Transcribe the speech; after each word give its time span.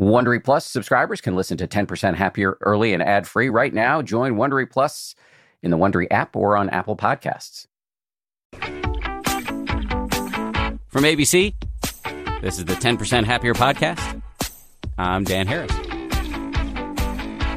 Wondery 0.00 0.42
Plus 0.42 0.64
subscribers 0.64 1.20
can 1.20 1.36
listen 1.36 1.58
to 1.58 1.68
10% 1.68 2.14
Happier 2.14 2.56
early 2.62 2.94
and 2.94 3.02
ad 3.02 3.28
free 3.28 3.50
right 3.50 3.72
now. 3.72 4.00
Join 4.00 4.36
Wondery 4.36 4.68
Plus 4.68 5.14
in 5.62 5.70
the 5.70 5.76
Wondery 5.76 6.06
app 6.10 6.34
or 6.34 6.56
on 6.56 6.70
Apple 6.70 6.96
Podcasts. 6.96 7.66
From 10.88 11.04
ABC, 11.04 11.54
this 12.40 12.58
is 12.58 12.64
the 12.64 12.72
10% 12.72 13.24
Happier 13.24 13.52
podcast. 13.52 14.22
I'm 14.96 15.24
Dan 15.24 15.46
Harris. 15.46 15.70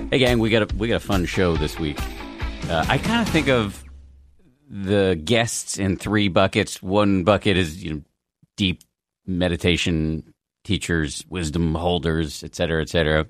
Hey, 0.09 0.19
gang, 0.19 0.39
we 0.39 0.49
got 0.49 0.69
a, 0.69 0.75
we 0.75 0.89
got 0.89 0.97
a 0.97 0.99
fun 0.99 1.25
show 1.25 1.55
this 1.55 1.79
week. 1.79 1.97
Uh, 2.69 2.85
I 2.89 2.97
kind 2.97 3.25
of 3.25 3.29
think 3.31 3.47
of 3.47 3.81
the 4.69 5.19
guests 5.23 5.77
in 5.79 5.95
three 5.95 6.27
buckets. 6.27 6.83
One 6.83 7.23
bucket 7.23 7.55
is 7.55 7.81
you 7.81 7.93
know, 7.93 8.01
deep 8.57 8.83
meditation 9.25 10.32
teachers, 10.63 11.25
wisdom 11.29 11.75
holders, 11.75 12.43
et 12.43 12.55
cetera, 12.55 12.81
et 12.81 12.89
cetera, 12.89 13.25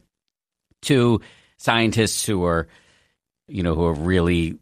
to 0.83 1.21
scientists 1.57 2.25
who 2.25 2.43
are, 2.43 2.67
you 3.47 3.63
know, 3.63 3.75
who 3.75 3.87
have 3.87 3.99
really 3.99 4.57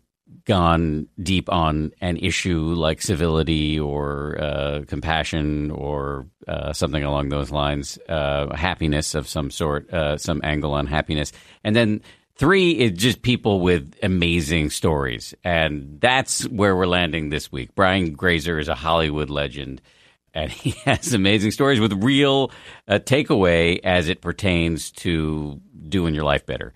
gone 0.45 1.08
deep 1.22 1.52
on 1.52 1.92
an 2.02 2.18
issue 2.18 2.73
like 2.73 3.02
civility 3.02 3.80
or 3.80 4.38
uh, 4.42 4.81
compassion 4.88 5.72
or 5.72 6.26
uh, 6.48 6.73
something 6.73 7.04
along 7.04 7.30
those 7.30 7.52
lines, 7.52 8.00
uh, 8.09 8.55
happiness 8.55 9.14
of 9.14 9.28
some 9.28 9.52
sort, 9.52 9.94
uh, 9.94 10.17
some 10.17 10.42
angle 10.44 10.73
on 10.73 10.88
happiness. 10.88 11.31
And 11.64 11.76
then 11.76 12.02
three 12.36 12.72
is 12.72 12.92
just 12.94 13.22
people 13.22 13.59
with 13.59 13.94
amazing 14.02 14.70
stories. 14.70 15.36
And 15.44 16.00
that's 16.00 16.48
where 16.48 16.76
we're 16.76 16.88
landing 16.88 17.30
this 17.30 17.52
week. 17.52 17.76
Brian 17.76 18.14
Grazer 18.14 18.58
is 18.58 18.67
a 18.67 18.76
Hollywood 18.76 19.30
legend 19.30 19.81
and 20.34 20.52
he 20.52 20.71
has 20.85 21.13
amazing 21.13 21.52
stories 21.52 21.80
with 21.80 22.03
real 22.03 22.52
uh, 22.88 22.99
takeaway 22.99 23.80
as 23.84 24.09
it 24.09 24.22
pertains 24.22 24.91
to 24.91 25.59
doing 25.88 26.13
your 26.13 26.23
life 26.23 26.45
better. 26.45 26.73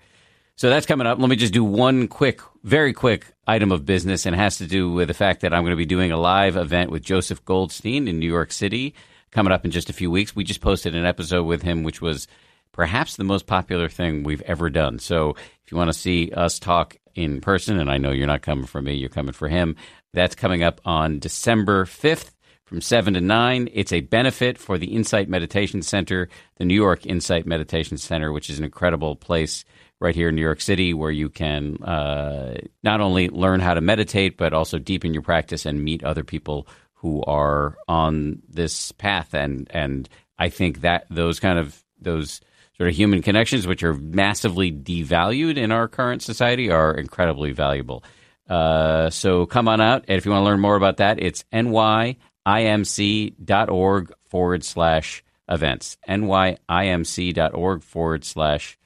So 0.56 0.70
that's 0.70 0.86
coming 0.86 1.06
up. 1.06 1.18
Let 1.18 1.28
me 1.28 1.36
just 1.36 1.52
do 1.52 1.62
one 1.62 2.08
quick, 2.08 2.40
very 2.64 2.94
quick 2.94 3.26
item 3.46 3.72
of 3.72 3.84
business, 3.84 4.24
and 4.24 4.34
it 4.34 4.38
has 4.38 4.56
to 4.58 4.66
do 4.66 4.90
with 4.90 5.08
the 5.08 5.14
fact 5.14 5.42
that 5.42 5.52
I'm 5.52 5.62
going 5.62 5.72
to 5.72 5.76
be 5.76 5.84
doing 5.84 6.12
a 6.12 6.16
live 6.16 6.56
event 6.56 6.90
with 6.90 7.02
Joseph 7.02 7.44
Goldstein 7.44 8.08
in 8.08 8.18
New 8.18 8.30
York 8.30 8.52
City 8.52 8.94
coming 9.30 9.52
up 9.52 9.66
in 9.66 9.70
just 9.70 9.90
a 9.90 9.92
few 9.92 10.10
weeks. 10.10 10.34
We 10.34 10.44
just 10.44 10.62
posted 10.62 10.94
an 10.94 11.04
episode 11.04 11.44
with 11.44 11.60
him, 11.60 11.82
which 11.82 12.00
was 12.00 12.26
perhaps 12.72 13.16
the 13.16 13.24
most 13.24 13.46
popular 13.46 13.88
thing 13.90 14.22
we've 14.22 14.40
ever 14.42 14.70
done. 14.70 14.98
So 14.98 15.30
if 15.30 15.70
you 15.70 15.76
want 15.76 15.88
to 15.88 15.98
see 15.98 16.30
us 16.32 16.58
talk 16.58 16.96
in 17.14 17.42
person, 17.42 17.78
and 17.78 17.90
I 17.90 17.98
know 17.98 18.10
you're 18.10 18.26
not 18.26 18.42
coming 18.42 18.66
for 18.66 18.80
me, 18.80 18.94
you're 18.94 19.10
coming 19.10 19.34
for 19.34 19.48
him, 19.48 19.76
that's 20.14 20.34
coming 20.34 20.62
up 20.62 20.80
on 20.86 21.18
December 21.18 21.84
5th 21.84 22.30
from 22.66 22.80
7 22.80 23.14
to 23.14 23.20
9. 23.20 23.68
It's 23.72 23.92
a 23.92 24.00
benefit 24.00 24.58
for 24.58 24.76
the 24.76 24.94
Insight 24.94 25.28
Meditation 25.28 25.82
Center, 25.82 26.28
the 26.56 26.64
New 26.64 26.74
York 26.74 27.06
Insight 27.06 27.46
Meditation 27.46 27.96
Center, 27.96 28.32
which 28.32 28.50
is 28.50 28.58
an 28.58 28.64
incredible 28.64 29.16
place 29.16 29.64
right 30.00 30.14
here 30.14 30.28
in 30.28 30.34
New 30.34 30.42
York 30.42 30.60
City 30.60 30.92
where 30.92 31.10
you 31.10 31.28
can 31.28 31.82
uh, 31.82 32.58
not 32.82 33.00
only 33.00 33.28
learn 33.28 33.60
how 33.60 33.72
to 33.72 33.80
meditate, 33.80 34.36
but 34.36 34.52
also 34.52 34.78
deepen 34.78 35.14
your 35.14 35.22
practice 35.22 35.64
and 35.64 35.82
meet 35.82 36.04
other 36.04 36.24
people 36.24 36.66
who 36.94 37.22
are 37.22 37.76
on 37.88 38.42
this 38.48 38.92
path. 38.92 39.32
And, 39.32 39.68
and 39.70 40.08
I 40.38 40.48
think 40.48 40.80
that 40.80 41.06
those 41.08 41.38
kind 41.38 41.58
of, 41.58 41.82
those 42.00 42.40
sort 42.76 42.88
of 42.88 42.96
human 42.96 43.22
connections, 43.22 43.66
which 43.66 43.84
are 43.84 43.94
massively 43.94 44.72
devalued 44.72 45.56
in 45.56 45.70
our 45.70 45.86
current 45.86 46.20
society, 46.20 46.68
are 46.68 46.92
incredibly 46.92 47.52
valuable. 47.52 48.02
Uh, 48.50 49.08
so 49.08 49.46
come 49.46 49.68
on 49.68 49.80
out. 49.80 50.04
And 50.08 50.18
if 50.18 50.26
you 50.26 50.32
want 50.32 50.42
to 50.42 50.46
learn 50.46 50.60
more 50.60 50.76
about 50.76 50.98
that, 50.98 51.22
it's 51.22 51.44
NY 51.52 52.16
nyimc.org 52.46 54.12
forward 54.28 54.64
slash 54.64 55.24
events. 55.48 55.96
nyimc.org 56.08 57.82
forward 57.82 58.24
slash 58.24 58.78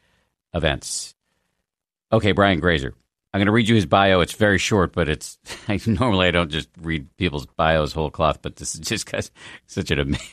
events. 0.54 1.14
Okay, 2.12 2.32
Brian 2.32 2.60
Grazer. 2.60 2.94
I'm 3.32 3.38
going 3.38 3.46
to 3.46 3.52
read 3.52 3.68
you 3.68 3.76
his 3.76 3.86
bio. 3.86 4.20
It's 4.22 4.32
very 4.32 4.58
short, 4.58 4.92
but 4.92 5.08
it's 5.08 5.38
I, 5.68 5.78
normally 5.86 6.26
I 6.26 6.30
don't 6.32 6.50
just 6.50 6.68
read 6.80 7.16
people's 7.16 7.46
bios 7.46 7.92
whole 7.92 8.10
cloth, 8.10 8.42
but 8.42 8.56
this 8.56 8.74
is 8.74 8.80
just 8.80 9.06
because 9.06 9.30
such 9.66 9.92
an 9.92 10.00
amazing. 10.00 10.26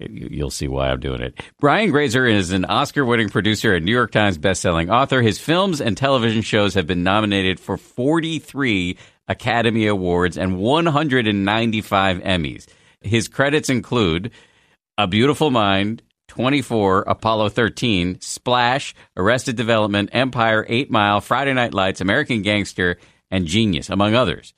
You'll 0.00 0.50
see 0.50 0.66
why 0.66 0.90
I'm 0.90 0.98
doing 0.98 1.20
it. 1.20 1.40
Brian 1.60 1.92
Grazer 1.92 2.26
is 2.26 2.50
an 2.50 2.64
Oscar-winning 2.64 3.28
producer 3.28 3.74
and 3.74 3.84
New 3.84 3.92
York 3.92 4.10
Times 4.10 4.38
best-selling 4.38 4.90
author. 4.90 5.22
His 5.22 5.38
films 5.38 5.80
and 5.80 5.96
television 5.96 6.42
shows 6.42 6.74
have 6.74 6.86
been 6.86 7.04
nominated 7.04 7.60
for 7.60 7.76
43 7.76 8.96
Academy 9.32 9.86
Awards 9.86 10.36
and 10.36 10.58
195 10.58 12.18
Emmys. 12.18 12.66
His 13.00 13.28
credits 13.28 13.70
include 13.70 14.30
A 14.98 15.06
Beautiful 15.06 15.50
Mind, 15.50 16.02
24, 16.28 17.04
Apollo 17.06 17.48
13, 17.48 18.20
Splash, 18.20 18.94
Arrested 19.16 19.56
Development, 19.56 20.10
Empire, 20.12 20.64
8 20.68 20.90
Mile, 20.90 21.20
Friday 21.20 21.54
Night 21.54 21.72
Lights, 21.72 22.00
American 22.00 22.42
Gangster, 22.42 22.98
and 23.30 23.46
Genius, 23.46 23.88
among 23.90 24.14
others. 24.14 24.52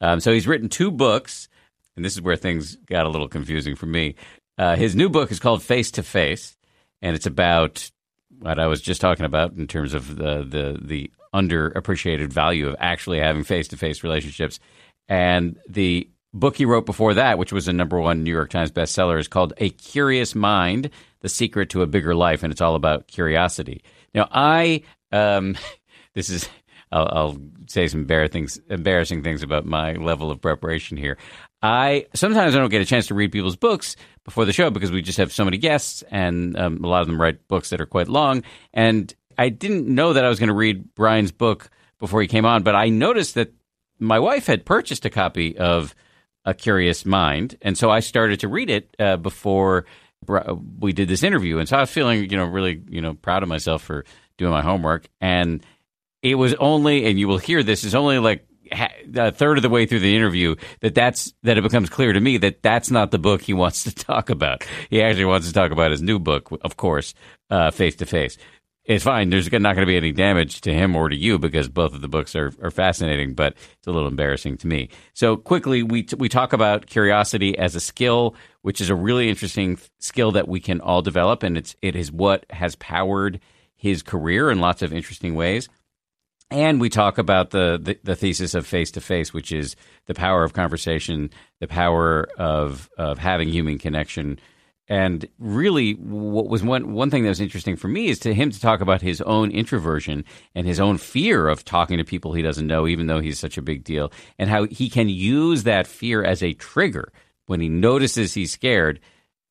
Um, 0.00 0.20
so 0.20 0.32
he's 0.32 0.46
written 0.46 0.68
two 0.68 0.92
books, 0.92 1.48
and 1.96 2.04
this 2.04 2.14
is 2.14 2.22
where 2.22 2.36
things 2.36 2.76
got 2.86 3.06
a 3.06 3.10
little 3.10 3.28
confusing 3.28 3.74
for 3.74 3.86
me. 3.86 4.14
Uh, 4.56 4.76
his 4.76 4.94
new 4.94 5.08
book 5.08 5.32
is 5.32 5.40
called 5.40 5.62
Face 5.62 5.90
to 5.92 6.02
Face, 6.02 6.56
and 7.02 7.16
it's 7.16 7.26
about 7.26 7.90
what 8.38 8.58
I 8.60 8.68
was 8.68 8.80
just 8.80 9.00
talking 9.00 9.26
about 9.26 9.52
in 9.54 9.66
terms 9.66 9.92
of 9.92 10.16
the 10.16 10.44
the 10.44 10.78
the 10.80 11.10
underappreciated 11.34 12.32
value 12.32 12.68
of 12.68 12.76
actually 12.78 13.18
having 13.18 13.44
face 13.44 13.68
to 13.68 13.76
face 13.76 14.02
relationships. 14.02 14.60
And 15.08 15.58
the 15.68 16.08
book 16.32 16.56
he 16.56 16.64
wrote 16.64 16.86
before 16.86 17.14
that, 17.14 17.38
which 17.38 17.52
was 17.52 17.68
a 17.68 17.72
number 17.72 18.00
one 18.00 18.22
New 18.22 18.32
York 18.32 18.50
Times 18.50 18.70
bestseller, 18.70 19.18
is 19.18 19.28
called 19.28 19.52
A 19.58 19.70
Curious 19.70 20.34
Mind 20.34 20.90
The 21.20 21.28
Secret 21.28 21.70
to 21.70 21.82
a 21.82 21.86
Bigger 21.86 22.14
Life. 22.14 22.42
And 22.42 22.52
it's 22.52 22.60
all 22.60 22.74
about 22.74 23.08
curiosity. 23.08 23.82
Now, 24.14 24.28
I, 24.30 24.82
um, 25.12 25.56
this 26.14 26.30
is, 26.30 26.48
I'll, 26.92 27.08
I'll 27.10 27.38
say 27.66 27.86
some 27.88 28.00
embarrassing 28.00 29.22
things 29.22 29.42
about 29.42 29.64
my 29.64 29.94
level 29.94 30.30
of 30.30 30.40
preparation 30.40 30.96
here. 30.96 31.16
I 31.62 32.06
sometimes 32.14 32.54
I 32.54 32.58
don't 32.58 32.70
get 32.70 32.80
a 32.80 32.86
chance 32.86 33.08
to 33.08 33.14
read 33.14 33.32
people's 33.32 33.56
books 33.56 33.94
before 34.24 34.44
the 34.44 34.52
show 34.52 34.70
because 34.70 34.90
we 34.90 35.02
just 35.02 35.18
have 35.18 35.32
so 35.32 35.44
many 35.44 35.58
guests, 35.58 36.02
and 36.10 36.58
um, 36.58 36.82
a 36.82 36.86
lot 36.86 37.02
of 37.02 37.06
them 37.06 37.20
write 37.20 37.46
books 37.48 37.70
that 37.70 37.80
are 37.80 37.86
quite 37.86 38.08
long. 38.08 38.44
And 38.72 39.14
I 39.40 39.48
didn't 39.48 39.86
know 39.86 40.12
that 40.12 40.22
I 40.22 40.28
was 40.28 40.38
going 40.38 40.48
to 40.48 40.54
read 40.54 40.94
Brian's 40.94 41.32
book 41.32 41.70
before 41.98 42.20
he 42.20 42.28
came 42.28 42.44
on, 42.44 42.62
but 42.62 42.74
I 42.74 42.90
noticed 42.90 43.36
that 43.36 43.50
my 43.98 44.18
wife 44.18 44.46
had 44.46 44.66
purchased 44.66 45.06
a 45.06 45.10
copy 45.10 45.56
of 45.56 45.94
A 46.44 46.52
Curious 46.52 47.06
Mind, 47.06 47.56
and 47.62 47.76
so 47.76 47.90
I 47.90 48.00
started 48.00 48.40
to 48.40 48.48
read 48.48 48.68
it 48.68 48.94
uh, 48.98 49.16
before 49.16 49.86
we 50.78 50.92
did 50.92 51.08
this 51.08 51.22
interview, 51.22 51.56
and 51.56 51.66
so 51.66 51.78
I 51.78 51.80
was 51.80 51.90
feeling, 51.90 52.28
you 52.30 52.36
know, 52.36 52.44
really, 52.44 52.82
you 52.90 53.00
know, 53.00 53.14
proud 53.14 53.42
of 53.42 53.48
myself 53.48 53.82
for 53.82 54.04
doing 54.36 54.50
my 54.52 54.60
homework. 54.60 55.08
And 55.22 55.64
it 56.22 56.34
was 56.34 56.52
only, 56.56 57.06
and 57.06 57.18
you 57.18 57.26
will 57.26 57.38
hear 57.38 57.62
this, 57.62 57.82
is 57.82 57.94
only 57.94 58.18
like 58.18 58.46
a 59.16 59.32
third 59.32 59.56
of 59.56 59.62
the 59.62 59.70
way 59.70 59.86
through 59.86 60.00
the 60.00 60.14
interview 60.14 60.54
that 60.80 60.94
that's 60.94 61.32
that 61.44 61.56
it 61.56 61.62
becomes 61.62 61.88
clear 61.88 62.12
to 62.12 62.20
me 62.20 62.36
that 62.36 62.62
that's 62.62 62.90
not 62.90 63.10
the 63.10 63.18
book 63.18 63.40
he 63.40 63.54
wants 63.64 63.84
to 63.84 63.94
talk 63.94 64.28
about. 64.28 64.66
He 64.90 65.00
actually 65.00 65.24
wants 65.24 65.48
to 65.48 65.54
talk 65.54 65.72
about 65.72 65.92
his 65.92 66.02
new 66.02 66.18
book, 66.18 66.50
of 66.60 66.76
course, 66.76 67.14
face 67.72 67.96
to 67.96 68.04
face 68.04 68.36
it's 68.90 69.04
fine. 69.04 69.30
There's 69.30 69.50
not 69.52 69.76
going 69.76 69.76
to 69.76 69.86
be 69.86 69.96
any 69.96 70.10
damage 70.10 70.62
to 70.62 70.74
him 70.74 70.96
or 70.96 71.08
to 71.08 71.16
you 71.16 71.38
because 71.38 71.68
both 71.68 71.94
of 71.94 72.00
the 72.00 72.08
books 72.08 72.34
are, 72.34 72.52
are 72.60 72.72
fascinating, 72.72 73.34
but 73.34 73.54
it's 73.78 73.86
a 73.86 73.92
little 73.92 74.08
embarrassing 74.08 74.56
to 74.58 74.66
me. 74.66 74.88
So 75.14 75.36
quickly, 75.36 75.84
we 75.84 76.02
t- 76.02 76.16
we 76.18 76.28
talk 76.28 76.52
about 76.52 76.86
curiosity 76.86 77.56
as 77.56 77.76
a 77.76 77.80
skill, 77.80 78.34
which 78.62 78.80
is 78.80 78.90
a 78.90 78.94
really 78.96 79.28
interesting 79.28 79.78
skill 80.00 80.32
that 80.32 80.48
we 80.48 80.58
can 80.58 80.80
all 80.80 81.02
develop, 81.02 81.44
and 81.44 81.56
it's 81.56 81.76
it 81.82 81.94
is 81.94 82.10
what 82.10 82.44
has 82.50 82.74
powered 82.76 83.38
his 83.76 84.02
career 84.02 84.50
in 84.50 84.58
lots 84.58 84.82
of 84.82 84.92
interesting 84.92 85.36
ways. 85.36 85.68
And 86.50 86.80
we 86.80 86.88
talk 86.88 87.18
about 87.18 87.50
the, 87.50 87.78
the, 87.80 87.96
the 88.02 88.16
thesis 88.16 88.54
of 88.54 88.66
face 88.66 88.90
to 88.92 89.00
face, 89.00 89.32
which 89.32 89.52
is 89.52 89.76
the 90.06 90.14
power 90.14 90.42
of 90.42 90.52
conversation, 90.52 91.30
the 91.60 91.68
power 91.68 92.26
of 92.36 92.90
of 92.98 93.18
having 93.18 93.50
human 93.50 93.78
connection 93.78 94.40
and 94.90 95.24
really, 95.38 95.92
what 95.92 96.48
was 96.48 96.64
one 96.64 96.92
one 96.92 97.10
thing 97.10 97.22
that 97.22 97.28
was 97.28 97.40
interesting 97.40 97.76
for 97.76 97.86
me 97.86 98.08
is 98.08 98.18
to 98.18 98.34
him 98.34 98.50
to 98.50 98.60
talk 98.60 98.80
about 98.80 99.00
his 99.00 99.20
own 99.20 99.52
introversion 99.52 100.24
and 100.56 100.66
his 100.66 100.80
own 100.80 100.98
fear 100.98 101.46
of 101.46 101.64
talking 101.64 101.98
to 101.98 102.04
people 102.04 102.32
he 102.32 102.42
doesn't 102.42 102.66
know, 102.66 102.88
even 102.88 103.06
though 103.06 103.20
he's 103.20 103.38
such 103.38 103.56
a 103.56 103.62
big 103.62 103.84
deal, 103.84 104.12
and 104.36 104.50
how 104.50 104.64
he 104.64 104.90
can 104.90 105.08
use 105.08 105.62
that 105.62 105.86
fear 105.86 106.24
as 106.24 106.42
a 106.42 106.54
trigger 106.54 107.12
when 107.46 107.60
he 107.60 107.68
notices 107.68 108.34
he's 108.34 108.50
scared. 108.50 108.98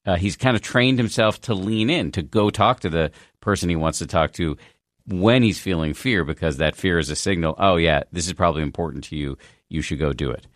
Uh, 0.05 0.17
he's 0.17 0.35
kind 0.35 0.57
of 0.57 0.61
trained 0.61 0.97
himself 0.97 1.39
to 1.39 1.53
lean 1.53 1.89
in, 1.89 2.11
to 2.11 2.21
go 2.21 2.49
talk 2.49 2.81
to 2.81 2.89
the 2.89 3.11
person 3.39 3.69
he 3.69 3.75
wants 3.77 3.99
to 3.99 4.07
talk 4.07 4.33
to 4.33 4.57
when 5.05 5.41
he's 5.41 5.59
feeling 5.59 5.93
fear, 5.93 6.25
because 6.25 6.57
that 6.57 6.75
fear 6.75 6.99
is 6.99 7.09
a 7.09 7.15
signal. 7.15 7.55
Oh 7.57 7.77
yeah, 7.77 8.03
this 8.11 8.27
is 8.27 8.33
probably 8.33 8.61
important 8.61 9.05
to 9.05 9.15
you. 9.15 9.37
You 9.69 9.81
should 9.81 9.99
go 9.99 10.11
do 10.11 10.31
it. 10.31 10.47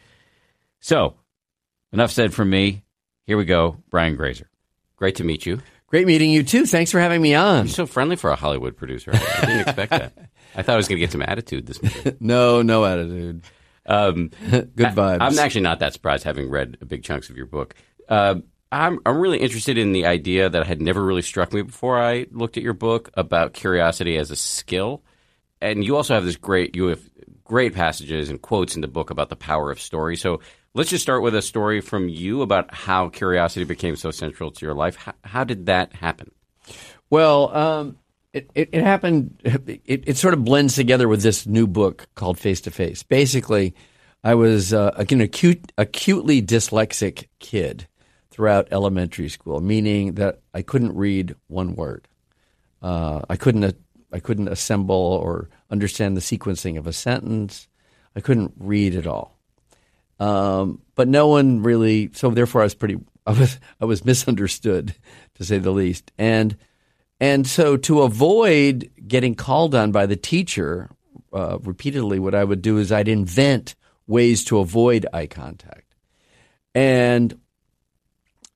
So, 0.81 1.15
enough 1.93 2.11
said 2.11 2.33
from 2.33 2.49
me. 2.49 2.83
Here 3.25 3.37
we 3.37 3.45
go, 3.45 3.77
Brian 3.89 4.17
Grazer. 4.17 4.49
Great 5.03 5.15
to 5.15 5.25
meet 5.25 5.45
you. 5.45 5.59
Great 5.87 6.07
meeting 6.07 6.29
you 6.29 6.43
too. 6.43 6.65
Thanks 6.65 6.89
for 6.89 6.97
having 6.97 7.21
me 7.21 7.35
on. 7.35 7.65
You're 7.65 7.73
so 7.73 7.85
friendly 7.85 8.15
for 8.15 8.29
a 8.29 8.37
Hollywood 8.37 8.77
producer. 8.77 9.11
I 9.13 9.45
didn't 9.45 9.59
expect 9.59 9.89
that. 9.89 10.13
I 10.55 10.61
thought 10.61 10.75
I 10.75 10.77
was 10.77 10.87
going 10.87 10.95
to 10.95 11.01
get 11.01 11.11
some 11.11 11.21
attitude 11.21 11.65
this 11.65 11.83
morning. 11.83 12.15
no, 12.21 12.61
no 12.61 12.85
attitude. 12.85 13.43
Um, 13.85 14.29
Good 14.49 14.77
vibes. 14.77 15.19
I, 15.19 15.27
am 15.27 15.37
actually 15.39 15.59
not 15.59 15.79
that 15.79 15.91
surprised, 15.91 16.23
having 16.23 16.49
read 16.49 16.77
big 16.87 17.03
chunks 17.03 17.29
of 17.29 17.35
your 17.35 17.47
book. 17.47 17.75
Uh, 18.07 18.35
I'm 18.71 18.99
I'm 19.05 19.19
really 19.19 19.39
interested 19.39 19.77
in 19.77 19.91
the 19.91 20.05
idea 20.05 20.49
that 20.49 20.65
had 20.65 20.81
never 20.81 21.03
really 21.03 21.21
struck 21.21 21.51
me 21.51 21.63
before 21.63 22.01
I 22.01 22.27
looked 22.31 22.55
at 22.55 22.63
your 22.63 22.71
book 22.71 23.11
about 23.15 23.51
curiosity 23.51 24.15
as 24.15 24.31
a 24.31 24.37
skill. 24.37 25.03
And 25.59 25.83
you 25.83 25.97
also 25.97 26.13
have 26.13 26.23
this 26.23 26.37
great 26.37 26.77
you 26.77 26.85
have 26.85 27.01
great 27.53 27.75
passages 27.75 28.31
and 28.31 28.41
quotes 28.41 28.73
in 28.73 28.81
the 28.81 28.87
book 28.87 29.11
about 29.11 29.29
the 29.29 29.35
power 29.35 29.69
of 29.69 29.79
story. 29.79 30.15
So 30.17 30.39
let's 30.73 30.89
just 30.89 31.03
start 31.03 31.21
with 31.21 31.35
a 31.35 31.41
story 31.43 31.81
from 31.81 32.09
you 32.09 32.41
about 32.41 32.73
how 32.73 33.09
curiosity 33.09 33.63
became 33.63 33.95
so 33.95 34.09
central 34.09 34.49
to 34.49 34.65
your 34.65 34.73
life. 34.73 34.95
How, 34.95 35.13
how 35.23 35.43
did 35.43 35.67
that 35.67 35.93
happen? 35.93 36.31
Well, 37.11 37.55
um, 37.55 37.99
it, 38.33 38.49
it, 38.55 38.69
it, 38.71 38.83
happened. 38.83 39.39
It, 39.85 40.03
it, 40.07 40.17
sort 40.17 40.33
of 40.33 40.43
blends 40.43 40.73
together 40.73 41.07
with 41.07 41.21
this 41.21 41.45
new 41.45 41.67
book 41.67 42.07
called 42.15 42.39
Face 42.39 42.59
to 42.61 42.71
Face. 42.71 43.03
Basically, 43.03 43.75
I 44.23 44.33
was 44.33 44.73
uh, 44.73 45.05
an 45.11 45.21
acute, 45.21 45.71
acutely 45.77 46.41
dyslexic 46.41 47.27
kid 47.37 47.87
throughout 48.31 48.67
elementary 48.71 49.29
school, 49.29 49.61
meaning 49.61 50.15
that 50.15 50.39
I 50.55 50.63
couldn't 50.63 50.95
read 50.95 51.35
one 51.49 51.75
word. 51.75 52.07
Uh, 52.81 53.21
I 53.29 53.35
couldn't 53.35 53.77
I 54.13 54.19
couldn't 54.19 54.47
assemble 54.47 54.95
or 54.95 55.49
understand 55.69 56.15
the 56.15 56.21
sequencing 56.21 56.77
of 56.77 56.87
a 56.87 56.93
sentence. 56.93 57.67
I 58.15 58.21
couldn't 58.21 58.53
read 58.57 58.95
at 58.95 59.07
all. 59.07 59.39
Um, 60.19 60.81
but 60.95 61.07
no 61.07 61.27
one 61.27 61.63
really. 61.63 62.11
So 62.13 62.29
therefore, 62.29 62.61
I 62.61 62.65
was 62.65 62.75
pretty. 62.75 62.97
I 63.25 63.31
was 63.31 63.59
I 63.81 63.85
was 63.85 64.05
misunderstood, 64.05 64.95
to 65.35 65.45
say 65.45 65.57
the 65.57 65.71
least. 65.71 66.11
And 66.17 66.57
and 67.19 67.47
so 67.47 67.77
to 67.77 68.01
avoid 68.01 68.91
getting 69.07 69.33
called 69.33 69.73
on 69.73 69.91
by 69.91 70.05
the 70.05 70.15
teacher 70.15 70.89
uh, 71.31 71.57
repeatedly, 71.61 72.19
what 72.19 72.35
I 72.35 72.43
would 72.43 72.61
do 72.61 72.77
is 72.77 72.91
I'd 72.91 73.07
invent 73.07 73.75
ways 74.07 74.43
to 74.45 74.59
avoid 74.59 75.05
eye 75.13 75.27
contact. 75.27 75.95
And 76.75 77.39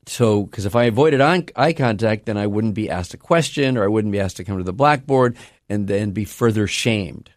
so, 0.07 0.44
because 0.44 0.65
if 0.65 0.75
I 0.75 0.86
avoided 0.86 1.21
eye 1.21 1.74
contact, 1.74 2.25
then 2.25 2.38
I 2.38 2.48
wouldn't 2.48 2.74
be 2.74 2.89
asked 2.89 3.13
a 3.13 3.18
question 3.18 3.77
or 3.77 3.83
I 3.83 3.88
wouldn't 3.88 4.12
be 4.12 4.19
asked 4.19 4.38
to 4.38 4.44
come 4.44 4.57
to 4.57 4.63
the 4.63 4.74
blackboard 4.74 5.38
and 5.69 5.88
then 5.88 6.12
be 6.12 6.25
further 6.25 6.68
shamed. 6.68 7.31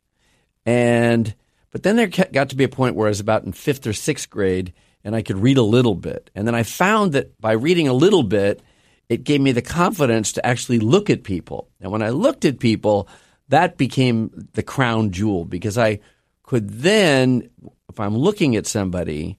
And, 0.65 1.35
but 1.71 1.83
then 1.83 1.97
there 1.97 2.07
got 2.07 2.51
to 2.51 2.57
be 2.57 2.65
a 2.65 2.69
point 2.69 2.97
where 2.97 3.07
I 3.07 3.11
was 3.11 3.21
about 3.21 3.45
in 3.45 3.53
fifth 3.53 3.87
or 3.87 3.93
sixth 3.93 4.31
grade 4.31 4.73
and 5.03 5.17
I 5.17 5.23
could 5.23 5.39
read 5.39 5.59
a 5.59 5.63
little 5.63 5.95
bit. 5.95 6.31
And 6.35 6.47
then 6.47 6.55
I 6.55 6.63
found 6.63 7.13
that 7.13 7.41
by 7.41 7.53
reading 7.53 7.89
a 7.89 7.93
little 7.93 8.23
bit, 8.23 8.63
it 9.09 9.25
gave 9.25 9.41
me 9.41 9.53
the 9.53 9.63
confidence 9.63 10.33
to 10.33 10.47
actually 10.47 10.79
look 10.79 11.11
at 11.11 11.25
people. 11.25 11.69
And 11.81 11.91
when 11.91 12.03
I 12.03 12.11
looked 12.11 12.45
at 12.45 12.61
people, 12.61 13.09
that 13.49 13.77
became 13.77 14.49
the 14.53 14.63
crown 14.63 15.11
jewel 15.11 15.45
because 15.45 15.77
I 15.77 16.01
could 16.45 16.71
then, 16.71 17.51
if 17.89 17.99
I'm 17.99 18.17
looking 18.17 18.55
at 18.57 18.67
somebody 18.67 19.39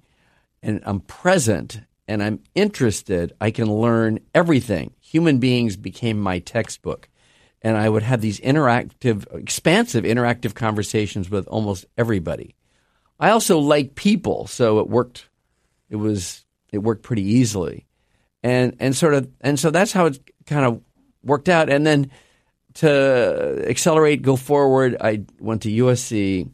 and 0.61 0.81
I'm 0.83 0.99
present 0.99 1.81
and 2.11 2.21
I'm 2.21 2.39
interested, 2.55 3.33
I 3.39 3.51
can 3.51 3.73
learn 3.73 4.19
everything. 4.35 4.93
Human 4.99 5.39
beings 5.39 5.75
became 5.75 6.19
my 6.19 6.39
textbook. 6.39 7.09
And 7.61 7.77
I 7.77 7.89
would 7.89 8.03
have 8.03 8.21
these 8.21 8.39
interactive, 8.39 9.25
expansive 9.35 10.03
interactive 10.03 10.55
conversations 10.55 11.29
with 11.29 11.47
almost 11.47 11.85
everybody. 11.97 12.55
I 13.19 13.29
also 13.29 13.59
like 13.59 13.95
people, 13.95 14.47
so 14.47 14.79
it 14.79 14.89
worked. 14.89 15.29
It 15.89 15.97
was 15.97 16.43
it 16.71 16.79
worked 16.79 17.03
pretty 17.03 17.23
easily 17.23 17.85
and 18.43 18.75
and 18.79 18.95
sort 18.95 19.13
of 19.13 19.29
and 19.41 19.59
so 19.59 19.71
that's 19.71 19.91
how 19.91 20.07
it 20.07 20.19
kind 20.45 20.65
of 20.65 20.81
worked 21.23 21.49
out. 21.49 21.69
And 21.69 21.85
then 21.85 22.11
to 22.75 23.65
accelerate, 23.67 24.21
go 24.21 24.35
forward, 24.35 24.97
I 25.01 25.23
went 25.39 25.63
to 25.63 25.69
USC, 25.69 26.49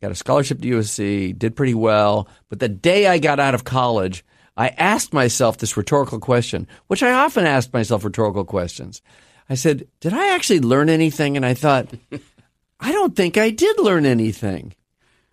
got 0.00 0.12
a 0.12 0.14
scholarship 0.14 0.60
to 0.62 0.68
USC, 0.68 1.36
did 1.36 1.56
pretty 1.56 1.74
well. 1.74 2.28
But 2.48 2.60
the 2.60 2.68
day 2.68 3.06
I 3.06 3.18
got 3.18 3.40
out 3.40 3.54
of 3.54 3.64
college, 3.64 4.24
I 4.58 4.68
asked 4.68 5.14
myself 5.14 5.56
this 5.56 5.76
rhetorical 5.76 6.18
question, 6.18 6.66
which 6.88 7.02
I 7.02 7.12
often 7.12 7.46
ask 7.46 7.72
myself 7.72 8.04
rhetorical 8.04 8.44
questions. 8.44 9.00
I 9.48 9.54
said, 9.54 9.88
"Did 10.00 10.12
I 10.12 10.34
actually 10.34 10.60
learn 10.60 10.90
anything?" 10.90 11.36
And 11.36 11.46
I 11.46 11.54
thought, 11.54 11.88
I 12.80 12.92
don't 12.92 13.16
think 13.16 13.36
I 13.36 13.50
did 13.50 13.78
learn 13.78 14.06
anything. 14.06 14.74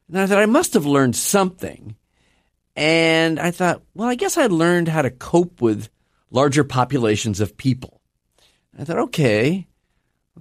And 0.07 0.19
I 0.19 0.27
thought 0.27 0.39
I 0.39 0.45
must 0.45 0.73
have 0.73 0.85
learned 0.85 1.15
something. 1.15 1.95
And 2.75 3.39
I 3.39 3.51
thought, 3.51 3.81
well, 3.93 4.09
I 4.09 4.15
guess 4.15 4.37
I 4.37 4.47
learned 4.47 4.87
how 4.87 5.01
to 5.01 5.09
cope 5.09 5.61
with 5.61 5.89
larger 6.29 6.63
populations 6.63 7.39
of 7.39 7.57
people. 7.57 8.01
I 8.77 8.83
thought, 8.83 8.99
okay, 8.99 9.67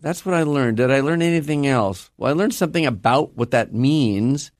that's 0.00 0.26
what 0.26 0.34
I 0.34 0.42
learned. 0.42 0.78
Did 0.78 0.90
I 0.90 1.00
learn 1.00 1.22
anything 1.22 1.66
else? 1.66 2.10
Well, 2.16 2.30
I 2.30 2.34
learned 2.34 2.54
something 2.54 2.84
about 2.84 3.36
what 3.36 3.52
that 3.52 3.72
means. 3.72 4.50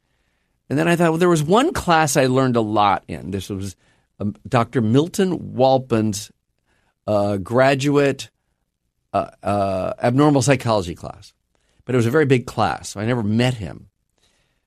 And 0.70 0.78
then 0.78 0.86
I 0.86 0.96
thought, 0.96 1.10
well, 1.10 1.18
there 1.18 1.28
was 1.28 1.42
one 1.42 1.72
class 1.72 2.16
I 2.16 2.26
learned 2.26 2.56
a 2.56 2.60
lot 2.60 3.04
in. 3.08 3.32
This 3.32 3.48
was 3.48 3.74
um, 4.20 4.34
Dr. 4.48 4.80
Milton 4.80 5.54
Walpon's 5.54 6.30
uh, 7.06 7.36
graduate 7.38 8.30
uh, 9.12 9.30
uh, 9.42 9.92
abnormal 10.02 10.42
psychology 10.42 10.94
class. 10.94 11.32
But 11.84 11.94
it 11.94 11.96
was 11.96 12.06
a 12.06 12.10
very 12.10 12.26
big 12.26 12.46
class, 12.46 12.90
so 12.90 13.00
I 13.00 13.04
never 13.04 13.22
met 13.22 13.54
him. 13.54 13.88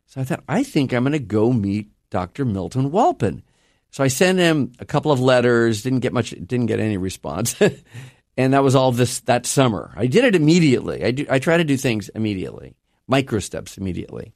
So 0.06 0.22
I 0.22 0.24
thought, 0.24 0.44
I 0.48 0.64
think 0.64 0.94
I'm 0.94 1.04
going 1.04 1.14
to 1.14 1.20
go 1.20 1.52
meet 1.52 1.90
Dr. 2.10 2.46
Milton 2.46 2.92
Walpon. 2.92 3.44
So 3.92 4.04
I 4.04 4.08
sent 4.08 4.40
him 4.40 4.74
a 4.80 4.86
couple 4.86 5.12
of 5.12 5.20
letters, 5.20 5.82
didn't 5.82 6.00
get 6.00 6.14
much, 6.14 6.30
didn't 6.30 6.68
get 6.68 6.80
any 6.80 6.98
response. 6.98 7.56
and 8.38 8.54
that 8.54 8.64
was 8.64 8.76
all 8.76 8.92
this 8.92 9.22
that 9.22 9.46
summer. 9.46 9.94
I 9.96 10.08
did 10.08 10.24
it 10.24 10.36
immediately. 10.36 11.04
I, 11.04 11.12
do, 11.12 11.26
I 11.30 11.40
try 11.40 11.58
to 11.58 11.64
do 11.64 11.76
things 11.76 12.10
immediately, 12.10 12.76
micro 13.08 13.40
steps 13.40 13.78
immediately. 13.78 14.34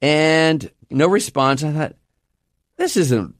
And 0.00 0.70
no 0.90 1.08
response. 1.08 1.64
I 1.64 1.72
thought, 1.72 1.96
this 2.76 2.96
isn't 2.96 3.34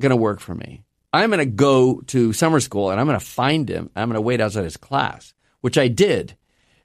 going 0.00 0.10
to 0.10 0.16
work 0.16 0.40
for 0.40 0.54
me. 0.54 0.84
I'm 1.12 1.30
going 1.30 1.38
to 1.38 1.46
go 1.46 2.00
to 2.08 2.32
summer 2.32 2.60
school 2.60 2.90
and 2.90 3.00
I'm 3.00 3.06
going 3.06 3.18
to 3.18 3.24
find 3.24 3.68
him. 3.68 3.90
I'm 3.96 4.08
going 4.08 4.14
to 4.14 4.20
wait 4.20 4.40
outside 4.40 4.64
his 4.64 4.76
class, 4.76 5.32
which 5.60 5.78
I 5.78 5.88
did. 5.88 6.36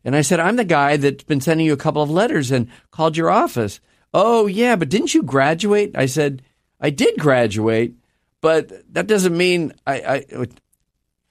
And 0.06 0.16
I 0.16 0.22
said, 0.22 0.40
I'm 0.40 0.56
the 0.56 0.66
guy 0.66 0.98
that's 0.98 1.24
been 1.24 1.42
sending 1.42 1.66
you 1.66 1.74
a 1.74 1.78
couple 1.78 2.02
of 2.02 2.10
letters 2.10 2.52
and 2.52 2.70
called 2.92 3.18
your 3.18 3.30
office. 3.30 3.80
Oh, 4.14 4.48
yeah, 4.48 4.76
but 4.76 4.90
didn't 4.90 5.14
you 5.14 5.24
graduate? 5.24 5.92
I 5.96 6.06
said, 6.06 6.42
I 6.80 6.90
did 6.90 7.18
graduate, 7.18 7.96
but 8.42 8.72
that 8.94 9.08
doesn't 9.08 9.36
mean 9.36 9.74
I. 9.88 10.26
I, 10.34 10.48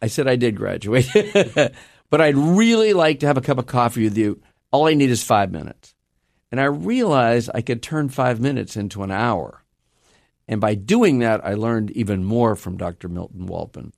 I 0.00 0.06
said 0.08 0.26
I 0.26 0.34
did 0.34 0.56
graduate, 0.56 1.06
but 2.11 2.20
I'd 2.20 2.37
really 2.37 2.93
like 2.93 3.20
to 3.20 3.26
have 3.26 3.37
a 3.37 3.43
cup 3.43 3.58
of 3.58 3.67
coffee 3.67 4.05
with 4.05 4.19
you. 4.19 4.40
All 4.73 4.88
I 4.88 4.94
need 4.94 5.11
is 5.11 5.23
five 5.23 5.52
minutes. 5.52 5.94
And 6.50 6.61
I 6.61 6.64
realized 6.64 7.50
I 7.55 7.62
could 7.62 7.82
turn 7.82 8.08
five 8.08 8.40
minutes 8.40 8.76
into 8.76 9.02
an 9.02 9.11
hour. 9.11 9.61
And 10.52 10.60
by 10.60 10.75
doing 10.75 11.20
that, 11.20 11.43
I 11.46 11.54
learned 11.54 11.93
even 11.93 12.25
more 12.25 12.56
from 12.56 12.76
Dr. 12.76 13.08
Milton 13.08 13.46
Walpon, 13.46 13.94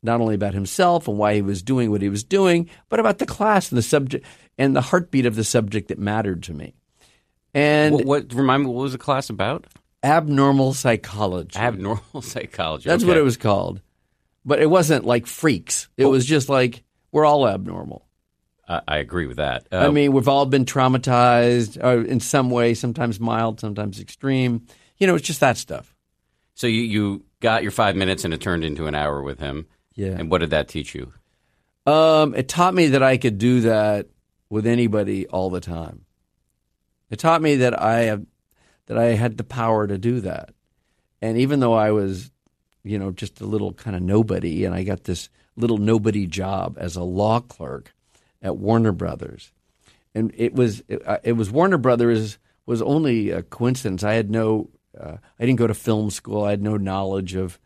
not 0.00 0.20
only 0.20 0.36
about 0.36 0.54
himself 0.54 1.08
and 1.08 1.18
why 1.18 1.34
he 1.34 1.42
was 1.42 1.60
doing 1.60 1.90
what 1.90 2.02
he 2.02 2.08
was 2.08 2.22
doing, 2.22 2.70
but 2.88 3.00
about 3.00 3.18
the 3.18 3.26
class 3.26 3.72
and 3.72 3.76
the 3.76 3.82
subject 3.82 4.24
and 4.56 4.76
the 4.76 4.80
heartbeat 4.80 5.26
of 5.26 5.34
the 5.34 5.42
subject 5.42 5.88
that 5.88 5.98
mattered 5.98 6.44
to 6.44 6.54
me. 6.54 6.76
And 7.52 7.96
what, 7.96 8.04
what 8.04 8.32
remind 8.32 8.62
me, 8.62 8.68
what 8.68 8.82
was 8.82 8.92
the 8.92 8.98
class 8.98 9.28
about? 9.28 9.66
Abnormal 10.04 10.72
psychology. 10.72 11.58
Abnormal 11.58 12.22
psychology. 12.22 12.88
That's 12.88 13.02
okay. 13.02 13.08
what 13.08 13.16
it 13.16 13.24
was 13.24 13.36
called. 13.36 13.80
But 14.44 14.60
it 14.60 14.70
wasn't 14.70 15.04
like 15.04 15.26
freaks. 15.26 15.88
It 15.96 16.04
oh. 16.04 16.10
was 16.10 16.24
just 16.24 16.48
like 16.48 16.84
we're 17.10 17.26
all 17.26 17.48
abnormal. 17.48 18.06
I, 18.68 18.82
I 18.86 18.98
agree 18.98 19.26
with 19.26 19.38
that. 19.38 19.66
Uh, 19.72 19.78
I 19.78 19.90
mean, 19.90 20.12
we've 20.12 20.28
all 20.28 20.46
been 20.46 20.64
traumatized 20.64 21.82
uh, 21.82 22.04
in 22.04 22.20
some 22.20 22.50
way, 22.50 22.74
sometimes 22.74 23.18
mild, 23.18 23.58
sometimes 23.58 23.98
extreme. 23.98 24.64
You 24.98 25.08
know, 25.08 25.16
it's 25.16 25.26
just 25.26 25.40
that 25.40 25.56
stuff. 25.56 25.92
So 26.58 26.66
you, 26.66 26.82
you 26.82 27.24
got 27.38 27.62
your 27.62 27.70
five 27.70 27.94
minutes 27.94 28.24
and 28.24 28.34
it 28.34 28.40
turned 28.40 28.64
into 28.64 28.88
an 28.88 28.94
hour 28.96 29.22
with 29.22 29.38
him. 29.38 29.68
Yeah. 29.94 30.16
And 30.18 30.28
what 30.28 30.38
did 30.38 30.50
that 30.50 30.66
teach 30.66 30.92
you? 30.92 31.12
Um, 31.86 32.34
it 32.34 32.48
taught 32.48 32.74
me 32.74 32.88
that 32.88 33.02
I 33.02 33.16
could 33.16 33.38
do 33.38 33.60
that 33.60 34.08
with 34.50 34.66
anybody 34.66 35.28
all 35.28 35.50
the 35.50 35.60
time. 35.60 36.04
It 37.10 37.20
taught 37.20 37.42
me 37.42 37.54
that 37.56 37.80
I 37.80 38.00
have 38.00 38.26
that 38.86 38.98
I 38.98 39.14
had 39.14 39.36
the 39.36 39.44
power 39.44 39.86
to 39.86 39.98
do 39.98 40.20
that. 40.22 40.50
And 41.22 41.38
even 41.38 41.60
though 41.60 41.74
I 41.74 41.92
was, 41.92 42.32
you 42.82 42.98
know, 42.98 43.12
just 43.12 43.40
a 43.40 43.46
little 43.46 43.72
kind 43.72 43.94
of 43.94 44.02
nobody, 44.02 44.64
and 44.64 44.74
I 44.74 44.82
got 44.82 45.04
this 45.04 45.28
little 45.54 45.78
nobody 45.78 46.26
job 46.26 46.76
as 46.80 46.96
a 46.96 47.04
law 47.04 47.38
clerk 47.38 47.94
at 48.42 48.56
Warner 48.56 48.92
Brothers, 48.92 49.52
and 50.12 50.32
it 50.36 50.54
was 50.54 50.82
it, 50.88 51.06
uh, 51.06 51.18
it 51.22 51.34
was 51.34 51.52
Warner 51.52 51.78
Brothers 51.78 52.38
was 52.66 52.82
only 52.82 53.30
a 53.30 53.44
coincidence. 53.44 54.02
I 54.02 54.14
had 54.14 54.28
no, 54.28 54.70
uh, 55.00 55.16
I 55.38 55.46
didn't 55.46 55.58
go 55.58 55.66
to 55.66 55.74
film 55.74 56.10
school. 56.10 56.44
I 56.44 56.50
had 56.50 56.62
no 56.62 56.76
knowledge 56.76 57.34
of 57.34 57.58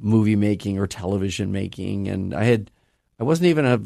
movie 0.00 0.36
making 0.36 0.78
or 0.78 0.86
television 0.86 1.52
making, 1.52 2.08
and 2.08 2.34
I 2.34 2.44
had, 2.44 2.70
I 3.18 3.24
wasn't 3.24 3.48
even 3.48 3.66
a, 3.66 3.80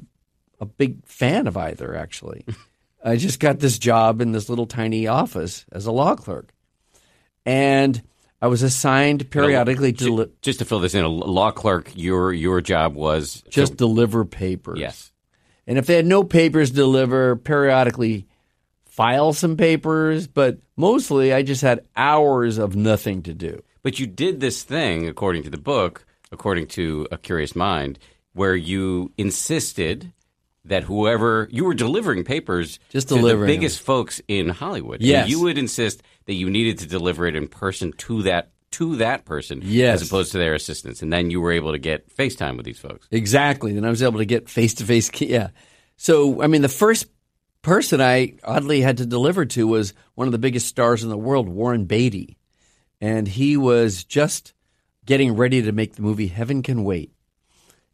a 0.60 0.66
big 0.66 1.06
fan 1.06 1.46
of 1.46 1.56
either 1.56 1.96
actually. 1.96 2.44
I 3.04 3.16
just 3.16 3.40
got 3.40 3.58
this 3.58 3.78
job 3.78 4.20
in 4.20 4.32
this 4.32 4.48
little 4.48 4.66
tiny 4.66 5.06
office 5.06 5.66
as 5.72 5.86
a 5.86 5.92
law 5.92 6.14
clerk. 6.14 6.52
And 7.44 8.00
I 8.40 8.46
was 8.46 8.62
assigned 8.62 9.30
periodically 9.30 9.92
to 9.92 10.16
just, 10.16 10.42
just 10.42 10.58
to 10.60 10.64
fill 10.64 10.80
this 10.80 10.94
in. 10.94 11.04
A 11.04 11.08
law 11.08 11.50
clerk, 11.50 11.90
your 11.94 12.32
your 12.32 12.60
job 12.60 12.94
was 12.94 13.42
just 13.48 13.72
to, 13.72 13.76
deliver 13.76 14.24
papers. 14.24 14.78
Yes, 14.78 15.12
and 15.66 15.78
if 15.78 15.86
they 15.86 15.94
had 15.94 16.06
no 16.06 16.24
papers 16.24 16.70
to 16.70 16.76
deliver, 16.76 17.36
periodically 17.36 18.26
file 18.92 19.32
some 19.32 19.56
papers. 19.56 20.26
But 20.26 20.58
mostly, 20.76 21.32
I 21.32 21.42
just 21.42 21.62
had 21.62 21.84
hours 21.96 22.58
of 22.58 22.76
nothing 22.76 23.22
to 23.22 23.32
do. 23.34 23.62
But 23.82 23.98
you 23.98 24.06
did 24.06 24.40
this 24.40 24.62
thing, 24.62 25.08
according 25.08 25.42
to 25.44 25.50
the 25.50 25.56
book, 25.58 26.04
according 26.30 26.66
to 26.68 27.08
a 27.10 27.16
curious 27.18 27.56
mind, 27.56 27.98
where 28.34 28.54
you 28.54 29.10
insisted 29.18 30.12
that 30.64 30.84
whoever 30.84 31.48
you 31.50 31.64
were 31.64 31.74
delivering 31.74 32.22
papers 32.22 32.78
Just 32.90 33.08
to 33.08 33.14
the 33.14 33.20
delivering 33.20 33.48
them. 33.48 33.56
biggest 33.56 33.80
folks 33.80 34.20
in 34.28 34.48
Hollywood. 34.50 35.00
And 35.00 35.08
Yes. 35.08 35.28
you 35.28 35.40
would 35.40 35.58
insist 35.58 36.02
that 36.26 36.34
you 36.34 36.48
needed 36.50 36.78
to 36.78 36.86
deliver 36.86 37.26
it 37.26 37.34
in 37.34 37.48
person 37.48 37.92
to 37.98 38.22
that 38.22 38.50
to 38.72 38.96
that 38.96 39.24
person 39.26 39.60
Yes. 39.64 40.00
as 40.00 40.08
opposed 40.08 40.32
to 40.32 40.38
their 40.38 40.54
assistants. 40.54 41.02
And 41.02 41.12
then 41.12 41.30
you 41.30 41.40
were 41.42 41.52
able 41.52 41.72
to 41.72 41.78
get 41.78 42.08
FaceTime 42.16 42.56
with 42.56 42.64
these 42.64 42.78
folks. 42.78 43.06
Exactly. 43.10 43.72
Then 43.74 43.84
I 43.84 43.90
was 43.90 44.02
able 44.02 44.18
to 44.18 44.24
get 44.24 44.48
face 44.48 44.72
to 44.74 44.84
face. 44.84 45.10
Yeah. 45.20 45.48
So, 45.98 46.40
I 46.42 46.46
mean, 46.46 46.62
the 46.62 46.68
first 46.70 47.06
person 47.62 48.00
I 48.00 48.34
oddly 48.44 48.80
had 48.80 48.98
to 48.98 49.06
deliver 49.06 49.46
to 49.46 49.66
was 49.66 49.94
one 50.14 50.28
of 50.28 50.32
the 50.32 50.38
biggest 50.38 50.66
stars 50.66 51.02
in 51.02 51.08
the 51.08 51.16
world, 51.16 51.48
Warren 51.48 51.86
Beatty. 51.86 52.36
And 53.00 53.26
he 53.26 53.56
was 53.56 54.04
just 54.04 54.52
getting 55.06 55.36
ready 55.36 55.62
to 55.62 55.72
make 55.72 55.94
the 55.94 56.02
movie 56.02 56.28
Heaven 56.28 56.62
Can 56.62 56.84
Wait, 56.84 57.12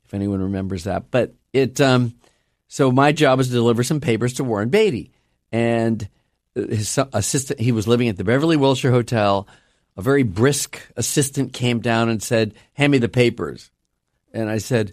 if 0.04 0.12
anyone 0.12 0.42
remembers 0.42 0.84
that. 0.84 1.10
But 1.10 1.34
it, 1.52 1.80
um, 1.80 2.14
so 2.66 2.90
my 2.90 3.12
job 3.12 3.38
was 3.38 3.48
to 3.48 3.54
deliver 3.54 3.82
some 3.82 4.00
papers 4.00 4.34
to 4.34 4.44
Warren 4.44 4.68
Beatty. 4.68 5.12
And 5.50 6.08
his 6.54 6.98
assistant, 7.12 7.60
he 7.60 7.72
was 7.72 7.88
living 7.88 8.08
at 8.08 8.16
the 8.16 8.25
Beverly 8.25 8.56
Wilshire 8.56 8.90
Hotel. 8.90 9.48
A 9.96 10.02
very 10.02 10.22
brisk 10.22 10.80
assistant 10.96 11.52
came 11.52 11.80
down 11.80 12.08
and 12.08 12.22
said, 12.22 12.54
Hand 12.75 12.92
me 12.92 12.98
the 12.98 13.08
papers. 13.08 13.70
And 14.32 14.50
I 14.50 14.58
said, 14.58 14.92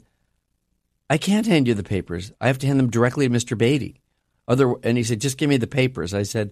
I 1.09 1.17
can't 1.17 1.45
hand 1.45 1.67
you 1.67 1.73
the 1.73 1.83
papers. 1.83 2.31
I 2.39 2.47
have 2.47 2.57
to 2.59 2.67
hand 2.67 2.79
them 2.79 2.89
directly 2.89 3.27
to 3.27 3.33
Mr. 3.33 3.57
Beatty. 3.57 4.01
Other, 4.47 4.75
and 4.83 4.97
he 4.97 5.03
said, 5.03 5.21
just 5.21 5.37
give 5.37 5.49
me 5.49 5.57
the 5.57 5.67
papers. 5.67 6.13
I 6.13 6.23
said, 6.23 6.51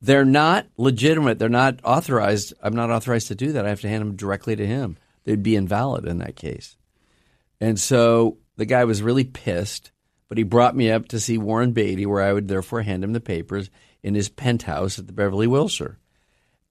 they're 0.00 0.24
not 0.24 0.66
legitimate. 0.76 1.38
They're 1.38 1.48
not 1.48 1.80
authorized. 1.84 2.52
I'm 2.62 2.74
not 2.74 2.90
authorized 2.90 3.28
to 3.28 3.34
do 3.34 3.52
that. 3.52 3.64
I 3.64 3.68
have 3.68 3.80
to 3.82 3.88
hand 3.88 4.02
them 4.02 4.16
directly 4.16 4.56
to 4.56 4.66
him. 4.66 4.98
They'd 5.24 5.42
be 5.42 5.56
invalid 5.56 6.04
in 6.06 6.18
that 6.18 6.36
case. 6.36 6.76
And 7.60 7.78
so 7.78 8.38
the 8.56 8.66
guy 8.66 8.84
was 8.84 9.02
really 9.02 9.24
pissed, 9.24 9.92
but 10.28 10.38
he 10.38 10.44
brought 10.44 10.76
me 10.76 10.90
up 10.90 11.08
to 11.08 11.20
see 11.20 11.38
Warren 11.38 11.72
Beatty, 11.72 12.04
where 12.06 12.22
I 12.22 12.32
would 12.32 12.48
therefore 12.48 12.82
hand 12.82 13.04
him 13.04 13.12
the 13.12 13.20
papers 13.20 13.70
in 14.02 14.14
his 14.14 14.28
penthouse 14.28 14.98
at 14.98 15.06
the 15.06 15.12
Beverly 15.12 15.46
Wilshire. 15.46 15.98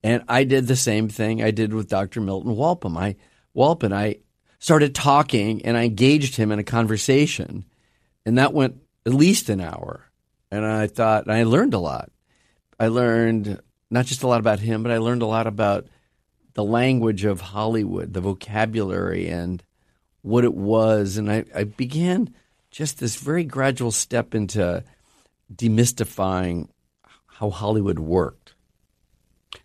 And 0.03 0.23
I 0.27 0.43
did 0.43 0.67
the 0.67 0.75
same 0.75 1.07
thing 1.07 1.41
I 1.41 1.51
did 1.51 1.73
with 1.73 1.89
Dr. 1.89 2.21
Milton 2.21 2.55
Walpin. 2.55 2.97
I 2.97 3.15
Walpin, 3.53 3.93
I 3.93 4.17
started 4.59 4.95
talking 4.95 5.65
and 5.65 5.77
I 5.77 5.83
engaged 5.83 6.35
him 6.35 6.51
in 6.51 6.59
a 6.59 6.63
conversation, 6.63 7.65
and 8.25 8.37
that 8.37 8.53
went 8.53 8.81
at 9.05 9.13
least 9.13 9.49
an 9.49 9.61
hour. 9.61 10.10
And 10.51 10.65
I 10.65 10.87
thought, 10.87 11.23
and 11.23 11.33
I 11.33 11.43
learned 11.43 11.73
a 11.73 11.79
lot. 11.79 12.11
I 12.79 12.87
learned 12.87 13.61
not 13.89 14.05
just 14.05 14.23
a 14.23 14.27
lot 14.27 14.39
about 14.39 14.59
him, 14.59 14.83
but 14.83 14.91
I 14.91 14.97
learned 14.97 15.21
a 15.21 15.27
lot 15.27 15.47
about 15.47 15.87
the 16.53 16.63
language 16.63 17.23
of 17.23 17.39
Hollywood, 17.41 18.13
the 18.13 18.21
vocabulary, 18.21 19.27
and 19.27 19.63
what 20.21 20.43
it 20.43 20.53
was. 20.53 21.17
And 21.17 21.31
I, 21.31 21.45
I 21.55 21.63
began 21.63 22.33
just 22.69 22.99
this 22.99 23.15
very 23.15 23.43
gradual 23.43 23.91
step 23.91 24.35
into 24.35 24.83
demystifying 25.53 26.69
how 27.27 27.49
Hollywood 27.49 27.99
worked. 27.99 28.53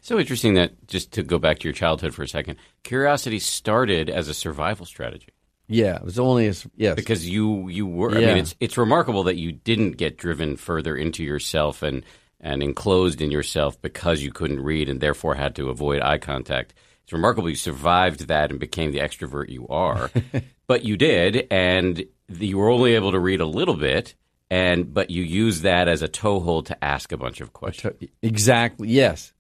So 0.01 0.19
interesting 0.19 0.55
that 0.55 0.87
just 0.87 1.13
to 1.13 1.23
go 1.23 1.39
back 1.39 1.59
to 1.61 1.65
your 1.65 1.73
childhood 1.73 2.15
for 2.15 2.23
a 2.23 2.29
second, 2.29 2.59
curiosity 2.83 3.39
started 3.39 4.09
as 4.11 4.29
a 4.29 4.35
survival 4.35 4.87
strategy. 4.87 5.29
Yeah, 5.69 5.97
it 5.97 6.05
was 6.05 6.19
only 6.19 6.47
as 6.47 6.67
yes. 6.77 6.95
because 6.95 7.29
you 7.29 7.69
you 7.69 7.87
were. 7.87 8.17
I 8.17 8.21
mean, 8.21 8.39
it's 8.39 8.55
it's 8.61 8.79
remarkable 8.79 9.25
that 9.25 9.37
you 9.37 9.53
didn't 9.53 9.93
get 9.93 10.17
driven 10.17 10.57
further 10.57 10.97
into 10.97 11.25
yourself 11.25 11.83
and 11.83 12.05
and 12.41 12.63
enclosed 12.63 13.21
in 13.21 13.31
yourself 13.31 13.81
because 13.83 14.23
you 14.23 14.31
couldn't 14.31 14.61
read 14.61 14.89
and 14.89 15.01
therefore 15.01 15.35
had 15.35 15.57
to 15.57 15.69
avoid 15.69 16.03
eye 16.03 16.19
contact. 16.19 16.75
It's 17.03 17.13
remarkable 17.13 17.49
you 17.49 17.57
survived 17.57 18.29
that 18.29 18.51
and 18.51 18.61
became 18.61 18.93
the 18.93 18.99
extrovert 18.99 19.49
you 19.49 19.67
are, 19.69 20.11
but 20.67 20.85
you 20.85 20.97
did, 20.97 21.47
and 21.51 22.05
you 22.29 22.59
were 22.59 22.71
only 22.71 22.95
able 22.95 23.13
to 23.13 23.19
read 23.19 23.41
a 23.41 23.47
little 23.47 23.77
bit, 23.77 24.15
and 24.51 24.93
but 24.93 25.11
you 25.11 25.23
used 25.23 25.63
that 25.63 25.89
as 25.89 26.03
a 26.03 26.09
toehold 26.09 26.67
to 26.67 26.85
ask 26.85 27.13
a 27.13 27.17
bunch 27.17 27.41
of 27.41 27.53
questions. 27.53 28.09
Exactly. 28.23 28.89
Yes. 28.89 29.33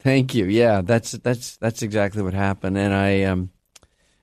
Thank 0.00 0.34
you. 0.34 0.46
Yeah, 0.46 0.80
that's 0.80 1.12
that's 1.12 1.56
that's 1.58 1.82
exactly 1.82 2.22
what 2.22 2.32
happened, 2.32 2.78
and 2.78 2.92
I 2.92 3.24
um, 3.24 3.50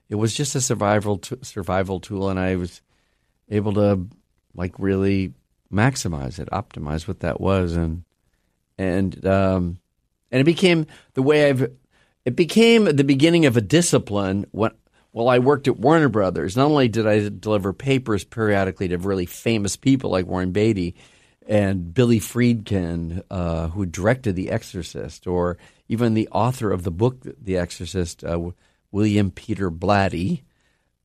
it 0.10 0.16
was 0.16 0.34
just 0.34 0.56
a 0.56 0.62
survival 0.62 1.18
t- 1.18 1.38
survival 1.42 2.00
tool, 2.00 2.30
and 2.30 2.40
I 2.40 2.56
was 2.56 2.82
able 3.50 3.74
to 3.74 4.08
like 4.56 4.74
really 4.80 5.34
maximize 5.72 6.40
it, 6.40 6.50
optimize 6.52 7.08
what 7.08 7.22
that 7.22 7.42
was, 7.42 7.76
and 7.76 8.04
and 8.78 9.26
um, 9.26 9.80
and 10.32 10.42
it 10.42 10.46
became 10.46 10.88
the 11.14 11.22
way 11.22 11.50
I've 11.50 11.72
it 12.26 12.36
became 12.36 12.86
the 12.86 13.04
beginning 13.04 13.46
of 13.46 13.58
a 13.58 13.62
discipline 13.62 14.46
when 14.52 14.72
while 15.12 15.30
I 15.30 15.40
worked 15.40 15.68
at 15.68 15.80
Warner 15.80 16.10
Brothers. 16.10 16.56
Not 16.56 16.66
only 16.66 16.88
did 16.88 17.08
I 17.08 17.30
deliver 17.30 17.74
papers 17.74 18.24
periodically 18.24 18.90
to 18.90 18.98
really 18.98 19.26
famous 19.26 19.76
people 19.76 20.12
like 20.12 20.28
Warren 20.28 20.52
Beatty 20.52 20.96
and 21.48 21.94
Billy 21.94 22.20
Friedkin, 22.20 23.24
uh, 23.32 23.70
who 23.70 23.86
directed 23.86 24.36
The 24.36 24.52
Exorcist, 24.52 25.26
or 25.26 25.58
even 25.88 26.14
the 26.14 26.28
author 26.30 26.72
of 26.72 26.84
the 26.84 26.92
book 26.92 27.26
The 27.42 27.58
Exorcist, 27.58 28.24
uh, 28.24 28.52
William 28.92 29.32
Peter 29.32 29.70
Blatty. 29.70 30.44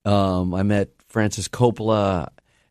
Um, 0.05 0.55
I 0.55 0.63
met 0.63 0.91
Francis 1.09 1.49
Coppola. 1.49 2.29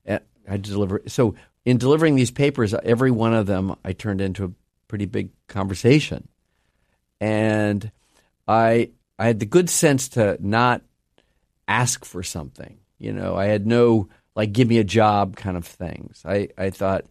Uh, 0.07 0.19
I 0.49 0.57
deliver 0.57 1.01
so 1.07 1.35
in 1.65 1.77
delivering 1.77 2.15
these 2.15 2.31
papers, 2.31 2.73
every 2.73 3.11
one 3.11 3.33
of 3.33 3.45
them 3.45 3.75
I 3.85 3.93
turned 3.93 4.21
into 4.21 4.45
a 4.45 4.51
pretty 4.87 5.05
big 5.05 5.29
conversation, 5.47 6.27
and 7.19 7.91
I 8.47 8.91
I 9.19 9.27
had 9.27 9.39
the 9.39 9.45
good 9.45 9.69
sense 9.69 10.09
to 10.09 10.37
not 10.39 10.81
ask 11.67 12.03
for 12.03 12.23
something. 12.23 12.79
You 12.97 13.13
know, 13.13 13.35
I 13.35 13.45
had 13.45 13.67
no 13.67 14.09
like 14.35 14.51
give 14.51 14.67
me 14.67 14.79
a 14.79 14.83
job 14.83 15.35
kind 15.35 15.57
of 15.57 15.65
things. 15.65 16.23
I 16.25 16.49
I 16.57 16.71
thought, 16.71 17.05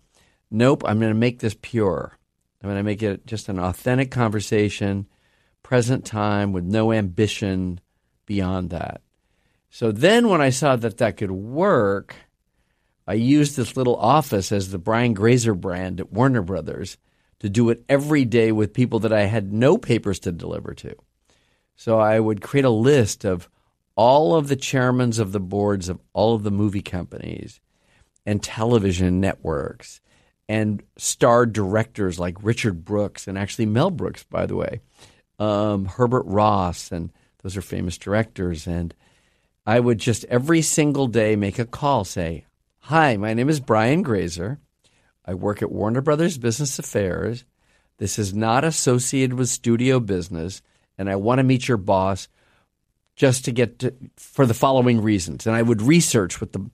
nope, 0.50 0.82
I'm 0.84 0.98
going 0.98 1.12
to 1.12 1.18
make 1.18 1.38
this 1.38 1.56
pure. 1.60 2.16
I'm 2.62 2.68
going 2.68 2.78
to 2.78 2.84
make 2.84 3.02
it 3.02 3.26
just 3.26 3.48
an 3.48 3.58
authentic 3.58 4.10
conversation, 4.10 5.06
present 5.62 6.04
time 6.04 6.52
with 6.52 6.64
no 6.64 6.92
ambition 6.92 7.80
beyond 8.30 8.70
that. 8.70 9.00
So 9.70 9.90
then 9.90 10.28
when 10.28 10.40
I 10.40 10.50
saw 10.50 10.76
that 10.76 10.98
that 10.98 11.16
could 11.16 11.32
work, 11.32 12.14
I 13.08 13.14
used 13.14 13.56
this 13.56 13.76
little 13.76 13.96
office 13.96 14.52
as 14.52 14.70
the 14.70 14.78
Brian 14.78 15.14
Grazer 15.14 15.52
brand 15.52 15.98
at 15.98 16.12
Warner 16.12 16.42
Brothers 16.42 16.96
to 17.40 17.48
do 17.48 17.70
it 17.70 17.82
every 17.88 18.24
day 18.24 18.52
with 18.52 18.72
people 18.72 19.00
that 19.00 19.12
I 19.12 19.22
had 19.22 19.52
no 19.52 19.76
papers 19.76 20.20
to 20.20 20.30
deliver 20.30 20.74
to. 20.74 20.94
So 21.74 21.98
I 21.98 22.20
would 22.20 22.40
create 22.40 22.64
a 22.64 22.70
list 22.70 23.24
of 23.24 23.48
all 23.96 24.36
of 24.36 24.46
the 24.46 24.56
chairmans 24.56 25.18
of 25.18 25.32
the 25.32 25.40
boards 25.40 25.88
of 25.88 25.98
all 26.12 26.36
of 26.36 26.44
the 26.44 26.52
movie 26.52 26.82
companies 26.82 27.60
and 28.24 28.40
television 28.40 29.20
networks 29.20 30.00
and 30.48 30.84
star 30.96 31.46
directors 31.46 32.20
like 32.20 32.44
Richard 32.44 32.84
Brooks 32.84 33.26
and 33.26 33.36
actually 33.36 33.66
Mel 33.66 33.90
Brooks, 33.90 34.22
by 34.22 34.46
the 34.46 34.54
way, 34.54 34.82
um, 35.40 35.86
Herbert 35.86 36.26
Ross, 36.26 36.92
and 36.92 37.10
those 37.42 37.56
are 37.56 37.62
famous 37.62 37.98
directors. 37.98 38.66
And 38.66 38.94
I 39.66 39.80
would 39.80 39.98
just 39.98 40.24
every 40.24 40.62
single 40.62 41.06
day 41.06 41.36
make 41.36 41.58
a 41.58 41.64
call, 41.64 42.04
say, 42.04 42.46
Hi, 42.84 43.16
my 43.16 43.34
name 43.34 43.48
is 43.48 43.60
Brian 43.60 44.02
Grazer. 44.02 44.58
I 45.24 45.34
work 45.34 45.62
at 45.62 45.70
Warner 45.70 46.00
Brothers 46.00 46.38
Business 46.38 46.78
Affairs. 46.78 47.44
This 47.98 48.18
is 48.18 48.34
not 48.34 48.64
associated 48.64 49.34
with 49.34 49.48
studio 49.48 50.00
business, 50.00 50.62
and 50.96 51.10
I 51.10 51.16
want 51.16 51.38
to 51.38 51.44
meet 51.44 51.68
your 51.68 51.76
boss 51.76 52.28
just 53.14 53.44
to 53.44 53.52
get 53.52 53.80
to, 53.80 53.94
for 54.16 54.46
the 54.46 54.54
following 54.54 55.02
reasons. 55.02 55.46
And 55.46 55.54
I 55.54 55.60
would 55.60 55.82
research 55.82 56.40
what 56.40 56.52
the 56.52 56.70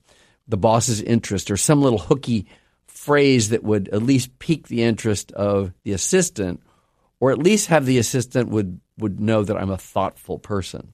the 0.47 0.57
boss's 0.57 1.01
interest 1.01 1.51
or 1.51 1.57
some 1.57 1.81
little 1.81 1.99
hooky 1.99 2.47
phrase 2.85 3.49
that 3.49 3.63
would 3.63 3.89
at 3.89 4.01
least 4.01 4.39
pique 4.39 4.67
the 4.67 4.83
interest 4.83 5.31
of 5.33 5.73
the 5.83 5.91
assistant, 5.91 6.61
or 7.19 7.31
at 7.31 7.37
least 7.37 7.67
have 7.67 7.85
the 7.85 7.97
assistant 7.97 8.49
would 8.49 8.79
would 8.97 9.19
know 9.19 9.43
that 9.43 9.57
I'm 9.57 9.69
a 9.69 9.77
thoughtful 9.77 10.39
person. 10.39 10.93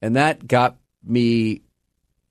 And 0.00 0.16
that 0.16 0.46
got 0.46 0.76
me 1.04 1.62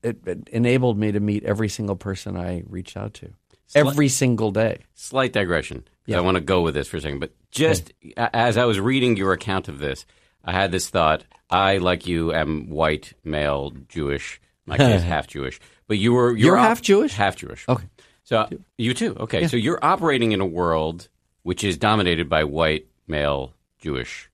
it, 0.03 0.25
it 0.25 0.49
enabled 0.51 0.97
me 0.97 1.11
to 1.11 1.19
meet 1.19 1.43
every 1.43 1.69
single 1.69 1.95
person 1.95 2.37
I 2.37 2.63
reached 2.67 2.97
out 2.97 3.13
to. 3.15 3.29
Every 3.73 4.09
single 4.09 4.51
day. 4.51 4.79
Slight 4.95 5.31
digression. 5.31 5.87
Yeah. 6.05 6.17
I 6.17 6.21
want 6.21 6.35
to 6.35 6.41
go 6.41 6.61
with 6.61 6.73
this 6.73 6.87
for 6.87 6.97
a 6.97 7.01
second, 7.01 7.19
but 7.19 7.31
just 7.51 7.93
a- 8.17 8.35
as 8.35 8.57
I 8.57 8.65
was 8.65 8.79
reading 8.79 9.15
your 9.15 9.31
account 9.31 9.67
of 9.67 9.79
this, 9.79 10.05
I 10.43 10.51
had 10.51 10.71
this 10.71 10.89
thought. 10.89 11.23
I, 11.49 11.77
like 11.77 12.07
you, 12.07 12.33
am 12.33 12.69
white, 12.69 13.13
male, 13.23 13.71
Jewish. 13.87 14.41
My 14.65 14.77
case, 14.77 15.03
half 15.03 15.27
Jewish. 15.27 15.59
But 15.87 15.97
you 15.99 16.13
were 16.13 16.35
You're 16.35 16.57
op- 16.57 16.67
half 16.67 16.81
Jewish? 16.81 17.13
Half 17.13 17.37
Jewish. 17.37 17.65
Okay. 17.69 17.85
So 18.23 18.49
you 18.77 18.93
too. 18.93 19.15
Okay. 19.19 19.47
So 19.47 19.57
you're 19.57 19.79
operating 19.83 20.31
in 20.31 20.41
a 20.41 20.45
world 20.45 21.07
which 21.43 21.63
is 21.63 21.77
dominated 21.77 22.27
by 22.29 22.43
white, 22.43 22.87
male, 23.07 23.53
Jewish 23.79 24.29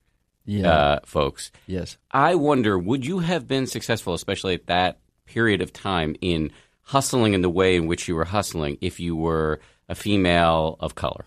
Yeah. 0.48 0.70
uh, 0.72 1.00
folks. 1.06 1.52
yes. 1.68 1.98
I 2.10 2.34
wonder, 2.36 2.80
would 2.80 3.06
you 3.06 3.20
have 3.20 3.48
been 3.48 3.68
successful, 3.68 4.14
especially 4.14 4.54
at 4.54 4.68
that 4.68 4.98
period 5.26 5.62
of 5.62 5.74
time, 5.74 6.16
in 6.22 6.52
hustling 6.84 7.34
in 7.34 7.42
the 7.42 7.50
way 7.50 7.76
in 7.76 7.86
which 7.86 8.08
you 8.08 8.16
were 8.16 8.26
hustling 8.26 8.78
if 8.80 8.98
you 9.00 9.16
were 9.16 9.60
a 9.90 9.94
female 9.94 10.78
of 10.80 10.96
color? 10.96 11.26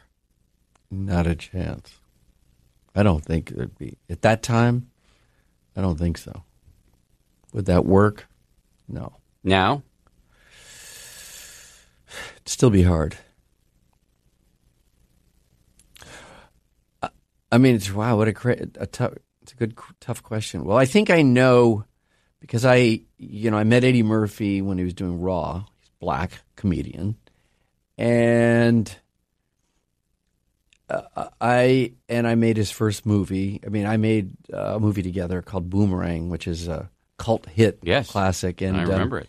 Not 0.90 1.26
a 1.26 1.36
chance. 1.36 1.92
I 2.94 3.02
don't 3.02 3.24
think 3.24 3.50
there'd 3.50 3.78
be 3.78 3.98
at 4.08 4.22
that 4.22 4.42
time. 4.42 4.90
I 5.76 5.82
don't 5.82 5.98
think 5.98 6.16
so. 6.18 6.42
Would 7.52 7.66
that 7.66 7.84
work? 7.84 8.26
No. 8.88 9.16
Now, 9.44 9.82
It'd 12.36 12.48
still 12.48 12.70
be 12.70 12.82
hard. 12.82 13.16
I- 17.52 17.58
mean, 17.58 17.74
it's 17.76 17.92
wow. 17.92 18.16
What 18.16 18.28
a 18.28 18.66
a 18.80 18.86
tough. 18.86 19.14
It's 19.42 19.52
a 19.52 19.56
good, 19.56 19.76
tough 20.00 20.22
question. 20.22 20.64
Well, 20.64 20.76
I 20.76 20.84
think 20.84 21.08
I 21.10 21.22
know 21.22 21.84
because 22.40 22.64
I, 22.64 23.00
you 23.18 23.50
know, 23.50 23.56
I 23.56 23.64
met 23.64 23.84
Eddie 23.84 24.02
Murphy 24.02 24.60
when 24.62 24.78
he 24.78 24.84
was 24.84 24.94
doing 24.94 25.20
Raw. 25.20 25.64
He's 25.80 25.88
a 25.88 25.98
black 26.04 26.42
comedian, 26.56 27.16
and 27.98 28.94
uh, 30.88 31.28
I 31.40 31.92
and 32.08 32.26
I 32.26 32.34
made 32.34 32.56
his 32.56 32.70
first 32.70 33.06
movie. 33.06 33.60
I 33.64 33.68
mean, 33.68 33.86
I 33.86 33.96
made 33.96 34.32
uh, 34.52 34.74
a 34.76 34.80
movie 34.80 35.02
together 35.02 35.40
called 35.42 35.70
Boomerang, 35.70 36.28
which 36.30 36.46
is 36.46 36.68
a 36.68 36.90
cult 37.16 37.46
hit, 37.46 37.78
Yes. 37.82 38.10
classic. 38.10 38.60
And 38.60 38.76
I 38.76 38.82
um, 38.84 38.90
remember 38.90 39.18
it. 39.18 39.28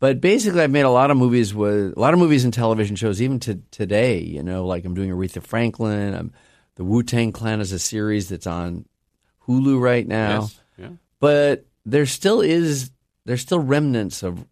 but 0.00 0.20
basically, 0.20 0.60
I've 0.62 0.70
made 0.70 0.82
a 0.82 0.90
lot 0.90 1.10
of 1.10 1.16
movies 1.16 1.54
with 1.54 1.96
a 1.96 2.00
lot 2.00 2.14
of 2.14 2.20
movies 2.20 2.44
and 2.44 2.52
television 2.52 2.96
shows, 2.96 3.22
even 3.22 3.38
to 3.40 3.60
today. 3.70 4.18
You 4.20 4.42
know, 4.42 4.66
like 4.66 4.84
I'm 4.84 4.94
doing 4.94 5.10
Aretha 5.10 5.42
Franklin. 5.42 6.14
I'm, 6.14 6.32
the 6.78 6.84
Wu 6.84 7.02
Tang 7.02 7.32
Clan 7.32 7.60
is 7.60 7.72
a 7.72 7.78
series 7.78 8.28
that's 8.28 8.46
on 8.46 8.86
Hulu 9.46 9.80
right 9.80 10.06
now. 10.06 10.42
Yes. 10.42 10.60
Yeah. 10.78 10.90
But 11.18 11.66
there 11.84 12.06
still 12.06 12.40
is 12.40 12.92
there's 13.24 13.40
still 13.40 13.58
remnants 13.58 14.22
of 14.22 14.46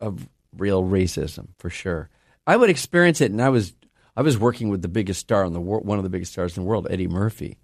of 0.00 0.28
real 0.56 0.82
racism 0.82 1.48
for 1.58 1.70
sure. 1.70 2.10
I 2.44 2.56
would 2.56 2.70
experience 2.70 3.20
it, 3.20 3.30
and 3.30 3.40
I 3.40 3.50
was 3.50 3.72
I 4.16 4.22
was 4.22 4.36
working 4.36 4.68
with 4.68 4.82
the 4.82 4.88
biggest 4.88 5.20
star 5.20 5.44
in 5.44 5.52
the 5.52 5.60
world, 5.60 5.86
one 5.86 5.98
of 5.98 6.04
the 6.04 6.10
biggest 6.10 6.32
stars 6.32 6.56
in 6.56 6.64
the 6.64 6.68
world, 6.68 6.88
Eddie 6.90 7.06
Murphy, 7.06 7.56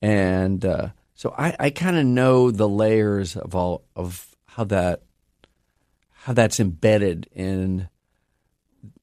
and 0.00 0.64
uh, 0.64 0.88
so 1.14 1.34
I, 1.36 1.54
I 1.60 1.70
kind 1.70 1.98
of 1.98 2.06
know 2.06 2.50
the 2.50 2.68
layers 2.68 3.36
of 3.36 3.54
all 3.54 3.84
of 3.94 4.34
how 4.46 4.64
that 4.64 5.02
how 6.10 6.32
that's 6.32 6.58
embedded 6.58 7.28
in 7.32 7.90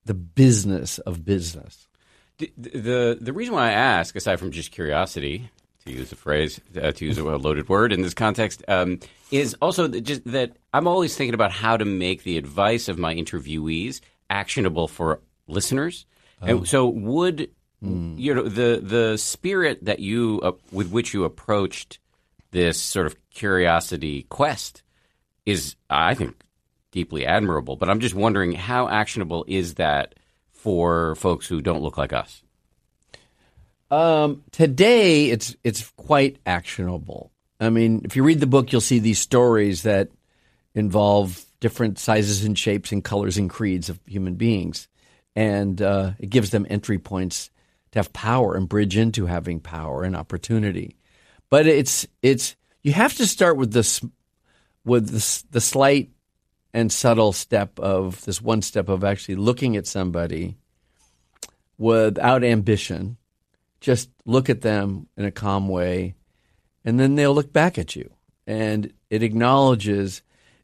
the 0.05 0.15
business 0.15 0.97
of 0.97 1.23
business. 1.23 1.87
The, 2.57 2.69
the 2.69 3.17
the 3.19 3.33
reason 3.33 3.53
why 3.53 3.69
I 3.69 3.71
ask, 3.71 4.15
aside 4.15 4.39
from 4.39 4.51
just 4.51 4.71
curiosity, 4.71 5.49
to 5.85 5.91
use 5.91 6.11
a 6.11 6.15
phrase, 6.15 6.59
uh, 6.81 6.91
to 6.91 7.05
use 7.05 7.17
a 7.17 7.23
loaded 7.37 7.69
word 7.69 7.93
in 7.93 8.01
this 8.01 8.13
context, 8.13 8.63
um, 8.67 8.99
is 9.31 9.55
also 9.61 9.87
that 9.87 10.01
just 10.01 10.23
that 10.25 10.57
I'm 10.73 10.87
always 10.87 11.15
thinking 11.15 11.33
about 11.33 11.51
how 11.51 11.77
to 11.77 11.85
make 11.85 12.23
the 12.23 12.37
advice 12.37 12.87
of 12.87 12.97
my 12.97 13.13
interviewees 13.13 14.01
actionable 14.29 14.87
for 14.87 15.21
listeners. 15.47 16.05
And 16.41 16.67
so, 16.67 16.87
would 16.87 17.49
you 17.81 18.33
know 18.33 18.43
the 18.43 18.81
the 18.83 19.17
spirit 19.17 19.85
that 19.85 19.99
you 19.99 20.39
uh, 20.43 20.51
with 20.71 20.91
which 20.91 21.13
you 21.13 21.23
approached 21.23 21.99
this 22.51 22.79
sort 22.79 23.05
of 23.05 23.15
curiosity 23.31 24.23
quest 24.29 24.83
is, 25.45 25.75
I 25.89 26.13
think, 26.13 26.41
deeply 26.91 27.25
admirable. 27.25 27.75
But 27.75 27.89
I'm 27.89 27.99
just 27.99 28.15
wondering 28.15 28.53
how 28.53 28.87
actionable 28.87 29.43
is 29.47 29.73
that 29.75 30.15
for 30.63 31.13
folks 31.15 31.45
who 31.45 31.61
don't 31.61 31.81
look 31.81 31.97
like 31.97 32.13
us? 32.13 32.41
Um, 33.91 34.43
today, 34.51 35.29
it's 35.29 35.57
it's 35.61 35.91
quite 35.97 36.37
actionable. 36.45 37.31
I 37.59 37.69
mean, 37.69 38.01
if 38.05 38.15
you 38.15 38.23
read 38.23 38.39
the 38.39 38.47
book, 38.47 38.71
you'll 38.71 38.79
see 38.79 38.99
these 38.99 39.19
stories 39.19 39.83
that 39.83 40.09
involve 40.73 41.45
different 41.59 41.99
sizes 41.99 42.45
and 42.45 42.57
shapes 42.57 42.93
and 42.93 43.03
colors 43.03 43.37
and 43.37 43.49
creeds 43.49 43.89
of 43.89 43.99
human 44.07 44.35
beings, 44.35 44.87
and 45.35 45.81
uh, 45.81 46.11
it 46.17 46.29
gives 46.29 46.51
them 46.51 46.65
entry 46.69 46.97
points 46.97 47.51
to 47.91 47.99
have 47.99 48.13
power 48.13 48.55
and 48.55 48.69
bridge 48.69 48.95
into 48.95 49.25
having 49.25 49.59
power 49.59 50.03
and 50.03 50.15
opportunity. 50.15 50.95
But 51.49 51.67
it's 51.67 52.07
it's 52.21 52.55
you 52.83 52.93
have 52.93 53.13
to 53.17 53.27
start 53.27 53.57
with 53.57 53.73
this 53.73 53.99
with 54.85 55.09
this, 55.09 55.41
the 55.51 55.61
slight 55.61 56.09
and 56.73 56.91
subtle 56.91 57.33
step 57.33 57.79
of 57.79 58.23
this 58.25 58.41
one 58.41 58.61
step 58.61 58.89
of 58.89 59.03
actually 59.03 59.35
looking 59.35 59.77
at 59.77 59.87
somebody 59.87 60.57
without 61.77 62.43
ambition 62.43 63.17
just 63.83 64.09
look 64.25 64.49
at 64.49 64.61
them 64.61 65.07
in 65.17 65.25
a 65.25 65.31
calm 65.31 65.67
way, 65.67 66.15
and 66.85 66.97
then 66.97 67.15
they'll 67.15 67.35
look 67.35 67.51
back 67.51 67.77
at 67.77 67.95
you. 67.95 68.09
And 68.47 68.93
it 69.09 69.21
acknowledges 69.21 70.21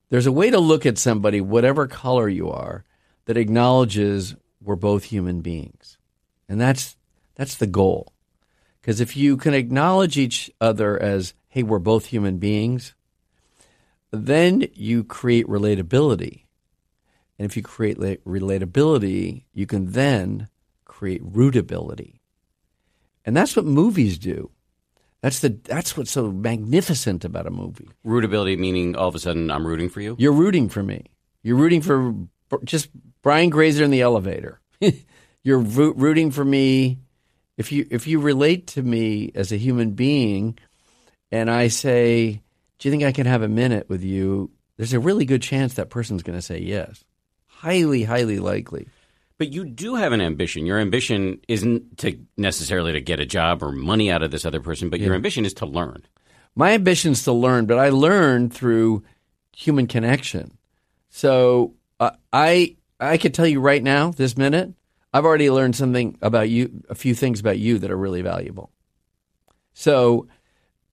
there's 0.10 0.26
a 0.26 0.32
way 0.32 0.50
to 0.50 0.60
look 0.60 0.86
at 0.86 0.98
somebody, 0.98 1.42
whatever 1.42 1.86
color 1.86 2.30
you 2.30 2.50
are, 2.50 2.86
that 3.26 3.38
acknowledges 3.38 4.36
we're 4.62 4.78
both 4.78 5.04
human 5.04 5.42
beings. 5.42 5.98
And 6.48 6.60
that's 6.60 6.96
that's 7.36 7.56
the 7.56 7.68
goal. 7.68 8.14
Because 8.82 9.02
if 9.02 9.18
you 9.18 9.36
can 9.36 9.54
acknowledge 9.54 10.18
each 10.18 10.50
other 10.62 11.00
as, 11.00 11.34
hey, 11.50 11.64
we're 11.64 11.80
both 11.80 12.06
human 12.06 12.38
beings, 12.38 12.96
then 14.12 14.68
you 14.74 15.04
create 15.04 15.48
relatability. 15.48 16.46
And 17.38 17.46
if 17.46 17.56
you 17.56 17.64
create 17.64 18.00
la- 18.00 18.16
relatability, 18.26 19.44
you 19.54 19.66
can 19.66 19.92
then 19.92 20.50
create 20.86 21.24
rootability. 21.24 22.20
And 23.26 23.36
that's 23.36 23.56
what 23.56 23.66
movies 23.66 24.18
do. 24.18 24.52
That's 25.22 25.40
the 25.40 25.50
that's 25.50 25.98
what's 25.98 26.12
so 26.12 26.32
magnificent 26.32 27.26
about 27.26 27.46
a 27.46 27.52
movie. 27.52 27.90
Rootability 28.06 28.58
meaning 28.58 28.96
all 28.96 29.10
of 29.10 29.16
a 29.16 29.20
sudden 29.20 29.52
I'm 29.52 29.68
rooting 29.68 29.90
for 29.90 30.02
you. 30.02 30.16
You're 30.18 30.32
rooting 30.32 30.70
for 30.70 30.82
me. 30.82 31.06
You're 31.44 31.58
rooting 31.58 31.82
for 31.82 32.16
just 32.64 32.90
Brian 33.22 33.50
Grazer 33.50 33.84
in 33.84 33.92
the 33.92 34.02
elevator. 34.02 34.60
You're 35.44 35.60
roo- 35.60 35.94
rooting 35.94 36.32
for 36.32 36.44
me. 36.44 37.00
If 37.58 37.72
you 37.72 37.86
if 37.92 38.08
you 38.08 38.20
relate 38.20 38.68
to 38.68 38.82
me 38.82 39.32
as 39.36 39.52
a 39.52 39.58
human 39.58 39.92
being, 39.92 40.58
and 41.32 41.52
I 41.52 41.68
say, 41.68 42.42
"Do 42.80 42.88
you 42.88 42.92
think 42.92 43.04
I 43.04 43.12
can 43.12 43.28
have 43.28 43.42
a 43.42 43.48
minute 43.48 43.88
with 43.90 44.04
you?" 44.04 44.52
There's 44.78 44.94
a 44.94 45.00
really 45.00 45.26
good 45.26 45.42
chance 45.42 45.74
that 45.74 45.90
person's 45.90 46.24
going 46.24 46.38
to 46.38 46.42
say 46.42 46.60
yes. 46.60 47.04
Highly, 47.48 48.04
highly 48.04 48.40
likely. 48.40 48.88
But 49.38 49.54
you 49.54 49.66
do 49.66 49.96
have 49.96 50.12
an 50.12 50.22
ambition. 50.22 50.66
Your 50.66 50.80
ambition 50.80 51.40
isn't 51.48 51.98
to 52.00 52.18
necessarily 52.38 52.94
to 52.94 53.02
get 53.02 53.20
a 53.20 53.26
job 53.26 53.62
or 53.62 53.72
money 53.72 54.12
out 54.12 54.24
of 54.24 54.32
this 54.32 54.46
other 54.46 54.62
person, 54.62 54.90
but 54.90 55.00
your 55.00 55.16
ambition 55.16 55.46
is 55.46 55.54
to 55.56 55.66
learn. 55.66 56.04
My 56.56 56.72
ambition 56.72 57.14
is 57.14 57.24
to 57.24 57.32
learn, 57.32 57.66
but 57.66 57.78
I 57.78 57.90
learn 57.90 58.50
through 58.50 59.04
human 59.56 59.88
connection. 59.88 60.58
So 61.10 61.76
uh, 62.00 62.12
I 62.34 62.76
I 63.00 63.18
could 63.18 63.34
tell 63.34 63.48
you 63.48 63.62
right 63.62 63.82
now, 63.82 64.12
this 64.12 64.38
minute, 64.38 64.74
I've 65.14 65.26
already 65.26 65.50
learned 65.50 65.76
something 65.76 66.18
about 66.22 66.50
you, 66.50 66.84
a 66.90 66.96
few 66.96 67.16
things 67.16 67.40
about 67.40 67.60
you 67.60 67.80
that 67.80 67.92
are 67.92 67.98
really 67.98 68.22
valuable. 68.22 68.72
So 69.74 70.28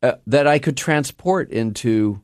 uh, 0.07 0.19
that 0.27 0.47
I 0.47 0.59
could 0.59 0.77
transport 0.77 1.51
into 1.51 2.23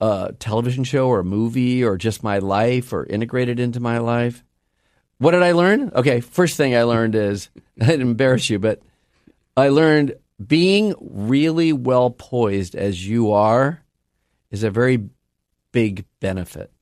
a 0.00 0.34
television 0.38 0.82
show 0.82 1.06
or 1.06 1.20
a 1.20 1.24
movie 1.24 1.84
or 1.84 1.96
just 1.96 2.24
my 2.24 2.38
life 2.38 2.92
or 2.92 3.06
integrate 3.06 3.48
it 3.48 3.60
into 3.60 3.78
my 3.78 3.98
life. 3.98 4.42
What 5.18 5.30
did 5.30 5.44
I 5.44 5.52
learn? 5.52 5.92
Okay, 5.94 6.20
first 6.20 6.56
thing 6.56 6.74
I 6.74 6.82
learned 6.82 7.14
is 7.14 7.50
I'd 7.80 8.00
embarrass 8.00 8.50
you, 8.50 8.58
but 8.58 8.82
I 9.56 9.68
learned 9.68 10.16
being 10.44 10.94
really 10.98 11.72
well 11.72 12.10
poised 12.10 12.74
as 12.74 13.06
you 13.06 13.30
are 13.30 13.84
is 14.50 14.64
a 14.64 14.70
very 14.70 15.08
big 15.70 16.04
benefit. 16.18 16.72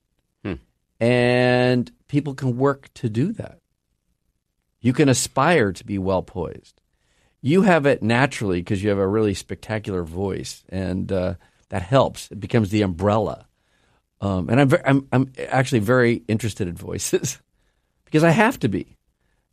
And 0.99 1.91
people 2.09 2.35
can 2.35 2.57
work 2.57 2.89
to 2.95 3.11
do 3.11 3.33
that. 3.35 3.59
You 4.81 4.95
can 4.95 5.11
aspire 5.11 5.73
to 5.73 5.85
be 5.85 5.99
well 5.99 6.23
poised. 6.23 6.80
You 7.43 7.63
have 7.63 7.87
it 7.87 8.03
naturally 8.03 8.61
because 8.61 8.83
you 8.83 8.91
have 8.91 8.99
a 8.99 9.07
really 9.07 9.35
spectacular 9.35 10.03
voice, 10.05 10.63
and 10.69 11.11
uh, 11.11 11.35
that 11.71 11.83
helps. 11.83 12.31
It 12.31 12.39
becomes 12.41 12.71
the 12.71 12.83
umbrella. 12.83 13.47
Um, 14.21 14.51
and 14.51 14.61
I'm, 14.61 14.71
I'm, 14.85 15.09
I'm 15.13 15.33
actually 15.49 15.79
very 15.79 16.23
interested 16.29 16.69
in 16.69 16.75
voices 16.77 17.39
because 18.05 18.23
I 18.25 18.31
have 18.31 18.59
to 18.61 18.69
be. 18.69 18.97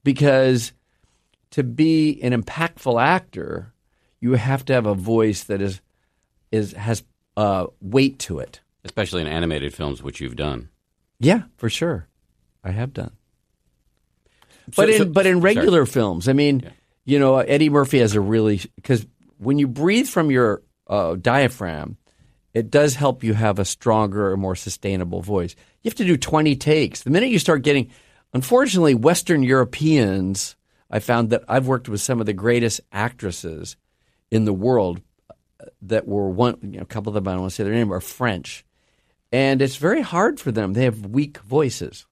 Because 0.03 0.73
to 1.51 1.63
be 1.63 2.21
an 2.21 2.33
impactful 2.39 3.01
actor, 3.01 3.73
you 4.19 4.33
have 4.33 4.65
to 4.65 4.73
have 4.73 4.85
a 4.85 4.93
voice 4.93 5.45
that 5.45 5.61
is, 5.61 5.79
is 6.51 6.73
has 6.73 7.03
uh, 7.37 7.67
weight 7.81 8.19
to 8.19 8.39
it. 8.39 8.59
especially 8.83 9.21
in 9.21 9.27
animated 9.27 9.73
films, 9.73 10.03
which 10.03 10.19
you've 10.19 10.35
done. 10.35 10.67
Yeah, 11.19 11.43
for 11.55 11.69
sure. 11.69 12.07
I 12.63 12.71
have 12.71 12.91
done. 12.93 13.11
But 14.75 14.87
So- 14.89 14.91
in 14.93 14.97
so- 14.97 15.05
but 15.05 15.25
in 15.25 15.39
sorry. 15.41 15.55
regular 15.55 15.85
films, 15.85 16.27
I 16.27 16.33
mean, 16.33 16.69
you 17.07 17.19
know, 17.19 17.37
Eddie 17.37 17.69
Murphy 17.69 17.99
has 17.99 18.15
a 18.15 18.21
really 18.21 18.59
because 18.75 19.07
when 19.37 19.57
you 19.57 19.65
breathe 19.65 20.07
from 20.07 20.29
your 20.29 20.61
uh, 20.87 21.15
diaphragm, 21.15 21.95
it 22.53 22.69
does 22.69 22.95
help 22.95 23.23
you 23.23 23.33
have 23.33 23.59
a 23.59 23.65
stronger 23.65 24.29
or 24.29 24.35
more 24.35 24.57
sustainable 24.57 25.21
voice. 25.21 25.55
You 25.81 25.89
have 25.89 25.95
to 25.95 26.03
do 26.03 26.17
twenty 26.17 26.57
takes. 26.57 27.03
The 27.03 27.09
minute 27.09 27.29
you 27.29 27.39
start 27.39 27.61
getting, 27.61 27.91
unfortunately, 28.33 28.93
Western 28.93 29.41
Europeans, 29.41 30.57
I 30.91 30.99
found 30.99 31.29
that 31.29 31.45
I've 31.47 31.65
worked 31.65 31.87
with 31.87 32.01
some 32.01 32.19
of 32.19 32.25
the 32.25 32.33
greatest 32.33 32.81
actresses 32.91 33.77
in 34.29 34.43
the 34.43 34.51
world 34.51 34.99
uh, 35.29 35.65
that 35.83 36.09
were 36.09 36.29
one. 36.29 36.57
You 36.61 36.77
know, 36.79 36.81
a 36.81 36.85
couple 36.85 37.11
of 37.11 37.13
them 37.13 37.25
I 37.29 37.31
don't 37.31 37.41
want 37.41 37.51
to 37.51 37.55
say 37.55 37.63
their 37.63 37.71
name 37.71 37.93
are 37.93 38.01
French, 38.01 38.65
and 39.31 39.61
it's 39.61 39.77
very 39.77 40.01
hard 40.01 40.41
for 40.41 40.51
them. 40.51 40.73
They 40.73 40.83
have 40.83 41.05
weak 41.05 41.37
voices 41.37 42.05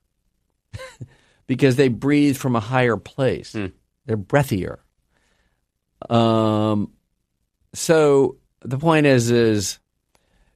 because 1.46 1.76
they 1.76 1.88
breathe 1.88 2.38
from 2.38 2.56
a 2.56 2.60
higher 2.60 2.96
place. 2.96 3.52
They're 4.06 4.16
breathier. 4.16 4.78
Um, 6.08 6.92
so 7.74 8.36
the 8.62 8.78
point 8.78 9.06
is, 9.06 9.30
is 9.30 9.78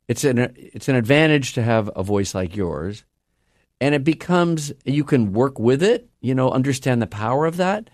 it's 0.08 0.24
an 0.24 0.52
it's 0.56 0.88
an 0.88 0.96
advantage 0.96 1.52
to 1.52 1.62
have 1.62 1.90
a 1.94 2.02
voice 2.02 2.34
like 2.34 2.56
yours, 2.56 3.04
and 3.80 3.94
it 3.94 4.04
becomes 4.04 4.72
you 4.84 5.04
can 5.04 5.32
work 5.32 5.58
with 5.58 5.82
it. 5.82 6.08
You 6.20 6.34
know, 6.34 6.50
understand 6.50 7.00
the 7.00 7.06
power 7.06 7.46
of 7.46 7.58
that, 7.58 7.90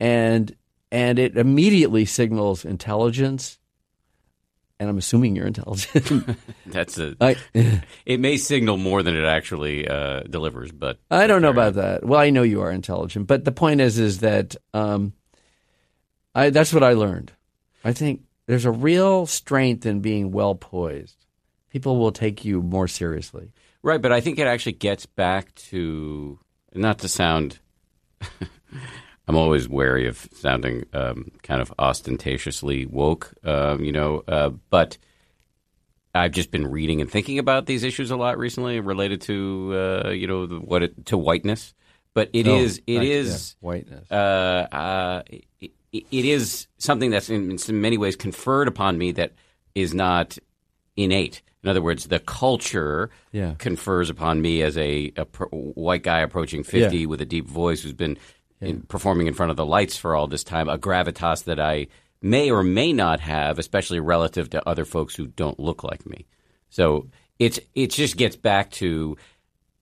and 0.00 0.54
and 0.90 1.18
it 1.18 1.36
immediately 1.36 2.04
signals 2.04 2.64
intelligence. 2.64 3.58
And 4.80 4.90
I'm 4.90 4.98
assuming 4.98 5.36
you're 5.36 5.46
intelligent. 5.46 6.36
That's 6.66 6.98
a. 6.98 7.14
I, 7.20 7.36
it 8.04 8.18
may 8.18 8.36
signal 8.36 8.78
more 8.78 9.04
than 9.04 9.14
it 9.16 9.24
actually 9.24 9.86
uh, 9.86 10.22
delivers, 10.22 10.72
but 10.72 10.98
I 11.08 11.28
don't 11.28 11.40
know 11.40 11.50
about 11.50 11.74
that. 11.74 12.04
Well, 12.04 12.18
I 12.18 12.30
know 12.30 12.42
you 12.42 12.62
are 12.62 12.72
intelligent, 12.72 13.28
but 13.28 13.44
the 13.44 13.52
point 13.52 13.80
is, 13.80 14.00
is 14.00 14.18
that 14.18 14.56
um, 14.74 15.12
I 16.34 16.50
that's 16.50 16.72
what 16.72 16.82
I 16.82 16.92
learned. 16.92 17.32
I 17.84 17.92
think 17.92 18.22
there's 18.46 18.64
a 18.64 18.70
real 18.70 19.26
strength 19.26 19.86
in 19.86 20.00
being 20.00 20.32
well 20.32 20.54
poised. 20.54 21.26
People 21.70 21.98
will 21.98 22.12
take 22.12 22.44
you 22.44 22.62
more 22.62 22.88
seriously. 22.88 23.52
Right, 23.82 24.00
but 24.00 24.12
I 24.12 24.20
think 24.20 24.38
it 24.38 24.46
actually 24.46 24.72
gets 24.72 25.06
back 25.06 25.54
to 25.70 26.38
not 26.74 26.98
to 27.00 27.08
sound. 27.08 27.58
I'm 29.28 29.36
always 29.36 29.68
wary 29.68 30.06
of 30.08 30.28
sounding 30.34 30.84
um, 30.92 31.30
kind 31.42 31.60
of 31.62 31.72
ostentatiously 31.78 32.86
woke, 32.86 33.32
um, 33.44 33.82
you 33.84 33.92
know, 33.92 34.22
uh, 34.26 34.50
but 34.70 34.98
I've 36.14 36.32
just 36.32 36.50
been 36.50 36.66
reading 36.66 37.00
and 37.00 37.10
thinking 37.10 37.38
about 37.38 37.66
these 37.66 37.84
issues 37.84 38.10
a 38.10 38.16
lot 38.16 38.36
recently 38.36 38.80
related 38.80 39.20
to, 39.22 40.02
uh, 40.06 40.10
you 40.10 40.26
know, 40.26 40.46
the, 40.46 40.56
what 40.60 40.82
it, 40.82 41.06
to 41.06 41.16
whiteness. 41.16 41.72
But 42.14 42.30
it 42.32 42.46
Oh, 42.48 42.56
is, 42.58 42.82
it 42.86 42.98
right, 42.98 43.06
is, 43.08 43.54
yeah, 43.62 43.66
whiteness. 43.68 44.10
uh, 44.10 44.14
uh, 44.74 45.22
it, 45.60 45.72
it 45.92 46.24
is 46.24 46.66
something 46.78 47.10
that's 47.10 47.28
in, 47.30 47.50
in 47.68 47.80
many 47.80 47.98
ways 47.98 48.16
conferred 48.16 48.68
upon 48.68 48.96
me 48.98 49.12
that 49.12 49.32
is 49.74 49.92
not 49.94 50.38
innate. 50.96 51.42
In 51.62 51.68
other 51.70 51.82
words, 51.82 52.06
the 52.08 52.18
culture 52.18 53.10
Yeah. 53.30 53.54
confers 53.58 54.10
upon 54.10 54.40
me 54.42 54.62
as 54.62 54.76
a, 54.76 55.12
a 55.16 55.24
pro- 55.24 55.48
white 55.48 56.02
guy 56.02 56.20
approaching 56.20 56.64
50 56.64 56.96
Yeah. 56.98 57.06
with 57.06 57.20
a 57.20 57.24
deep 57.26 57.46
voice 57.46 57.82
who's 57.82 57.92
been 57.92 58.18
in, 58.60 58.82
performing 58.82 59.26
in 59.26 59.34
front 59.34 59.50
of 59.50 59.56
the 59.56 59.66
lights 59.66 59.96
for 59.96 60.14
all 60.16 60.26
this 60.26 60.44
time, 60.44 60.68
a 60.68 60.78
gravitas 60.78 61.44
that 61.44 61.60
I 61.60 61.88
may 62.20 62.50
or 62.50 62.62
may 62.62 62.92
not 62.92 63.20
have, 63.20 63.58
especially 63.58 64.00
relative 64.00 64.50
to 64.50 64.68
other 64.68 64.84
folks 64.84 65.14
who 65.16 65.26
don't 65.26 65.58
look 65.60 65.82
like 65.84 66.06
me. 66.06 66.26
So 66.70 67.08
it's 67.38 67.58
it 67.74 67.90
just 67.90 68.16
gets 68.16 68.36
back 68.36 68.70
to 68.72 69.16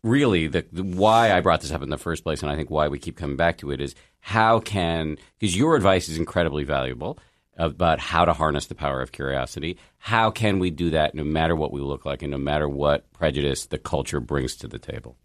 really 0.03 0.47
the, 0.47 0.65
the 0.73 0.83
why 0.83 1.33
I 1.33 1.41
brought 1.41 1.61
this 1.61 1.73
up 1.73 1.83
in 1.83 1.91
the 1.91 1.99
first 1.99 2.25
place, 2.25 2.43
and 2.43 2.51
I 2.51 2.57
think 2.57 2.71
why 2.71 2.89
we 2.89 2.99
keep 2.99 3.17
coming 3.17 3.37
back 3.37 3.59
to 3.59 3.71
it 3.71 3.81
is 3.81 3.95
how 4.21 4.61
can 4.61 5.17
because 5.39 5.57
your 5.57 5.77
advice 5.77 6.09
is 6.09 6.19
incredibly 6.19 6.65
valuable 6.65 7.19
about 7.57 7.99
how 7.99 8.25
to 8.25 8.33
harness 8.33 8.67
the 8.67 8.75
power 8.75 9.03
of 9.03 9.13
curiosity. 9.13 9.77
How 9.99 10.31
can 10.31 10.59
we 10.59 10.71
do 10.71 10.91
that 10.91 11.15
no 11.15 11.25
matter 11.25 11.55
what 11.55 11.73
we 11.73 11.81
look 11.81 12.07
like 12.07 12.23
and 12.23 12.31
no 12.31 12.39
matter 12.39 12.69
what 12.69 13.13
prejudice 13.13 13.67
the 13.67 13.79
culture 13.79 14.21
brings 14.21 14.57
to 14.57 14.69
the 14.69 14.79
table? 14.79 15.17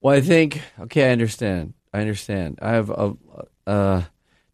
Well, 0.00 0.16
I 0.16 0.20
think 0.20 0.60
okay, 0.80 1.08
I 1.08 1.12
understand. 1.12 1.74
I 1.92 2.00
understand. 2.00 2.58
I 2.60 2.72
have 2.72 2.90
a 2.90 3.14
uh, 3.66 4.02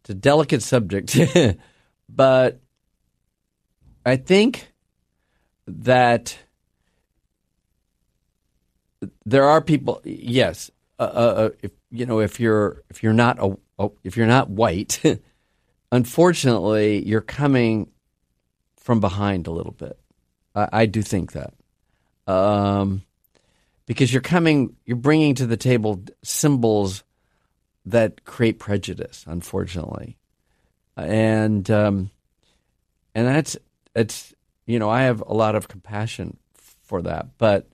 it's 0.01 0.09
a 0.11 0.13
delicate 0.13 0.61
subject, 0.61 1.17
but 2.09 2.61
I 4.05 4.15
think 4.15 4.71
that 5.67 6.37
there 9.25 9.45
are 9.45 9.61
people. 9.61 10.01
Yes, 10.05 10.69
uh, 10.99 11.03
uh, 11.03 11.49
if 11.61 11.71
you 11.91 12.05
know 12.05 12.19
if 12.19 12.39
you're 12.39 12.83
if 12.89 13.03
you're 13.03 13.13
not 13.13 13.37
a, 13.39 13.89
if 14.03 14.17
you're 14.17 14.27
not 14.27 14.49
white, 14.49 15.01
unfortunately, 15.91 17.05
you're 17.05 17.21
coming 17.21 17.89
from 18.77 18.99
behind 18.99 19.47
a 19.47 19.51
little 19.51 19.73
bit. 19.73 19.99
I, 20.55 20.69
I 20.71 20.85
do 20.85 21.01
think 21.01 21.33
that. 21.33 21.53
Um, 22.27 23.03
because 23.85 24.13
you're 24.13 24.21
coming, 24.21 24.75
you're 24.85 24.95
bringing 24.95 25.35
to 25.35 25.45
the 25.45 25.57
table 25.57 26.03
symbols 26.23 27.03
that 27.85 28.23
create 28.25 28.59
prejudice, 28.59 29.25
unfortunately, 29.27 30.17
and 30.95 31.69
um, 31.69 32.11
and 33.13 33.27
that's 33.27 33.57
it's 33.95 34.33
you 34.65 34.79
know 34.79 34.89
I 34.89 35.03
have 35.03 35.21
a 35.21 35.33
lot 35.33 35.55
of 35.55 35.67
compassion 35.67 36.37
for 36.55 37.01
that, 37.01 37.37
but 37.37 37.67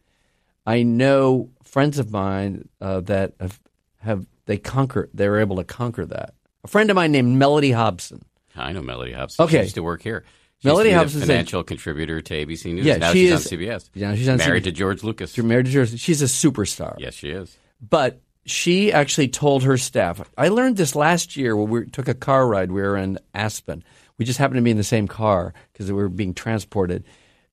I 0.66 0.84
know 0.84 1.50
friends 1.64 2.00
of 2.00 2.12
mine 2.12 2.70
uh, 2.82 3.02
that 3.02 3.34
have 3.40 3.60
have 4.08 4.26
they 4.46 4.58
conquer 4.58 5.10
they 5.14 5.30
were 5.30 5.40
able 5.40 5.58
to 5.58 5.64
conquer 5.64 6.06
that. 6.06 6.34
A 6.64 6.68
friend 6.68 6.90
of 6.90 6.96
mine 6.96 7.12
named 7.12 7.40
Mellody 7.42 7.74
Hobson. 7.74 8.24
I 8.56 8.72
know 8.74 8.82
Mellody 8.82 9.14
Hobson. 9.14 9.46
Okay. 9.46 9.58
She 9.58 9.64
used 9.64 9.76
to 9.76 9.84
work 9.84 10.02
here. 10.02 10.24
Mellody 10.64 10.86
be 10.86 10.92
Hobson's 10.92 11.24
a- 11.24 11.28
financial 11.28 11.64
contributor 11.64 12.20
to 12.22 12.34
ABC 12.34 12.74
News. 12.74 12.86
Yeah, 12.86 12.98
now 12.98 13.12
she 13.14 13.28
she's 13.28 13.32
is- 13.34 13.46
on 13.54 13.60
CBS. 13.60 13.90
Yeah, 13.94 14.16
she's 14.16 14.28
on 14.28 14.38
married 14.38 14.64
CBS. 14.64 14.66
to 14.66 14.72
George 14.72 15.04
Lucas. 15.04 15.34
She's 15.34 15.44
married 15.44 15.68
to 15.68 15.72
Jersey. 15.72 15.98
She's 15.98 16.22
a 16.24 16.26
superstar. 16.26 16.96
Yes, 16.98 17.14
she 17.14 17.30
is. 17.30 17.56
But 17.80 18.20
she 18.46 18.92
actually 18.92 19.28
told 19.28 19.64
her 19.64 19.78
staff. 19.78 20.28
I 20.38 20.48
learned 20.48 20.78
this 20.78 20.96
last 20.96 21.38
year 21.38 21.56
when 21.56 21.70
we 21.70 21.86
took 21.92 22.08
a 22.08 22.16
car 22.16 22.48
ride. 22.48 22.72
We 22.72 22.82
were 22.82 22.98
in 22.98 23.20
Aspen. 23.36 23.84
We 24.18 24.26
just 24.26 24.40
happened 24.40 24.58
to 24.58 24.62
be 24.64 24.72
in 24.72 24.78
the 24.78 24.84
same 24.84 25.08
car 25.08 25.54
because 25.74 25.88
we 25.92 25.94
were 26.02 26.10
being 26.10 26.34
transported. 26.34 27.04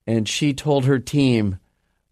And 0.07 0.27
she 0.27 0.55
told 0.55 0.87
her 0.87 0.99
team, 0.99 1.59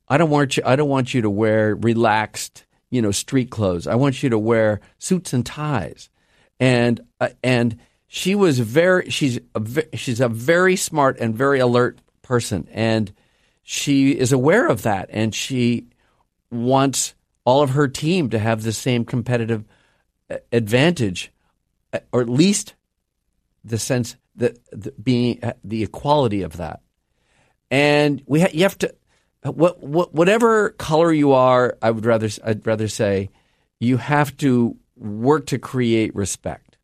"I 0.09 0.18
don't 0.18 0.28
want 0.31 0.59
you. 0.59 0.62
I 0.66 0.76
don't 0.76 0.90
want 0.90 1.14
you 1.14 1.22
to 1.22 1.31
wear 1.31 1.74
relaxed, 1.74 2.64
you 2.92 3.02
know, 3.02 3.11
street 3.11 3.50
clothes. 3.50 3.88
I 3.88 3.96
want 3.96 4.22
you 4.22 4.28
to 4.31 4.38
wear 4.38 4.81
suits 4.98 5.33
and 5.33 5.44
ties." 5.44 6.11
And 6.61 7.00
uh, 7.20 7.31
and 7.42 7.78
she 8.07 8.35
was 8.35 8.61
very. 8.61 9.11
She's 9.11 9.40
a, 9.55 9.96
she's 9.96 10.20
a 10.20 10.28
very 10.28 10.76
smart 10.76 11.18
and 11.18 11.35
very 11.35 11.59
alert 11.59 12.00
person, 12.20 12.68
and 12.70 13.12
she 13.62 14.12
is 14.12 14.33
aware 14.33 14.68
of 14.68 14.83
that, 14.83 15.09
and 15.11 15.35
she 15.35 15.87
wants 16.50 17.14
all 17.44 17.62
of 17.62 17.70
her 17.70 17.88
team 17.88 18.31
to 18.31 18.38
have 18.38 18.62
the 18.62 18.72
same 18.72 19.05
competitive 19.05 19.64
uh, 20.31 20.37
advantage, 20.52 21.33
uh, 21.92 22.00
or 22.12 22.20
at 22.20 22.28
least 22.28 22.74
the 23.64 23.78
sense 23.78 24.16
that 24.37 24.59
the, 24.70 24.92
being 25.02 25.42
uh, 25.42 25.55
the 25.64 25.83
equality 25.83 26.42
of 26.42 26.59
that. 26.59 26.81
And 27.70 28.22
we 28.26 28.42
ha- 28.42 28.50
you 28.52 28.62
have 28.62 28.78
to 28.78 28.94
what, 29.42 29.83
what 29.83 30.14
whatever 30.14 30.70
color 30.70 31.12
you 31.12 31.33
are, 31.33 31.76
I 31.83 31.90
would 31.90 32.07
rather 32.07 32.28
I'd 32.44 32.66
rather 32.66 32.88
say 32.88 33.31
you 33.81 33.96
have 33.96 34.37
to 34.38 34.76
work 34.96 35.46
to 35.46 35.59
create 35.59 36.14
respect 36.14 36.78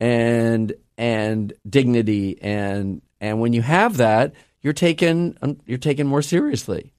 and 0.00 0.72
and 0.98 1.52
dignity 1.68 2.38
and 2.40 3.02
and 3.20 3.40
when 3.40 3.52
you 3.52 3.62
have 3.62 3.96
that, 3.98 4.34
you're 4.62 4.72
taken 4.72 5.38
um, 5.42 5.58
you're 5.66 5.78
taken 5.78 6.06
more 6.06 6.22
seriously 6.22 6.92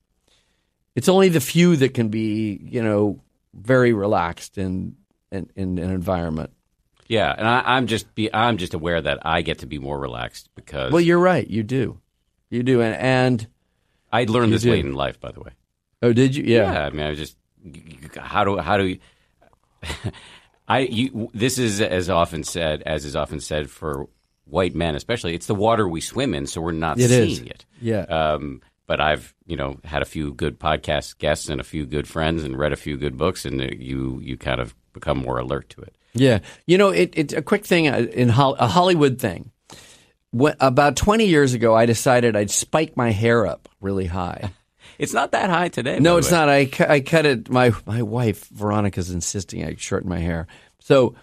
it's 0.98 1.08
only 1.08 1.30
the 1.30 1.40
few 1.40 1.76
that 1.76 1.94
can 1.94 2.10
be, 2.10 2.60
you 2.60 2.82
know, 2.82 3.22
very 3.54 3.94
relaxed 3.94 4.58
in 4.58 4.96
in, 5.32 5.48
in 5.56 5.78
an 5.78 5.92
environment. 5.92 6.50
Yeah, 7.08 7.34
and 7.38 7.48
I, 7.48 7.62
I'm 7.64 7.86
just 7.86 8.14
be 8.16 8.34
I'm 8.34 8.58
just 8.58 8.74
aware 8.74 9.00
that 9.00 9.20
I 9.22 9.44
get 9.44 9.60
to 9.60 9.68
be 9.68 9.78
more 9.78 10.00
relaxed 10.00 10.50
because 10.56 10.92
Well, 10.92 11.00
you're 11.00 11.20
right. 11.20 11.48
You 11.48 11.62
do, 11.62 12.00
you 12.50 12.64
do, 12.64 12.82
and 12.82 12.96
and 12.96 13.48
I 14.12 14.24
learned 14.26 14.54
this 14.54 14.64
do. 14.64 14.72
late 14.72 14.86
in 14.86 14.94
life. 14.94 15.20
By 15.20 15.32
the 15.32 15.42
way, 15.42 15.52
oh, 16.02 16.14
did 16.14 16.36
you? 16.36 16.44
Yeah. 16.46 16.72
yeah. 16.72 16.86
I 16.86 16.90
mean, 16.92 17.06
I 17.06 17.10
was 17.10 17.18
just 17.20 17.38
how 18.18 18.44
do 18.44 18.58
how 18.58 18.78
do 18.78 18.86
you, 18.86 19.00
I 20.68 20.80
you 20.80 21.30
this 21.34 21.58
is 21.58 21.82
as 21.82 22.10
often 22.10 22.44
said 22.44 22.84
as 22.86 23.06
is 23.06 23.16
often 23.16 23.40
said 23.40 23.70
for 23.70 24.08
white 24.46 24.76
men, 24.76 24.96
especially. 24.96 25.34
It's 25.34 25.48
the 25.48 25.56
water 25.56 25.88
we 25.88 26.02
swim 26.02 26.34
in, 26.34 26.48
so 26.48 26.62
we're 26.62 26.72
not 26.72 27.00
It 27.00 27.12
is. 27.12 27.38
seeing 27.38 27.48
it. 27.48 27.66
Yeah. 27.82 28.02
Um, 28.04 28.62
but 28.86 29.00
I've 29.02 29.34
you 29.46 29.56
know 29.58 29.80
had 29.84 30.02
a 30.02 30.06
few 30.06 30.34
good 30.34 30.60
podcast 30.60 31.18
guests 31.18 31.50
and 31.50 31.60
a 31.60 31.64
few 31.64 31.86
good 31.86 32.08
friends 32.08 32.44
and 32.44 32.58
read 32.58 32.74
a 32.74 32.78
few 32.78 32.98
good 32.98 33.18
books, 33.18 33.46
and 33.46 33.60
you 33.62 34.20
you 34.24 34.38
kind 34.38 34.62
of 34.62 34.74
become 34.94 35.18
more 35.18 35.38
alert 35.40 35.70
to 35.70 35.82
it. 35.82 35.96
Yeah, 36.14 36.40
you 36.66 36.78
know, 36.78 36.90
it, 36.90 37.14
it's 37.16 37.34
a 37.34 37.42
quick 37.42 37.66
thing 37.66 37.88
uh, 37.90 38.08
in 38.12 38.30
Hol- 38.30 38.56
a 38.56 38.68
Hollywood 38.68 39.20
thing. 39.20 39.52
When, 40.32 40.56
about 40.60 40.96
twenty 40.96 41.26
years 41.26 41.54
ago, 41.54 41.76
I 41.76 41.86
decided 41.86 42.36
I'd 42.36 42.52
spike 42.52 42.98
my 42.98 43.12
hair 43.12 43.46
up 43.46 43.70
really 43.82 44.06
high. 44.06 44.52
It's 45.00 45.14
not 45.14 45.34
that 45.34 45.52
high 45.52 45.70
today. 45.70 46.00
No, 46.00 46.18
it's 46.18 46.32
way. 46.32 46.38
not. 46.38 46.50
I, 46.50 46.66
cu- 46.66 46.86
I 46.86 47.02
cut 47.02 47.28
it. 47.28 47.50
My 47.52 47.72
my 47.86 48.02
wife 48.02 48.48
Veronica's 48.48 49.12
insisting 49.12 49.64
I 49.64 49.76
shorten 49.76 50.10
my 50.10 50.18
hair. 50.18 50.48
So, 50.80 51.14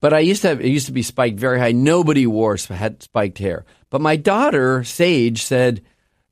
but 0.00 0.12
I 0.12 0.20
used 0.20 0.42
to 0.42 0.48
have 0.48 0.60
it 0.60 0.68
used 0.68 0.86
to 0.86 0.92
be 0.92 1.02
spiked 1.02 1.40
very 1.40 1.58
high. 1.58 1.72
Nobody 1.72 2.24
wore 2.26 2.56
had 2.56 3.02
spiked 3.02 3.38
hair. 3.38 3.64
But 3.90 4.00
my 4.00 4.14
daughter 4.14 4.84
Sage 4.84 5.42
said 5.42 5.82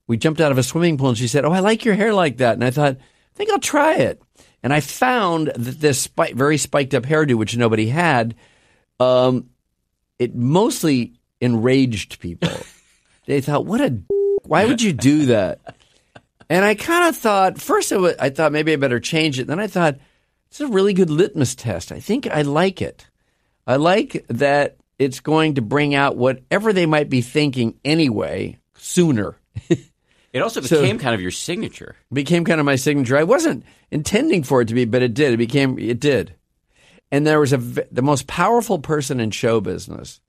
we 0.07 0.17
jumped 0.17 0.41
out 0.41 0.53
of 0.53 0.59
a 0.59 0.63
swimming 0.63 0.97
pool 0.97 1.09
and 1.09 1.19
she 1.19 1.27
said, 1.27 1.45
"Oh, 1.45 1.53
I 1.53 1.61
like 1.61 1.85
your 1.85 1.95
hair 1.95 2.13
like 2.15 2.37
that." 2.37 2.55
And 2.55 2.63
I 2.63 2.71
thought, 2.71 2.97
I 2.97 3.37
think 3.37 3.51
I'll 3.51 3.59
try 3.59 3.95
it. 3.97 4.23
And 4.63 4.73
I 4.73 4.81
found 4.81 5.49
that 5.49 5.81
this 5.81 6.01
spike, 6.01 6.35
very 6.35 6.57
spiked 6.57 6.95
up 6.95 7.05
hairdo, 7.05 7.35
which 7.35 7.57
nobody 7.57 7.89
had, 7.89 8.35
um, 9.01 9.51
it 10.19 10.35
mostly 10.35 11.15
enraged 11.45 12.19
people. 12.21 12.51
they 13.27 13.41
thought, 13.41 13.67
"What 13.67 13.81
a, 13.81 13.91
d- 13.91 14.03
why 14.45 14.65
would 14.67 14.83
you 14.83 14.93
do 14.93 15.27
that?" 15.27 15.61
And 16.51 16.65
I 16.65 16.75
kind 16.75 17.09
of 17.09 17.17
thought 17.17 17.61
first 17.61 17.93
of 17.93 18.05
it, 18.05 18.17
I 18.21 18.31
thought 18.31 18.53
maybe 18.53 18.73
I 18.73 18.77
better 18.77 19.01
change 19.01 19.39
it. 19.39 19.47
Then 19.47 19.61
I 19.61 19.67
thought 19.67 19.97
it's 20.51 20.61
a 20.61 20.67
really 20.67 20.93
good 20.93 21.11
litmus 21.11 21.55
test. 21.55 21.91
I 21.93 22.01
think 22.01 22.27
I 22.27 22.43
like 22.43 22.83
it. 22.83 23.07
I 23.67 23.77
like 23.77 24.25
that 24.29 24.77
it's 24.99 25.21
going 25.21 25.55
to 25.55 25.63
bring 25.63 25.95
out 25.95 26.17
whatever 26.17 26.73
they 26.73 26.87
might 26.87 27.09
be 27.09 27.21
thinking 27.23 27.79
anyway 27.85 28.59
sooner. 28.77 29.37
It 30.33 30.43
also 30.43 30.61
So- 30.61 30.81
became 30.81 30.99
kind 30.99 31.15
of 31.15 31.21
your 31.21 31.31
signature. 31.31 31.95
became 32.13 32.45
kind 32.45 32.59
of 32.61 32.67
my 32.67 32.77
signature. 32.77 33.17
I 33.17 33.23
wasn't 33.25 33.65
intending 33.91 34.43
for 34.43 34.61
it 34.61 34.69
to 34.69 34.75
be, 34.75 34.85
but 34.85 35.01
it 35.03 35.15
did. 35.15 35.33
It 35.33 35.37
became 35.39 35.79
it 35.79 36.01
did. 36.01 36.35
And 37.13 37.25
there 37.27 37.39
was 37.41 37.53
a 37.53 37.57
the 37.59 38.03
most 38.03 38.27
powerful 38.27 38.81
person 38.81 39.19
in 39.21 39.31
show 39.31 39.61
business 39.61 40.21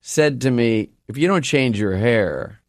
said 0.00 0.42
to 0.42 0.50
me, 0.50 0.90
"If 1.08 1.16
you 1.16 1.28
don't 1.28 1.42
change 1.42 1.78
your 1.78 1.96
hair, 1.96 2.60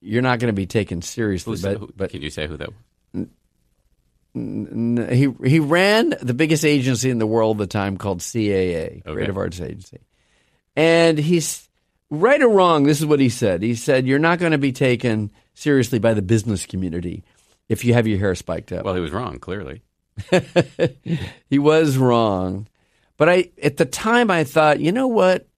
you're 0.00 0.22
not 0.22 0.38
going 0.38 0.52
to 0.52 0.56
be 0.56 0.66
taken 0.66 1.02
seriously." 1.02 1.52
Who's, 1.52 1.62
but 1.62 1.78
who, 1.78 1.92
but 1.96 2.10
can 2.10 2.22
you 2.22 2.30
say 2.30 2.46
who 2.46 2.56
that? 2.56 2.68
was? 3.14 3.26
n- 4.34 5.08
he 5.10 5.32
he 5.48 5.58
ran 5.60 6.14
the 6.20 6.34
biggest 6.34 6.64
agency 6.64 7.10
in 7.10 7.18
the 7.18 7.26
world 7.26 7.60
at 7.60 7.68
the 7.68 7.72
time 7.72 7.96
called 7.96 8.20
CAA, 8.20 9.00
Okay. 9.00 9.02
Creative 9.12 9.36
Arts 9.36 9.60
Agency. 9.60 10.00
And 10.76 11.18
he's 11.18 11.68
right 12.10 12.40
or 12.42 12.48
wrong, 12.50 12.84
this 12.84 13.00
is 13.00 13.06
what 13.06 13.18
he 13.20 13.30
said. 13.30 13.62
He 13.62 13.74
said, 13.74 14.06
You're 14.06 14.18
not 14.18 14.38
going 14.38 14.52
to 14.52 14.58
be 14.58 14.72
taken 14.72 15.30
seriously 15.54 15.98
by 15.98 16.14
the 16.14 16.22
business 16.22 16.66
community 16.66 17.24
if 17.68 17.84
you 17.84 17.94
have 17.94 18.06
your 18.06 18.18
hair 18.18 18.34
spiked 18.34 18.72
up. 18.72 18.84
Well, 18.84 18.94
he 18.94 19.00
was 19.00 19.10
wrong. 19.12 19.38
Clearly, 19.38 19.82
he 21.48 21.58
was 21.58 21.96
wrong. 21.96 22.68
But 23.16 23.30
I 23.30 23.50
at 23.62 23.78
the 23.78 23.86
time 23.86 24.30
I 24.30 24.44
thought, 24.44 24.80
you 24.80 24.92
know 24.92 25.06
what? 25.08 25.48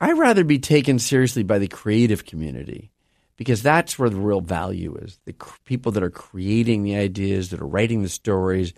I'd 0.00 0.18
rather 0.18 0.44
be 0.44 0.58
taken 0.58 0.98
seriously 0.98 1.42
by 1.42 1.58
the 1.58 1.68
creative 1.68 2.24
community 2.24 2.90
because 3.36 3.62
that's 3.62 3.98
where 3.98 4.10
the 4.10 4.16
real 4.16 4.40
value 4.40 4.94
is. 4.96 5.18
The 5.24 5.34
cr- 5.34 5.58
people 5.64 5.92
that 5.92 6.02
are 6.02 6.10
creating 6.10 6.82
the 6.82 6.96
ideas, 6.96 7.50
that 7.50 7.60
are 7.60 7.66
writing 7.66 8.02
the 8.02 8.08
stories, 8.08 8.72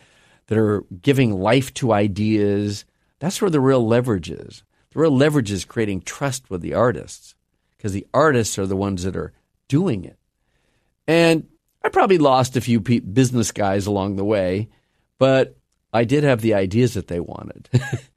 that 0.47 0.59
are 0.59 0.85
giving 1.01 1.33
life 1.33 1.73
to 1.75 1.93
ideas. 1.93 2.85
That's 3.21 3.41
where 3.41 3.51
the 3.51 3.61
real 3.61 3.87
leverage 3.87 4.31
is. 4.31 4.65
The 4.91 5.01
real 5.01 5.17
leverage 5.17 5.51
is 5.51 5.65
creating 5.65 6.03
trust 6.03 6.51
with 6.51 6.61
the 6.61 6.75
artists 6.75 7.35
because 7.77 7.93
the 7.93 8.07
artists 8.13 8.59
are 8.59 8.67
the 8.67 8.77
ones 8.77 9.05
that 9.05 9.17
are 9.17 9.33
doing 9.69 10.05
it. 10.05 10.19
And 11.07 11.49
I 11.85 11.89
probably 11.89 12.19
lost 12.19 12.57
a 12.57 12.61
few 12.61 12.81
pe- 12.81 13.01
business 13.01 13.53
guys 13.53 13.87
along 13.87 14.17
the 14.17 14.25
way, 14.25 14.69
but 15.19 15.57
I 15.93 16.05
did 16.05 16.25
have 16.25 16.41
the 16.41 16.55
ideas 16.55 16.95
that 16.95 17.09
they 17.09 17.21
wanted. 17.21 17.69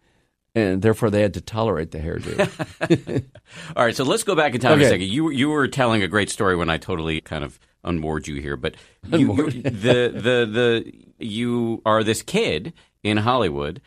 and 0.55 0.81
therefore 0.81 1.09
they 1.09 1.21
had 1.21 1.33
to 1.35 1.41
tolerate 1.41 1.91
the 1.91 1.99
hairdo. 1.99 3.23
All 3.75 3.85
right, 3.85 3.95
so 3.95 4.03
let's 4.03 4.23
go 4.23 4.35
back 4.35 4.55
in 4.55 4.61
time 4.61 4.73
Okay. 4.79 4.85
a 4.85 4.89
second. 4.89 5.07
You 5.07 5.29
you 5.29 5.49
were 5.49 5.67
telling 5.67 6.01
a 6.01 6.07
great 6.07 6.29
story 6.29 6.55
when 6.55 6.69
I 6.69 6.77
totally 6.77 7.21
kind 7.21 7.43
of 7.43 7.59
unmoored 7.83 8.27
you 8.27 8.41
here, 8.41 8.55
but 8.57 8.75
you, 9.11 9.35
the 9.51 10.09
the 10.13 10.49
the 10.49 10.93
you 11.19 11.81
are 11.85 12.03
this 12.03 12.21
kid 12.23 12.73
in 13.03 13.17
Hollywood, 13.17 13.81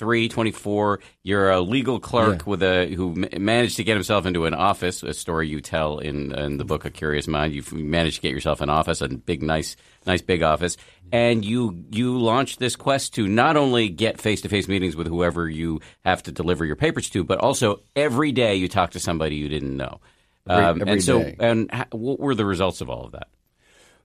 23, 0.00 0.28
24. 0.30 1.00
You're 1.22 1.50
a 1.50 1.60
legal 1.60 2.00
clerk 2.00 2.38
Yeah. 2.40 2.44
with 2.50 2.62
a 2.62 2.86
who 2.94 3.14
managed 3.38 3.76
to 3.76 3.84
get 3.84 3.94
himself 3.94 4.24
into 4.24 4.46
an 4.46 4.54
office. 4.54 5.02
A 5.02 5.12
story 5.12 5.48
you 5.48 5.60
tell 5.60 5.98
in 5.98 6.32
in 6.32 6.56
the 6.56 6.64
book 6.64 6.84
A 6.86 6.90
Curious 6.90 7.28
Mind. 7.28 7.52
You've 7.54 7.70
managed 7.72 8.16
to 8.16 8.22
get 8.22 8.32
yourself 8.32 8.62
an 8.62 8.70
office, 8.70 9.02
a 9.02 9.08
big, 9.08 9.42
nice, 9.42 9.76
nice 10.06 10.22
big 10.22 10.42
office, 10.42 10.78
and 11.12 11.44
you 11.44 11.84
you 11.90 12.18
launched 12.18 12.58
this 12.60 12.76
quest 12.76 13.12
to 13.14 13.28
not 13.28 13.58
only 13.58 13.88
get 13.90 14.18
face 14.20 14.40
to 14.40 14.48
face 14.48 14.68
meetings 14.68 14.96
with 14.96 15.06
whoever 15.06 15.48
you 15.48 15.80
have 16.04 16.22
to 16.22 16.32
deliver 16.32 16.64
your 16.64 16.76
papers 16.76 17.10
to, 17.10 17.22
but 17.22 17.38
also 17.38 17.80
every 17.94 18.32
day 18.32 18.54
you 18.54 18.68
talk 18.68 18.92
to 18.92 19.00
somebody 19.00 19.36
you 19.36 19.48
didn't 19.50 19.76
know. 19.76 20.00
Every- 20.48 20.64
Um, 20.64 20.80
every 20.80 20.92
and 20.94 21.02
so, 21.04 21.18
day. 21.22 21.36
and 21.38 21.70
ha- 21.70 21.86
what 21.92 22.18
were 22.18 22.34
the 22.34 22.46
results 22.46 22.80
of 22.80 22.88
all 22.88 23.04
of 23.04 23.12
that? 23.12 23.28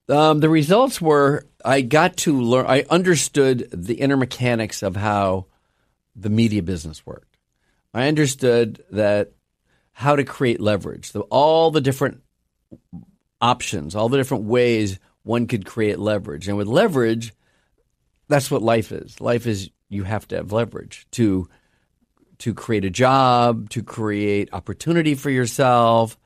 um, 0.08 0.40
the 0.42 0.50
results 0.50 1.02
were 1.02 1.46
I 1.64 1.82
got 1.82 2.18
to 2.18 2.40
learn, 2.40 2.66
I 2.68 2.84
understood 2.92 3.68
the 3.72 3.96
inner 3.96 4.18
mechanics 4.18 4.84
of 4.84 4.96
how 4.96 5.46
the 6.16 6.30
media 6.30 6.64
business 6.64 7.06
worked. 7.06 7.38
I 7.94 8.08
understood 8.08 8.84
that 8.92 9.34
how 9.94 10.16
to 10.16 10.24
create 10.24 10.60
leverage, 10.60 11.12
the, 11.12 11.22
all 11.22 11.72
the 11.72 11.82
different 11.82 12.22
options, 13.42 13.96
all 13.96 14.10
the 14.10 14.18
different 14.18 14.44
ways 14.46 15.00
one 15.24 15.48
could 15.48 15.66
create 15.66 16.00
leverage. 16.00 16.48
And 16.48 16.58
with 16.58 16.68
leverage, 16.68 17.34
that's 18.28 18.52
what 18.52 18.62
life 18.62 18.92
is. 18.92 19.20
Life 19.22 19.48
is 19.48 19.70
you 19.90 20.04
have 20.04 20.28
to 20.30 20.36
have 20.38 20.52
leverage 20.52 21.08
to 21.12 21.48
to 22.40 22.54
create 22.54 22.84
a 22.84 22.90
job, 22.90 23.70
to 23.70 23.82
create 23.82 24.50
opportunity 24.52 25.16
for 25.16 25.30
yourself, 25.30 26.18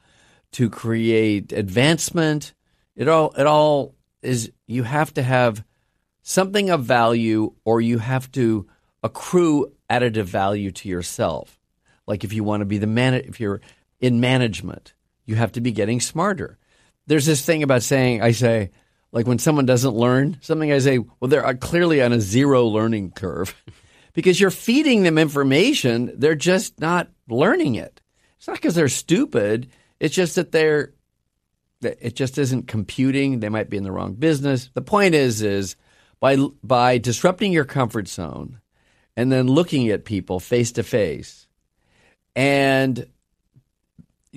to 0.54 0.69
create 0.69 1.52
advancement. 1.52 2.54
It 2.95 3.08
all 3.08 3.34
it 3.38 3.45
all 3.45 3.95
is 4.21 4.52
you 4.67 4.84
have 4.84 5.13
to 5.13 5.23
have 5.23 5.63
something 6.23 6.69
of 6.69 6.84
value 6.84 7.54
or 7.63 7.82
you 7.82 7.99
have 7.99 8.32
to 8.34 8.67
accrue 9.04 9.72
additive 9.90 10.26
value 10.26 10.72
to 10.72 10.90
yourself. 10.90 11.60
Like 12.08 12.24
if 12.24 12.34
you 12.34 12.44
want 12.44 12.62
to 12.62 12.66
be 12.66 12.78
the 12.78 12.88
man 12.88 13.14
if 13.14 13.40
you're 13.40 13.62
in 14.00 14.20
management, 14.20 14.94
you 15.26 15.36
have 15.36 15.52
to 15.54 15.62
be 15.62 15.72
getting 15.72 16.00
smarter. 16.00 16.58
There's 17.08 17.26
this 17.26 17.46
thing 17.46 17.64
about 17.64 17.84
saying 17.84 18.22
I 18.22 18.32
say 18.32 18.72
like 19.12 19.28
when 19.28 19.40
someone 19.40 19.66
doesn't 19.66 19.96
learn 19.96 20.38
something 20.42 20.72
I 20.72 20.80
say, 20.80 21.00
well 21.00 21.30
they're 21.30 21.46
uh, 21.46 21.54
clearly 21.54 22.02
on 22.02 22.14
a 22.14 22.20
zero 22.20 22.66
learning 22.66 23.12
curve. 23.12 23.56
because 24.14 24.40
you're 24.40 24.52
feeding 24.52 25.04
them 25.04 25.18
information, 25.18 26.12
they're 26.18 26.36
just 26.36 26.80
not 26.80 27.10
learning 27.28 27.76
it. 27.76 28.02
It's 28.38 28.48
not 28.48 28.58
because 28.58 28.76
they're 28.76 28.90
stupid. 28.90 29.70
It's 30.00 30.16
just 30.16 30.36
that 30.36 30.52
they're 30.52 30.94
it 31.82 32.16
just 32.16 32.38
isn't 32.38 32.68
computing. 32.68 33.40
They 33.40 33.50
might 33.50 33.70
be 33.70 33.78
in 33.78 33.84
the 33.84 33.92
wrong 33.92 34.14
business. 34.14 34.70
The 34.74 34.82
point 34.82 35.16
is, 35.16 35.42
is 35.42 35.76
by 36.20 36.38
by 36.64 36.98
disrupting 36.98 37.54
your 37.54 37.66
comfort 37.66 38.08
zone 38.08 38.60
and 39.20 39.30
then 39.30 39.48
looking 39.48 39.90
at 39.90 40.06
people 40.06 40.40
face 40.40 40.72
to 40.72 40.82
face 40.82 41.46
and 42.38 43.06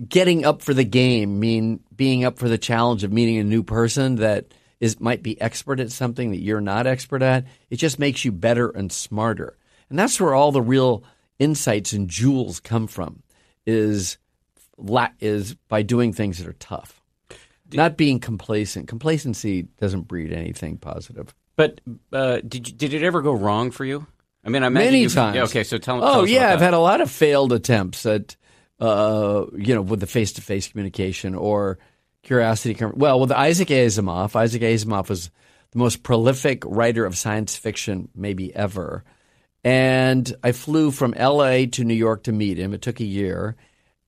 getting 0.09 0.45
up 0.45 0.61
for 0.61 0.75
the 0.75 0.83
game, 0.83 1.39
mean 1.39 1.79
being 1.95 2.25
up 2.25 2.37
for 2.37 2.49
the 2.49 2.59
challenge 2.59 3.05
of 3.05 3.13
meeting 3.13 3.39
a 3.39 3.45
new 3.45 3.63
person 3.63 4.17
that 4.17 4.53
is 4.81 4.99
might 4.99 5.23
be 5.23 5.41
expert 5.41 5.79
at 5.79 5.93
something 5.93 6.33
that 6.33 6.41
you're 6.41 6.61
not 6.61 6.89
expert 6.89 7.23
at. 7.23 7.47
It 7.71 7.77
just 7.77 8.01
makes 8.01 8.25
you 8.25 8.33
better 8.33 8.71
and 8.71 8.91
smarter, 8.91 9.57
and 9.89 9.97
that's 9.97 10.21
where 10.21 10.35
all 10.35 10.51
the 10.51 10.61
real 10.61 11.05
insights 11.39 11.93
and 11.93 12.09
jewels 12.09 12.59
come 12.59 12.89
from. 12.89 13.23
Is 13.65 14.19
is 15.21 15.55
by 15.69 15.83
doing 15.83 16.13
things 16.13 16.39
that 16.39 16.49
are 16.49 16.55
tough, 16.55 17.01
not 17.73 17.97
being 17.97 18.19
complacent. 18.19 18.89
Complacency 18.89 19.63
doesn't 19.79 20.09
breed 20.09 20.33
anything 20.33 20.77
positive. 20.77 21.33
But 21.55 21.81
uh, 22.13 22.41
did 22.41 22.67
you, 22.67 22.75
did 22.75 22.95
it 22.95 23.05
ever 23.05 23.23
go 23.23 23.31
wrong 23.33 23.71
for 23.71 23.85
you? 23.85 24.09
I 24.45 24.49
mean, 24.49 24.63
I 24.65 24.69
Many 24.69 25.07
times. 25.07 25.37
Yeah, 25.37 25.45
okay, 25.45 25.65
so 25.65 25.79
tell. 25.79 26.03
Oh 26.03 26.13
tell 26.13 26.29
yeah, 26.29 26.53
I've 26.53 26.59
that. 26.59 26.65
had 26.67 26.75
a 26.75 26.79
lot 26.79 27.01
of 27.01 27.11
failed 27.11 27.53
attempts 27.53 28.05
at, 28.07 28.37
uh, 28.81 29.47
you 29.57 29.75
know, 29.75 29.83
with 29.83 30.01
the 30.01 30.07
face-to-face 30.07 30.69
communication 30.69 31.35
or 31.35 31.79
curiosity. 32.23 32.77
Well, 32.95 33.21
with 33.21 33.31
Isaac 33.31 33.69
Asimov, 33.69 34.35
Isaac 34.35 34.63
Asimov 34.63 35.09
was 35.09 35.31
the 35.71 35.79
most 35.79 36.03
prolific 36.03 36.65
writer 36.67 37.05
of 37.05 37.17
science 37.17 37.57
fiction 37.57 38.09
maybe 38.15 38.55
ever, 38.55 39.05
and 39.63 40.35
I 40.43 40.53
flew 40.53 40.91
from 40.91 41.15
L.A. 41.15 41.67
to 41.69 41.85
New 41.85 41.95
York 41.95 42.25
to 42.25 42.33
meet 42.33 42.59
him. 42.59 42.75
It 42.75 42.83
took 42.83 42.99
a 42.99 43.05
year, 43.05 43.57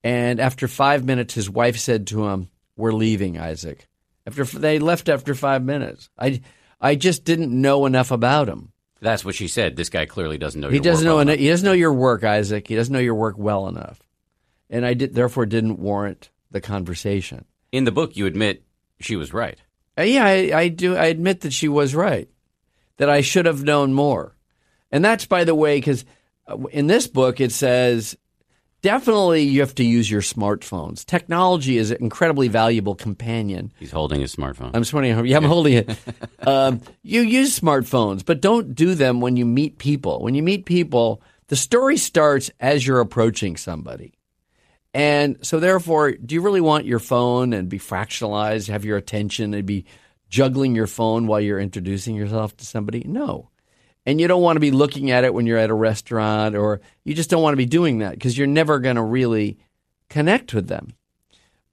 and 0.02 0.40
after 0.40 0.66
five 0.66 1.04
minutes, 1.04 1.34
his 1.34 1.48
wife 1.48 1.78
said 1.78 2.08
to 2.08 2.26
him, 2.26 2.48
"We're 2.76 2.92
leaving, 2.92 3.38
Isaac." 3.38 3.86
After 4.26 4.44
they 4.44 4.78
left 4.80 5.08
after 5.08 5.34
five 5.34 5.62
minutes, 5.62 6.10
I 6.18 6.40
I 6.80 6.96
just 6.96 7.24
didn't 7.24 7.52
know 7.52 7.86
enough 7.86 8.10
about 8.10 8.48
him. 8.48 8.72
That's 9.04 9.22
what 9.22 9.34
she 9.34 9.48
said. 9.48 9.76
This 9.76 9.90
guy 9.90 10.06
clearly 10.06 10.38
doesn't 10.38 10.58
know. 10.58 10.70
He 10.70 10.76
your 10.76 10.82
doesn't 10.82 11.04
work 11.04 11.10
know. 11.10 11.16
well 11.16 11.20
enough. 11.20 11.38
he 11.38 11.48
doesn't 11.48 11.64
know 11.64 11.72
your 11.72 11.92
work, 11.92 12.24
Isaac. 12.24 12.66
He 12.66 12.74
doesn't 12.74 12.92
know 12.92 12.98
your 12.98 13.14
work 13.14 13.36
well 13.36 13.68
enough, 13.68 14.02
and 14.70 14.86
I 14.86 14.94
did 14.94 15.14
therefore 15.14 15.44
didn't 15.44 15.78
warrant 15.78 16.30
the 16.50 16.62
conversation. 16.62 17.44
In 17.70 17.84
the 17.84 17.92
book, 17.92 18.16
you 18.16 18.24
admit 18.24 18.64
she 19.00 19.14
was 19.14 19.34
right. 19.34 19.58
Uh, 19.98 20.02
yeah, 20.02 20.24
I, 20.24 20.58
I 20.58 20.68
do. 20.68 20.96
I 20.96 21.06
admit 21.06 21.42
that 21.42 21.52
she 21.52 21.68
was 21.68 21.94
right. 21.94 22.30
That 22.96 23.10
I 23.10 23.20
should 23.20 23.44
have 23.44 23.62
known 23.62 23.92
more, 23.92 24.36
and 24.90 25.04
that's 25.04 25.26
by 25.26 25.44
the 25.44 25.54
way, 25.54 25.76
because 25.76 26.06
in 26.70 26.86
this 26.86 27.06
book 27.06 27.40
it 27.40 27.52
says 27.52 28.16
definitely 28.84 29.44
you 29.44 29.60
have 29.60 29.74
to 29.76 29.82
use 29.82 30.10
your 30.10 30.20
smartphones. 30.20 31.06
Technology 31.06 31.78
is 31.78 31.90
an 31.90 31.96
incredibly 32.00 32.48
valuable 32.48 32.94
companion. 32.94 33.72
He's 33.78 33.90
holding 33.90 34.20
his 34.20 34.36
smartphone. 34.36 34.72
I'm 34.74 34.84
sweating. 34.84 35.24
Yeah, 35.24 35.38
I'm 35.38 35.44
holding 35.44 35.72
it. 35.72 35.98
um, 36.46 36.82
you 37.02 37.22
use 37.22 37.58
smartphones, 37.58 38.22
but 38.22 38.42
don't 38.42 38.74
do 38.74 38.94
them 38.94 39.22
when 39.22 39.36
you 39.36 39.46
meet 39.46 39.78
people. 39.78 40.20
When 40.22 40.34
you 40.34 40.42
meet 40.42 40.66
people, 40.66 41.22
the 41.48 41.56
story 41.56 41.96
starts 41.96 42.50
as 42.60 42.86
you're 42.86 43.00
approaching 43.00 43.56
somebody. 43.56 44.12
And 44.92 45.38
so, 45.40 45.60
therefore, 45.60 46.12
do 46.12 46.34
you 46.34 46.42
really 46.42 46.60
want 46.60 46.84
your 46.84 47.00
phone 47.00 47.54
and 47.54 47.70
be 47.70 47.78
fractionalized, 47.78 48.68
have 48.68 48.84
your 48.84 48.98
attention, 48.98 49.54
and 49.54 49.64
be 49.64 49.86
juggling 50.28 50.74
your 50.74 50.86
phone 50.86 51.26
while 51.26 51.40
you're 51.40 51.58
introducing 51.58 52.16
yourself 52.16 52.54
to 52.58 52.66
somebody? 52.66 53.02
No. 53.06 53.48
And 54.06 54.20
you 54.20 54.28
don't 54.28 54.42
want 54.42 54.56
to 54.56 54.60
be 54.60 54.70
looking 54.70 55.10
at 55.10 55.24
it 55.24 55.32
when 55.32 55.46
you're 55.46 55.58
at 55.58 55.70
a 55.70 55.74
restaurant, 55.74 56.54
or 56.56 56.80
you 57.04 57.14
just 57.14 57.30
don't 57.30 57.42
want 57.42 57.54
to 57.54 57.58
be 57.58 57.66
doing 57.66 57.98
that 58.00 58.12
because 58.12 58.36
you're 58.36 58.46
never 58.46 58.78
going 58.78 58.96
to 58.96 59.02
really 59.02 59.58
connect 60.10 60.52
with 60.54 60.68
them 60.68 60.94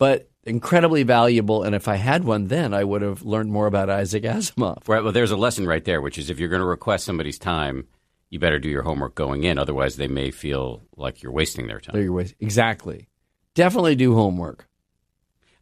but 0.01 0.31
incredibly 0.45 1.03
valuable. 1.03 1.61
And 1.61 1.75
if 1.75 1.87
I 1.87 1.95
had 1.97 2.23
one 2.23 2.47
then, 2.47 2.73
I 2.73 2.83
would 2.83 3.03
have 3.03 3.21
learned 3.21 3.51
more 3.51 3.67
about 3.67 3.87
Isaac 3.91 4.23
Asimov. 4.23 4.87
Right. 4.87 5.03
Well, 5.03 5.11
there's 5.11 5.29
a 5.29 5.37
lesson 5.37 5.67
right 5.67 5.85
there, 5.85 6.01
which 6.01 6.17
is 6.17 6.31
if 6.31 6.39
you're 6.39 6.49
going 6.49 6.63
to 6.63 6.65
request 6.65 7.05
somebody's 7.05 7.37
time, 7.37 7.85
you 8.31 8.39
better 8.39 8.57
do 8.57 8.67
your 8.67 8.81
homework 8.81 9.13
going 9.13 9.43
in. 9.43 9.59
Otherwise, 9.59 9.97
they 9.97 10.07
may 10.07 10.31
feel 10.31 10.81
like 10.97 11.21
you're 11.21 11.31
wasting 11.31 11.67
their 11.67 11.79
time. 11.79 11.93
There 11.93 12.01
you 12.01 12.13
go. 12.19 12.25
Exactly. 12.39 13.09
Definitely 13.53 13.95
do 13.95 14.15
homework. 14.15 14.67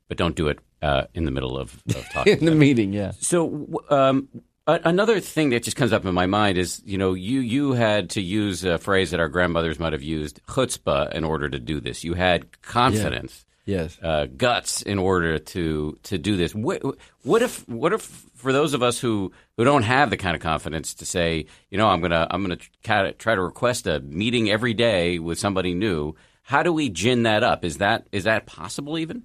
But 0.08 0.16
don't 0.16 0.38
do 0.38 0.48
it 0.48 0.60
uh, 0.82 1.08
in 1.14 1.26
the 1.26 1.32
middle 1.32 1.58
of, 1.58 1.84
of 1.94 2.10
talking. 2.14 2.38
in 2.38 2.46
the 2.46 2.56
meeting, 2.56 2.94
yeah. 2.94 3.12
So 3.20 3.68
um, 3.90 4.30
a- 4.34 4.40
another 4.84 5.20
thing 5.20 5.50
that 5.52 5.64
just 5.64 5.78
comes 5.78 5.94
up 5.94 6.06
in 6.06 6.14
my 6.14 6.26
mind 6.26 6.58
is, 6.58 6.82
you 6.86 6.98
know, 6.98 7.14
you 7.14 7.40
you 7.40 7.74
had 7.74 8.10
to 8.12 8.22
use 8.22 8.64
a 8.64 8.78
phrase 8.78 9.12
that 9.12 9.20
our 9.20 9.30
grandmothers 9.30 9.80
might 9.80 9.94
have 9.94 10.04
used, 10.04 10.42
chutzpah, 10.48 11.12
in 11.14 11.24
order 11.24 11.50
to 11.50 11.60
do 11.60 11.80
this. 11.80 12.04
You 12.04 12.14
had 12.14 12.62
confidence, 12.62 13.46
Yes. 13.66 13.98
uh, 14.02 14.26
guts, 14.36 14.82
in 14.82 15.00
order 15.00 15.40
to 15.40 15.98
to 16.04 16.18
do 16.18 16.36
this. 16.38 16.54
What, 16.54 16.82
what 17.24 17.42
if 17.42 17.68
what 17.70 17.94
if 17.94 18.02
for 18.02 18.52
those 18.54 18.74
of 18.74 18.82
us 18.82 19.00
who, 19.00 19.32
who 19.58 19.64
don't 19.66 19.84
have 19.84 20.10
the 20.10 20.18
kind 20.18 20.36
of 20.36 20.42
confidence 20.42 20.94
to 20.96 21.06
say, 21.06 21.46
you 21.70 21.78
know, 21.78 21.88
I'm 21.88 22.02
gonna 22.02 22.28
I'm 22.30 22.42
gonna 22.42 22.58
try 22.84 23.12
try 23.12 23.36
to 23.36 23.42
request 23.42 23.88
a 23.88 24.00
meeting 24.00 24.50
every 24.50 24.74
day 24.74 25.20
with 25.20 25.40
somebody 25.40 25.74
new. 25.74 26.16
How 26.44 26.64
do 26.64 26.74
we 26.74 26.90
gin 26.90 27.24
that 27.24 27.44
up? 27.44 27.64
Is 27.64 27.78
that 27.78 28.08
is 28.12 28.24
that 28.24 28.46
possible 28.46 28.98
even? 28.98 29.24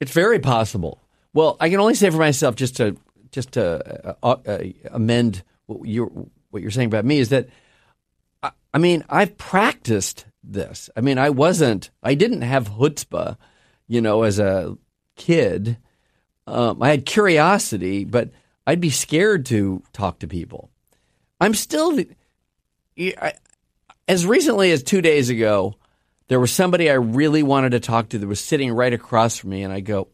It's 0.00 0.12
very 0.12 0.38
possible. 0.38 1.02
Well, 1.34 1.56
I 1.60 1.68
can 1.68 1.78
only 1.78 1.94
say 1.94 2.08
for 2.10 2.16
myself, 2.16 2.54
just 2.56 2.76
to 2.78 2.96
just 3.30 3.52
to 3.52 4.16
uh, 4.22 4.36
uh, 4.46 4.58
amend 4.90 5.42
what 5.66 5.88
you're 5.88 6.10
what 6.50 6.62
you're 6.62 6.70
saying 6.70 6.86
about 6.86 7.04
me 7.04 7.18
is 7.18 7.28
that 7.28 7.48
I, 8.42 8.50
I 8.72 8.78
mean 8.78 9.04
I've 9.08 9.36
practiced 9.36 10.26
this. 10.42 10.90
I 10.96 11.00
mean 11.00 11.18
I 11.18 11.30
wasn't 11.30 11.90
I 12.02 12.14
didn't 12.14 12.42
have 12.42 12.70
chutzpah, 12.70 13.36
you 13.86 14.00
know, 14.00 14.22
as 14.22 14.38
a 14.38 14.76
kid. 15.16 15.78
Um, 16.46 16.82
I 16.82 16.90
had 16.90 17.04
curiosity, 17.04 18.04
but 18.04 18.30
I'd 18.66 18.80
be 18.80 18.90
scared 18.90 19.46
to 19.46 19.82
talk 19.92 20.20
to 20.20 20.26
people. 20.26 20.70
I'm 21.40 21.54
still 21.54 21.98
I, 22.98 23.34
as 24.06 24.26
recently 24.26 24.72
as 24.72 24.82
two 24.82 25.02
days 25.02 25.30
ago. 25.30 25.74
There 26.28 26.38
was 26.38 26.52
somebody 26.52 26.90
I 26.90 26.94
really 26.96 27.42
wanted 27.42 27.70
to 27.70 27.80
talk 27.80 28.10
to 28.10 28.18
that 28.18 28.26
was 28.26 28.38
sitting 28.38 28.70
right 28.70 28.92
across 28.92 29.38
from 29.38 29.48
me, 29.48 29.62
and 29.62 29.72
I 29.72 29.80
go, 29.80 30.08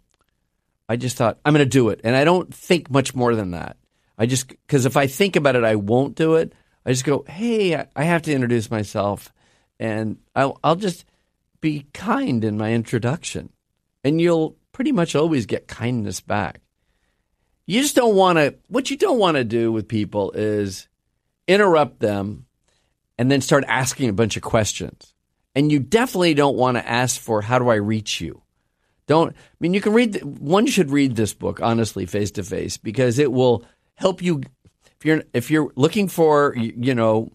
I 0.88 0.96
just 0.96 1.16
thought 1.16 1.38
I'm 1.44 1.54
going 1.54 1.64
to 1.64 1.68
do 1.68 1.88
it, 1.88 2.00
and 2.04 2.14
I 2.14 2.24
don't 2.24 2.52
think 2.54 2.90
much 2.90 3.14
more 3.14 3.34
than 3.34 3.52
that. 3.52 3.76
I 4.18 4.26
just 4.26 4.48
because 4.48 4.86
if 4.86 4.96
I 4.96 5.06
think 5.06 5.36
about 5.36 5.56
it, 5.56 5.64
I 5.64 5.76
won't 5.76 6.14
do 6.14 6.34
it. 6.34 6.52
I 6.86 6.90
just 6.90 7.04
go, 7.04 7.24
hey, 7.28 7.74
I- 7.74 8.04
have 8.04 8.22
to 8.22 8.32
introduce 8.32 8.70
myself, 8.70 9.32
and 9.80 10.18
I'll, 10.36 10.60
I'll 10.62 10.76
just 10.76 11.04
be 11.60 11.86
kind 11.94 12.44
in 12.44 12.58
my 12.58 12.72
introduction, 12.72 13.50
and 14.04 14.20
you'll 14.20 14.56
pretty 14.72 14.92
much 14.92 15.14
always 15.14 15.46
get 15.46 15.66
kindness 15.66 16.20
back. 16.20 16.60
You 17.66 17.80
just 17.80 17.96
don't 17.96 18.14
want 18.14 18.38
to. 18.38 18.54
What 18.68 18.90
you 18.90 18.98
don't 18.98 19.18
want 19.18 19.36
to 19.38 19.44
do 19.44 19.72
with 19.72 19.88
people 19.88 20.32
is 20.32 20.86
interrupt 21.48 22.00
them 22.00 22.46
and 23.18 23.30
then 23.30 23.40
start 23.40 23.64
asking 23.66 24.08
a 24.10 24.14
bunch 24.14 24.36
of 24.36 24.42
questions. 24.42 25.14
And 25.54 25.70
you 25.70 25.78
definitely 25.78 26.34
don't 26.34 26.56
want 26.56 26.76
to 26.76 26.88
ask 26.88 27.20
for 27.20 27.40
how 27.40 27.58
do 27.58 27.68
I 27.68 27.76
reach 27.76 28.20
you? 28.20 28.42
Don't 29.06 29.32
I 29.32 29.56
mean 29.60 29.74
you 29.74 29.80
can 29.80 29.92
read 29.92 30.22
one 30.22 30.66
should 30.66 30.90
read 30.90 31.16
this 31.16 31.34
book 31.34 31.60
honestly 31.60 32.06
face 32.06 32.30
to 32.32 32.42
face 32.42 32.76
because 32.76 33.18
it 33.18 33.32
will 33.32 33.64
help 33.94 34.22
you 34.22 34.42
if 34.98 35.04
you're 35.04 35.22
if 35.32 35.50
you're 35.50 35.70
looking 35.76 36.08
for 36.08 36.54
you 36.56 36.94
know 36.94 37.30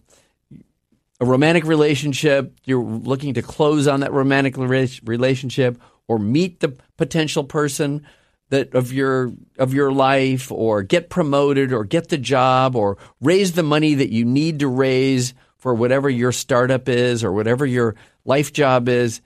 a 1.20 1.26
romantic 1.26 1.64
relationship, 1.64 2.58
you're 2.64 2.82
looking 2.82 3.34
to 3.34 3.42
close 3.42 3.86
on 3.86 4.00
that 4.00 4.12
romantic 4.12 4.56
relationship 4.56 5.78
or 6.08 6.18
meet 6.18 6.60
the 6.60 6.76
potential 6.96 7.44
person 7.44 8.06
that 8.48 8.74
of 8.74 8.92
your 8.92 9.32
of 9.58 9.74
your 9.74 9.92
life 9.92 10.50
or 10.50 10.82
get 10.82 11.10
promoted 11.10 11.72
or 11.72 11.84
get 11.84 12.08
the 12.08 12.18
job 12.18 12.74
or 12.74 12.96
raise 13.20 13.52
the 13.52 13.62
money 13.62 13.94
that 13.94 14.10
you 14.10 14.24
need 14.24 14.58
to 14.58 14.66
raise 14.66 15.34
for 15.58 15.74
whatever 15.74 16.08
your 16.08 16.32
startup 16.32 16.88
is 16.88 17.22
or 17.22 17.32
whatever 17.32 17.66
your 17.66 17.94
life 18.24 18.52
job 18.52 18.88
is. 18.88 19.20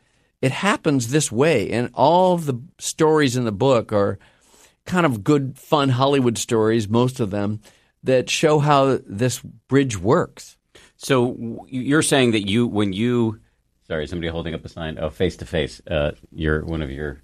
It 0.45 0.53
happens 0.53 1.09
this 1.09 1.33
way 1.33 1.71
and 1.71 1.89
all 1.95 2.37
the 2.37 2.61
stories 2.79 3.35
in 3.35 3.45
the 3.45 3.53
book 3.53 3.95
are 3.95 4.19
kind 4.85 5.07
of 5.07 5.25
good 5.25 5.59
fun 5.59 5.89
Hollywood 5.89 6.37
stories 6.37 6.87
most 6.87 7.19
of 7.19 7.31
them 7.31 7.63
that 8.03 8.29
show 8.29 8.59
how 8.59 8.99
this 9.07 9.41
bridge 9.69 9.97
works. 9.97 10.59
So 10.99 11.65
you're 11.67 12.03
saying 12.03 12.33
that 12.33 12.47
you, 12.47 12.67
when 12.67 12.93
you, 12.93 13.41
sorry, 13.89 14.07
somebody 14.07 14.29
holding 14.29 14.53
up 14.53 14.67
a 14.67 14.69
sign, 14.69 14.99
oh, 14.99 15.09
face 15.09 15.39
to 15.39 15.47
face. 15.47 15.81
Uh, 15.91 16.13
You're 16.31 16.63
one 16.67 16.83
of 16.83 16.91
your, 16.91 17.23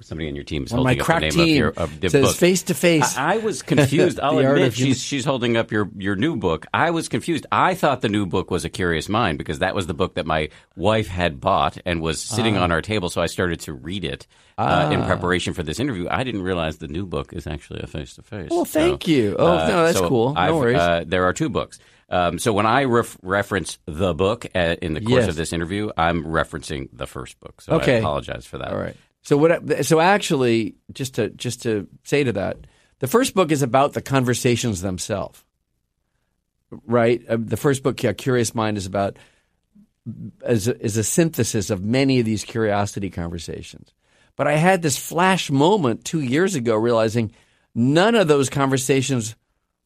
somebody 0.00 0.28
on 0.28 0.34
your 0.34 0.44
team 0.44 0.64
is 0.64 0.72
One 0.72 0.80
of 0.80 0.84
my 0.84 0.94
holding 0.94 1.28
up 1.28 1.32
the 1.34 1.36
name 1.38 1.40
of 1.50 1.56
your 1.56 1.68
of 1.70 2.00
the 2.00 2.10
says 2.10 2.22
book. 2.26 2.36
face 2.36 2.62
to 2.64 2.74
face. 2.74 3.16
I 3.16 3.34
I 3.34 3.36
was 3.38 3.62
confused. 3.62 4.18
I'll 4.22 4.38
admit 4.38 4.72
she's 4.74 5.00
she's 5.00 5.24
holding 5.24 5.56
up 5.56 5.70
your 5.72 5.90
your 5.96 6.16
new 6.16 6.36
book. 6.36 6.66
I 6.72 6.90
was 6.90 7.08
confused. 7.08 7.46
I 7.52 7.74
thought 7.74 8.00
the 8.00 8.08
new 8.08 8.26
book 8.26 8.50
was 8.50 8.64
A 8.64 8.68
Curious 8.70 9.08
Mind 9.08 9.38
because 9.38 9.58
that 9.60 9.74
was 9.74 9.86
the 9.86 9.94
book 9.94 10.14
that 10.14 10.26
my 10.26 10.48
wife 10.76 11.08
had 11.08 11.40
bought 11.40 11.78
and 11.84 12.00
was 12.00 12.20
sitting 12.20 12.56
Ah. 12.56 12.62
on 12.64 12.72
our 12.72 12.82
table. 12.82 13.10
So 13.10 13.20
I 13.20 13.26
started 13.26 13.60
to 13.60 13.72
read 13.72 14.04
it 14.04 14.26
uh, 14.56 14.90
in 14.92 15.04
preparation 15.04 15.52
for 15.52 15.62
this 15.62 15.78
interview. 15.80 16.06
I 16.10 16.24
didn't 16.24 16.42
realize 16.42 16.78
the 16.78 16.88
new 16.88 17.06
book 17.06 17.32
is 17.32 17.46
actually 17.46 17.80
a 17.82 17.86
face 17.86 18.14
to 18.14 18.22
face. 18.22 18.48
Well, 18.50 18.64
thank 18.64 19.06
you. 19.08 19.36
Oh, 19.38 19.56
no, 19.68 19.84
that's 19.84 20.00
cool. 20.00 20.34
No 20.34 20.40
I've, 20.40 20.54
worries. 20.54 20.76
Uh, 20.78 21.04
there 21.06 21.24
are 21.24 21.32
two 21.32 21.48
books. 21.48 21.78
Um, 22.10 22.38
so 22.38 22.52
when 22.52 22.66
I 22.66 22.84
ref- 22.84 23.16
reference 23.22 23.78
the 23.86 24.14
book 24.14 24.46
uh, 24.54 24.76
in 24.80 24.92
the 24.94 25.00
course 25.00 25.22
Yes. 25.22 25.28
of 25.28 25.36
this 25.36 25.52
interview, 25.52 25.90
I'm 25.96 26.22
referencing 26.22 26.88
the 26.92 27.06
first 27.06 27.40
book. 27.40 27.60
So 27.62 27.80
I 27.80 27.84
apologize 27.84 28.46
for 28.46 28.58
that. 28.58 28.68
All 28.68 28.78
right. 28.78 28.94
So 29.24 29.38
what? 29.38 29.84
So 29.86 30.00
actually, 30.00 30.76
just 30.92 31.14
to 31.14 31.30
just 31.30 31.62
to 31.62 31.88
say 32.04 32.24
to 32.24 32.32
that, 32.32 32.58
the 32.98 33.06
first 33.06 33.34
book 33.34 33.50
is 33.50 33.62
about 33.62 33.94
the 33.94 34.02
conversations 34.02 34.82
themselves, 34.82 35.42
right? 36.86 37.22
Uh, 37.28 37.38
the 37.40 37.56
first 37.56 37.82
book, 37.82 38.02
yeah, 38.02 38.12
Curious 38.12 38.54
Mind, 38.54 38.76
is 38.76 38.86
about 38.86 39.16
is 40.46 40.68
a, 40.68 40.78
is 40.80 40.98
a 40.98 41.04
synthesis 41.04 41.70
of 41.70 41.82
many 41.82 42.20
of 42.20 42.26
these 42.26 42.44
curiosity 42.44 43.08
conversations. 43.08 43.94
But 44.36 44.46
I 44.46 44.56
had 44.56 44.82
this 44.82 44.98
flash 44.98 45.50
moment 45.50 46.04
two 46.04 46.20
years 46.20 46.54
ago, 46.54 46.76
realizing 46.76 47.32
none 47.74 48.14
of 48.14 48.28
those 48.28 48.50
conversations 48.50 49.36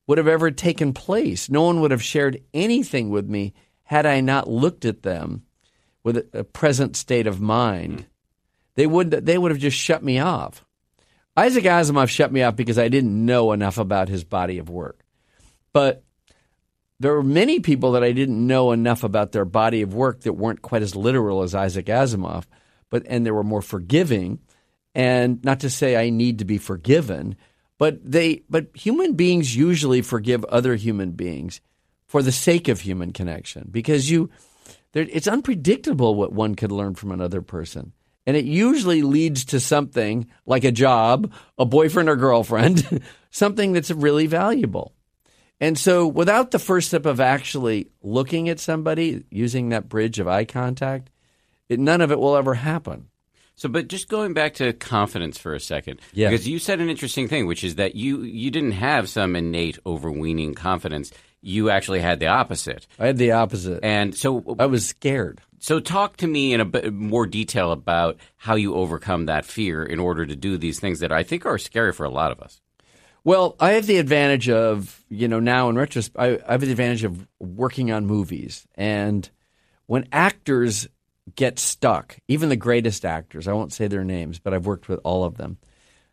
would 0.09 0.19
have 0.19 0.27
ever 0.27 0.51
taken 0.51 0.93
place. 0.93 1.49
No 1.49 1.63
one 1.63 1.81
would 1.81 1.93
have 1.93 2.03
shared 2.03 2.43
anything 2.53 3.11
with 3.11 3.29
me 3.29 3.55
had 3.85 4.05
I 4.05 4.21
not 4.21 4.51
looked 4.51 4.85
at 4.85 5.03
them 5.03 5.45
with 6.03 6.17
a, 6.17 6.27
a 6.41 6.45
present 6.45 6.97
state 6.97 7.29
of 7.29 7.41
mind 7.41 8.07
they 8.79 8.87
would 8.87 9.11
they 9.11 9.37
would 9.37 9.51
have 9.51 9.59
just 9.59 9.77
shut 9.77 10.05
me 10.05 10.21
off. 10.21 10.65
Isaac 11.37 11.65
Asimov 11.65 12.09
shut 12.09 12.31
me 12.31 12.45
off 12.45 12.55
because 12.55 12.79
I 12.79 12.87
didn't 12.87 13.27
know 13.27 13.51
enough 13.51 13.77
about 13.77 14.09
his 14.09 14.23
body 14.23 14.59
of 14.59 14.71
work. 14.71 15.01
But 15.73 16.05
there 17.01 17.13
were 17.13 17.25
many 17.25 17.59
people 17.59 17.93
that 17.93 18.05
I 18.05 18.13
didn't 18.13 18.47
know 18.47 18.71
enough 18.71 19.03
about 19.03 19.33
their 19.33 19.45
body 19.45 19.83
of 19.83 19.95
work 19.95 20.21
that 20.21 20.35
weren't 20.35 20.63
quite 20.63 20.83
as 20.83 20.95
literal 20.95 21.43
as 21.43 21.57
Isaac 21.57 21.87
Asimov, 21.87 22.45
but 22.89 23.03
and 23.09 23.27
they 23.27 23.33
were 23.33 23.43
more 23.43 23.63
forgiving. 23.63 24.39
And 24.95 25.45
not 25.45 25.59
to 25.61 25.71
say 25.71 25.97
I 25.97 26.11
need 26.11 26.39
to 26.39 26.45
be 26.45 26.59
forgiven, 26.59 27.35
but 27.79 27.99
they 28.09 28.45
but 28.49 28.69
human 28.75 29.15
beings 29.15 29.57
usually 29.57 30.03
forgive 30.03 30.45
other 30.45 30.77
human 30.77 31.11
beings 31.13 31.61
for 32.07 32.23
the 32.23 32.31
sake 32.31 32.69
of 32.69 32.83
human 32.83 33.13
connection 33.13 33.67
because 33.73 34.09
you 34.09 34.31
it's 34.95 35.27
unpredictable 35.27 36.15
what 36.15 36.33
one 36.33 36.55
could 36.55 36.71
learn 36.71 36.95
from 36.95 37.11
another 37.11 37.43
person. 37.43 37.93
And 38.29 38.37
it 38.37 38.45
usually 38.45 39.01
leads 39.01 39.47
to 39.47 39.59
something 39.59 40.27
like 40.45 40.63
a 40.63 40.71
job, 40.71 41.33
a 41.57 41.65
boyfriend 41.65 42.11
or 42.11 42.17
girlfriend, 42.17 43.03
something 43.31 43.73
that's 43.73 43.91
really 43.91 44.27
valuable. 44.27 44.93
And 45.61 45.79
so, 45.79 46.07
without 46.07 46.51
the 46.51 46.59
first 46.59 46.89
step 46.89 47.07
of 47.07 47.21
actually 47.21 47.89
looking 48.03 48.51
at 48.51 48.61
somebody, 48.61 49.25
using 49.31 49.71
that 49.71 49.89
bridge 49.89 50.19
of 50.19 50.29
eye 50.29 50.45
contact, 50.45 51.09
it, 51.71 51.81
none 51.81 52.03
of 52.03 52.13
it 52.13 52.19
will 52.19 52.37
ever 52.37 52.53
happen. 52.53 53.09
So, 53.57 53.67
but 53.71 53.89
just 53.89 54.11
going 54.11 54.35
back 54.35 54.53
to 54.57 54.75
confidence 54.75 55.39
for 55.39 55.55
a 55.55 55.61
second, 55.61 55.99
because 56.29 56.47
you 56.47 56.59
said 56.59 56.81
an 56.83 56.91
interesting 56.91 57.29
thing, 57.29 57.47
which 57.47 57.65
is 57.65 57.77
that 57.77 57.95
you 57.95 58.21
you 58.25 58.51
didn't 58.51 58.73
have 58.73 59.09
some 59.09 59.37
innate 59.37 59.79
overweening 59.87 60.53
confidence. 60.53 61.13
You 61.41 61.71
actually 61.71 62.01
had 62.01 62.21
the 62.21 62.27
opposite, 62.27 62.87
I 62.99 63.07
had 63.07 63.17
the 63.17 63.33
opposite. 63.33 63.81
and 63.83 64.15
so 64.15 64.55
I 64.59 64.67
was 64.67 64.87
scared. 64.87 65.41
So 65.59 65.81
talk 65.81 66.17
to 66.19 66.27
me 66.27 66.53
in 66.53 66.61
a 66.61 66.65
bit 66.65 66.93
more 66.93 67.27
detail 67.27 67.73
about 67.73 68.17
how 68.37 68.55
you 68.55 68.75
overcome 68.75 69.27
that 69.27 69.45
fear 69.45 69.85
in 69.85 69.99
order 69.99 70.27
to 70.27 70.37
do 70.37 70.57
these 70.57 70.81
things 70.81 71.01
that 71.01 71.13
I 71.13 71.23
think 71.23 71.47
are 71.47 71.59
scary 71.59 71.93
for 71.93 72.05
a 72.05 72.11
lot 72.11 72.33
of 72.33 72.41
us. 72.41 72.61
Well, 73.25 73.57
I 73.61 73.73
have 73.73 73.87
the 73.87 73.99
advantage 73.99 74.49
of, 74.49 75.05
you 75.09 75.29
know, 75.29 75.41
now 75.41 75.69
in 75.69 75.77
retrospect, 75.77 76.19
I, 76.19 76.39
I 76.49 76.53
have 76.53 76.61
the 76.61 76.71
advantage 76.71 77.05
of 77.05 77.27
working 77.39 77.91
on 77.91 78.07
movies. 78.07 78.67
And 78.75 79.29
when 79.87 80.09
actors 80.13 80.89
get 81.35 81.59
stuck, 81.59 82.19
even 82.29 82.49
the 82.49 82.57
greatest 82.57 83.05
actors, 83.05 83.49
I 83.49 83.53
won't 83.53 83.73
say 83.73 83.87
their 83.87 84.05
names, 84.05 84.39
but 84.39 84.55
I've 84.55 84.67
worked 84.67 84.89
with 84.89 85.01
all 85.05 85.25
of 85.25 85.37
them, 85.37 85.59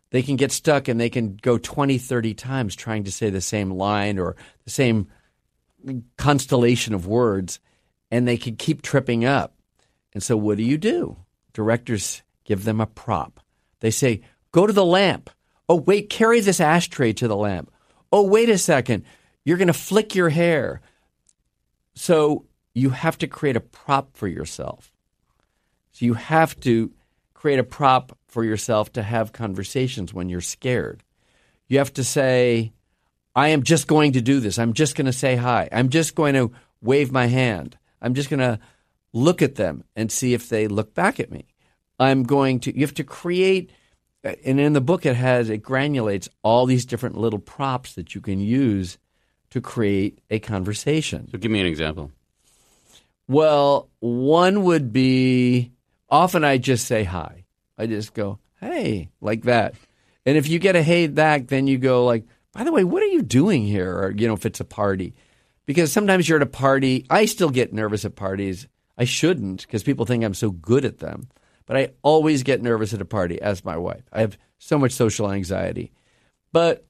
they 0.10 0.24
can 0.24 0.36
get 0.36 0.52
stuck 0.52 0.88
and 0.88 1.00
they 1.00 1.10
can 1.10 1.36
go 1.36 1.58
20, 1.58 1.98
30 1.98 2.34
times 2.34 2.76
trying 2.76 3.04
to 3.06 3.12
say 3.12 3.30
the 3.30 3.42
same 3.42 3.72
line 3.72 4.20
or 4.20 4.36
the 4.64 4.72
same 4.72 5.08
constellation 6.18 6.94
of 6.94 7.08
words, 7.08 7.60
and 8.16 8.26
they 8.26 8.38
could 8.38 8.58
keep 8.58 8.82
tripping 8.82 9.26
up. 9.26 9.58
And 10.14 10.24
so, 10.24 10.38
what 10.38 10.56
do 10.56 10.64
you 10.64 10.78
do? 10.78 11.18
Directors 11.52 12.24
give 12.46 12.64
them 12.64 12.80
a 12.80 12.86
prop. 12.86 13.42
They 13.82 13.92
say, 13.92 14.22
Go 14.54 14.66
to 14.66 14.72
the 14.72 14.86
lamp. 14.86 15.30
Oh, 15.68 15.76
wait, 15.76 16.10
carry 16.10 16.40
this 16.40 16.62
ashtray 16.62 17.12
to 17.14 17.28
the 17.28 17.36
lamp. 17.36 17.70
Oh, 18.14 18.24
wait 18.24 18.50
a 18.50 18.58
second. 18.58 19.04
You're 19.44 19.58
going 19.58 19.68
to 19.68 19.74
flick 19.74 20.16
your 20.16 20.30
hair. 20.30 20.80
So, 21.94 22.46
you 22.74 22.92
have 22.92 23.18
to 23.18 23.28
create 23.28 23.58
a 23.58 23.62
prop 23.62 24.16
for 24.16 24.30
yourself. 24.30 24.94
So, 25.92 26.06
you 26.06 26.14
have 26.14 26.58
to 26.62 26.94
create 27.34 27.60
a 27.60 27.66
prop 27.66 28.18
for 28.30 28.46
yourself 28.46 28.94
to 28.94 29.04
have 29.04 29.34
conversations 29.34 30.14
when 30.14 30.30
you're 30.30 30.40
scared. 30.40 31.04
You 31.68 31.80
have 31.80 31.92
to 31.96 32.04
say, 32.06 32.72
I 33.36 33.50
am 33.50 33.64
just 33.64 33.88
going 33.88 34.14
to 34.14 34.22
do 34.22 34.40
this. 34.40 34.58
I'm 34.58 34.72
just 34.72 34.96
going 34.96 35.08
to 35.08 35.14
say 35.14 35.36
hi. 35.36 35.68
I'm 35.70 35.90
just 35.90 36.16
going 36.16 36.36
to 36.36 36.54
wave 36.82 37.12
my 37.12 37.26
hand. 37.26 37.78
I'm 38.02 38.14
just 38.14 38.30
going 38.30 38.40
to 38.40 38.60
look 39.14 39.42
at 39.42 39.56
them 39.56 39.84
and 39.96 40.12
see 40.12 40.34
if 40.34 40.50
they 40.50 40.68
look 40.68 40.94
back 40.94 41.20
at 41.20 41.32
me. 41.32 41.46
I'm 42.00 42.24
going 42.24 42.60
to, 42.62 42.76
you 42.76 42.82
have 42.82 42.94
to 42.96 43.04
create, 43.04 43.72
uh, 44.24 44.34
and 44.44 44.60
in 44.60 44.74
the 44.74 44.82
book 44.82 45.06
it 45.06 45.16
has, 45.16 45.50
it 45.50 45.64
granulates 45.64 46.28
all 46.44 46.66
these 46.66 46.86
different 46.86 47.18
little 47.18 47.40
props 47.40 47.94
that 47.94 48.14
you 48.14 48.22
can 48.22 48.40
use 48.40 48.98
to 49.52 49.62
create 49.62 50.20
a 50.30 50.40
conversation. 50.40 51.30
So 51.32 51.38
give 51.38 51.52
me 51.52 51.62
an 51.62 51.68
example. 51.68 52.12
Well, 53.28 53.90
one 54.00 54.64
would 54.64 54.92
be 54.92 55.72
often 56.10 56.44
I 56.44 56.58
just 56.58 56.86
say 56.86 57.04
hi. 57.04 57.46
I 57.78 57.88
just 57.88 58.14
go, 58.14 58.40
hey, 58.60 59.10
like 59.22 59.44
that. 59.44 59.76
And 60.26 60.38
if 60.38 60.48
you 60.50 60.60
get 60.60 60.76
a 60.76 60.84
hey 60.84 61.08
back, 61.08 61.48
then 61.48 61.68
you 61.68 61.78
go 61.78 62.06
like, 62.06 62.26
by 62.54 62.64
the 62.64 62.72
way, 62.72 62.84
what 62.84 63.04
are 63.04 63.08
you 63.08 63.22
doing 63.22 63.64
here? 63.64 63.92
Or, 63.92 64.12
you 64.12 64.28
know, 64.28 64.34
if 64.34 64.46
it's 64.46 64.60
a 64.60 64.66
party. 64.66 65.14
Because 65.66 65.92
sometimes 65.92 66.28
you're 66.28 66.38
at 66.38 66.44
a 66.44 66.48
party. 66.48 67.06
I 67.10 67.26
still 67.26 67.50
get 67.50 67.74
nervous 67.74 68.06
at 68.06 68.16
parties. 68.16 68.68
I 68.98 69.06
shouldn't 69.06 69.62
because 69.62 69.84
people 69.84 70.06
think 70.06 70.24
I'm 70.24 70.34
so 70.34 70.52
good 70.52 70.86
at 70.86 71.00
them. 71.00 71.28
But 71.66 71.78
I 71.78 71.90
always 72.04 72.44
get 72.44 72.62
nervous 72.62 72.94
at 72.94 73.02
a 73.02 73.06
party, 73.06 73.42
as 73.42 73.66
my 73.66 73.76
wife. 73.76 74.04
I 74.14 74.22
have 74.22 74.38
so 74.60 74.78
much 74.78 74.92
social 74.92 75.32
anxiety. 75.32 75.92
But 76.52 76.86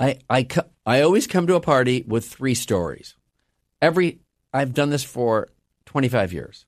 I, 0.00 0.18
I, 0.30 0.46
I 0.86 1.02
always 1.02 1.26
come 1.26 1.46
to 1.46 1.54
a 1.54 1.60
party 1.60 2.04
with 2.06 2.26
three 2.26 2.54
stories. 2.54 3.14
Every 3.82 4.20
I've 4.52 4.72
done 4.72 4.90
this 4.90 5.04
for 5.04 5.48
25 5.84 6.32
years. 6.32 6.64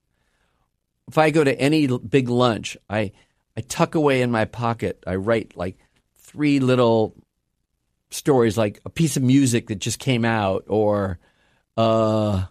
If 1.09 1.17
I 1.17 1.31
go 1.31 1.43
to 1.43 1.59
any 1.59 1.87
big 1.87 2.29
lunch, 2.29 2.77
I 2.91 3.13
I 3.57 3.63
tuck 3.63 3.95
away 3.95 4.23
in 4.23 4.31
my 4.31 4.45
pocket. 4.45 5.03
I 5.07 5.17
write 5.17 5.57
like 5.57 5.79
three 6.17 6.61
little 6.61 7.17
stories, 8.11 8.57
like 8.57 8.81
a 8.85 8.91
piece 8.91 9.17
of 9.17 9.23
music 9.23 9.69
that 9.69 9.77
just 9.77 9.99
came 9.99 10.25
out, 10.25 10.65
or 10.69 11.19
uh, 11.77 12.45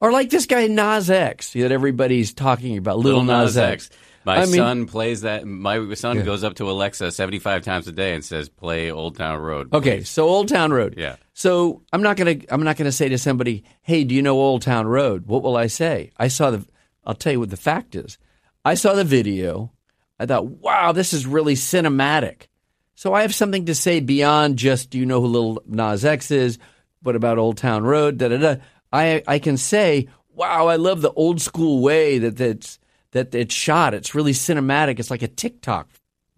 or 0.00 0.12
like 0.12 0.30
this 0.30 0.46
guy 0.46 0.66
Nas 0.66 1.10
X 1.10 1.52
that 1.52 1.72
everybody's 1.72 2.32
talking 2.32 2.76
about, 2.76 2.98
Little, 2.98 3.20
Little 3.22 3.44
Nas, 3.44 3.56
Nas 3.56 3.58
X. 3.58 3.86
X. 3.86 3.96
My 4.24 4.38
I 4.40 4.44
son 4.46 4.78
mean, 4.80 4.88
plays 4.88 5.20
that. 5.20 5.44
My 5.46 5.92
son 5.94 6.16
yeah. 6.16 6.22
goes 6.22 6.44
up 6.44 6.54
to 6.54 6.70
Alexa 6.70 7.12
75 7.12 7.62
times 7.62 7.86
a 7.88 7.92
day 7.92 8.14
and 8.14 8.24
says, 8.24 8.48
"Play 8.48 8.90
Old 8.90 9.16
Town 9.16 9.38
Road." 9.38 9.70
Please. 9.70 9.76
Okay, 9.78 10.02
so 10.02 10.26
Old 10.26 10.48
Town 10.48 10.72
Road. 10.72 10.94
Yeah. 10.96 11.16
So 11.34 11.82
I'm 11.92 12.02
not 12.02 12.16
gonna 12.16 12.36
I'm 12.48 12.62
not 12.62 12.76
gonna 12.76 12.92
say 12.92 13.08
to 13.10 13.18
somebody, 13.18 13.64
"Hey, 13.82 14.04
do 14.04 14.14
you 14.14 14.22
know 14.22 14.40
Old 14.40 14.62
Town 14.62 14.86
Road?" 14.86 15.26
What 15.26 15.42
will 15.42 15.56
I 15.56 15.66
say? 15.66 16.10
I 16.16 16.28
saw 16.28 16.50
the. 16.50 16.66
I'll 17.04 17.14
tell 17.14 17.32
you 17.32 17.40
what 17.40 17.50
the 17.50 17.58
fact 17.58 17.94
is. 17.94 18.16
I 18.64 18.74
saw 18.74 18.94
the 18.94 19.04
video. 19.04 19.72
I 20.18 20.24
thought, 20.24 20.46
"Wow, 20.46 20.92
this 20.92 21.12
is 21.12 21.26
really 21.26 21.54
cinematic." 21.54 22.46
So 22.94 23.12
I 23.12 23.22
have 23.22 23.34
something 23.34 23.66
to 23.66 23.74
say 23.74 24.00
beyond 24.00 24.56
just, 24.56 24.90
"Do 24.90 24.98
you 24.98 25.06
know 25.06 25.20
who 25.20 25.26
Little 25.26 25.62
Nas 25.66 26.04
X 26.04 26.30
is?" 26.30 26.58
What 27.02 27.16
about 27.16 27.38
Old 27.38 27.58
Town 27.58 27.84
Road? 27.84 28.18
Da 28.18 28.28
da 28.28 28.36
da. 28.38 28.56
I 28.92 29.22
I 29.26 29.38
can 29.38 29.56
say, 29.56 30.08
"Wow, 30.34 30.68
I 30.68 30.76
love 30.76 31.02
the 31.02 31.12
old 31.12 31.40
school 31.40 31.82
way 31.82 32.18
that 32.18 32.36
that's." 32.36 32.78
that 33.14 33.34
it's 33.34 33.54
shot. 33.54 33.94
It's 33.94 34.14
really 34.14 34.32
cinematic. 34.32 34.98
It's 34.98 35.10
like 35.10 35.22
a 35.22 35.28
TikTok. 35.28 35.88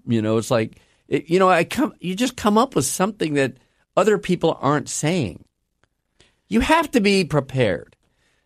You 0.07 0.23
know, 0.23 0.37
it's 0.37 0.51
like 0.51 0.79
it, 1.09 1.29
you 1.29 1.39
know, 1.39 1.49
I 1.49 1.65
come. 1.65 1.95
You 2.01 2.15
just 2.15 2.37
come 2.37 2.57
up 2.57 2.77
with 2.77 2.85
something 2.85 3.35
that 3.35 3.57
other 3.97 4.19
people 4.19 4.57
aren't 4.61 4.89
saying. 4.89 5.45
You 6.49 6.61
have 6.61 6.91
to 6.93 7.01
be 7.01 7.25
prepared. 7.25 7.97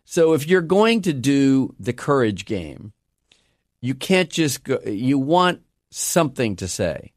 So 0.05 0.33
if 0.33 0.47
you're 0.47 0.61
going 0.61 1.03
to 1.03 1.13
do 1.13 1.75
the 1.79 1.93
courage 1.93 2.45
game, 2.45 2.93
you 3.79 3.93
can't 3.93 4.29
just 4.29 4.63
go. 4.63 4.79
You 4.85 5.19
want 5.19 5.61
something 5.91 6.55
to 6.55 6.67
say. 6.67 7.11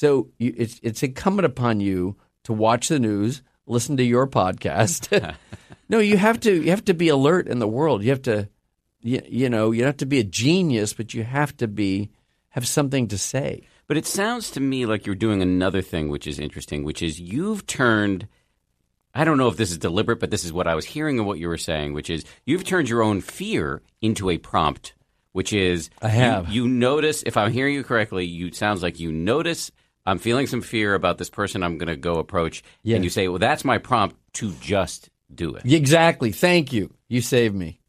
So 0.00 0.30
you, 0.38 0.54
it's 0.56 0.80
it's 0.82 1.02
incumbent 1.02 1.44
upon 1.44 1.80
you 1.80 2.16
to 2.44 2.54
watch 2.54 2.88
the 2.88 2.98
news, 2.98 3.42
listen 3.66 3.98
to 3.98 4.02
your 4.02 4.26
podcast. 4.26 5.34
no, 5.90 5.98
you 5.98 6.16
have 6.16 6.40
to 6.40 6.54
you 6.54 6.70
have 6.70 6.86
to 6.86 6.94
be 6.94 7.10
alert 7.10 7.46
in 7.48 7.58
the 7.58 7.68
world. 7.68 8.02
You 8.02 8.08
have 8.08 8.22
to 8.22 8.48
you, 9.02 9.20
you 9.28 9.50
know, 9.50 9.72
you 9.72 9.80
don't 9.80 9.88
have 9.88 9.96
to 9.98 10.06
be 10.06 10.18
a 10.18 10.24
genius, 10.24 10.94
but 10.94 11.12
you 11.12 11.22
have 11.22 11.54
to 11.58 11.68
be 11.68 12.08
have 12.48 12.66
something 12.66 13.08
to 13.08 13.18
say. 13.18 13.60
But 13.88 13.98
it 13.98 14.06
sounds 14.06 14.50
to 14.52 14.60
me 14.60 14.86
like 14.86 15.04
you're 15.04 15.14
doing 15.14 15.42
another 15.42 15.82
thing 15.82 16.08
which 16.08 16.26
is 16.26 16.38
interesting, 16.38 16.82
which 16.82 17.02
is 17.02 17.20
you've 17.20 17.66
turned 17.66 18.26
I 19.14 19.24
don't 19.24 19.36
know 19.36 19.48
if 19.48 19.58
this 19.58 19.70
is 19.70 19.76
deliberate, 19.76 20.18
but 20.18 20.30
this 20.30 20.46
is 20.46 20.52
what 20.52 20.66
I 20.66 20.76
was 20.76 20.86
hearing 20.86 21.18
of 21.18 21.26
what 21.26 21.38
you 21.38 21.48
were 21.48 21.58
saying, 21.58 21.92
which 21.92 22.08
is 22.08 22.24
you've 22.46 22.64
turned 22.64 22.88
your 22.88 23.02
own 23.02 23.20
fear 23.20 23.82
into 24.00 24.30
a 24.30 24.38
prompt, 24.38 24.94
which 25.32 25.52
is 25.52 25.90
I 26.00 26.08
have. 26.08 26.48
You, 26.48 26.62
you 26.62 26.68
notice, 26.70 27.22
if 27.26 27.36
I'm 27.36 27.52
hearing 27.52 27.74
you 27.74 27.84
correctly, 27.84 28.24
you 28.24 28.50
sounds 28.52 28.82
like 28.82 28.98
you 28.98 29.12
notice 29.12 29.70
I'm 30.06 30.18
feeling 30.18 30.46
some 30.46 30.62
fear 30.62 30.94
about 30.94 31.18
this 31.18 31.30
person 31.30 31.62
I'm 31.62 31.78
going 31.78 31.88
to 31.88 31.96
go 31.96 32.18
approach, 32.18 32.62
yes. 32.82 32.96
and 32.96 33.04
you 33.04 33.10
say, 33.10 33.28
"Well, 33.28 33.38
that's 33.38 33.64
my 33.64 33.78
prompt 33.78 34.16
to 34.34 34.52
just 34.54 35.10
do 35.32 35.54
it." 35.54 35.64
Exactly. 35.64 36.32
Thank 36.32 36.72
you. 36.72 36.92
You 37.08 37.20
saved 37.20 37.54
me. 37.54 37.80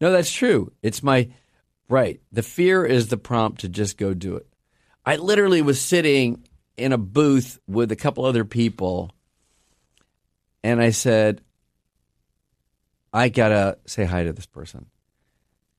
No, 0.00 0.12
that's 0.12 0.32
true. 0.32 0.72
It's 0.82 1.02
my 1.02 1.30
right. 1.88 2.20
The 2.32 2.42
fear 2.42 2.84
is 2.84 3.08
the 3.08 3.16
prompt 3.16 3.62
to 3.62 3.68
just 3.68 3.98
go 3.98 4.14
do 4.14 4.36
it. 4.36 4.46
I 5.04 5.16
literally 5.16 5.62
was 5.62 5.80
sitting 5.80 6.44
in 6.76 6.92
a 6.92 6.98
booth 6.98 7.58
with 7.66 7.90
a 7.90 7.96
couple 7.96 8.24
other 8.24 8.44
people, 8.44 9.10
and 10.62 10.80
I 10.80 10.90
said, 10.90 11.40
I 13.12 13.28
gotta 13.28 13.78
say 13.86 14.04
hi 14.04 14.24
to 14.24 14.32
this 14.32 14.46
person. 14.46 14.86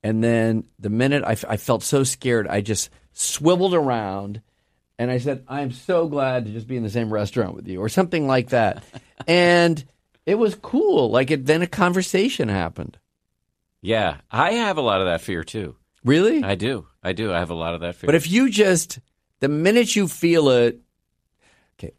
And 0.04 0.24
then 0.24 0.66
the 0.80 0.90
minute 0.90 1.24
I, 1.26 1.34
f- 1.34 1.46
I 1.48 1.58
felt 1.58 1.84
so 1.84 2.04
scared, 2.04 2.48
I 2.48 2.62
just 2.62 2.90
swiveled 3.14 3.74
around 3.74 4.42
and 5.00 5.10
I 5.10 5.18
said, 5.18 5.45
I'm 5.47 5.72
so 5.72 6.10
glad 6.10 6.43
to 6.45 6.52
just 6.52 6.68
be 6.68 6.76
in 6.76 6.84
the 6.84 6.89
same 6.89 7.12
restaurant 7.12 7.56
with 7.56 7.70
you, 7.70 7.80
or 7.80 7.88
something 7.88 8.28
like 8.28 8.50
that. 8.50 8.84
and 9.28 9.84
it 10.26 10.36
was 10.36 10.56
cool. 10.56 11.10
Like 11.10 11.32
it, 11.32 11.45
then 11.45 11.62
a 11.62 11.68
conversation 11.68 12.50
happened. 12.50 13.00
Yeah, 13.82 14.18
I 14.30 14.52
have 14.52 14.78
a 14.78 14.82
lot 14.82 15.00
of 15.00 15.08
that 15.08 15.22
fear 15.22 15.45
too. 15.45 15.78
Really? 16.04 16.43
I 16.43 16.56
do. 16.56 16.86
I 17.02 17.14
do. 17.14 17.34
I 17.34 17.39
have 17.39 17.50
a 17.50 17.56
lot 17.56 17.76
of 17.76 17.82
that 17.82 17.95
fear. 17.95 18.08
But 18.10 18.16
if 18.16 18.30
you 18.30 18.50
just, 18.50 19.00
the 19.39 19.47
minute 19.47 19.95
you 19.95 20.10
feel 20.10 20.50
it, 20.50 20.82
okay. 21.80 21.93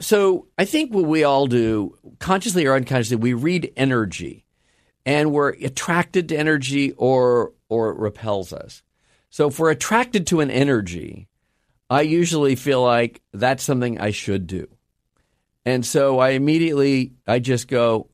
So 0.00 0.48
I 0.58 0.64
think 0.64 0.92
what 0.92 1.04
we 1.04 1.22
all 1.22 1.46
do, 1.46 1.96
consciously 2.18 2.66
or 2.66 2.74
unconsciously, 2.74 3.18
we 3.18 3.34
read 3.34 3.72
energy 3.76 4.46
and 5.06 5.30
we're 5.30 5.50
attracted 5.50 6.28
to 6.30 6.36
energy 6.36 6.90
or, 6.96 7.52
or 7.68 7.90
it 7.90 7.98
repels 7.98 8.52
us. 8.52 8.82
So 9.30 9.46
if 9.46 9.60
we're 9.60 9.70
attracted 9.70 10.26
to 10.26 10.40
an 10.40 10.50
energy, 10.50 11.28
I 11.92 12.02
usually 12.02 12.56
feel 12.56 12.82
like 12.82 13.20
that's 13.32 13.62
something 13.62 14.00
I 14.00 14.10
should 14.10 14.46
do. 14.46 14.68
And 15.64 15.84
so 15.84 16.18
I 16.18 16.30
immediately, 16.30 17.12
I 17.26 17.38
just 17.38 17.68
go, 17.68 18.08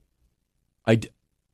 I, 0.87 1.01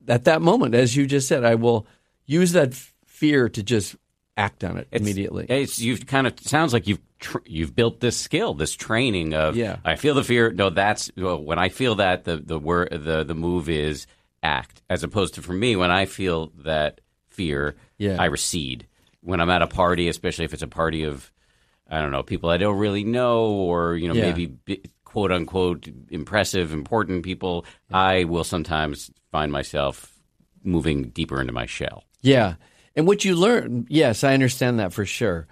at 0.07 0.25
that 0.25 0.41
moment, 0.41 0.75
as 0.75 0.95
you 0.95 1.05
just 1.05 1.27
said, 1.27 1.43
I 1.43 1.55
will 1.55 1.87
use 2.25 2.53
that 2.53 2.73
fear 3.05 3.47
to 3.49 3.63
just 3.63 3.95
act 4.37 4.63
on 4.63 4.77
it 4.77 4.87
it's, 4.91 5.01
immediately. 5.01 5.45
It's, 5.47 5.79
you've 5.79 6.05
kind 6.05 6.27
of 6.27 6.39
sounds 6.39 6.73
like 6.73 6.87
you've 6.87 6.99
tr- 7.19 7.37
you've 7.45 7.75
built 7.75 7.99
this 7.99 8.17
skill, 8.17 8.53
this 8.53 8.73
training 8.73 9.33
of. 9.33 9.55
Yeah. 9.55 9.77
I 9.85 9.95
feel 9.95 10.15
the 10.15 10.23
fear. 10.23 10.51
No, 10.51 10.69
that's 10.69 11.11
well, 11.15 11.41
when 11.41 11.59
I 11.59 11.69
feel 11.69 11.95
that 11.95 12.23
the 12.23 12.37
the 12.37 12.59
word 12.59 12.89
the 12.91 13.23
the 13.23 13.35
move 13.35 13.69
is 13.69 14.07
act, 14.43 14.81
as 14.89 15.03
opposed 15.03 15.35
to 15.35 15.41
for 15.41 15.53
me 15.53 15.75
when 15.75 15.91
I 15.91 16.05
feel 16.05 16.51
that 16.63 17.01
fear, 17.29 17.75
yeah. 17.97 18.17
I 18.19 18.25
recede. 18.25 18.87
When 19.21 19.41
I'm 19.41 19.49
at 19.49 19.61
a 19.61 19.67
party, 19.67 20.07
especially 20.07 20.45
if 20.45 20.53
it's 20.53 20.61
a 20.61 20.67
party 20.67 21.03
of 21.03 21.31
I 21.89 22.01
don't 22.01 22.11
know 22.11 22.23
people 22.23 22.49
I 22.49 22.57
don't 22.57 22.77
really 22.77 23.03
know, 23.03 23.45
or 23.45 23.95
you 23.95 24.07
know 24.07 24.13
yeah. 24.13 24.31
maybe 24.31 24.57
quote 25.15 25.31
unquote 25.31 25.87
impressive, 26.09 26.73
important 26.73 27.23
people, 27.23 27.65
yeah. 27.89 27.97
I 27.97 28.23
will 28.25 28.43
sometimes 28.43 29.09
find 29.31 29.49
myself 29.49 30.11
moving 30.61 31.09
deeper 31.09 31.39
into 31.39 31.53
my 31.53 31.65
shell. 31.65 32.03
Yeah. 32.21 32.55
And 32.97 33.07
what 33.07 33.23
you 33.23 33.35
learn, 33.35 33.85
yes, 33.89 34.25
I 34.25 34.33
understand 34.33 34.79
that 34.79 34.91
for 34.91 35.05
sure. 35.05 35.47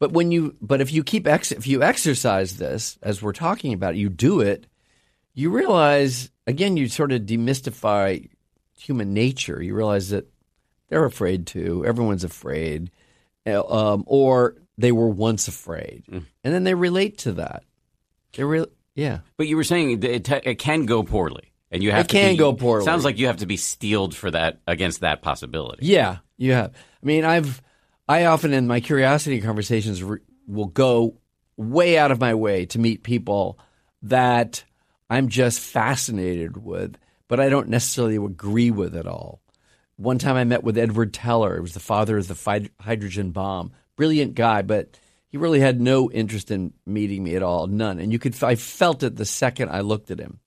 But 0.00 0.12
when 0.12 0.32
you, 0.32 0.56
but 0.60 0.80
if 0.80 0.92
you 0.92 1.04
keep 1.04 1.28
ex, 1.28 1.52
if 1.52 1.66
you 1.66 1.82
exercise 1.82 2.56
this 2.56 2.98
as 3.02 3.22
we're 3.22 3.32
talking 3.32 3.72
about, 3.72 3.94
you 3.94 4.08
do 4.08 4.40
it, 4.40 4.66
you 5.32 5.50
realize 5.50 6.30
again, 6.46 6.76
you 6.76 6.88
sort 6.88 7.12
of 7.12 7.22
demystify 7.22 8.28
human 8.76 9.14
nature. 9.14 9.62
You 9.62 9.74
realize 9.74 10.10
that 10.10 10.26
they're 10.88 11.04
afraid 11.04 11.46
too. 11.46 11.84
Everyone's 11.86 12.24
afraid, 12.24 12.90
um, 13.46 14.02
or 14.06 14.56
they 14.76 14.92
were 14.92 15.08
once 15.08 15.48
afraid, 15.48 16.04
mm. 16.10 16.24
and 16.42 16.54
then 16.54 16.64
they 16.64 16.74
relate 16.74 17.18
to 17.18 17.32
that. 17.32 17.64
They 18.34 18.44
re- 18.44 18.66
yeah. 18.94 19.20
But 19.36 19.46
you 19.46 19.56
were 19.56 19.64
saying 19.64 20.02
it, 20.02 20.28
it 20.28 20.58
can 20.58 20.86
go 20.86 21.02
poorly 21.02 21.52
and 21.74 21.82
you 21.82 21.90
have 21.90 22.04
it 22.04 22.08
can 22.08 22.34
be, 22.34 22.36
go 22.36 22.52
poorly. 22.52 22.84
Sounds 22.84 23.04
like 23.04 23.18
you 23.18 23.26
have 23.26 23.38
to 23.38 23.46
be 23.46 23.56
steeled 23.56 24.14
for 24.14 24.30
that 24.30 24.60
against 24.66 25.00
that 25.00 25.22
possibility. 25.22 25.84
Yeah, 25.86 26.18
you 26.36 26.52
have. 26.52 26.70
I 26.72 27.06
mean, 27.06 27.24
I've 27.24 27.60
I 28.08 28.26
often 28.26 28.52
in 28.52 28.68
my 28.68 28.80
curiosity 28.80 29.40
conversations 29.40 30.02
re- 30.02 30.20
will 30.46 30.66
go 30.66 31.16
way 31.56 31.98
out 31.98 32.12
of 32.12 32.20
my 32.20 32.34
way 32.34 32.66
to 32.66 32.78
meet 32.78 33.02
people 33.02 33.58
that 34.02 34.62
I'm 35.10 35.28
just 35.28 35.58
fascinated 35.58 36.56
with, 36.56 36.96
but 37.26 37.40
I 37.40 37.48
don't 37.48 37.68
necessarily 37.68 38.16
agree 38.16 38.70
with 38.70 38.94
at 38.94 39.06
all. 39.06 39.40
One 39.96 40.18
time 40.18 40.36
I 40.36 40.44
met 40.44 40.62
with 40.62 40.78
Edward 40.78 41.12
Teller. 41.12 41.56
It 41.56 41.62
was 41.62 41.74
the 41.74 41.80
father 41.80 42.18
of 42.18 42.28
the 42.28 42.70
hydrogen 42.80 43.30
bomb. 43.30 43.72
Brilliant 43.96 44.34
guy, 44.34 44.62
but 44.62 44.98
he 45.28 45.38
really 45.38 45.60
had 45.60 45.80
no 45.80 46.10
interest 46.12 46.50
in 46.50 46.72
meeting 46.86 47.24
me 47.24 47.34
at 47.34 47.42
all, 47.42 47.66
none. 47.66 47.98
And 47.98 48.12
you 48.12 48.18
could, 48.18 48.40
I 48.44 48.54
felt 48.54 49.02
it 49.02 49.16
the 49.16 49.24
second 49.24 49.70
I 49.70 49.80
looked 49.80 50.10
at 50.10 50.20
him. 50.20 50.38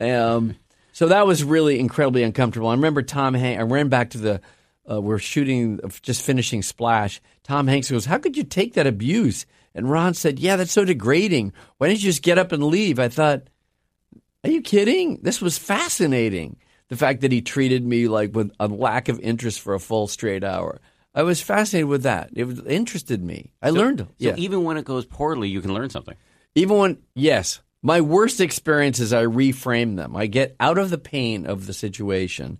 Um, 0.00 0.56
so 0.92 1.08
that 1.08 1.26
was 1.26 1.42
really 1.42 1.78
incredibly 1.80 2.22
uncomfortable. 2.22 2.68
I 2.68 2.74
remember 2.74 3.02
Tom 3.02 3.34
Hanks. 3.34 3.60
I 3.60 3.64
ran 3.64 3.88
back 3.88 4.10
to 4.10 4.18
the. 4.18 4.40
Uh, 4.90 5.00
we're 5.00 5.18
shooting, 5.18 5.78
just 6.02 6.22
finishing 6.22 6.62
Splash. 6.62 7.20
Tom 7.44 7.66
Hanks 7.66 7.90
goes, 7.90 8.06
"How 8.06 8.18
could 8.18 8.36
you 8.36 8.44
take 8.44 8.74
that 8.74 8.86
abuse?" 8.86 9.46
And 9.74 9.90
Ron 9.90 10.14
said, 10.14 10.38
"Yeah, 10.38 10.56
that's 10.56 10.72
so 10.72 10.84
degrading. 10.84 11.52
Why 11.78 11.88
didn't 11.88 12.00
you 12.00 12.08
just 12.10 12.22
get 12.22 12.38
up 12.38 12.50
and 12.50 12.64
leave?" 12.64 12.98
I 12.98 13.08
thought, 13.08 13.42
"Are 14.42 14.50
you 14.50 14.62
kidding? 14.62 15.20
This 15.22 15.40
was 15.40 15.58
fascinating." 15.58 16.56
The 16.88 16.96
fact 16.96 17.20
that 17.20 17.30
he 17.30 17.40
treated 17.40 17.84
me 17.84 18.08
like 18.08 18.34
with 18.34 18.50
a 18.58 18.66
lack 18.66 19.08
of 19.08 19.20
interest 19.20 19.60
for 19.60 19.74
a 19.74 19.80
full 19.80 20.08
straight 20.08 20.42
hour. 20.42 20.80
I 21.14 21.22
was 21.22 21.40
fascinated 21.40 21.88
with 21.88 22.04
that. 22.04 22.30
It 22.34 22.46
interested 22.66 23.22
me. 23.22 23.52
I 23.60 23.68
So- 23.70 23.74
learned. 23.74 23.98
So 24.00 24.06
yeah. 24.18 24.34
even 24.36 24.64
when 24.64 24.76
it 24.76 24.84
goes 24.84 25.04
poorly, 25.04 25.48
you 25.48 25.60
can 25.60 25.74
learn 25.74 25.90
something. 25.90 26.14
Even 26.54 26.76
when, 26.78 26.98
yes, 27.14 27.60
my 27.82 28.00
worst 28.00 28.40
experiences, 28.40 29.12
I 29.12 29.24
reframe 29.24 29.96
them. 29.96 30.14
I 30.16 30.26
get 30.26 30.54
out 30.60 30.78
of 30.78 30.90
the 30.90 30.98
pain 30.98 31.46
of 31.46 31.66
the 31.66 31.72
situation, 31.72 32.58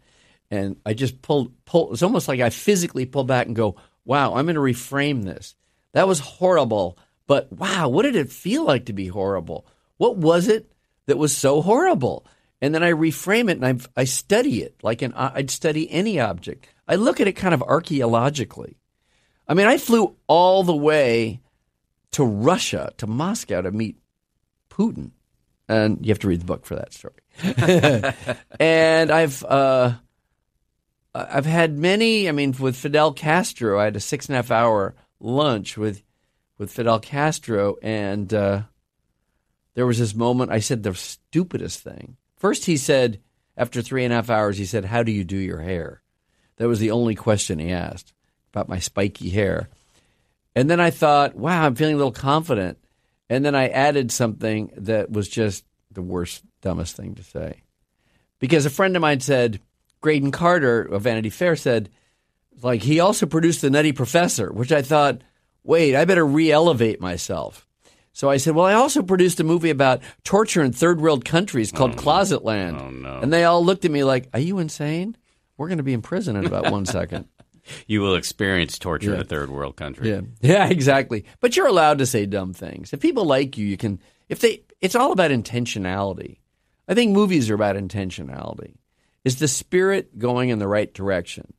and 0.51 0.77
I 0.87 0.95
just 0.95 1.23
pull, 1.23 1.53
pull. 1.65 1.93
It's 1.93 2.03
almost 2.03 2.27
like 2.29 2.41
I 2.41 2.51
physically 2.51 3.05
pull 3.07 3.25
back 3.25 3.47
and 3.47 3.55
go, 3.55 3.77
"Wow, 4.05 4.35
I'm 4.35 4.47
going 4.47 4.55
to 4.55 4.61
reframe 4.61 5.25
this. 5.25 5.55
That 5.93 6.09
was 6.09 6.21
horrible, 6.21 6.99
but 7.27 7.53
wow, 7.53 7.89
what 7.89 8.03
did 8.03 8.17
it 8.17 8.31
feel 8.33 8.65
like 8.65 8.87
to 8.87 8.93
be 8.93 9.09
horrible? 9.09 9.67
What 9.99 10.17
was 10.17 10.49
it 10.49 10.73
that 11.07 11.19
was 11.19 11.37
so 11.37 11.61
horrible?" 11.63 12.25
And 12.63 12.75
then 12.75 12.83
I 12.83 12.93
reframe 12.93 13.49
it 13.51 13.63
and 13.63 13.65
I, 13.97 14.01
I 14.01 14.05
study 14.05 14.63
it 14.63 14.75
like 14.83 15.01
an, 15.03 15.15
I'd 15.15 15.51
study 15.51 15.91
any 15.91 16.21
object. 16.21 16.67
I 16.91 16.97
look 16.97 17.21
at 17.21 17.29
it 17.29 17.35
kind 17.35 17.55
of 17.55 17.63
archaeologically. 17.63 18.77
I 19.47 19.55
mean, 19.55 19.69
I 19.69 19.79
flew 19.79 20.17
all 20.27 20.65
the 20.65 20.75
way 20.75 21.41
to 22.11 22.25
Russia, 22.25 22.93
to 22.97 23.07
Moscow, 23.07 23.61
to 23.61 23.71
meet 23.71 23.97
Putin. 24.69 25.13
And 25.69 26.05
you 26.05 26.11
have 26.11 26.19
to 26.19 26.27
read 26.27 26.41
the 26.41 26.47
book 26.47 26.67
for 26.67 26.75
that 26.75 26.93
story. 26.93 27.15
and 28.59 29.09
I've 29.13 29.45
uh, 29.45 29.93
I've 31.15 31.47
had 31.47 31.79
many. 31.79 32.29
I 32.29 32.33
mean, 32.33 32.57
with 32.59 32.75
Fidel 32.75 33.13
Castro, 33.13 33.79
I 33.79 33.85
had 33.85 33.95
a 33.95 34.01
six 34.01 34.27
and 34.27 34.35
a 34.35 34.39
half 34.39 34.51
hour 34.51 34.97
lunch 35.21 35.79
with 35.79 36.03
with 36.59 36.73
Fidel 36.73 36.99
Castro, 36.99 37.77
and 37.83 38.35
uh, 38.35 38.63
there 39.75 39.87
was 39.87 40.01
this 40.01 40.17
moment. 40.17 40.51
I 40.51 40.59
said 40.59 40.83
the 40.83 40.93
stupidest 40.97 41.85
thing. 41.85 42.17
First, 42.35 42.65
he 42.65 42.77
said 42.77 43.21
after 43.57 43.81
three 43.81 44.03
and 44.03 44.13
a 44.13 44.17
half 44.17 44.29
hours, 44.29 44.59
he 44.59 44.65
said, 44.65 44.87
"How 44.87 45.05
do 45.05 45.13
you 45.13 45.23
do 45.23 45.37
your 45.37 45.61
hair?" 45.61 46.03
That 46.61 46.69
was 46.69 46.79
the 46.79 46.91
only 46.91 47.15
question 47.15 47.59
he 47.59 47.73
asked 47.73 48.13
about 48.53 48.69
my 48.69 48.81
spiky 48.81 49.31
hair. 49.31 49.71
And 50.55 50.69
then 50.69 50.79
I 50.79 50.91
thought, 50.91 51.35
wow, 51.35 51.65
I'm 51.65 51.75
feeling 51.75 51.95
a 51.95 51.97
little 51.97 52.13
confident. 52.13 52.77
And 53.31 53.43
then 53.43 53.55
I 53.55 53.69
added 53.69 54.13
something 54.13 54.71
that 54.77 55.11
was 55.11 55.27
just 55.27 55.65
the 55.91 56.03
worst, 56.03 56.45
dumbest 56.61 56.97
thing 56.97 57.15
to 57.15 57.23
say. 57.23 57.63
Because 58.41 58.67
a 58.67 58.71
friend 58.71 58.95
of 58.95 59.01
mine 59.01 59.21
said, 59.21 59.59
Graydon 60.03 60.33
Carter 60.33 60.83
of 60.83 61.01
Vanity 61.01 61.31
Fair 61.31 61.57
said, 61.57 61.89
like, 62.61 62.83
he 62.83 63.01
also 63.01 63.25
produced 63.25 63.63
The 63.63 63.71
Nutty 63.71 63.93
Professor, 63.93 64.53
which 64.53 64.71
I 64.71 64.83
thought, 64.83 65.23
wait, 65.65 65.97
I 65.97 66.05
better 66.05 66.27
re 66.27 66.53
elevate 66.53 67.01
myself. 67.01 67.67
So 68.13 68.29
I 68.29 68.37
said, 68.37 68.55
well, 68.55 68.67
I 68.67 68.75
also 68.75 69.01
produced 69.01 69.41
a 69.41 69.45
movie 69.45 69.71
about 69.71 70.03
torture 70.25 70.63
in 70.63 70.75
third 70.75 71.01
world 71.01 71.25
countries 71.25 71.73
called 71.73 71.93
mm. 71.93 71.97
Closet 71.97 72.45
Land. 72.45 72.77
Oh, 72.79 72.91
no. 72.91 73.21
And 73.21 73.33
they 73.33 73.45
all 73.45 73.65
looked 73.65 73.87
at 73.87 73.91
me 73.91 74.05
like, 74.05 74.29
are 74.35 74.41
you 74.41 74.59
insane? 74.59 75.17
We're 75.61 75.69
going 75.69 75.77
to 75.77 75.85
be 75.85 75.93
in 75.93 76.01
prison 76.01 76.37
in 76.37 76.47
about 76.47 76.73
one 76.73 76.87
second. 76.87 77.29
You 77.87 78.01
will 78.01 78.15
experience 78.15 78.79
torture 78.79 79.15
in 79.15 79.21
a 79.21 79.25
third 79.25 79.51
world 79.51 79.77
country. 79.77 80.09
Yeah, 80.09 80.23
yeah, 80.41 80.69
exactly. 80.71 81.27
But 81.41 81.57
you're 81.57 81.67
allowed 81.67 81.99
to 81.99 82.07
say 82.07 82.25
dumb 82.25 82.55
things. 82.55 82.95
If 82.95 83.01
people 83.01 83.27
like 83.27 83.59
you, 83.59 83.67
you 83.67 83.77
can. 83.77 84.01
If 84.31 84.41
they, 84.41 84.63
it's 84.81 84.95
all 84.95 85.13
about 85.13 85.31
intentionality. 85.31 86.39
I 86.89 86.95
think 86.95 87.13
movies 87.13 87.51
are 87.51 87.55
about 87.55 87.77
intentionality. 87.77 88.77
Is 89.25 89.39
the 89.39 89.47
spirit 89.47 90.19
going 90.19 90.49
in 90.49 90.59
the 90.59 90.67
right 90.67 90.93
direction? 90.93 91.53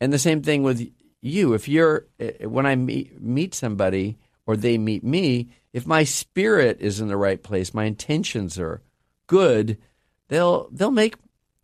And 0.00 0.12
the 0.12 0.18
same 0.18 0.42
thing 0.42 0.64
with 0.64 0.90
you. 1.22 1.54
If 1.54 1.68
you're 1.68 2.06
eh, 2.18 2.44
when 2.44 2.66
I 2.66 2.74
meet 2.74 3.22
meet 3.22 3.54
somebody 3.54 4.18
or 4.44 4.56
they 4.56 4.76
meet 4.76 5.04
me, 5.04 5.50
if 5.72 5.86
my 5.86 6.02
spirit 6.02 6.78
is 6.80 7.00
in 7.00 7.06
the 7.06 7.16
right 7.16 7.42
place, 7.42 7.72
my 7.72 7.84
intentions 7.84 8.58
are 8.58 8.82
good, 9.28 9.78
they'll 10.26 10.68
they'll 10.72 10.90
make 10.90 11.14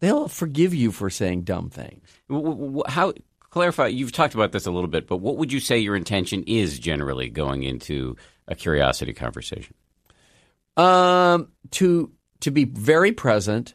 they'll 0.05 0.29
forgive 0.29 0.75
you 0.75 0.93
for 0.93 1.11
saying 1.11 1.43
dumb 1.43 1.71
things. 1.71 2.07
How 2.87 3.13
clarify? 3.51 3.87
You've 3.87 4.13
talked 4.13 4.35
about 4.35 4.53
this 4.53 4.67
a 4.67 4.71
little 4.71 4.89
bit, 4.89 5.07
but 5.07 5.19
what 5.19 5.37
would 5.37 5.53
you 5.53 5.61
say 5.61 5.79
your 5.79 5.97
intention 5.97 6.45
is 6.47 6.79
generally 6.79 7.29
going 7.29 7.63
into 7.63 8.17
a 8.47 8.55
curiosity 8.55 9.13
conversation? 9.13 9.75
Um, 10.77 11.49
to 11.73 12.13
to 12.41 12.51
be 12.51 12.65
very 12.65 13.13
present 13.13 13.75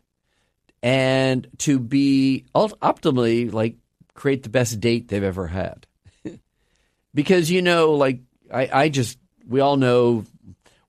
and 0.84 1.48
to 1.60 1.80
be 1.80 2.46
optimally 2.56 3.52
like 3.52 3.78
create 4.14 4.44
the 4.44 4.50
best 4.50 4.80
date 4.80 5.08
they've 5.08 5.24
ever 5.24 5.48
had. 5.48 5.88
because 7.14 7.50
you 7.50 7.62
know, 7.62 7.94
like 7.94 8.20
I, 8.54 8.70
I 8.72 8.90
just 8.90 9.18
we 9.48 9.62
all 9.62 9.78
know 9.78 10.26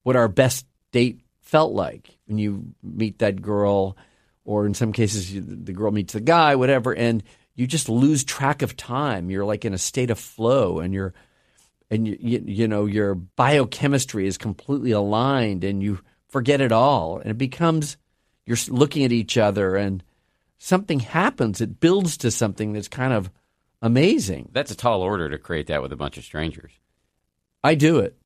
what 0.03 0.17
our 0.17 0.29
best 0.29 0.67
date 0.93 1.21
felt 1.41 1.73
like 1.73 2.11
when 2.27 2.39
you 2.39 2.75
meet 2.83 3.19
that 3.19 3.41
girl, 3.41 3.97
or 4.45 4.67
in 4.67 4.75
some 4.75 4.93
cases 4.93 5.33
you, 5.33 5.41
the 5.41 5.73
girl 5.73 5.91
meets 5.91 6.13
the 6.13 6.21
guy, 6.21 6.57
whatever, 6.57 6.93
and 6.93 7.23
you 7.55 7.67
just 7.67 7.89
lose 7.89 8.25
track 8.25 8.63
of 8.63 8.77
time. 8.77 9.31
You're 9.31 9.45
like 9.45 9.65
in 9.65 9.75
a 9.75 9.79
state 9.79 10.11
of 10.11 10.19
flow, 10.19 10.79
and 10.79 10.95
you're 10.95 11.15
and 11.91 12.07
you, 12.07 12.17
you, 12.21 12.43
you 12.47 12.69
know 12.69 12.87
your 12.87 13.15
biochemistry 13.15 14.27
is 14.27 14.39
completely 14.39 14.93
aligned 14.93 15.65
and 15.65 15.83
you 15.83 16.01
forget 16.29 16.61
it 16.61 16.73
all 16.73 17.19
and 17.19 17.31
it 17.31 17.39
becomes 17.39 17.97
you're 18.47 18.57
looking 18.69 19.05
at 19.05 19.13
each 19.13 19.37
other 19.37 19.77
and 19.77 20.03
something 20.59 21.01
happens 21.01 21.61
it 21.61 21.81
builds 21.81 22.17
to 22.17 22.31
something 22.31 22.73
that's 22.73 22.89
kind 22.89 23.13
of 23.13 23.31
amazing 23.83 24.49
That's 24.53 24.71
a 24.71 24.77
tall 24.77 25.03
order 25.03 25.29
to 25.29 25.39
create 25.39 25.67
that 25.67 25.83
with 25.83 25.93
a 25.93 25.97
bunch 25.97 26.17
of 26.17 26.25
strangers. 26.25 26.73
i 27.65 27.75
do 27.75 27.99
it 27.99 28.17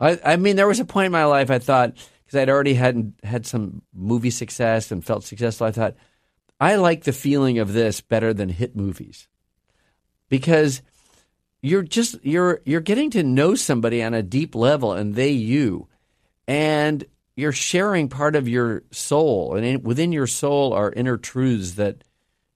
i, 0.00 0.18
I 0.24 0.36
mean 0.36 0.56
there 0.56 0.68
was 0.68 0.80
a 0.80 0.84
point 0.84 1.06
in 1.06 1.12
my 1.12 1.24
life 1.24 1.50
i 1.50 1.58
thought 1.58 1.96
because 2.24 2.38
i'd 2.38 2.48
already 2.48 2.74
had 2.74 3.12
had 3.22 3.46
some 3.46 3.82
movie 3.94 4.30
success 4.30 4.90
and 4.90 5.04
felt 5.04 5.24
successful 5.24 5.66
i 5.66 5.70
thought 5.70 5.94
i 6.60 6.76
like 6.76 7.04
the 7.04 7.12
feeling 7.12 7.58
of 7.58 7.72
this 7.72 8.00
better 8.00 8.32
than 8.32 8.48
hit 8.48 8.76
movies 8.76 9.28
because 10.28 10.82
you're 11.62 11.82
just 11.82 12.16
you're 12.24 12.60
you're 12.64 12.80
getting 12.80 13.10
to 13.10 13.22
know 13.22 13.54
somebody 13.54 14.02
on 14.02 14.14
a 14.14 14.22
deep 14.22 14.54
level 14.54 14.92
and 14.92 15.14
they 15.14 15.30
you 15.30 15.88
and 16.46 17.04
you're 17.36 17.52
sharing 17.52 18.08
part 18.08 18.36
of 18.36 18.46
your 18.46 18.82
soul 18.90 19.56
and 19.56 19.64
in, 19.64 19.82
within 19.82 20.12
your 20.12 20.26
soul 20.26 20.72
are 20.72 20.92
inner 20.92 21.16
truths 21.16 21.72
that 21.72 22.04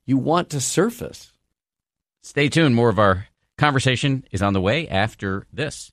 you 0.07 0.17
want 0.17 0.51
to 0.51 0.61
surface 0.61 1.33
Stay 2.29 2.51
tuned. 2.51 2.75
More 2.75 2.91
of 2.91 2.99
our 2.99 3.27
conversation 3.57 4.23
is 4.31 4.43
on 4.43 4.53
the 4.53 4.61
way 4.61 4.87
after 4.87 5.47
this. 5.51 5.93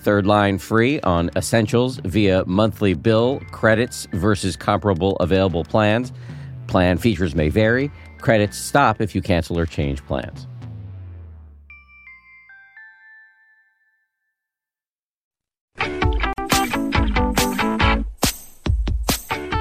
Third 0.00 0.26
line 0.26 0.56
free 0.56 0.98
on 1.00 1.30
essentials 1.36 1.98
via 2.04 2.44
monthly 2.46 2.94
bill 2.94 3.40
credits 3.50 4.06
versus 4.12 4.56
comparable 4.56 5.16
available 5.16 5.62
plans. 5.62 6.10
Plan 6.68 6.96
features 6.96 7.34
may 7.34 7.50
vary. 7.50 7.90
Credits 8.18 8.56
stop 8.56 9.02
if 9.02 9.14
you 9.14 9.20
cancel 9.20 9.58
or 9.58 9.66
change 9.66 10.02
plans. 10.06 10.46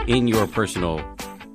In 0.07 0.27
your 0.27 0.47
personal 0.47 1.03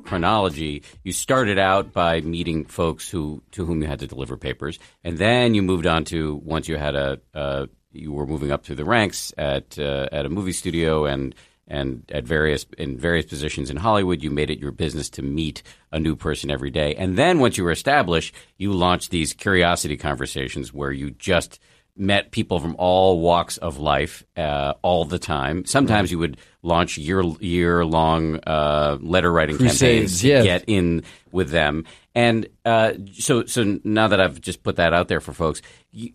chronology, 0.05 0.83
you 1.03 1.13
started 1.13 1.59
out 1.59 1.95
by 1.95 2.21
meeting 2.21 2.67
folks 2.67 3.09
who 3.09 3.43
to 3.53 3.65
whom 3.65 3.81
you 3.81 3.89
had 3.89 4.01
to 4.01 4.07
deliver 4.07 4.37
papers, 4.37 4.79
and 5.03 5.17
then 5.17 5.55
you 5.55 5.63
moved 5.63 5.87
on 5.87 6.05
to 6.05 6.37
once 6.45 6.69
you 6.69 6.77
had 6.77 6.95
a, 6.95 7.19
a 7.33 7.69
you 7.95 8.13
were 8.13 8.27
moving 8.27 8.51
up 8.51 8.65
through 8.65 8.77
the 8.77 8.85
ranks 8.85 9.33
at 9.39 9.79
uh, 9.79 10.09
at 10.13 10.27
a 10.27 10.29
movie 10.29 10.53
studio 10.53 11.05
and 11.05 11.35
and 11.67 12.05
at 12.13 12.25
various 12.25 12.67
in 12.77 12.99
various 12.99 13.27
positions 13.27 13.71
in 13.71 13.77
Hollywood, 13.77 14.23
you 14.23 14.31
made 14.31 14.51
it 14.51 14.59
your 14.59 14.73
business 14.73 15.09
to 15.11 15.23
meet 15.23 15.63
a 15.93 15.99
new 15.99 16.17
person 16.17 16.51
every 16.51 16.71
day. 16.71 16.95
And 16.95 17.17
then 17.17 17.39
once 17.39 17.57
you 17.57 17.65
were 17.65 17.71
established, 17.71 18.35
you 18.59 18.73
launched 18.73 19.11
these 19.11 19.33
curiosity 19.33 19.97
conversations 19.97 20.73
where 20.73 20.93
you 20.93 21.11
just 21.11 21.59
met 21.97 22.33
people 22.33 22.59
from 22.59 22.75
all 22.79 23.21
walks 23.21 23.57
of 23.59 23.79
life 23.79 24.25
uh, 24.37 24.75
all 24.83 25.05
the 25.05 25.19
time. 25.19 25.65
Sometimes 25.65 26.11
you 26.11 26.19
would 26.19 26.37
launch 26.63 26.99
year 26.99 27.23
year 27.41 27.85
long 27.85 28.41
uh, 28.47 28.99
letter 29.01 29.33
writing 29.33 29.57
Crusades, 29.57 29.81
campaigns 29.81 30.21
to 30.21 30.29
yes. 30.29 30.45
get 30.45 30.65
in 30.67 31.03
with 31.31 31.51
them. 31.51 31.85
And 32.15 32.49
uh, 32.65 32.95
so 33.13 33.45
so 33.47 33.81
now 33.85 34.09
that 34.09 34.21
I've 34.21 34.41
just 34.41 34.63
put 34.63 34.77
that 34.77 34.93
out 34.93 35.09
there 35.09 35.21
for 35.21 35.33
folks, 35.33 35.63
you, 35.93 36.13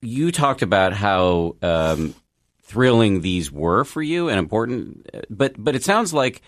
you 0.00 0.32
talked 0.32 0.62
about 0.62 0.92
how 0.92 1.56
um, 1.62 2.14
thrilling 2.62 3.20
these 3.20 3.50
were 3.50 3.84
for 3.84 4.02
you 4.02 4.28
and 4.28 4.38
important, 4.38 5.08
but 5.30 5.54
but 5.56 5.74
it 5.74 5.84
sounds 5.84 6.12
like 6.12 6.42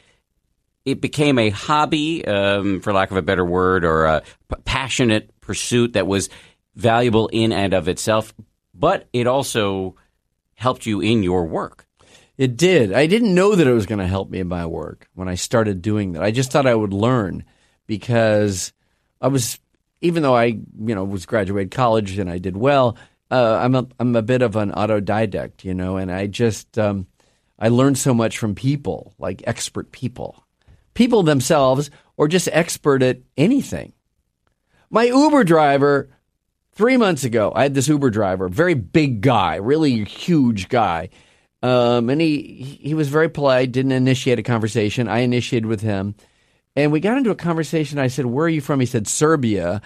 it 0.84 1.00
became 1.00 1.38
a 1.38 1.50
hobby, 1.50 2.24
um, 2.24 2.80
for 2.80 2.92
lack 2.92 3.10
of 3.10 3.16
a 3.16 3.22
better 3.22 3.44
word, 3.44 3.84
or 3.84 4.04
a 4.06 4.22
p- 4.48 4.56
passionate 4.64 5.30
pursuit 5.40 5.92
that 5.92 6.06
was 6.06 6.30
valuable 6.74 7.28
in 7.28 7.52
and 7.52 7.74
of 7.74 7.88
itself, 7.88 8.32
but 8.74 9.08
it 9.12 9.26
also 9.26 9.96
helped 10.54 10.86
you 10.86 11.00
in 11.00 11.22
your 11.22 11.46
work. 11.46 11.86
It 12.38 12.56
did. 12.56 12.92
I 12.92 13.06
didn't 13.06 13.34
know 13.34 13.54
that 13.54 13.66
it 13.66 13.72
was 13.72 13.84
going 13.86 13.98
to 13.98 14.06
help 14.06 14.30
me 14.30 14.40
in 14.40 14.48
my 14.48 14.64
work 14.64 15.08
when 15.14 15.28
I 15.28 15.34
started 15.34 15.82
doing 15.82 16.12
that. 16.12 16.22
I 16.22 16.30
just 16.30 16.50
thought 16.50 16.66
I 16.66 16.74
would 16.74 16.94
learn 16.94 17.44
because 17.86 18.72
I 19.20 19.28
was, 19.28 19.58
even 20.00 20.22
though 20.22 20.34
I, 20.34 20.44
you 20.44 20.94
know, 20.94 21.04
was 21.04 21.26
graduated 21.26 21.72
college 21.72 22.18
and 22.18 22.30
I 22.30 22.38
did 22.38 22.56
well, 22.56 22.96
uh, 23.30 23.60
I'm 23.62 23.74
a 23.74 23.86
I'm 23.98 24.16
a 24.16 24.22
bit 24.22 24.42
of 24.42 24.56
an 24.56 24.72
autodidact, 24.72 25.64
you 25.64 25.74
know, 25.74 25.96
and 25.96 26.10
I 26.10 26.26
just 26.26 26.78
um, 26.78 27.06
I 27.58 27.68
learned 27.68 27.98
so 27.98 28.12
much 28.12 28.38
from 28.38 28.54
people, 28.54 29.14
like 29.18 29.42
expert 29.46 29.92
people, 29.92 30.42
people 30.94 31.22
themselves, 31.22 31.90
or 32.16 32.28
just 32.28 32.48
expert 32.52 33.02
at 33.02 33.18
anything. 33.36 33.92
My 34.90 35.04
Uber 35.04 35.44
driver 35.44 36.10
three 36.72 36.96
months 36.96 37.24
ago, 37.24 37.52
I 37.54 37.62
had 37.64 37.74
this 37.74 37.88
Uber 37.88 38.10
driver, 38.10 38.48
very 38.48 38.74
big 38.74 39.20
guy, 39.20 39.56
really 39.56 40.04
huge 40.04 40.68
guy. 40.68 41.10
Um, 41.62 42.08
and 42.08 42.20
he, 42.20 42.78
he 42.80 42.94
was 42.94 43.08
very 43.08 43.28
polite, 43.28 43.70
didn't 43.70 43.92
initiate 43.92 44.38
a 44.38 44.42
conversation. 44.42 45.08
I 45.08 45.18
initiated 45.18 45.66
with 45.66 45.82
him. 45.82 46.14
And 46.74 46.90
we 46.90 47.00
got 47.00 47.18
into 47.18 47.30
a 47.30 47.36
conversation. 47.36 47.98
I 47.98 48.06
said, 48.06 48.26
Where 48.26 48.46
are 48.46 48.48
you 48.48 48.60
from? 48.62 48.80
He 48.80 48.86
said, 48.86 49.06
Serbia. 49.06 49.82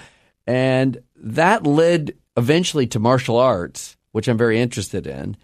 And 0.47 1.03
that 1.16 1.66
led 1.66 2.14
eventually 2.37 2.87
to 2.89 2.99
martial 2.99 3.39
arts, 3.39 3.97
which 4.12 4.28
I'm 4.28 4.39
very 4.39 4.61
interested 4.61 5.07
in. 5.07 5.37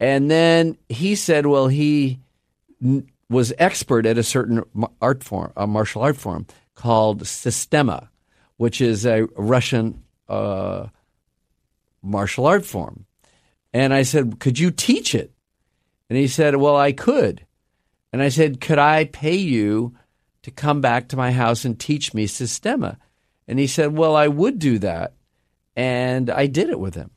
And 0.00 0.30
then 0.30 0.76
he 0.88 1.14
said, 1.14 1.46
Well, 1.46 1.68
he 1.68 2.20
n- 2.82 3.08
was 3.28 3.52
expert 3.58 4.06
at 4.06 4.18
a 4.18 4.22
certain 4.22 4.62
art 5.00 5.22
form, 5.22 5.52
a 5.56 5.66
martial 5.66 6.02
art 6.02 6.16
form 6.16 6.46
called 6.74 7.26
Systema, 7.26 8.10
which 8.56 8.80
is 8.80 9.06
a 9.06 9.26
Russian 9.36 10.02
uh, 10.28 10.88
martial 12.02 12.46
art 12.46 12.64
form. 12.64 13.06
And 13.72 13.94
I 13.94 14.02
said, 14.02 14.38
Could 14.40 14.58
you 14.58 14.70
teach 14.70 15.14
it? 15.14 15.32
And 16.10 16.18
he 16.18 16.28
said, 16.28 16.56
Well, 16.56 16.76
I 16.76 16.92
could. 16.92 17.46
And 18.12 18.22
I 18.22 18.28
said, 18.28 18.60
Could 18.60 18.78
I 18.78 19.04
pay 19.04 19.36
you 19.36 19.94
to 20.42 20.50
come 20.50 20.80
back 20.80 21.08
to 21.08 21.16
my 21.16 21.32
house 21.32 21.64
and 21.64 21.78
teach 21.78 22.12
me 22.12 22.26
Systema? 22.26 22.98
And 23.48 23.58
he 23.58 23.66
said, 23.66 23.96
Well, 23.96 24.14
I 24.14 24.28
would 24.28 24.58
do 24.58 24.78
that. 24.80 25.14
And 25.76 26.30
I 26.30 26.46
did 26.46 26.70
it 26.70 26.78
with 26.78 26.94
him. 26.94 27.10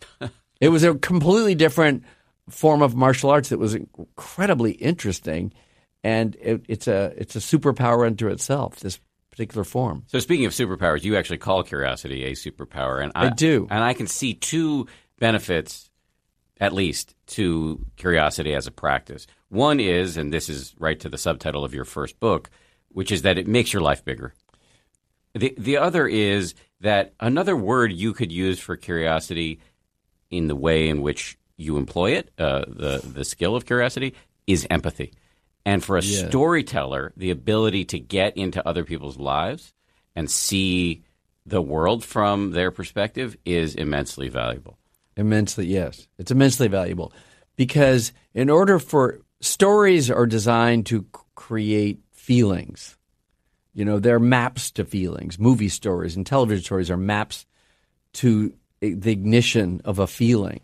it 0.61 0.69
was 0.69 0.83
a 0.83 0.95
completely 0.95 1.55
different 1.55 2.03
form 2.49 2.81
of 2.81 2.95
martial 2.95 3.29
arts 3.29 3.49
that 3.49 3.59
was 3.59 3.75
incredibly 3.75 4.71
interesting. 4.73 5.53
And 6.03 6.35
it, 6.39 6.65
it's 6.69 6.87
a 6.87 7.13
it's 7.17 7.35
a 7.35 7.39
superpower 7.39 8.05
unto 8.05 8.27
itself, 8.27 8.79
this 8.79 8.99
particular 9.31 9.63
form. 9.63 10.03
So 10.07 10.19
speaking 10.19 10.45
of 10.45 10.53
superpowers, 10.53 11.03
you 11.03 11.17
actually 11.17 11.39
call 11.39 11.63
curiosity 11.63 12.25
a 12.25 12.31
superpower, 12.31 13.03
and 13.03 13.11
I, 13.15 13.27
I 13.27 13.29
do. 13.31 13.67
and 13.69 13.83
I 13.83 13.93
can 13.93 14.07
see 14.07 14.33
two 14.33 14.87
benefits, 15.19 15.89
at 16.59 16.73
least, 16.73 17.15
to 17.27 17.85
curiosity 17.97 18.53
as 18.53 18.67
a 18.67 18.71
practice. 18.71 19.27
One 19.49 19.79
is, 19.79 20.15
and 20.15 20.31
this 20.31 20.47
is 20.47 20.73
right 20.79 20.99
to 20.99 21.09
the 21.09 21.17
subtitle 21.17 21.65
of 21.65 21.73
your 21.73 21.85
first 21.85 22.19
book, 22.19 22.49
which 22.89 23.11
is 23.11 23.23
that 23.23 23.37
it 23.37 23.47
makes 23.47 23.73
your 23.73 23.81
life 23.81 24.05
bigger. 24.05 24.33
The 25.33 25.53
the 25.57 25.77
other 25.77 26.07
is 26.07 26.53
that 26.85 27.13
another 27.19 27.55
word 27.55 27.91
you 27.91 28.13
could 28.13 28.31
use 28.31 28.59
for 28.59 28.75
curiosity, 28.77 29.59
in 30.29 30.47
the 30.47 30.55
way 30.55 30.87
in 30.87 31.01
which 31.01 31.37
you 31.57 31.77
employ 31.77 32.11
it, 32.11 32.31
uh, 32.37 32.63
the 32.67 33.01
the 33.03 33.23
skill 33.23 33.55
of 33.55 33.65
curiosity, 33.65 34.13
is 34.45 34.67
empathy. 34.69 35.11
And 35.65 35.83
for 35.83 35.97
a 35.97 36.03
Yeah. 36.03 36.27
storyteller, 36.27 37.11
the 37.17 37.31
ability 37.31 37.85
to 37.85 37.99
get 37.99 38.37
into 38.37 38.65
other 38.67 38.83
people's 38.83 39.17
lives 39.17 39.73
and 40.15 40.29
see 40.29 41.03
the 41.45 41.61
world 41.61 42.03
from 42.03 42.51
their 42.51 42.69
perspective 42.71 43.35
is 43.45 43.73
immensely 43.75 44.29
valuable. 44.29 44.77
Immensely, 45.17 45.65
yes. 45.65 46.07
It's 46.19 46.31
immensely 46.31 46.67
valuable 46.67 47.11
because 47.55 48.11
in 48.35 48.49
order 48.49 48.77
for 48.79 49.21
stories 49.41 50.11
are 50.11 50.27
designed 50.27 50.85
to 50.87 51.05
create 51.33 51.99
feelings. 52.11 52.95
You 53.75 53.85
know, 53.85 53.99
they're 53.99 54.19
maps 54.19 54.71
to 54.71 54.85
feelings. 54.85 55.37
Movie 55.37 55.69
stories 55.69 56.15
and 56.15 56.25
television 56.25 56.63
stories 56.63 56.89
are 56.89 56.97
maps 56.97 57.45
to 58.13 58.53
the 58.79 59.11
ignition 59.11 59.81
of 59.85 59.99
a 59.99 60.07
feeling. 60.07 60.61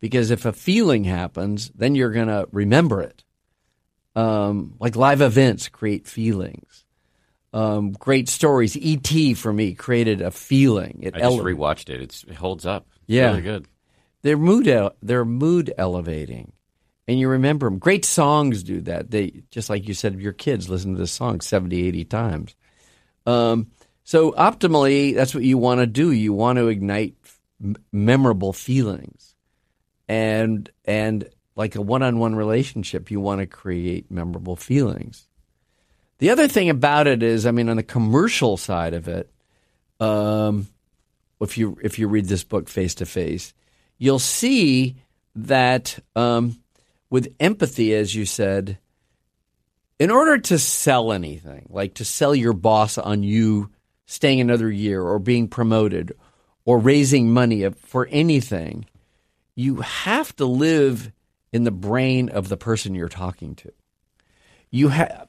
Because 0.00 0.30
if 0.30 0.44
a 0.44 0.52
feeling 0.52 1.04
happens, 1.04 1.70
then 1.74 1.94
you're 1.94 2.10
going 2.12 2.28
to 2.28 2.48
remember 2.52 3.00
it. 3.02 3.22
Um, 4.16 4.74
like 4.80 4.96
live 4.96 5.20
events 5.20 5.68
create 5.68 6.06
feelings. 6.08 6.84
Um, 7.52 7.92
great 7.92 8.28
stories. 8.28 8.76
E.T. 8.76 9.34
for 9.34 9.52
me 9.52 9.74
created 9.74 10.20
a 10.20 10.30
feeling. 10.30 11.00
It 11.02 11.14
I 11.14 11.20
just 11.20 11.38
ele- 11.38 11.44
rewatched 11.44 11.88
it. 11.90 12.00
It's, 12.00 12.24
it 12.24 12.34
holds 12.34 12.66
up. 12.66 12.86
It's 12.92 13.02
Yeah. 13.08 13.28
really 13.30 13.42
good. 13.42 13.66
they're 14.22 14.36
mood 14.36 14.66
el- 14.68 14.94
they're 15.02 15.24
mood 15.24 15.72
elevating 15.78 16.52
and 17.10 17.18
you 17.18 17.28
remember 17.28 17.66
them 17.66 17.80
great 17.80 18.04
songs 18.04 18.62
do 18.62 18.80
that. 18.82 19.10
They 19.10 19.42
just 19.50 19.68
like 19.68 19.88
you 19.88 19.94
said 19.94 20.20
your 20.20 20.32
kids 20.32 20.68
listen 20.68 20.94
to 20.94 21.00
this 21.00 21.10
song 21.10 21.40
70 21.40 21.88
80 21.88 22.04
times. 22.04 22.54
Um, 23.26 23.72
so 24.04 24.30
optimally 24.30 25.12
that's 25.14 25.34
what 25.34 25.42
you 25.42 25.58
want 25.58 25.80
to 25.80 25.86
do. 25.88 26.12
You 26.12 26.32
want 26.32 26.58
to 26.58 26.68
ignite 26.68 27.16
m- 27.60 27.74
memorable 27.90 28.52
feelings. 28.52 29.34
And 30.08 30.70
and 30.84 31.28
like 31.56 31.74
a 31.74 31.82
one-on-one 31.82 32.36
relationship 32.36 33.10
you 33.10 33.20
want 33.20 33.40
to 33.40 33.46
create 33.46 34.08
memorable 34.08 34.54
feelings. 34.54 35.26
The 36.18 36.30
other 36.30 36.46
thing 36.46 36.70
about 36.70 37.08
it 37.08 37.24
is 37.24 37.44
i 37.44 37.50
mean 37.50 37.68
on 37.68 37.76
the 37.76 37.82
commercial 37.82 38.56
side 38.56 38.94
of 38.94 39.08
it 39.08 39.28
um, 39.98 40.68
if 41.40 41.58
you 41.58 41.76
if 41.82 41.98
you 41.98 42.06
read 42.06 42.26
this 42.26 42.44
book 42.44 42.68
face 42.68 42.94
to 42.96 43.06
face, 43.06 43.54
you'll 43.98 44.18
see 44.18 44.96
that 45.34 45.98
um, 46.14 46.59
with 47.10 47.34
empathy, 47.40 47.94
as 47.94 48.14
you 48.14 48.24
said, 48.24 48.78
in 49.98 50.10
order 50.10 50.38
to 50.38 50.58
sell 50.58 51.12
anything, 51.12 51.66
like 51.68 51.94
to 51.94 52.04
sell 52.04 52.34
your 52.34 52.54
boss 52.54 52.96
on 52.96 53.22
you 53.22 53.70
staying 54.06 54.40
another 54.40 54.70
year 54.70 55.02
or 55.02 55.18
being 55.18 55.46
promoted 55.46 56.12
or 56.64 56.78
raising 56.78 57.32
money 57.32 57.68
for 57.70 58.08
anything, 58.10 58.86
you 59.54 59.76
have 59.76 60.34
to 60.36 60.46
live 60.46 61.12
in 61.52 61.64
the 61.64 61.70
brain 61.70 62.28
of 62.28 62.48
the 62.48 62.56
person 62.56 62.94
you're 62.94 63.08
talking 63.08 63.54
to. 63.56 63.72
You 64.70 64.88
have. 64.88 65.28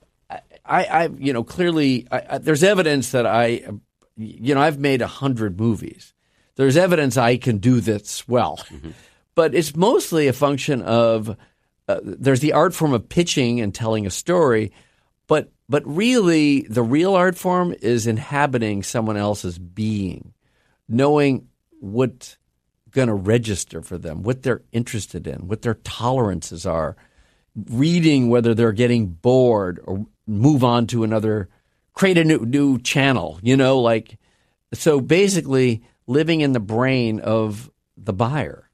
I, 0.64 0.84
I, 0.86 1.10
you 1.18 1.34
know, 1.34 1.44
clearly, 1.44 2.08
I, 2.12 2.24
I, 2.30 2.38
there's 2.38 2.64
evidence 2.64 3.12
that 3.12 3.26
I, 3.26 3.64
you 4.16 4.56
know, 4.56 4.62
I've 4.62 4.80
made 4.80 5.02
a 5.02 5.08
hundred 5.08 5.60
movies. 5.60 6.14
There's 6.56 6.78
evidence 6.78 7.18
I 7.18 7.38
can 7.38 7.58
do 7.58 7.82
this 7.82 8.28
well, 8.28 8.58
mm-hmm. 8.70 8.92
but 9.36 9.54
it's 9.56 9.76
mostly 9.76 10.28
a 10.28 10.34
function 10.34 10.82
of 10.82 11.36
uh, 11.92 12.00
there's 12.04 12.40
the 12.40 12.54
art 12.54 12.74
form 12.74 12.94
of 12.94 13.10
pitching 13.10 13.60
and 13.62 13.74
telling 13.74 14.06
a 14.06 14.12
story, 14.12 14.72
but 15.28 15.52
but 15.70 15.84
really 15.86 16.62
the 16.64 16.84
real 16.84 17.16
art 17.16 17.38
form 17.38 17.74
is 17.82 18.08
inhabiting 18.08 18.84
someone 18.84 19.18
else's 19.18 19.58
being, 19.58 20.34
knowing 20.88 21.48
what 21.80 22.38
going 22.92 23.08
to 23.08 23.14
register 23.14 23.82
for 23.82 23.98
them, 23.98 24.24
what 24.24 24.44
they're 24.44 24.64
interested 24.72 25.26
in, 25.28 25.48
what 25.48 25.62
their 25.62 25.76
tolerances 25.76 26.66
are, 26.66 26.98
reading 27.56 28.30
whether 28.30 28.54
they're 28.54 28.74
getting 28.74 29.08
bored 29.08 29.80
or 29.86 30.06
move 30.28 30.64
on 30.64 30.88
to 30.88 31.04
another, 31.04 31.50
create 31.94 32.18
a 32.18 32.24
new 32.24 32.40
new 32.40 32.78
channel. 32.80 33.40
You 33.42 33.58
know, 33.58 33.80
like 33.80 34.18
so 34.74 35.00
basically 35.02 35.84
living 36.08 36.42
in 36.42 36.54
the 36.54 36.60
brain 36.60 37.20
of 37.20 37.70
the 37.98 38.14
buyer. 38.14 38.70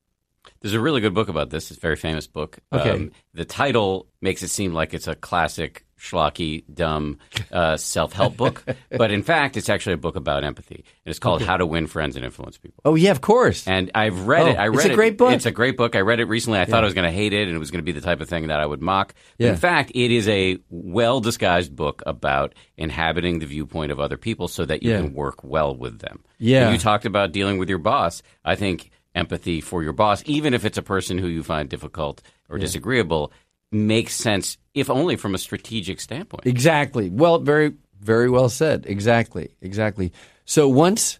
There's 0.67 0.75
a 0.75 0.81
really 0.81 0.99
good 0.99 1.13
book 1.13 1.29
about 1.29 1.49
this. 1.49 1.71
It's 1.71 1.77
a 1.77 1.81
very 1.81 1.95
famous 1.95 2.27
book. 2.27 2.59
Um, 2.73 2.79
Okay. 2.81 3.09
the 3.33 3.45
title 3.45 4.07
makes 4.19 4.43
it 4.43 4.49
seem 4.49 4.73
like 4.73 4.93
it's 4.93 5.07
a 5.07 5.15
classic, 5.15 5.85
schlocky, 5.97 6.65
dumb 6.73 7.19
uh, 7.53 7.77
self 7.77 8.11
help 8.11 8.35
book, 8.35 8.65
but 8.89 9.09
in 9.11 9.23
fact, 9.23 9.55
it's 9.55 9.69
actually 9.69 9.93
a 9.93 9.97
book 9.97 10.17
about 10.17 10.43
empathy. 10.43 10.83
And 11.05 11.09
it's 11.11 11.19
called 11.19 11.41
How 11.41 11.55
to 11.55 11.65
Win 11.65 11.87
Friends 11.87 12.17
and 12.17 12.25
Influence 12.25 12.57
People. 12.57 12.81
Oh 12.83 12.95
yeah, 12.95 13.11
of 13.11 13.21
course. 13.21 13.65
And 13.65 13.91
I've 13.95 14.27
read 14.27 14.41
Oh, 14.41 14.47
it. 14.47 14.55
I 14.57 14.67
read 14.67 14.75
it's 14.79 14.85
a 14.87 14.91
it. 14.91 14.95
great 14.95 15.17
book. 15.17 15.31
It's 15.31 15.45
a 15.45 15.51
great 15.51 15.77
book. 15.77 15.95
I 15.95 16.01
read 16.01 16.19
it 16.19 16.25
recently. 16.25 16.59
I 16.59 16.65
thought 16.65 16.83
I 16.83 16.85
was 16.85 16.93
going 16.93 17.09
to 17.09 17.15
hate 17.15 17.31
it, 17.31 17.47
and 17.47 17.55
it 17.55 17.59
was 17.59 17.71
going 17.71 17.79
to 17.83 17.85
be 17.85 17.93
the 17.97 18.01
type 18.05 18.19
of 18.19 18.27
thing 18.27 18.47
that 18.47 18.59
I 18.59 18.65
would 18.65 18.81
mock. 18.81 19.13
But 19.37 19.45
Yeah. 19.45 19.51
In 19.51 19.55
fact, 19.57 19.91
it 19.95 20.11
is 20.11 20.27
a 20.27 20.57
well 20.69 21.21
disguised 21.21 21.73
book 21.77 22.03
about 22.05 22.55
inhabiting 22.75 23.39
the 23.39 23.45
viewpoint 23.45 23.93
of 23.93 24.01
other 24.01 24.17
people 24.17 24.49
so 24.49 24.65
that 24.65 24.83
you 24.83 24.91
Yeah. 24.91 24.97
can 25.01 25.13
work 25.13 25.45
well 25.45 25.73
with 25.73 25.99
them. 25.99 26.19
Yeah. 26.39 26.65
And 26.65 26.73
you 26.73 26.79
talked 26.79 27.05
about 27.05 27.31
dealing 27.31 27.57
with 27.57 27.69
your 27.69 27.79
boss. 27.79 28.21
I 28.43 28.55
think 28.55 28.91
empathy 29.17 29.61
for 29.61 29.83
your 29.83 29.93
boss, 29.93 30.23
even 30.25 30.53
if 30.53 30.63
it's 30.63 30.77
a 30.77 30.83
person 30.83 31.17
who 31.17 31.27
you 31.27 31.43
find 31.43 31.67
difficult 31.67 32.21
or 32.49 32.57
disagreeable, 32.57 33.31
makes 33.71 34.15
sense, 34.15 34.57
if 34.73 34.89
only 34.89 35.15
from 35.15 35.35
a 35.35 35.37
strategic 35.37 35.99
standpoint. 35.99 36.45
Exactly. 36.45 37.09
Well, 37.09 37.39
very, 37.39 37.73
very 37.99 38.29
well 38.29 38.49
said. 38.49 38.85
Exactly. 38.87 39.49
Exactly. 39.61 40.13
So 40.45 40.69
once 40.69 41.19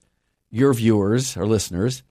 your 0.50 0.74
viewers 0.74 1.36
or 1.36 1.46
listeners 1.46 2.04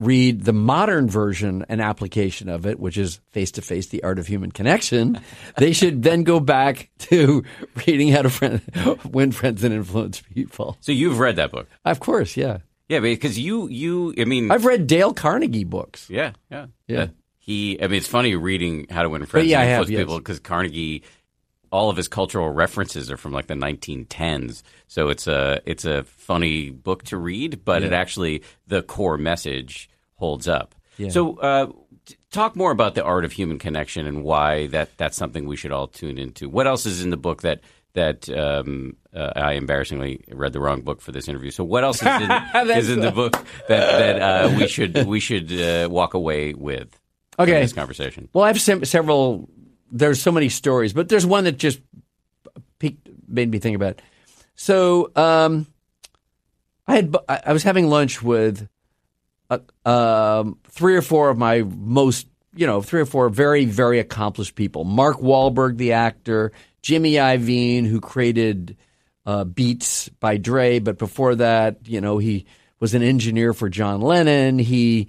read 0.00 0.44
the 0.44 0.52
modern 0.52 1.08
version 1.08 1.64
and 1.68 1.80
application 1.80 2.48
of 2.48 2.66
it, 2.66 2.80
which 2.80 2.96
is 2.96 3.20
face 3.30 3.52
to 3.52 3.62
face, 3.62 3.88
the 3.88 4.02
art 4.02 4.18
of 4.18 4.26
human 4.26 4.50
connection, 4.50 5.20
they 5.56 5.72
should 5.72 6.02
then 6.02 6.24
go 6.24 6.40
back 6.40 6.90
to 6.98 7.44
reading 7.86 8.08
how 8.08 8.22
to 8.22 8.30
friend, 8.30 8.62
win 9.04 9.30
friends 9.30 9.62
and 9.62 9.74
influence 9.74 10.20
people. 10.34 10.76
So 10.80 10.92
you've 10.92 11.18
read 11.18 11.36
that 11.36 11.52
book. 11.52 11.68
Of 11.84 12.00
course, 12.00 12.36
yeah. 12.36 12.58
Yeah, 12.90 12.98
because 12.98 13.38
you, 13.38 13.68
you, 13.68 14.14
I 14.18 14.24
mean, 14.24 14.50
I've 14.50 14.64
read 14.64 14.88
Dale 14.88 15.14
Carnegie 15.14 15.62
books. 15.62 16.10
Yeah, 16.10 16.32
yeah, 16.50 16.66
Yeah. 16.88 17.06
He, 17.38 17.80
I 17.80 17.86
mean, 17.86 17.98
it's 17.98 18.08
funny 18.08 18.34
reading 18.34 18.88
How 18.90 19.04
to 19.04 19.08
Win 19.08 19.24
Friends 19.26 19.46
yeah, 19.46 19.60
I 19.60 19.62
and 19.62 19.70
have, 19.70 19.90
yes. 19.90 20.00
People 20.00 20.18
because 20.18 20.40
Carnegie, 20.40 21.04
all 21.70 21.88
of 21.88 21.96
his 21.96 22.08
cultural 22.08 22.50
references 22.50 23.12
are 23.12 23.16
from 23.16 23.32
like 23.32 23.46
the 23.46 23.54
1910s. 23.54 24.64
So 24.88 25.08
it's 25.08 25.28
a 25.28 25.60
it's 25.64 25.84
a 25.84 26.02
funny 26.02 26.70
book 26.70 27.04
to 27.04 27.16
read, 27.16 27.64
but 27.64 27.84
it 27.84 27.92
actually 27.92 28.42
the 28.66 28.82
core 28.82 29.16
message 29.18 29.88
holds 30.16 30.48
up. 30.48 30.74
So. 31.10 31.36
Uh, 31.36 31.72
Talk 32.32 32.56
more 32.56 32.72
about 32.72 32.94
the 32.94 33.04
art 33.04 33.24
of 33.24 33.30
human 33.30 33.58
connection 33.58 34.06
and 34.06 34.24
why 34.24 34.66
that, 34.68 34.96
that's 34.96 35.16
something 35.16 35.46
we 35.46 35.56
should 35.56 35.70
all 35.70 35.86
tune 35.86 36.18
into. 36.18 36.48
What 36.48 36.66
else 36.66 36.86
is 36.86 37.04
in 37.04 37.10
the 37.10 37.16
book 37.16 37.42
that 37.42 37.60
that 37.94 38.28
um, 38.30 38.96
uh, 39.14 39.32
I 39.34 39.52
embarrassingly 39.52 40.24
read 40.30 40.52
the 40.52 40.60
wrong 40.60 40.82
book 40.82 41.00
for 41.00 41.12
this 41.12 41.28
interview? 41.28 41.50
So 41.50 41.64
what 41.64 41.84
else 41.84 42.00
is 42.02 42.06
in, 42.06 42.30
is 42.70 42.90
in 42.90 43.00
the 43.00 43.12
book 43.12 43.32
that 43.68 44.18
that 44.18 44.22
uh, 44.22 44.56
we 44.56 44.66
should 44.68 45.06
we 45.06 45.20
should 45.20 45.52
uh, 45.52 45.88
walk 45.90 46.14
away 46.14 46.54
with? 46.54 46.96
Okay. 47.38 47.60
this 47.62 47.72
conversation. 47.72 48.28
Well, 48.32 48.44
I 48.44 48.48
have 48.48 48.60
sem- 48.60 48.84
several. 48.84 49.48
There's 49.90 50.20
so 50.20 50.30
many 50.30 50.48
stories, 50.48 50.92
but 50.92 51.08
there's 51.08 51.26
one 51.26 51.44
that 51.44 51.56
just 51.56 51.80
piqued, 52.78 53.08
made 53.26 53.50
me 53.50 53.58
think 53.58 53.76
about. 53.76 53.92
It. 53.92 54.02
So, 54.54 55.10
um, 55.16 55.66
I 56.86 56.96
had 56.96 57.16
I 57.28 57.40
I 57.46 57.52
was 57.52 57.62
having 57.62 57.88
lunch 57.88 58.22
with 58.22 58.68
uh, 59.50 59.58
um, 59.88 60.58
three 60.68 60.96
or 60.96 61.02
four 61.02 61.30
of 61.30 61.38
my 61.38 61.62
most, 61.62 62.26
you 62.60 62.66
know, 62.66 62.82
three 62.82 63.00
or 63.00 63.06
four 63.06 63.28
very 63.30 63.64
very 63.64 63.98
accomplished 63.98 64.54
people. 64.54 64.84
Mark 64.84 65.16
Wahlberg, 65.18 65.78
the 65.78 65.92
actor, 65.94 66.52
Jimmy 66.82 67.14
Iovine, 67.14 67.86
who 67.86 68.00
created 68.00 68.76
uh, 69.24 69.44
Beats 69.44 70.08
by 70.20 70.36
Dre, 70.36 70.78
but 70.78 70.98
before 70.98 71.36
that, 71.36 71.78
you 71.86 72.00
know, 72.02 72.18
he 72.18 72.44
was 72.78 72.92
an 72.94 73.02
engineer 73.02 73.54
for 73.54 73.68
John 73.70 74.00
Lennon. 74.02 74.58
He 74.58 75.08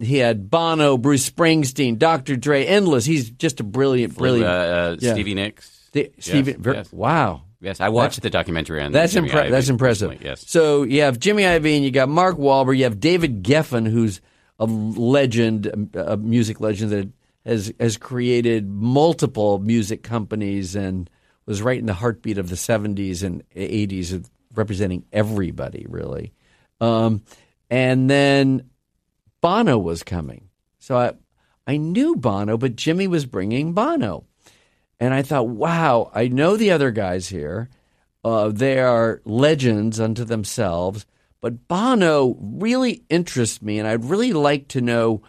he 0.00 0.16
had 0.18 0.50
Bono, 0.50 0.98
Bruce 0.98 1.28
Springsteen, 1.28 1.98
Dr. 1.98 2.36
Dre, 2.36 2.64
endless. 2.66 3.04
He's 3.04 3.30
just 3.30 3.60
a 3.60 3.64
brilliant, 3.64 4.12
Uh, 4.14 4.18
brilliant. 4.18 4.48
uh, 4.50 4.96
Yeah. 5.00 5.12
Stevie 5.14 5.34
Nicks. 5.34 5.70
Stephen, 6.18 6.60
ver- 6.60 6.74
yes. 6.74 6.92
Wow, 6.92 7.42
Yes, 7.60 7.80
I 7.80 7.90
watched 7.90 8.20
the 8.22 8.30
documentary 8.30 8.82
on 8.82 8.90
that's 8.92 9.14
impre- 9.14 9.50
that's 9.50 9.68
impressive. 9.68 10.10
recently, 10.10 10.28
Yes. 10.28 10.44
So 10.48 10.82
you 10.82 11.02
have 11.02 11.18
Jimmy 11.18 11.42
Iovine, 11.44 11.82
you 11.82 11.90
got 11.90 12.08
Mark 12.08 12.36
Wahlberg, 12.38 12.76
you 12.78 12.84
have 12.84 12.98
David 12.98 13.42
Geffen, 13.44 13.86
who's 13.86 14.20
a 14.62 14.64
legend, 14.64 15.90
a 15.94 16.16
music 16.16 16.60
legend 16.60 16.92
that 16.92 17.08
has 17.44 17.72
has 17.80 17.96
created 17.96 18.68
multiple 18.70 19.58
music 19.58 20.04
companies 20.04 20.76
and 20.76 21.10
was 21.46 21.60
right 21.60 21.80
in 21.80 21.86
the 21.86 21.94
heartbeat 21.94 22.38
of 22.38 22.48
the 22.48 22.54
'70s 22.54 23.24
and 23.24 23.42
'80s, 23.56 24.24
representing 24.54 25.04
everybody 25.12 25.84
really. 25.88 26.32
Um, 26.80 27.22
and 27.70 28.08
then 28.08 28.70
Bono 29.40 29.78
was 29.78 30.04
coming, 30.04 30.48
so 30.78 30.96
I 30.96 31.12
I 31.66 31.76
knew 31.76 32.14
Bono, 32.14 32.56
but 32.56 32.76
Jimmy 32.76 33.08
was 33.08 33.26
bringing 33.26 33.72
Bono. 33.72 34.26
And 35.00 35.12
I 35.12 35.22
thought, 35.22 35.48
wow, 35.48 36.12
I 36.14 36.28
know 36.28 36.56
the 36.56 36.70
other 36.70 36.92
guys 36.92 37.26
here. 37.26 37.68
Uh, 38.22 38.50
they 38.50 38.78
are 38.78 39.20
legends 39.24 39.98
unto 39.98 40.22
themselves. 40.22 41.06
But 41.42 41.68
Bono 41.68 42.38
really 42.40 43.04
interests 43.10 43.60
me, 43.60 43.78
and 43.78 43.86
I'd 43.86 44.06
really 44.06 44.32
like 44.32 44.68
to 44.68 44.80
know, 44.80 45.22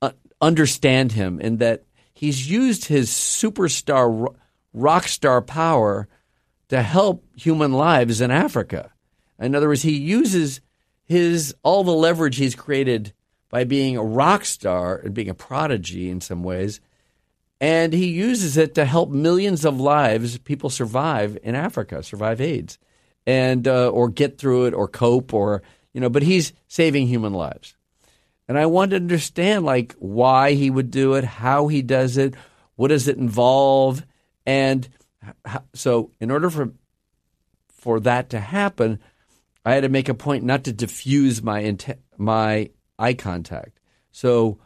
uh, 0.00 0.12
understand 0.40 1.12
him, 1.12 1.38
in 1.40 1.58
that 1.58 1.84
he's 2.14 2.50
used 2.50 2.86
his 2.86 3.10
superstar, 3.10 4.34
rock 4.72 5.08
star 5.08 5.42
power 5.42 6.08
to 6.68 6.80
help 6.80 7.26
human 7.36 7.74
lives 7.74 8.22
in 8.22 8.30
Africa. 8.30 8.92
In 9.38 9.54
other 9.54 9.68
words, 9.68 9.82
he 9.82 9.98
uses 9.98 10.62
his 11.04 11.54
all 11.62 11.84
the 11.84 11.92
leverage 11.92 12.36
he's 12.36 12.54
created 12.54 13.12
by 13.50 13.64
being 13.64 13.98
a 13.98 14.02
rock 14.02 14.46
star 14.46 14.96
and 14.96 15.12
being 15.12 15.28
a 15.28 15.34
prodigy 15.34 16.08
in 16.08 16.22
some 16.22 16.42
ways 16.42 16.80
and 17.60 17.92
he 17.92 18.08
uses 18.08 18.56
it 18.56 18.74
to 18.74 18.84
help 18.84 19.10
millions 19.10 19.64
of 19.64 19.80
lives 19.80 20.38
people 20.38 20.70
survive 20.70 21.38
in 21.42 21.54
Africa, 21.54 22.02
survive 22.02 22.40
AIDS, 22.40 22.78
and 23.26 23.66
uh, 23.66 23.88
or 23.88 24.08
get 24.08 24.38
through 24.38 24.66
it 24.66 24.74
or 24.74 24.88
cope 24.88 25.34
or 25.34 25.62
you 25.92 26.00
know. 26.00 26.08
But 26.08 26.22
he's 26.22 26.52
saving 26.68 27.06
human 27.06 27.32
lives, 27.32 27.76
and 28.48 28.58
I 28.58 28.66
want 28.66 28.90
to 28.90 28.96
understand 28.96 29.64
like 29.64 29.94
why 29.98 30.52
he 30.52 30.70
would 30.70 30.90
do 30.90 31.14
it, 31.14 31.24
how 31.24 31.68
he 31.68 31.82
does 31.82 32.16
it, 32.16 32.34
what 32.76 32.88
does 32.88 33.08
it 33.08 33.16
involve, 33.16 34.04
and 34.44 34.88
h- 35.46 35.56
so 35.74 36.12
in 36.20 36.30
order 36.30 36.50
for 36.50 36.72
for 37.68 38.00
that 38.00 38.30
to 38.30 38.40
happen, 38.40 39.00
I 39.64 39.74
had 39.74 39.82
to 39.82 39.88
make 39.88 40.08
a 40.08 40.14
point 40.14 40.44
not 40.44 40.64
to 40.64 40.72
diffuse 40.72 41.42
my 41.42 41.76
my 42.16 42.70
eye 42.98 43.14
contact. 43.14 43.78
So 44.12 44.58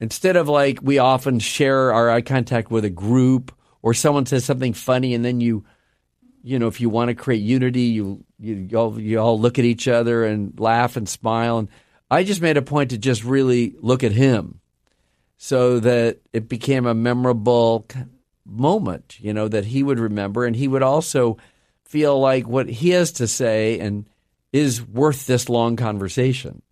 instead 0.00 0.36
of 0.36 0.48
like 0.48 0.80
we 0.82 0.98
often 0.98 1.38
share 1.38 1.92
our 1.92 2.10
eye 2.10 2.22
contact 2.22 2.70
with 2.70 2.84
a 2.84 2.90
group 2.90 3.54
or 3.82 3.94
someone 3.94 4.26
says 4.26 4.44
something 4.44 4.72
funny 4.72 5.14
and 5.14 5.24
then 5.24 5.40
you 5.40 5.64
you 6.46 6.60
know 6.60 6.68
if 6.68 6.80
you 6.80 6.88
want 6.88 7.08
to 7.08 7.14
create 7.14 7.42
unity 7.42 7.82
you 7.82 8.24
you 8.38 8.68
you 8.70 8.78
all, 8.78 9.00
you 9.00 9.18
all 9.18 9.38
look 9.38 9.58
at 9.58 9.64
each 9.64 9.88
other 9.88 10.24
and 10.24 10.58
laugh 10.60 10.96
and 10.96 11.08
smile. 11.08 11.58
And 11.58 11.68
I 12.08 12.22
just 12.22 12.40
made 12.40 12.56
a 12.56 12.62
point 12.62 12.90
to 12.90 12.98
just 12.98 13.24
really 13.24 13.74
look 13.80 14.04
at 14.04 14.12
him 14.12 14.60
so 15.36 15.80
that 15.80 16.18
it 16.32 16.48
became 16.48 16.86
a 16.86 16.94
memorable 16.94 17.86
moment 18.44 19.18
you 19.18 19.34
know 19.34 19.48
that 19.48 19.64
he 19.64 19.82
would 19.82 19.98
remember. 19.98 20.44
And 20.46 20.54
he 20.54 20.68
would 20.68 20.84
also 20.84 21.36
feel 21.84 22.18
like 22.20 22.46
what 22.46 22.68
he 22.68 22.90
has 22.90 23.10
to 23.12 23.26
say 23.26 23.80
and 23.80 24.08
is 24.52 24.80
worth 24.86 25.26
this 25.26 25.48
long 25.48 25.74
conversation. 25.74 26.62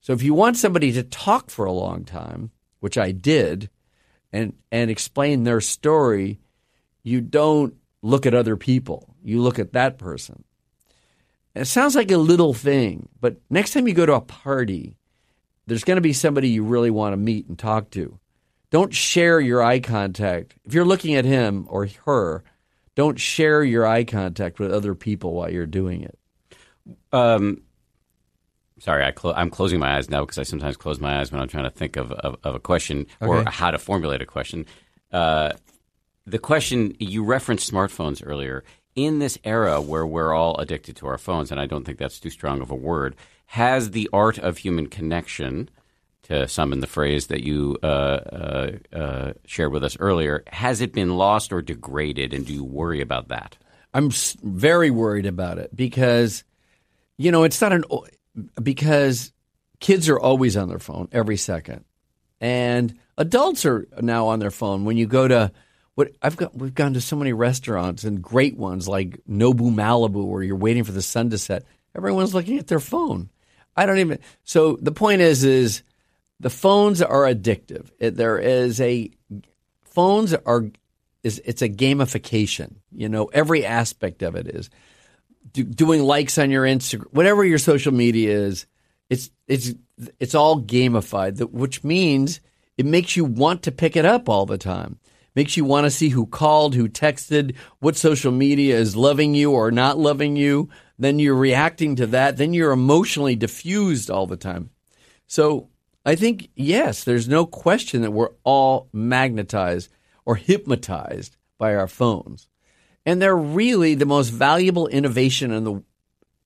So 0.00 0.12
if 0.12 0.22
you 0.22 0.34
want 0.34 0.56
somebody 0.56 0.92
to 0.92 1.04
talk 1.04 1.50
for 1.50 1.64
a 1.64 1.72
long 1.72 2.04
time, 2.04 2.50
which 2.80 2.98
I 2.98 3.12
did, 3.12 3.70
and 4.32 4.54
and 4.72 4.90
explain 4.90 5.44
their 5.44 5.60
story, 5.60 6.40
you 7.04 7.20
don't 7.20 7.74
look 8.08 8.26
at 8.26 8.34
other 8.34 8.56
people. 8.56 9.14
You 9.22 9.42
look 9.42 9.58
at 9.58 9.72
that 9.74 9.98
person. 9.98 10.44
And 11.54 11.62
it 11.62 11.66
sounds 11.66 11.94
like 11.94 12.10
a 12.10 12.16
little 12.16 12.54
thing, 12.54 13.08
but 13.20 13.36
next 13.50 13.72
time 13.72 13.86
you 13.88 13.94
go 13.94 14.06
to 14.06 14.14
a 14.14 14.20
party, 14.20 14.96
there's 15.66 15.84
going 15.84 15.96
to 15.96 16.02
be 16.02 16.12
somebody 16.12 16.48
you 16.48 16.64
really 16.64 16.90
want 16.90 17.12
to 17.12 17.16
meet 17.16 17.46
and 17.48 17.58
talk 17.58 17.90
to. 17.90 18.18
Don't 18.70 18.94
share 18.94 19.40
your 19.40 19.62
eye 19.62 19.80
contact. 19.80 20.54
If 20.64 20.74
you're 20.74 20.84
looking 20.84 21.14
at 21.14 21.24
him 21.24 21.66
or 21.68 21.88
her, 22.04 22.44
don't 22.94 23.18
share 23.18 23.62
your 23.62 23.86
eye 23.86 24.04
contact 24.04 24.58
with 24.58 24.72
other 24.72 24.94
people 24.94 25.34
while 25.34 25.50
you're 25.50 25.66
doing 25.66 26.02
it. 26.02 26.18
Um, 27.12 27.62
sorry, 28.78 29.04
I 29.04 29.10
clo- 29.10 29.34
I'm 29.34 29.50
closing 29.50 29.78
my 29.78 29.96
eyes 29.96 30.08
now 30.08 30.20
because 30.24 30.38
I 30.38 30.42
sometimes 30.42 30.76
close 30.76 31.00
my 31.00 31.20
eyes 31.20 31.32
when 31.32 31.40
I'm 31.40 31.48
trying 31.48 31.64
to 31.64 31.70
think 31.70 31.96
of, 31.96 32.12
of, 32.12 32.36
of 32.44 32.54
a 32.54 32.60
question 32.60 33.06
or 33.20 33.44
how 33.44 33.70
to 33.70 33.78
formulate 33.78 34.22
a 34.22 34.26
question. 34.26 34.66
Uh, 35.12 35.52
the 36.30 36.38
question 36.38 36.94
you 36.98 37.24
referenced 37.24 37.70
smartphones 37.70 38.22
earlier. 38.24 38.64
In 38.94 39.20
this 39.20 39.38
era 39.44 39.80
where 39.80 40.06
we're 40.06 40.34
all 40.34 40.56
addicted 40.58 40.96
to 40.96 41.06
our 41.06 41.18
phones, 41.18 41.52
and 41.52 41.60
I 41.60 41.66
don't 41.66 41.84
think 41.84 41.98
that's 41.98 42.18
too 42.18 42.30
strong 42.30 42.60
of 42.60 42.70
a 42.72 42.74
word, 42.74 43.14
has 43.46 43.92
the 43.92 44.10
art 44.12 44.38
of 44.38 44.58
human 44.58 44.88
connection, 44.88 45.70
to 46.28 46.46
summon 46.46 46.80
the 46.80 46.86
phrase 46.86 47.28
that 47.28 47.42
you 47.42 47.78
uh, 47.82 47.86
uh, 47.86 48.70
uh, 48.92 49.32
shared 49.46 49.72
with 49.72 49.82
us 49.82 49.96
earlier, 49.98 50.44
has 50.48 50.80
it 50.80 50.92
been 50.92 51.16
lost 51.16 51.52
or 51.52 51.62
degraded, 51.62 52.34
and 52.34 52.46
do 52.46 52.52
you 52.52 52.64
worry 52.64 53.00
about 53.00 53.28
that? 53.28 53.56
I'm 53.94 54.10
very 54.42 54.90
worried 54.90 55.26
about 55.26 55.58
it 55.58 55.74
because, 55.74 56.44
you 57.16 57.32
know, 57.32 57.44
it's 57.44 57.60
not 57.60 57.72
an 57.72 57.84
because 58.62 59.32
kids 59.80 60.08
are 60.08 60.20
always 60.20 60.56
on 60.56 60.68
their 60.68 60.78
phone 60.78 61.08
every 61.12 61.38
second, 61.38 61.84
and 62.40 62.98
adults 63.16 63.64
are 63.64 63.88
now 64.00 64.26
on 64.26 64.38
their 64.38 64.50
phone. 64.50 64.84
When 64.84 64.98
you 64.98 65.06
go 65.06 65.26
to 65.26 65.50
what 65.98 66.12
I've 66.22 66.36
got, 66.36 66.56
we've 66.56 66.76
gone 66.76 66.94
to 66.94 67.00
so 67.00 67.16
many 67.16 67.32
restaurants 67.32 68.04
and 68.04 68.22
great 68.22 68.56
ones 68.56 68.86
like 68.86 69.18
Nobu 69.28 69.74
Malibu, 69.74 70.24
where 70.28 70.44
you're 70.44 70.54
waiting 70.54 70.84
for 70.84 70.92
the 70.92 71.02
sun 71.02 71.30
to 71.30 71.38
set. 71.38 71.64
Everyone's 71.92 72.32
looking 72.32 72.56
at 72.56 72.68
their 72.68 72.78
phone. 72.78 73.30
I 73.76 73.84
don't 73.84 73.98
even. 73.98 74.20
So 74.44 74.78
the 74.80 74.92
point 74.92 75.22
is, 75.22 75.42
is 75.42 75.82
the 76.38 76.50
phones 76.50 77.02
are 77.02 77.22
addictive. 77.22 77.90
It, 77.98 78.14
there 78.14 78.38
is 78.38 78.80
a 78.80 79.10
phones 79.86 80.34
are 80.34 80.66
is 81.24 81.42
it's 81.44 81.62
a 81.62 81.68
gamification. 81.68 82.76
You 82.92 83.08
know, 83.08 83.24
every 83.32 83.66
aspect 83.66 84.22
of 84.22 84.36
it 84.36 84.46
is 84.46 84.70
do, 85.52 85.64
doing 85.64 86.04
likes 86.04 86.38
on 86.38 86.52
your 86.52 86.62
Instagram, 86.62 87.12
whatever 87.12 87.44
your 87.44 87.58
social 87.58 87.92
media 87.92 88.38
is. 88.38 88.66
It's 89.10 89.32
it's 89.48 89.74
it's 90.20 90.36
all 90.36 90.62
gamified, 90.62 91.40
which 91.50 91.82
means 91.82 92.38
it 92.76 92.86
makes 92.86 93.16
you 93.16 93.24
want 93.24 93.64
to 93.64 93.72
pick 93.72 93.96
it 93.96 94.04
up 94.04 94.28
all 94.28 94.46
the 94.46 94.58
time. 94.58 95.00
Makes 95.34 95.56
you 95.56 95.64
want 95.64 95.84
to 95.84 95.90
see 95.90 96.08
who 96.08 96.26
called, 96.26 96.74
who 96.74 96.88
texted, 96.88 97.54
what 97.78 97.96
social 97.96 98.32
media 98.32 98.76
is 98.76 98.96
loving 98.96 99.34
you 99.34 99.52
or 99.52 99.70
not 99.70 99.98
loving 99.98 100.36
you. 100.36 100.68
Then 100.98 101.18
you're 101.18 101.34
reacting 101.34 101.96
to 101.96 102.06
that. 102.08 102.36
Then 102.36 102.54
you're 102.54 102.72
emotionally 102.72 103.36
diffused 103.36 104.10
all 104.10 104.26
the 104.26 104.36
time. 104.36 104.70
So 105.26 105.68
I 106.04 106.16
think, 106.16 106.48
yes, 106.56 107.04
there's 107.04 107.28
no 107.28 107.46
question 107.46 108.02
that 108.02 108.12
we're 108.12 108.32
all 108.42 108.88
magnetized 108.92 109.90
or 110.24 110.36
hypnotized 110.36 111.36
by 111.58 111.74
our 111.74 111.88
phones. 111.88 112.48
And 113.06 113.22
they're 113.22 113.36
really 113.36 113.94
the 113.94 114.06
most 114.06 114.30
valuable 114.30 114.88
innovation 114.88 115.52
in 115.52 115.64
the 115.64 115.82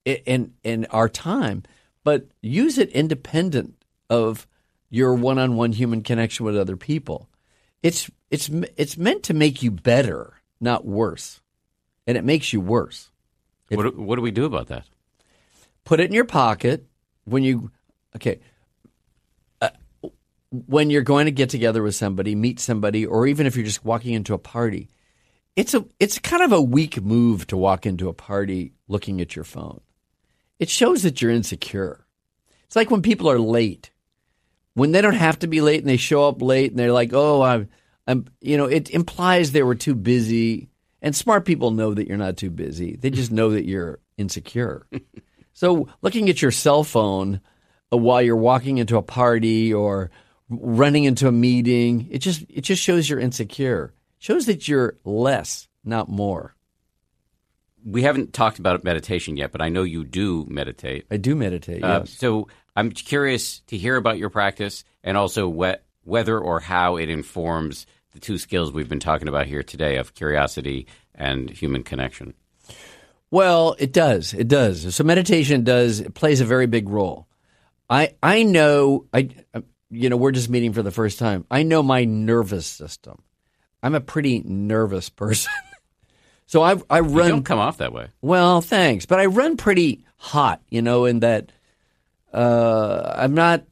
in 0.04 0.54
in 0.62 0.84
our 0.86 1.08
time. 1.08 1.62
But 2.04 2.26
use 2.40 2.78
it 2.78 2.90
independent 2.90 3.84
of 4.10 4.46
your 4.90 5.14
one-on-one 5.14 5.72
human 5.72 6.02
connection 6.02 6.44
with 6.44 6.56
other 6.56 6.76
people. 6.76 7.28
It's 7.82 8.10
it's 8.32 8.48
it's 8.78 8.96
meant 8.96 9.24
to 9.24 9.34
make 9.34 9.62
you 9.62 9.70
better, 9.70 10.32
not 10.58 10.86
worse. 10.86 11.40
And 12.06 12.16
it 12.16 12.24
makes 12.24 12.52
you 12.52 12.60
worse. 12.60 13.10
What, 13.68 13.96
what 13.96 14.16
do 14.16 14.22
we 14.22 14.32
do 14.32 14.46
about 14.46 14.68
that? 14.68 14.86
Put 15.84 16.00
it 16.00 16.06
in 16.06 16.14
your 16.14 16.24
pocket 16.24 16.86
when 17.24 17.44
you 17.44 17.70
okay 18.16 18.40
uh, 19.60 19.68
when 20.50 20.88
you're 20.88 21.02
going 21.02 21.26
to 21.26 21.30
get 21.30 21.50
together 21.50 21.82
with 21.82 21.94
somebody, 21.94 22.34
meet 22.34 22.58
somebody, 22.58 23.04
or 23.04 23.26
even 23.26 23.46
if 23.46 23.54
you're 23.54 23.66
just 23.66 23.84
walking 23.84 24.14
into 24.14 24.34
a 24.34 24.38
party, 24.38 24.88
it's 25.54 25.74
a 25.74 25.84
it's 26.00 26.18
kind 26.18 26.42
of 26.42 26.52
a 26.52 26.62
weak 26.62 27.02
move 27.02 27.46
to 27.48 27.56
walk 27.56 27.84
into 27.84 28.08
a 28.08 28.14
party 28.14 28.72
looking 28.88 29.20
at 29.20 29.36
your 29.36 29.44
phone. 29.44 29.82
It 30.58 30.70
shows 30.70 31.02
that 31.02 31.20
you're 31.20 31.30
insecure. 31.30 32.06
It's 32.64 32.76
like 32.76 32.90
when 32.90 33.02
people 33.02 33.30
are 33.30 33.38
late. 33.38 33.90
When 34.74 34.92
they 34.92 35.02
don't 35.02 35.12
have 35.12 35.38
to 35.40 35.46
be 35.46 35.60
late 35.60 35.80
and 35.80 35.88
they 35.88 35.98
show 35.98 36.26
up 36.26 36.40
late 36.40 36.70
and 36.70 36.78
they're 36.78 36.92
like, 36.92 37.12
"Oh, 37.12 37.42
I'm 37.42 37.68
I'm 38.06 38.26
you 38.40 38.56
know, 38.56 38.66
it 38.66 38.90
implies 38.90 39.52
they 39.52 39.62
were 39.62 39.74
too 39.74 39.94
busy." 39.94 40.68
And 41.04 41.16
smart 41.16 41.44
people 41.44 41.72
know 41.72 41.94
that 41.94 42.06
you're 42.06 42.16
not 42.16 42.36
too 42.36 42.50
busy. 42.50 42.94
They 42.96 43.10
just 43.10 43.32
know 43.32 43.50
that 43.50 43.64
you're 43.64 43.98
insecure. 44.16 44.86
so, 45.52 45.88
looking 46.00 46.28
at 46.28 46.40
your 46.40 46.52
cell 46.52 46.84
phone 46.84 47.40
uh, 47.92 47.96
while 47.96 48.22
you're 48.22 48.36
walking 48.36 48.78
into 48.78 48.96
a 48.96 49.02
party 49.02 49.74
or 49.74 50.10
running 50.60 51.04
into 51.04 51.28
a 51.28 51.32
meeting. 51.32 52.08
It 52.10 52.18
just 52.18 52.44
it 52.48 52.62
just 52.62 52.82
shows 52.82 53.08
you're 53.08 53.20
insecure. 53.20 53.92
It 54.18 54.24
shows 54.24 54.46
that 54.46 54.68
you're 54.68 54.98
less, 55.04 55.68
not 55.84 56.08
more. 56.08 56.54
We 57.84 58.02
haven't 58.02 58.32
talked 58.32 58.60
about 58.60 58.84
meditation 58.84 59.36
yet, 59.36 59.50
but 59.50 59.60
I 59.60 59.68
know 59.68 59.82
you 59.82 60.04
do 60.04 60.46
meditate. 60.48 61.06
I 61.10 61.16
do 61.16 61.34
meditate. 61.34 61.82
Uh, 61.82 62.00
yes. 62.00 62.10
so 62.10 62.46
I'm 62.76 62.90
curious 62.90 63.60
to 63.68 63.76
hear 63.76 63.96
about 63.96 64.18
your 64.18 64.30
practice 64.30 64.84
and 65.02 65.16
also 65.16 65.48
what, 65.48 65.81
whether 66.04 66.38
or 66.38 66.60
how 66.60 66.96
it 66.96 67.08
informs 67.08 67.86
the 68.12 68.20
two 68.20 68.38
skills 68.38 68.72
we've 68.72 68.88
been 68.88 69.00
talking 69.00 69.28
about 69.28 69.46
here 69.46 69.62
today 69.62 69.96
of 69.96 70.14
curiosity 70.14 70.86
and 71.14 71.50
human 71.50 71.82
connection. 71.82 72.34
Well, 73.30 73.76
it 73.78 73.92
does. 73.92 74.34
It 74.34 74.48
does. 74.48 74.94
So 74.94 75.04
meditation 75.04 75.64
does 75.64 76.00
it 76.00 76.14
plays 76.14 76.40
a 76.40 76.44
very 76.44 76.66
big 76.66 76.88
role. 76.88 77.26
I 77.88 78.14
I 78.22 78.42
know 78.42 79.06
I 79.12 79.30
you 79.92 80.08
know, 80.08 80.16
we're 80.16 80.32
just 80.32 80.48
meeting 80.48 80.72
for 80.72 80.82
the 80.82 80.90
first 80.90 81.18
time. 81.18 81.44
I 81.50 81.62
know 81.62 81.82
my 81.82 82.04
nervous 82.04 82.66
system. 82.66 83.22
I'm 83.82 83.94
a 83.94 84.00
pretty 84.00 84.40
nervous 84.44 85.10
person. 85.10 85.52
so 86.46 86.62
I 86.62 86.76
I 86.88 87.00
run. 87.00 87.26
You 87.26 87.32
don't 87.32 87.44
come 87.44 87.58
off 87.58 87.78
that 87.78 87.92
way. 87.92 88.08
Well, 88.20 88.60
thanks, 88.60 89.06
but 89.06 89.20
I 89.20 89.26
run 89.26 89.56
pretty 89.56 90.04
hot. 90.16 90.62
You 90.68 90.82
know, 90.82 91.04
in 91.04 91.20
that 91.20 91.52
uh, 92.32 93.14
I'm 93.16 93.34
not. 93.34 93.64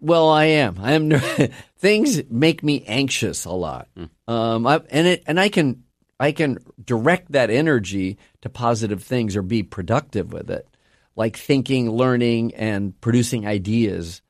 Well, 0.00 0.28
I 0.28 0.44
am. 0.44 0.78
I 0.80 0.92
am. 0.92 1.10
things 1.78 2.22
make 2.30 2.62
me 2.62 2.84
anxious 2.86 3.44
a 3.44 3.52
lot, 3.52 3.88
mm. 3.96 4.10
um, 4.26 4.66
I, 4.66 4.82
and 4.90 5.06
it 5.06 5.22
and 5.26 5.38
I 5.38 5.48
can 5.48 5.84
I 6.20 6.32
can 6.32 6.58
direct 6.84 7.32
that 7.32 7.50
energy 7.50 8.18
to 8.42 8.48
positive 8.48 9.02
things 9.02 9.36
or 9.36 9.42
be 9.42 9.62
productive 9.62 10.32
with 10.32 10.50
it, 10.50 10.66
like 11.14 11.36
thinking, 11.36 11.90
learning, 11.90 12.54
and 12.54 12.98
producing 13.00 13.46
ideas. 13.46 14.20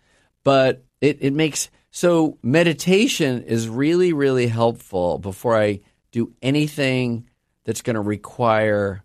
But 0.45 0.85
it, 1.01 1.19
it 1.21 1.33
makes 1.33 1.71
so 1.91 2.39
meditation 2.43 3.43
is 3.43 3.69
really, 3.69 4.13
really 4.13 4.47
helpful 4.47 5.19
before 5.19 5.57
I 5.57 5.81
do 6.13 6.33
anything 6.43 7.29
that's 7.65 7.83
going 7.83 7.95
to 7.95 8.01
require 8.01 9.03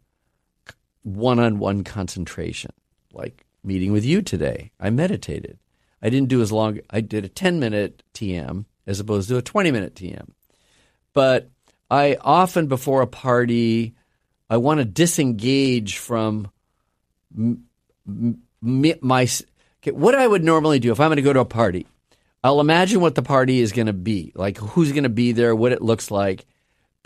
one 1.04 1.40
on 1.40 1.60
one 1.60 1.84
concentration, 1.84 2.72
like 3.14 3.46
meeting 3.64 3.92
with 3.92 4.06
you 4.06 4.22
today. 4.22 4.72
I 4.80 4.90
meditated. 4.90 5.58
I 6.04 6.10
didn't 6.10 6.30
do 6.30 6.42
as 6.42 6.52
long, 6.52 6.80
I 6.90 7.02
did 7.02 7.26
a 7.26 7.30
10 7.30 7.60
minute 7.60 8.04
TM 8.14 8.66
as 8.86 9.00
opposed 9.00 9.30
to 9.30 9.38
a 9.38 9.42
20 9.42 9.72
minute 9.72 9.96
TM. 9.96 10.30
But 11.14 11.50
I 11.90 12.18
often, 12.20 12.68
before 12.68 13.02
a 13.02 13.08
party, 13.08 13.96
I 14.50 14.58
want 14.58 14.80
to 14.80 14.86
disengage 14.86 15.98
from 15.98 16.52
m- 17.36 17.64
m- 18.08 18.42
my 18.62 19.28
Okay, 19.84 19.92
what 19.92 20.16
I 20.16 20.26
would 20.26 20.44
normally 20.44 20.80
do 20.80 20.94
if 20.94 21.00
I'm 21.00 21.10
going 21.10 21.18
to 21.18 21.22
go 21.22 21.34
to 21.34 21.42
a 21.42 21.46
party, 21.46 21.88
I'll 22.42 22.62
imagine 22.62 23.02
what 23.02 23.16
the 23.16 23.22
party 23.22 23.60
is 23.60 23.74
going 23.74 23.88
to 23.88 23.94
be, 23.94 24.32
like 24.34 24.58
who's 24.58 24.94
going 24.94 25.04
to 25.04 25.10
be 25.10 25.34
there, 25.34 25.54
what 25.56 25.74
it 25.74 25.82
looks 25.82 26.10
like. 26.10 26.46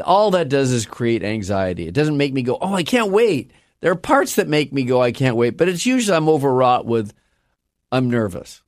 All 0.03 0.31
that 0.31 0.49
does 0.49 0.71
is 0.71 0.85
create 0.85 1.23
anxiety. 1.23 1.87
It 1.87 1.95
doesn't 1.95 2.17
make 2.17 2.33
me 2.33 2.43
go, 2.43 2.57
oh, 2.61 2.73
I 2.73 2.83
can't 2.83 3.11
wait. 3.11 3.49
There 3.79 3.91
are 3.91 3.95
parts 3.95 4.35
that 4.35 4.47
make 4.47 4.71
me 4.71 4.83
go, 4.83 5.01
I 5.01 5.11
can't 5.11 5.35
wait, 5.35 5.57
but 5.57 5.67
it's 5.67 5.87
usually 5.87 6.15
I'm 6.15 6.29
overwrought 6.29 6.85
with, 6.85 7.13
I'm 7.91 8.09
nervous, 8.09 8.61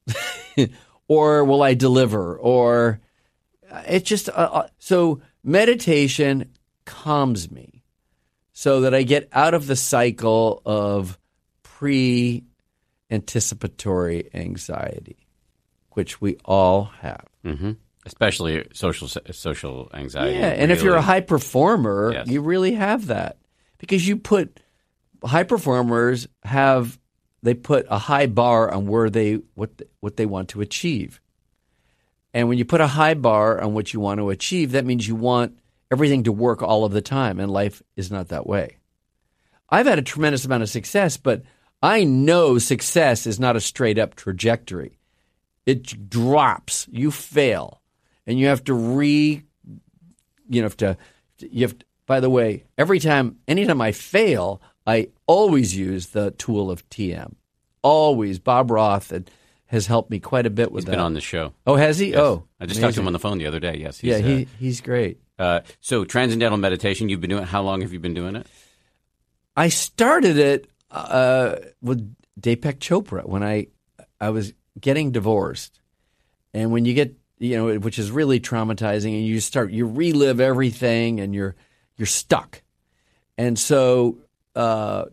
or 1.07 1.43
will 1.43 1.61
I 1.61 1.73
deliver, 1.73 2.37
or 2.37 3.01
it's 3.87 4.07
just 4.07 4.29
uh, 4.29 4.31
uh, 4.31 4.67
so 4.79 5.21
meditation 5.43 6.51
calms 6.85 7.51
me 7.51 7.83
so 8.53 8.81
that 8.81 8.93
I 8.93 9.03
get 9.03 9.29
out 9.31 9.53
of 9.53 9.67
the 9.67 9.75
cycle 9.75 10.61
of 10.65 11.17
pre 11.63 12.43
anticipatory 13.11 14.29
anxiety, 14.33 15.27
which 15.91 16.21
we 16.21 16.37
all 16.45 16.85
have. 17.01 17.25
Mm-hmm. 17.45 17.71
Especially 18.05 18.65
social 18.73 19.07
social 19.07 19.89
anxiety. 19.93 20.39
Yeah, 20.39 20.47
and 20.47 20.61
really. 20.61 20.73
if 20.73 20.83
you're 20.83 20.95
a 20.95 21.01
high 21.01 21.21
performer, 21.21 22.11
yes. 22.13 22.27
you 22.27 22.41
really 22.41 22.73
have 22.73 23.07
that 23.07 23.37
because 23.77 24.07
you 24.07 24.17
put 24.17 24.59
high 25.23 25.43
performers 25.43 26.27
have 26.43 26.97
they 27.41 27.53
put 27.53 27.85
a 27.89 27.97
high 27.97 28.25
bar 28.27 28.71
on 28.71 28.87
where 28.87 29.09
they 29.09 29.39
what 29.55 29.71
what 29.99 30.17
they 30.17 30.25
want 30.25 30.49
to 30.49 30.61
achieve. 30.61 31.21
And 32.33 32.47
when 32.47 32.57
you 32.57 32.65
put 32.65 32.81
a 32.81 32.87
high 32.87 33.15
bar 33.15 33.59
on 33.61 33.73
what 33.73 33.93
you 33.93 33.99
want 33.99 34.19
to 34.19 34.29
achieve, 34.29 34.71
that 34.71 34.85
means 34.85 35.07
you 35.07 35.15
want 35.15 35.57
everything 35.91 36.23
to 36.23 36.31
work 36.31 36.61
all 36.61 36.85
of 36.85 36.91
the 36.91 37.01
time, 37.01 37.39
and 37.39 37.51
life 37.51 37.81
is 37.95 38.11
not 38.11 38.27
that 38.27 38.45
way. 38.45 38.77
I've 39.69 39.87
had 39.87 39.99
a 39.99 40.03
tremendous 40.03 40.45
amount 40.45 40.63
of 40.63 40.69
success, 40.69 41.17
but 41.17 41.43
I 41.81 42.03
know 42.03 42.57
success 42.57 43.25
is 43.25 43.39
not 43.39 43.55
a 43.55 43.61
straight 43.61 43.97
up 43.97 44.15
trajectory. 44.15 44.99
It 45.65 46.09
drops. 46.09 46.87
You 46.91 47.11
fail, 47.11 47.81
and 48.25 48.39
you 48.39 48.47
have 48.47 48.63
to 48.65 48.73
re. 48.73 49.43
You 50.49 50.63
have 50.63 50.77
to. 50.77 50.97
You 51.39 51.61
have. 51.61 51.77
To, 51.77 51.85
by 52.05 52.19
the 52.19 52.29
way, 52.29 52.63
every 52.75 52.99
time, 52.99 53.37
anytime 53.47 53.81
I 53.81 53.91
fail, 53.91 54.61
I 54.87 55.09
always 55.29 55.77
use 55.77 56.07
the 56.07 56.31
tool 56.31 56.71
of 56.71 56.89
TM. 56.89 57.35
Always, 57.83 58.39
Bob 58.39 58.71
Roth 58.71 59.13
has 59.67 59.85
helped 59.85 60.09
me 60.09 60.19
quite 60.19 60.47
a 60.47 60.49
bit 60.49 60.71
with 60.71 60.81
he's 60.81 60.85
that. 60.85 60.91
been 60.93 60.99
on 60.99 61.13
the 61.13 61.21
show. 61.21 61.53
Oh, 61.67 61.75
has 61.75 61.99
he? 61.99 62.09
Yes. 62.09 62.17
Oh, 62.17 62.45
I 62.59 62.65
just 62.65 62.77
amazing. 62.77 62.81
talked 62.81 62.95
to 62.95 63.01
him 63.01 63.07
on 63.07 63.13
the 63.13 63.19
phone 63.19 63.37
the 63.37 63.45
other 63.45 63.59
day. 63.59 63.77
Yes, 63.77 64.03
yeah, 64.03 64.17
he, 64.17 64.43
uh, 64.43 64.45
he's 64.57 64.81
great. 64.81 65.19
Uh, 65.37 65.61
so 65.79 66.03
transcendental 66.03 66.57
meditation, 66.57 67.09
you've 67.09 67.21
been 67.21 67.29
doing. 67.29 67.43
How 67.43 67.61
long 67.61 67.81
have 67.81 67.93
you 67.93 67.99
been 67.99 68.15
doing 68.15 68.35
it? 68.35 68.47
I 69.55 69.69
started 69.69 70.37
it 70.37 70.67
uh, 70.89 71.57
with 71.81 72.15
Deepak 72.41 72.79
Chopra 72.79 73.25
when 73.25 73.43
I 73.43 73.67
I 74.19 74.31
was 74.31 74.53
getting 74.81 75.11
divorced, 75.11 75.79
and 76.55 76.71
when 76.71 76.85
you 76.85 76.95
get 76.95 77.15
you 77.37 77.55
know 77.55 77.77
which 77.77 77.99
is 77.99 78.09
really 78.09 78.39
traumatizing, 78.39 79.13
and 79.13 79.25
you 79.25 79.39
start 79.39 79.71
you 79.71 79.85
relive 79.85 80.39
everything, 80.39 81.19
and 81.19 81.35
you're 81.35 81.55
you're 81.97 82.07
stuck, 82.07 82.63
and 83.37 83.57
so 83.57 84.17
uh, 84.55 85.05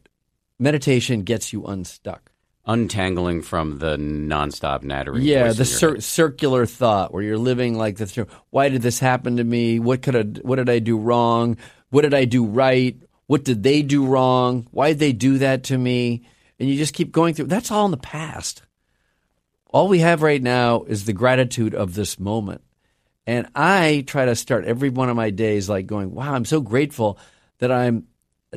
meditation 0.59 1.23
gets 1.23 1.53
you 1.53 1.65
unstuck. 1.65 2.31
untangling 2.69 3.43
from 3.43 3.79
the 3.79 3.97
nonstop 3.97 4.83
nattering. 4.83 5.23
Yeah, 5.23 5.53
the 5.53 5.65
cir- 5.65 6.01
circular 6.01 6.67
thought 6.67 7.13
where 7.13 7.23
you're 7.23 7.39
living 7.39 7.79
like 7.79 7.97
this. 7.97 8.19
Why 8.51 8.69
did 8.69 8.83
this 8.83 8.99
happen 8.99 9.37
to 9.37 9.45
me? 9.45 9.79
What 9.79 10.03
could 10.03 10.17
I, 10.17 10.23
what 10.43 10.57
did 10.57 10.69
I 10.69 10.81
do 10.81 10.99
wrong? 10.99 11.57
What 11.91 12.03
did 12.03 12.15
I 12.15 12.25
do 12.25 12.45
right? 12.45 12.97
What 13.29 13.45
did 13.45 13.63
they 13.63 13.83
do 13.83 14.05
wrong? 14.07 14.67
Why 14.73 14.89
did 14.89 14.99
they 14.99 15.13
do 15.13 15.39
that 15.39 15.65
to 15.65 15.79
me? 15.79 16.27
And 16.59 16.69
you 16.69 16.77
just 16.77 16.95
keep 16.95 17.13
going 17.13 17.35
through. 17.35 17.47
That's 17.47 17.71
all 17.71 17.85
in 17.85 17.91
the 17.93 17.97
past. 17.97 18.63
All 19.71 19.89
we 19.89 19.99
have 20.01 20.23
right 20.23 20.43
now 20.43 20.83
is 20.85 21.05
the 21.05 21.13
gratitude 21.13 21.75
of 21.75 21.95
this 21.95 22.19
moment. 22.19 22.63
And 23.27 23.49
I 23.55 24.05
try 24.07 24.25
to 24.25 24.35
start 24.37 24.65
every 24.65 24.89
one 24.89 25.09
of 25.09 25.17
my 25.17 25.31
days 25.31 25.69
like 25.69 25.87
going, 25.87 26.15
"Wow, 26.15 26.33
I'm 26.33 26.45
so 26.45 26.61
grateful 26.61 27.19
that 27.59 27.71
I'm 27.73 28.07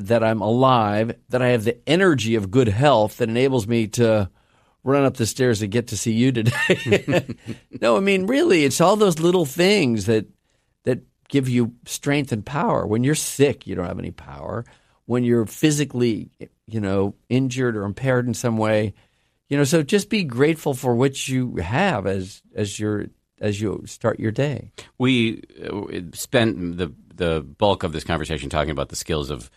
that 0.07 0.23
I'm 0.23 0.41
alive, 0.41 1.15
that 1.29 1.41
I 1.41 1.49
have 1.49 1.63
the 1.63 1.77
energy 1.87 2.35
of 2.35 2.51
good 2.51 2.67
health 2.67 3.17
that 3.17 3.29
enables 3.29 3.67
me 3.67 3.87
to 3.87 4.29
run 4.83 5.03
up 5.03 5.17
the 5.17 5.25
stairs 5.25 5.59
to 5.59 5.67
get 5.67 5.87
to 5.87 5.97
see 5.97 6.13
you 6.13 6.31
today." 6.31 7.35
no, 7.81 7.97
I 7.97 7.99
mean, 7.99 8.27
really, 8.27 8.65
it's 8.65 8.81
all 8.81 8.95
those 8.95 9.19
little 9.19 9.45
things 9.45 10.05
that 10.05 10.27
that 10.83 11.01
give 11.27 11.47
you 11.47 11.73
strength 11.85 12.31
and 12.31 12.45
power. 12.45 12.85
When 12.85 13.03
you're 13.03 13.15
sick, 13.15 13.67
you 13.67 13.75
don't 13.75 13.87
have 13.87 13.99
any 13.99 14.11
power. 14.11 14.65
When 15.05 15.23
you're 15.23 15.45
physically, 15.45 16.29
you 16.67 16.79
know, 16.79 17.15
injured 17.29 17.75
or 17.75 17.83
impaired 17.83 18.27
in 18.27 18.33
some 18.33 18.57
way, 18.57 18.93
you 19.47 19.57
know, 19.57 19.63
so 19.63 19.81
just 19.81 20.09
be 20.09 20.23
grateful 20.23 20.73
for 20.73 20.95
what 20.95 21.27
you 21.27 21.55
have 21.55 22.05
as 22.05 22.41
as 22.55 22.79
your 22.79 23.07
as 23.41 23.59
you 23.59 23.83
start 23.85 24.19
your 24.19 24.31
day. 24.31 24.71
We 24.97 25.43
uh, 25.63 26.01
spent 26.13 26.77
the 26.77 26.93
the 27.15 27.41
bulk 27.41 27.83
of 27.83 27.91
this 27.91 28.03
conversation 28.03 28.49
talking 28.49 28.71
about 28.71 28.89
the 28.89 28.95
skills 28.95 29.29
of 29.29 29.49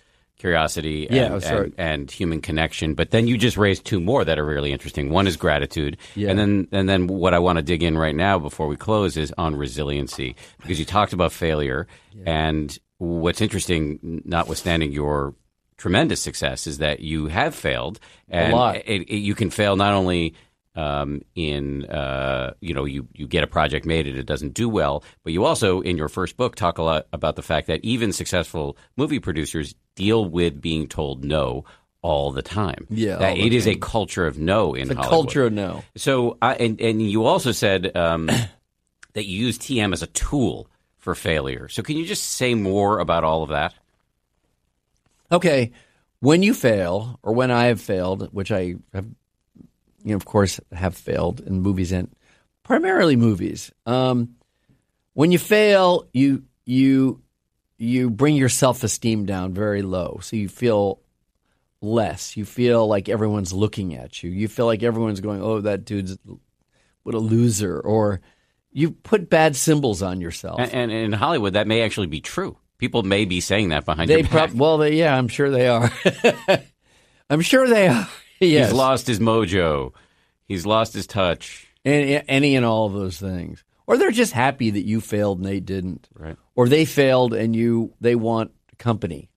curiosity 0.42 1.06
and, 1.06 1.16
Yeah, 1.16 1.52
oh, 1.52 1.62
and, 1.62 1.72
and 1.78 2.10
human 2.10 2.40
connection. 2.40 2.94
But 2.94 3.12
then 3.12 3.28
you 3.28 3.38
just 3.38 3.56
raised 3.56 3.84
two 3.84 4.00
more 4.00 4.24
that 4.24 4.40
are 4.40 4.44
really 4.44 4.72
interesting. 4.72 5.08
One 5.10 5.28
is 5.28 5.36
gratitude, 5.36 5.96
Yeah. 6.16 6.30
and 6.30 6.38
then 6.38 6.68
and 6.72 6.88
then 6.88 7.06
what 7.06 7.32
I 7.32 7.38
want 7.38 7.58
to 7.58 7.62
dig 7.62 7.82
in 7.84 7.96
right 7.96 8.14
now 8.14 8.40
before 8.40 8.66
we 8.66 8.76
close 8.76 9.16
is 9.16 9.32
on 9.38 9.54
resiliency 9.54 10.34
because 10.60 10.80
you 10.80 10.84
talked 10.84 11.12
about 11.12 11.30
failure 11.32 11.86
and 12.26 12.76
what's 12.98 13.40
interesting, 13.40 14.20
notwithstanding 14.24 14.90
your 14.92 15.34
tremendous 15.76 16.20
success, 16.20 16.66
is 16.66 16.78
that 16.78 17.00
you 17.00 17.26
have 17.28 17.54
failed 17.54 18.00
and 18.28 18.52
lot. 18.52 18.76
It, 18.76 19.02
it, 19.08 19.18
you 19.18 19.34
can 19.36 19.50
fail 19.50 19.76
not 19.76 19.94
only 19.94 20.34
um, 20.74 21.22
in 21.34 21.84
uh, 21.86 22.54
you 22.60 22.74
know 22.74 22.84
you 22.84 23.06
you 23.12 23.26
get 23.26 23.44
a 23.44 23.46
project 23.46 23.84
made 23.86 24.06
and 24.06 24.16
it 24.16 24.26
doesn't 24.26 24.54
do 24.54 24.68
well, 24.68 25.04
but 25.24 25.32
you 25.32 25.44
also 25.44 25.80
in 25.80 25.96
your 25.96 26.08
first 26.08 26.36
book 26.36 26.56
talk 26.56 26.78
a 26.78 26.82
lot 26.82 27.06
about 27.12 27.36
the 27.36 27.42
fact 27.42 27.66
that 27.66 27.80
even 27.84 28.12
successful 28.12 28.76
movie 28.96 29.18
producers 29.18 29.74
deal 29.94 30.24
with 30.24 30.60
being 30.60 30.88
told 30.88 31.24
no 31.24 31.64
all 32.00 32.32
the 32.32 32.42
time. 32.42 32.86
Yeah, 32.90 33.16
that 33.18 33.36
it 33.38 33.52
is 33.52 33.66
a 33.66 33.76
culture 33.76 34.26
of 34.26 34.38
no 34.38 34.74
in 34.74 34.88
The 34.88 34.94
Hollywood. 34.94 35.10
culture 35.10 35.44
of 35.46 35.52
no. 35.52 35.84
So, 35.96 36.36
I, 36.42 36.54
and 36.54 36.80
and 36.80 37.02
you 37.02 37.24
also 37.24 37.52
said 37.52 37.96
um, 37.96 38.26
that 39.12 39.26
you 39.26 39.46
use 39.46 39.58
TM 39.58 39.92
as 39.92 40.02
a 40.02 40.08
tool 40.08 40.68
for 40.98 41.14
failure. 41.14 41.68
So, 41.68 41.82
can 41.82 41.96
you 41.96 42.06
just 42.06 42.24
say 42.24 42.54
more 42.54 42.98
about 42.98 43.24
all 43.24 43.42
of 43.42 43.50
that? 43.50 43.74
Okay, 45.30 45.72
when 46.20 46.42
you 46.42 46.54
fail, 46.54 47.18
or 47.22 47.32
when 47.34 47.50
I 47.50 47.64
have 47.66 47.80
failed, 47.80 48.28
which 48.32 48.52
I 48.52 48.76
have, 48.92 49.06
you 50.04 50.10
know, 50.10 50.16
of 50.16 50.24
course, 50.24 50.60
have 50.72 50.96
failed 50.96 51.40
in 51.40 51.60
movies 51.60 51.92
and 51.92 52.08
primarily 52.62 53.16
movies. 53.16 53.72
Um, 53.86 54.36
when 55.14 55.32
you 55.32 55.38
fail, 55.38 56.08
you 56.12 56.44
you 56.64 57.22
you 57.78 58.10
bring 58.10 58.36
your 58.36 58.48
self 58.48 58.82
esteem 58.84 59.26
down 59.26 59.52
very 59.52 59.82
low, 59.82 60.20
so 60.22 60.36
you 60.36 60.48
feel 60.48 61.00
less. 61.80 62.36
You 62.36 62.44
feel 62.44 62.86
like 62.86 63.08
everyone's 63.08 63.52
looking 63.52 63.94
at 63.94 64.22
you. 64.22 64.30
You 64.30 64.48
feel 64.48 64.66
like 64.66 64.82
everyone's 64.82 65.20
going, 65.20 65.42
"Oh, 65.42 65.60
that 65.60 65.84
dude's 65.84 66.16
what 67.02 67.14
a 67.14 67.18
loser," 67.18 67.80
or 67.80 68.20
you 68.70 68.92
put 68.92 69.28
bad 69.28 69.54
symbols 69.56 70.00
on 70.02 70.20
yourself. 70.20 70.60
And, 70.60 70.72
and 70.72 70.90
in 70.92 71.12
Hollywood, 71.12 71.54
that 71.54 71.66
may 71.66 71.82
actually 71.82 72.06
be 72.06 72.20
true. 72.20 72.56
People 72.78 73.02
may 73.02 73.24
be 73.26 73.40
saying 73.40 73.68
that 73.68 73.84
behind 73.84 74.08
They 74.08 74.14
your 74.20 74.22
back. 74.24 74.30
prob- 74.48 74.58
well, 74.58 74.78
they, 74.78 74.94
yeah, 74.96 75.16
I'm 75.16 75.28
sure 75.28 75.50
they 75.50 75.68
are. 75.68 75.90
I'm 77.30 77.42
sure 77.42 77.68
they 77.68 77.88
are. 77.88 78.08
Yes, 78.48 78.68
He's 78.70 78.76
lost 78.76 79.06
his 79.06 79.20
mojo. 79.20 79.92
He's 80.46 80.66
lost 80.66 80.92
his 80.94 81.06
touch. 81.06 81.66
any, 81.84 82.22
any 82.28 82.56
and 82.56 82.64
all 82.66 82.86
of 82.86 82.92
those 82.92 83.18
things, 83.18 83.64
or 83.86 83.96
they're 83.96 84.10
just 84.10 84.32
happy 84.32 84.70
that 84.70 84.84
you 84.86 85.00
failed 85.00 85.38
and 85.38 85.46
they 85.46 85.60
didn't, 85.60 86.08
Right. 86.14 86.36
or 86.54 86.68
they 86.68 86.84
failed 86.84 87.34
and 87.34 87.54
you 87.56 87.94
they 88.00 88.14
want 88.14 88.52
company. 88.78 89.28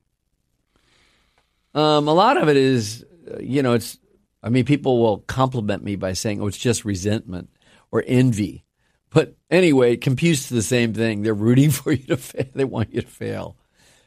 Um, 1.73 2.07
a 2.07 2.13
lot 2.13 2.37
of 2.41 2.47
it 2.49 2.57
is, 2.57 3.05
uh, 3.31 3.39
you 3.39 3.61
know, 3.63 3.73
it's. 3.73 3.97
I 4.41 4.49
mean, 4.49 4.63
people 4.65 5.01
will 5.01 5.17
compliment 5.19 5.83
me 5.83 5.95
by 5.95 6.13
saying, 6.13 6.39
"Oh, 6.41 6.47
it's 6.47 6.57
just 6.57 6.85
resentment 6.85 7.49
or 7.91 8.03
envy," 8.05 8.63
but 9.09 9.35
anyway, 9.49 9.93
it 9.93 10.01
computes 10.01 10.47
to 10.47 10.53
the 10.53 10.61
same 10.61 10.93
thing. 10.93 11.21
They're 11.23 11.33
rooting 11.33 11.71
for 11.71 11.91
you 11.91 12.05
to 12.07 12.17
fail. 12.17 12.45
They 12.53 12.63
want 12.65 12.93
you 12.93 13.01
to 13.01 13.07
fail. 13.07 13.55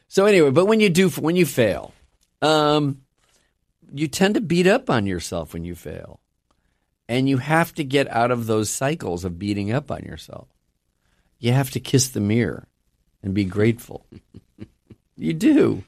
So 0.07 0.25
anyway, 0.25 0.49
but 0.51 0.65
when 0.65 0.79
you 0.79 0.89
do, 0.89 1.09
when 1.09 1.35
you 1.35 1.45
fail, 1.45 1.93
um, 2.41 3.01
you 3.93 4.07
tend 4.07 4.35
to 4.35 4.41
beat 4.41 4.67
up 4.67 4.89
on 4.89 5.05
yourself 5.05 5.53
when 5.53 5.63
you 5.63 5.75
fail. 5.75 6.19
And 7.07 7.27
you 7.27 7.37
have 7.37 7.73
to 7.75 7.83
get 7.83 8.07
out 8.09 8.29
of 8.29 8.45
those 8.45 8.69
cycles 8.69 9.25
of 9.25 9.39
beating 9.39 9.71
up 9.71 9.89
on 9.89 10.03
yourself. 10.03 10.47
You 11.39 11.53
have 11.53 11.71
to 11.71 11.79
kiss 11.79 12.09
the 12.09 12.19
mirror 12.19 12.67
and 13.23 13.33
be 13.33 13.45
grateful. 13.45 14.05
you 15.17 15.33
do. 15.33 15.83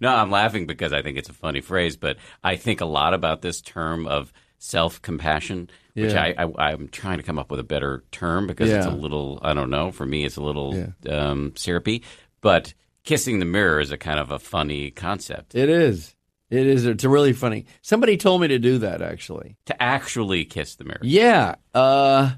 No, 0.00 0.08
I'm 0.14 0.30
laughing 0.30 0.66
because 0.66 0.92
I 0.92 1.02
think 1.02 1.18
it's 1.18 1.28
a 1.28 1.34
funny 1.34 1.60
phrase, 1.60 1.96
but 1.96 2.16
I 2.42 2.56
think 2.56 2.80
a 2.80 2.86
lot 2.86 3.12
about 3.14 3.42
this 3.42 3.60
term 3.60 4.06
of 4.06 4.32
self 4.58 5.02
compassion, 5.02 5.68
which 5.94 6.12
Yeah. 6.12 6.32
I, 6.38 6.44
I, 6.44 6.72
I'm 6.72 6.88
trying 6.88 7.18
to 7.18 7.22
come 7.22 7.38
up 7.38 7.50
with 7.50 7.60
a 7.60 7.64
better 7.64 8.02
term 8.12 8.46
because 8.46 8.70
it's 8.70 8.86
a 8.86 8.90
little, 8.90 9.38
I 9.42 9.52
don't 9.54 9.70
know, 9.70 9.90
for 9.90 10.06
me, 10.06 10.24
it's 10.24 10.36
a 10.36 10.42
little 10.42 10.92
um, 11.08 11.52
syrupy. 11.56 12.04
But 12.40 12.72
kissing 13.04 13.38
the 13.38 13.44
mirror 13.44 13.80
is 13.80 13.90
a 13.90 13.98
kind 13.98 14.18
of 14.18 14.30
a 14.30 14.38
funny 14.38 14.90
concept. 14.90 15.54
It 15.54 15.68
is. 15.68 16.14
It 16.52 16.66
is. 16.66 16.84
It's 16.84 17.02
really 17.02 17.32
funny. 17.32 17.64
Somebody 17.80 18.18
told 18.18 18.42
me 18.42 18.48
to 18.48 18.58
do 18.58 18.76
that 18.78 19.00
actually. 19.00 19.56
To 19.66 19.82
actually 19.82 20.44
kiss 20.44 20.74
the 20.74 20.84
mirror. 20.84 21.00
Yeah. 21.00 21.54
Uh, 21.72 22.32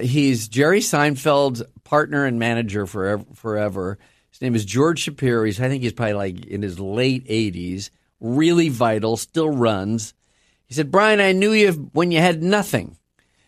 he's 0.00 0.48
Jerry 0.48 0.80
Seinfeld's 0.80 1.62
partner 1.84 2.24
and 2.24 2.40
manager 2.40 2.84
forever. 2.84 3.24
forever. 3.32 3.98
His 4.32 4.42
name 4.42 4.56
is 4.56 4.64
George 4.64 4.98
Shapiro. 4.98 5.44
He's, 5.44 5.60
I 5.60 5.68
think 5.68 5.84
he's 5.84 5.92
probably 5.92 6.14
like 6.14 6.46
in 6.46 6.62
his 6.62 6.80
late 6.80 7.24
80s, 7.28 7.90
really 8.18 8.70
vital, 8.70 9.16
still 9.16 9.50
runs. 9.50 10.12
He 10.66 10.74
said, 10.74 10.90
Brian, 10.90 11.20
I 11.20 11.30
knew 11.30 11.52
you 11.52 11.70
when 11.92 12.10
you 12.10 12.18
had 12.18 12.42
nothing. 12.42 12.96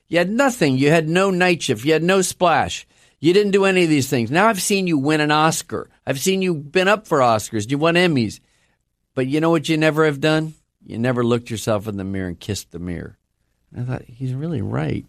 You 0.07 0.19
had 0.19 0.31
nothing. 0.31 0.79
You 0.79 0.91
had 0.91 1.09
no 1.09 1.33
night 1.33 1.63
shift. 1.63 1.85
You 1.85 1.95
had 1.95 2.05
no 2.05 2.23
splash. 2.23 2.87
You 3.19 3.33
didn't 3.33 3.51
do 3.51 3.65
any 3.65 3.83
of 3.83 3.91
these 3.91 4.09
things. 4.09 4.31
Now 4.31 4.47
I've 4.47 4.63
seen 4.63 4.87
you 4.87 4.99
win 4.99 5.21
an 5.21 5.33
Oscar. 5.33 5.91
I've 6.07 6.21
seen 6.21 6.43
you 6.43 6.55
been 6.55 6.87
up 6.87 7.09
for 7.09 7.19
Oscars. 7.19 7.69
You 7.69 7.77
won 7.77 7.97
Emmys. 7.97 8.39
But 9.19 9.27
you 9.27 9.41
know 9.41 9.51
what 9.51 9.69
you 9.69 9.77
never 9.77 10.05
have 10.05 10.21
done? 10.21 10.55
You 10.87 10.97
never 10.97 11.25
looked 11.25 11.51
yourself 11.51 11.89
in 11.89 11.97
the 11.97 12.05
mirror 12.05 12.29
and 12.29 12.39
kissed 12.39 12.71
the 12.71 12.79
mirror. 12.79 13.19
And 13.75 13.83
I 13.83 13.85
thought 13.85 14.05
he's 14.05 14.33
really 14.33 14.63
right. 14.63 15.07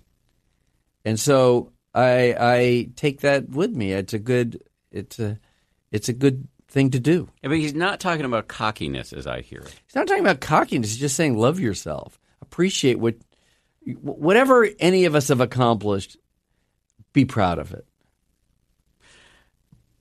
And 1.05 1.19
so 1.19 1.73
I 1.93 2.35
I 2.39 2.89
take 2.95 3.21
that 3.21 3.49
with 3.49 3.69
me. 3.69 3.93
It's 3.93 4.15
a 4.15 4.17
good 4.17 4.63
it's 4.91 5.19
a 5.19 5.39
it's 5.91 6.09
a 6.09 6.13
good 6.13 6.47
thing 6.69 6.89
to 6.89 6.99
do. 6.99 7.29
Yeah, 7.43 7.49
but 7.49 7.59
he's 7.59 7.75
not 7.75 7.99
talking 7.99 8.25
about 8.25 8.47
cockiness 8.47 9.13
as 9.13 9.27
I 9.27 9.41
hear 9.41 9.59
it. 9.59 9.79
He's 9.85 9.93
not 9.93 10.07
talking 10.07 10.23
about 10.23 10.39
cockiness. 10.39 10.89
He's 10.89 10.99
just 10.99 11.15
saying 11.15 11.37
love 11.37 11.59
yourself. 11.59 12.19
Appreciate 12.41 12.97
what 12.97 13.13
whatever 14.01 14.67
any 14.79 15.05
of 15.05 15.13
us 15.13 15.27
have 15.27 15.39
accomplished. 15.39 16.17
Be 17.13 17.25
proud 17.25 17.59
of 17.59 17.75
it. 17.75 17.85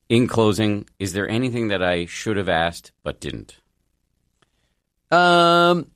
In 0.09 0.27
closing, 0.27 0.89
is 0.99 1.13
there 1.13 1.29
anything 1.29 1.69
that 1.69 1.83
I 1.83 2.07
should 2.07 2.39
have 2.39 2.49
asked 2.49 2.93
but 3.03 3.21
didn't? 3.21 3.59
Um, 5.11 5.91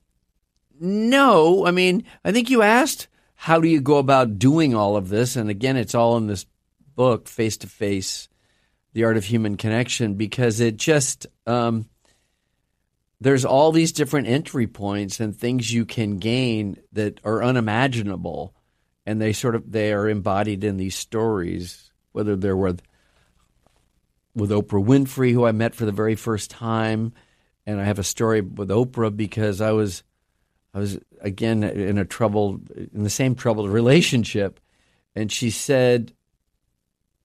no. 0.80 1.66
I 1.66 1.70
mean, 1.70 2.04
I 2.24 2.32
think 2.32 2.50
you 2.50 2.62
asked 2.62 3.08
how 3.34 3.60
do 3.60 3.68
you 3.68 3.80
go 3.80 3.98
about 3.98 4.38
doing 4.38 4.74
all 4.74 4.96
of 4.96 5.08
this, 5.08 5.34
and 5.34 5.50
again, 5.50 5.76
it's 5.76 5.96
all 5.96 6.16
in 6.16 6.28
this 6.28 6.46
book, 6.94 7.28
Face 7.28 7.56
to 7.58 7.66
Face: 7.66 8.28
The 8.92 9.04
Art 9.04 9.16
of 9.16 9.24
Human 9.24 9.56
Connection, 9.56 10.14
because 10.14 10.60
it 10.60 10.76
just 10.76 11.26
um, 11.46 11.86
there's 13.20 13.44
all 13.44 13.72
these 13.72 13.92
different 13.92 14.28
entry 14.28 14.66
points 14.66 15.20
and 15.20 15.34
things 15.36 15.72
you 15.72 15.84
can 15.84 16.18
gain 16.18 16.76
that 16.92 17.20
are 17.24 17.42
unimaginable, 17.42 18.54
and 19.06 19.20
they 19.20 19.32
sort 19.32 19.54
of 19.54 19.70
they 19.70 19.92
are 19.92 20.08
embodied 20.08 20.64
in 20.64 20.76
these 20.76 20.94
stories, 20.94 21.90
whether 22.12 22.36
they're 22.36 22.56
with 22.56 22.82
with 24.34 24.50
Oprah 24.50 24.84
Winfrey, 24.84 25.32
who 25.32 25.44
I 25.44 25.52
met 25.52 25.74
for 25.74 25.84
the 25.84 25.92
very 25.92 26.14
first 26.14 26.50
time, 26.50 27.12
and 27.66 27.80
I 27.80 27.84
have 27.84 27.98
a 27.98 28.04
story 28.04 28.40
with 28.40 28.68
Oprah 28.68 29.16
because 29.16 29.60
I 29.60 29.72
was, 29.72 30.02
I 30.74 30.78
was 30.78 30.98
again 31.20 31.62
in 31.62 31.98
a 31.98 32.04
troubled, 32.04 32.70
in 32.70 33.04
the 33.04 33.10
same 33.10 33.34
troubled 33.34 33.70
relationship, 33.70 34.60
and 35.14 35.30
she 35.30 35.50
said, 35.50 36.12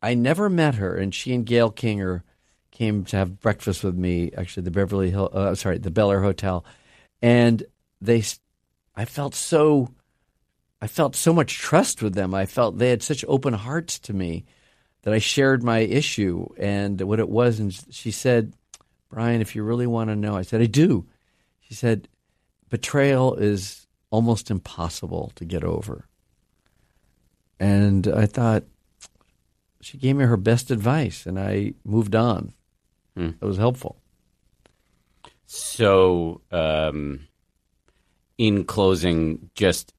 I 0.02 0.14
never 0.14 0.50
met 0.50 0.76
her, 0.76 0.96
and 0.96 1.14
she 1.14 1.34
and 1.34 1.46
Gayle 1.46 1.72
Kinger 1.72 2.22
came 2.72 3.04
to 3.06 3.18
have 3.18 3.40
breakfast 3.40 3.84
with 3.84 3.96
me, 3.96 4.32
actually 4.38 4.64
the 4.64 4.72
Beverly 4.72 5.10
Hill, 5.10 5.30
uh, 5.34 5.56
sorry, 5.56 5.80
the 5.80 5.92
Bel 5.92 6.12
Air 6.12 6.22
Hotel, 6.22 6.64
and 7.22 7.64
they, 8.00 8.24
I 8.96 9.06
felt 9.06 9.34
so 9.34 9.90
I 10.82 10.88
felt 10.88 11.16
so 11.16 11.34
much 11.34 11.58
trust 11.58 12.02
with 12.02 12.14
them. 12.14 12.34
I 12.34 12.46
felt 12.46 12.78
they 12.78 12.90
had 12.90 13.02
such 13.02 13.26
open 13.28 13.54
hearts 13.54 13.98
to 14.00 14.14
me 14.14 14.46
that 15.02 15.14
I 15.14 15.20
shared 15.20 15.64
my 15.64 15.80
issue 15.80 16.48
and 16.58 17.02
what 17.02 17.20
it 17.20 17.30
was. 17.30 17.60
And 17.60 17.74
she 17.90 18.12
said, 18.12 18.54
Brian, 19.18 19.41
if 19.41 19.55
you 19.55 19.63
really 19.63 19.88
want 19.88 20.11
to 20.11 20.15
know, 20.15 20.38
I 20.38 20.43
said, 20.43 20.61
I 20.61 20.68
do. 20.68 21.07
She 21.61 21.74
said, 21.74 22.07
betrayal 22.70 23.34
is 23.34 23.88
almost 24.11 24.51
impossible 24.51 25.32
to 25.38 25.43
get 25.43 25.63
over. 25.63 26.05
And 27.59 28.07
I 28.07 28.28
thought, 28.28 28.65
she 29.82 29.97
gave 29.97 30.15
me 30.15 30.26
her 30.26 30.38
best 30.38 30.70
advice, 30.70 31.26
and 31.26 31.39
I 31.39 31.74
moved 31.84 32.13
on. 32.13 32.53
Hmm. 33.15 33.32
It 33.41 33.43
was 33.43 33.57
helpful. 33.57 33.97
So, 35.47 36.41
um, 36.51 37.28
in 38.38 38.65
closing, 38.65 39.49
just 39.55 39.95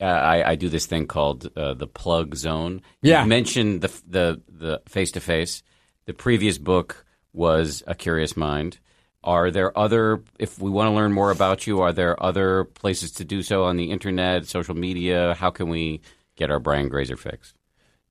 uh, 0.00 0.04
I, 0.04 0.52
I 0.52 0.54
do 0.54 0.70
this 0.70 0.86
thing 0.86 1.06
called 1.06 1.50
uh, 1.54 1.74
the 1.74 1.86
plug 1.86 2.34
zone. 2.34 2.80
Yeah. 3.02 3.24
You 3.24 3.28
mentioned 3.28 3.82
the 3.82 3.92
the 4.08 4.40
the 4.48 4.82
face 4.88 5.10
to 5.12 5.20
face. 5.20 5.62
The 6.06 6.14
previous 6.14 6.56
book 6.56 7.05
was 7.36 7.82
A 7.86 7.94
Curious 7.94 8.36
Mind. 8.36 8.78
Are 9.22 9.50
there 9.50 9.76
other? 9.76 10.22
If 10.38 10.60
we 10.60 10.70
want 10.70 10.88
to 10.88 10.94
learn 10.94 11.12
more 11.12 11.30
about 11.30 11.66
you, 11.66 11.80
are 11.80 11.92
there 11.92 12.20
other 12.22 12.64
places 12.64 13.12
to 13.12 13.24
do 13.24 13.42
so 13.42 13.64
on 13.64 13.76
the 13.76 13.90
internet, 13.90 14.46
social 14.46 14.74
media? 14.74 15.34
How 15.34 15.50
can 15.50 15.68
we 15.68 16.00
get 16.36 16.50
our 16.50 16.60
Brian 16.60 16.88
Grazer 16.88 17.16
fix? 17.16 17.52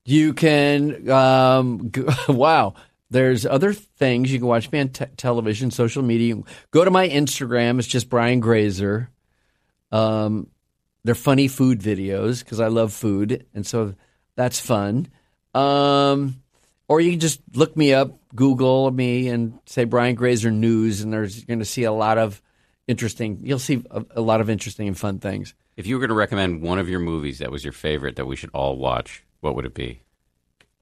You 0.03 0.34
can, 0.34 1.09
um, 1.09 1.91
wow. 2.30 2.76
There's 3.11 3.45
other 3.45 3.71
things 3.71 4.32
you 4.32 4.39
can 4.39 4.47
watch 4.47 4.71
me 4.71 4.80
on 4.80 4.89
te- 4.89 5.05
television, 5.15 5.71
social 5.71 6.03
media. 6.03 6.36
Go 6.71 6.84
to 6.84 6.91
my 6.91 7.07
Instagram. 7.07 7.80
It's 7.80 7.88
just 7.88 8.09
Brian 8.09 8.39
Grazer. 8.39 9.09
Um, 9.91 10.47
they're 11.03 11.15
funny 11.15 11.47
food 11.47 11.80
videos 11.80 12.43
because 12.43 12.59
I 12.59 12.67
love 12.67 12.91
food, 12.91 13.45
and 13.53 13.65
so 13.65 13.93
that's 14.36 14.59
fun. 14.59 15.07
Um, 15.53 16.41
or 16.88 17.01
you 17.01 17.11
can 17.11 17.19
just 17.19 17.41
look 17.53 17.75
me 17.75 17.93
up, 17.93 18.17
Google 18.36 18.91
me, 18.91 19.29
and 19.29 19.59
say 19.65 19.86
Brian 19.86 20.15
Grazer 20.15 20.51
News, 20.51 21.01
and 21.01 21.11
there's 21.11 21.38
you're 21.38 21.45
going 21.45 21.59
to 21.59 21.65
see 21.65 21.83
a 21.83 21.91
lot 21.91 22.17
of 22.17 22.41
interesting. 22.88 23.39
You'll 23.43 23.59
see 23.59 23.83
a, 23.91 24.05
a 24.15 24.21
lot 24.21 24.41
of 24.41 24.49
interesting 24.49 24.88
and 24.88 24.97
fun 24.97 25.19
things. 25.19 25.53
If 25.75 25.88
you 25.88 25.95
were 25.95 25.99
going 25.99 26.09
to 26.09 26.15
recommend 26.15 26.61
one 26.61 26.79
of 26.79 26.88
your 26.88 26.99
movies 26.99 27.39
that 27.39 27.51
was 27.51 27.63
your 27.63 27.73
favorite 27.73 28.15
that 28.15 28.25
we 28.25 28.36
should 28.36 28.51
all 28.53 28.77
watch, 28.77 29.23
what 29.41 29.55
would 29.55 29.65
it 29.65 29.73
be? 29.73 30.01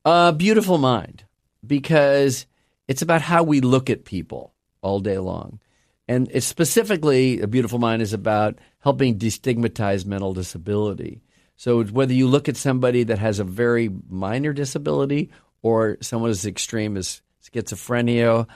A 0.05 0.33
beautiful 0.33 0.77
mind, 0.77 1.23
because 1.65 2.45
it's 2.87 3.01
about 3.01 3.21
how 3.21 3.43
we 3.43 3.61
look 3.61 3.89
at 3.89 4.05
people 4.05 4.53
all 4.81 4.99
day 4.99 5.17
long. 5.17 5.59
And 6.07 6.29
it's 6.31 6.45
specifically, 6.45 7.39
A 7.39 7.47
Beautiful 7.47 7.79
Mind 7.79 8.01
is 8.01 8.11
about 8.11 8.59
helping 8.79 9.17
destigmatize 9.17 10.05
mental 10.05 10.33
disability. 10.33 11.21
So 11.55 11.81
whether 11.85 12.13
you 12.13 12.27
look 12.27 12.49
at 12.49 12.57
somebody 12.57 13.03
that 13.03 13.19
has 13.19 13.39
a 13.39 13.45
very 13.45 13.89
minor 14.09 14.51
disability 14.51 15.31
or 15.63 15.97
someone 16.01 16.29
as 16.29 16.45
extreme 16.45 16.95
as 16.95 17.21
schizophrenia, 17.43 18.47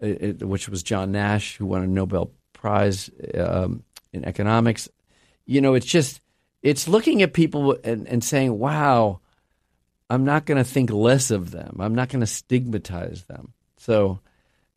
it- 0.00 0.42
which 0.42 0.68
was 0.68 0.82
John 0.82 1.12
Nash, 1.12 1.56
who 1.56 1.66
won 1.66 1.82
a 1.82 1.86
Nobel 1.86 2.32
Prize 2.52 3.10
um, 3.38 3.84
in 4.12 4.24
economics. 4.24 4.88
You 5.46 5.60
know, 5.60 5.74
it's 5.74 5.86
just, 5.86 6.20
it's 6.62 6.88
looking 6.88 7.22
at 7.22 7.32
people 7.34 7.76
and, 7.84 8.08
and 8.08 8.24
saying, 8.24 8.58
wow, 8.58 9.20
I'm 10.10 10.24
not 10.24 10.46
going 10.46 10.58
to 10.58 10.68
think 10.68 10.90
less 10.90 11.30
of 11.30 11.50
them. 11.50 11.76
I'm 11.80 11.94
not 11.94 12.08
going 12.08 12.20
to 12.20 12.26
stigmatize 12.26 13.24
them. 13.24 13.52
So 13.76 14.20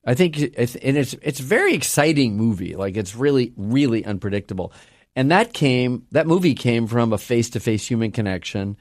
I 0.05 0.13
think, 0.13 0.37
it's, 0.37 0.75
and 0.75 0.97
it's 0.97 1.15
it's 1.21 1.39
a 1.39 1.43
very 1.43 1.73
exciting 1.73 2.37
movie. 2.37 2.75
Like 2.75 2.97
it's 2.97 3.15
really 3.15 3.53
really 3.57 4.05
unpredictable. 4.05 4.71
And 5.15 5.31
that 5.31 5.53
came 5.53 6.05
that 6.11 6.27
movie 6.27 6.55
came 6.55 6.87
from 6.87 7.11
a 7.13 7.17
face 7.17 7.49
to 7.51 7.59
face 7.59 7.87
human 7.87 8.11
connection 8.11 8.77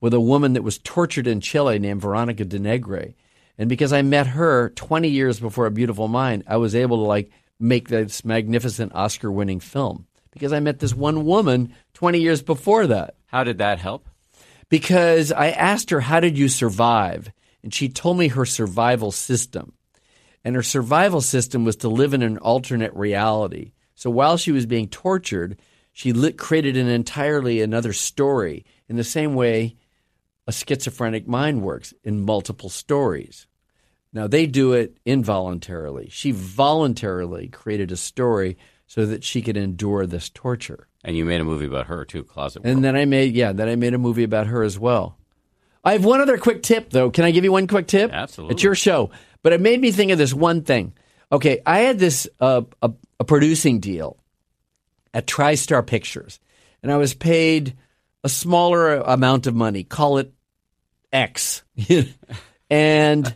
with 0.00 0.14
a 0.14 0.20
woman 0.20 0.54
that 0.54 0.62
was 0.62 0.78
tortured 0.78 1.26
in 1.26 1.40
Chile 1.40 1.78
named 1.78 2.00
Veronica 2.00 2.44
de 2.44 2.58
Negri. 2.58 3.16
And 3.58 3.68
because 3.68 3.92
I 3.92 4.02
met 4.02 4.28
her 4.28 4.70
20 4.70 5.08
years 5.08 5.38
before 5.38 5.66
A 5.66 5.70
Beautiful 5.70 6.08
Mind, 6.08 6.44
I 6.46 6.56
was 6.56 6.74
able 6.74 6.98
to 6.98 7.02
like 7.04 7.30
make 7.58 7.88
this 7.88 8.24
magnificent 8.24 8.94
Oscar 8.94 9.30
winning 9.30 9.60
film 9.60 10.06
because 10.30 10.52
I 10.52 10.60
met 10.60 10.78
this 10.78 10.94
one 10.94 11.26
woman 11.26 11.74
20 11.94 12.20
years 12.20 12.42
before 12.42 12.86
that 12.86 13.14
How 13.26 13.44
did 13.44 13.58
that 13.58 13.78
help? 13.78 14.08
because 14.70 15.32
I 15.32 15.50
asked 15.50 15.90
her, 15.90 16.00
How 16.00 16.20
did 16.20 16.38
you 16.38 16.48
survive? 16.48 17.30
And 17.62 17.74
she 17.74 17.90
told 17.90 18.16
me 18.16 18.28
her 18.28 18.46
survival 18.46 19.12
system. 19.12 19.74
And 20.42 20.56
her 20.56 20.62
survival 20.62 21.20
system 21.20 21.66
was 21.66 21.76
to 21.76 21.88
live 21.90 22.14
in 22.14 22.22
an 22.22 22.38
alternate 22.38 22.94
reality. 22.94 23.72
So 23.94 24.08
while 24.08 24.38
she 24.38 24.52
was 24.52 24.64
being 24.64 24.88
tortured, 24.88 25.58
she 25.92 26.14
lit, 26.14 26.38
created 26.38 26.78
an 26.78 26.88
entirely 26.88 27.60
another 27.60 27.92
story 27.92 28.64
in 28.88 28.96
the 28.96 29.04
same 29.04 29.34
way 29.34 29.76
a 30.50 30.52
schizophrenic 30.52 31.28
mind 31.28 31.62
works 31.62 31.94
in 32.02 32.24
multiple 32.24 32.68
stories. 32.68 33.46
Now, 34.12 34.26
they 34.26 34.46
do 34.46 34.72
it 34.72 34.98
involuntarily. 35.06 36.08
She 36.10 36.32
voluntarily 36.32 37.46
created 37.46 37.92
a 37.92 37.96
story 37.96 38.58
so 38.88 39.06
that 39.06 39.22
she 39.22 39.42
could 39.42 39.56
endure 39.56 40.06
this 40.06 40.28
torture. 40.28 40.88
And 41.04 41.16
you 41.16 41.24
made 41.24 41.40
a 41.40 41.44
movie 41.44 41.66
about 41.66 41.86
her 41.86 42.04
too, 42.04 42.24
Closet 42.24 42.62
And 42.64 42.82
then 42.82 42.96
I 42.96 43.04
made 43.04 43.36
yeah, 43.36 43.52
then 43.52 43.68
I 43.68 43.76
made 43.76 43.94
a 43.94 43.98
movie 43.98 44.24
about 44.24 44.48
her 44.48 44.64
as 44.64 44.76
well. 44.76 45.16
I 45.84 45.92
have 45.92 46.04
one 46.04 46.20
other 46.20 46.36
quick 46.36 46.64
tip 46.64 46.90
though. 46.90 47.10
Can 47.10 47.24
I 47.24 47.30
give 47.30 47.44
you 47.44 47.52
one 47.52 47.68
quick 47.68 47.86
tip? 47.86 48.10
Absolutely. 48.12 48.54
It's 48.54 48.64
your 48.64 48.74
show, 48.74 49.12
but 49.44 49.52
it 49.52 49.60
made 49.60 49.80
me 49.80 49.92
think 49.92 50.10
of 50.10 50.18
this 50.18 50.34
one 50.34 50.62
thing. 50.62 50.94
Okay, 51.30 51.62
I 51.64 51.78
had 51.78 52.00
this 52.00 52.28
uh, 52.40 52.62
a, 52.82 52.90
a 53.20 53.24
producing 53.24 53.78
deal 53.78 54.16
at 55.14 55.28
TriStar 55.28 55.86
Pictures, 55.86 56.40
and 56.82 56.90
I 56.90 56.96
was 56.96 57.14
paid 57.14 57.76
a 58.24 58.28
smaller 58.28 58.96
amount 58.96 59.46
of 59.46 59.54
money. 59.54 59.84
Call 59.84 60.18
it 60.18 60.32
X, 61.12 61.62
and 62.70 63.34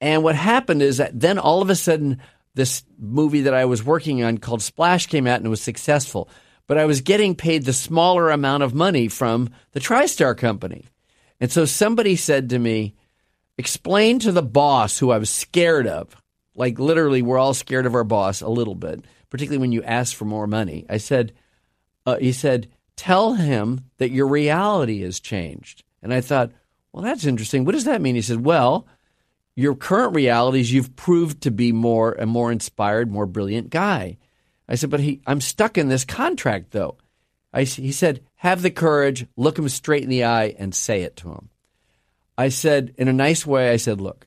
and 0.00 0.22
what 0.22 0.34
happened 0.34 0.82
is 0.82 0.98
that 0.98 1.18
then 1.18 1.38
all 1.38 1.62
of 1.62 1.70
a 1.70 1.74
sudden 1.74 2.20
this 2.54 2.82
movie 2.98 3.42
that 3.42 3.54
I 3.54 3.64
was 3.64 3.84
working 3.84 4.22
on 4.22 4.38
called 4.38 4.62
Splash 4.62 5.06
came 5.06 5.26
out 5.26 5.36
and 5.36 5.46
it 5.46 5.50
was 5.50 5.62
successful. 5.62 6.28
But 6.66 6.78
I 6.78 6.84
was 6.84 7.00
getting 7.00 7.34
paid 7.34 7.64
the 7.64 7.72
smaller 7.72 8.30
amount 8.30 8.62
of 8.62 8.74
money 8.74 9.08
from 9.08 9.50
the 9.72 9.80
TriStar 9.80 10.36
company. 10.36 10.86
And 11.40 11.50
so 11.50 11.64
somebody 11.64 12.16
said 12.16 12.50
to 12.50 12.58
me, 12.58 12.94
explain 13.58 14.18
to 14.20 14.32
the 14.32 14.42
boss 14.42 14.98
who 14.98 15.10
I 15.10 15.18
was 15.18 15.30
scared 15.30 15.86
of. 15.86 16.16
Like 16.54 16.78
literally, 16.78 17.22
we're 17.22 17.38
all 17.38 17.54
scared 17.54 17.86
of 17.86 17.94
our 17.94 18.04
boss 18.04 18.40
a 18.40 18.48
little 18.48 18.74
bit, 18.74 19.04
particularly 19.30 19.60
when 19.60 19.72
you 19.72 19.82
ask 19.82 20.14
for 20.14 20.24
more 20.24 20.46
money. 20.46 20.86
I 20.88 20.98
said, 20.98 21.32
uh, 22.06 22.16
he 22.16 22.32
said, 22.32 22.68
tell 22.96 23.34
him 23.34 23.84
that 23.98 24.10
your 24.10 24.26
reality 24.26 25.02
has 25.02 25.20
changed. 25.20 25.82
And 26.02 26.12
I 26.12 26.20
thought, 26.20 26.52
well, 26.92 27.02
that's 27.02 27.24
interesting. 27.24 27.64
What 27.64 27.72
does 27.72 27.84
that 27.84 28.00
mean? 28.00 28.14
He 28.14 28.22
said, 28.22 28.44
well, 28.44 28.86
your 29.54 29.74
current 29.74 30.14
reality 30.14 30.60
is 30.60 30.72
you've 30.72 30.96
proved 30.96 31.42
to 31.42 31.50
be 31.50 31.72
more 31.72 32.12
a 32.12 32.26
more 32.26 32.50
inspired, 32.50 33.10
more 33.10 33.26
brilliant 33.26 33.70
guy. 33.70 34.18
I 34.68 34.76
said, 34.76 34.90
but 34.90 35.00
he, 35.00 35.20
I'm 35.26 35.40
stuck 35.40 35.78
in 35.78 35.88
this 35.88 36.04
contract 36.04 36.70
though. 36.70 36.96
I, 37.52 37.64
he 37.64 37.92
said, 37.92 38.22
have 38.36 38.62
the 38.62 38.70
courage, 38.70 39.26
look 39.36 39.58
him 39.58 39.68
straight 39.68 40.04
in 40.04 40.08
the 40.08 40.24
eye, 40.24 40.54
and 40.58 40.74
say 40.74 41.02
it 41.02 41.16
to 41.16 41.30
him. 41.30 41.48
I 42.38 42.48
said, 42.48 42.94
in 42.96 43.08
a 43.08 43.12
nice 43.12 43.44
way, 43.44 43.70
I 43.70 43.76
said, 43.76 44.00
look, 44.00 44.26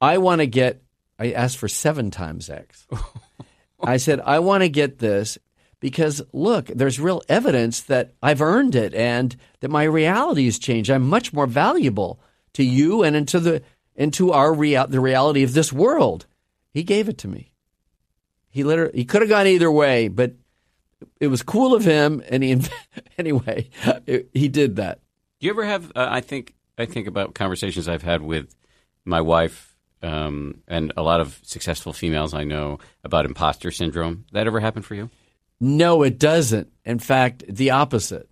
I 0.00 0.18
want 0.18 0.42
to 0.42 0.46
get, 0.46 0.82
I 1.18 1.32
asked 1.32 1.56
for 1.56 1.66
seven 1.66 2.10
times 2.10 2.50
X. 2.50 2.86
I 3.82 3.96
said, 3.96 4.20
I 4.20 4.40
want 4.40 4.62
to 4.62 4.68
get 4.68 4.98
this 4.98 5.38
because 5.80 6.22
look, 6.32 6.66
there's 6.66 7.00
real 7.00 7.22
evidence 7.28 7.80
that 7.82 8.14
I've 8.22 8.42
earned 8.42 8.74
it 8.74 8.94
and 8.94 9.36
that 9.60 9.70
my 9.70 9.84
reality 9.84 10.44
has 10.46 10.58
changed. 10.58 10.90
I'm 10.90 11.08
much 11.08 11.32
more 11.32 11.46
valuable 11.46 12.20
to 12.54 12.64
you 12.64 13.02
and 13.02 13.14
into 13.14 13.40
the 13.40 13.62
into 13.94 14.32
our 14.32 14.52
real 14.52 14.86
the 14.86 15.00
reality 15.00 15.42
of 15.42 15.54
this 15.54 15.72
world. 15.72 16.26
He 16.72 16.82
gave 16.82 17.08
it 17.08 17.18
to 17.18 17.28
me. 17.28 17.52
He 18.50 18.64
literally 18.64 18.98
he 18.98 19.04
could 19.04 19.22
have 19.22 19.28
gone 19.28 19.46
either 19.46 19.70
way, 19.70 20.08
but 20.08 20.34
it 21.20 21.28
was 21.28 21.42
cool 21.42 21.74
of 21.74 21.84
him, 21.84 22.22
and 22.28 22.42
he 22.42 22.60
anyway 23.18 23.68
it, 24.06 24.30
he 24.32 24.48
did 24.48 24.76
that. 24.76 25.00
Do 25.40 25.46
you 25.46 25.52
ever 25.52 25.64
have? 25.64 25.92
Uh, 25.94 26.08
I 26.10 26.20
think 26.20 26.54
I 26.76 26.86
think 26.86 27.06
about 27.06 27.34
conversations 27.34 27.88
I've 27.88 28.02
had 28.02 28.22
with 28.22 28.54
my 29.04 29.20
wife 29.20 29.68
um, 30.02 30.62
and 30.68 30.92
a 30.96 31.02
lot 31.02 31.20
of 31.20 31.40
successful 31.42 31.92
females 31.92 32.34
I 32.34 32.44
know 32.44 32.78
about 33.04 33.24
imposter 33.24 33.70
syndrome. 33.70 34.26
That 34.32 34.46
ever 34.46 34.60
happened 34.60 34.84
for 34.84 34.94
you? 34.94 35.10
No, 35.60 36.02
it 36.02 36.18
doesn't. 36.18 36.72
In 36.84 36.98
fact, 36.98 37.44
the 37.48 37.70
opposite. 37.70 38.28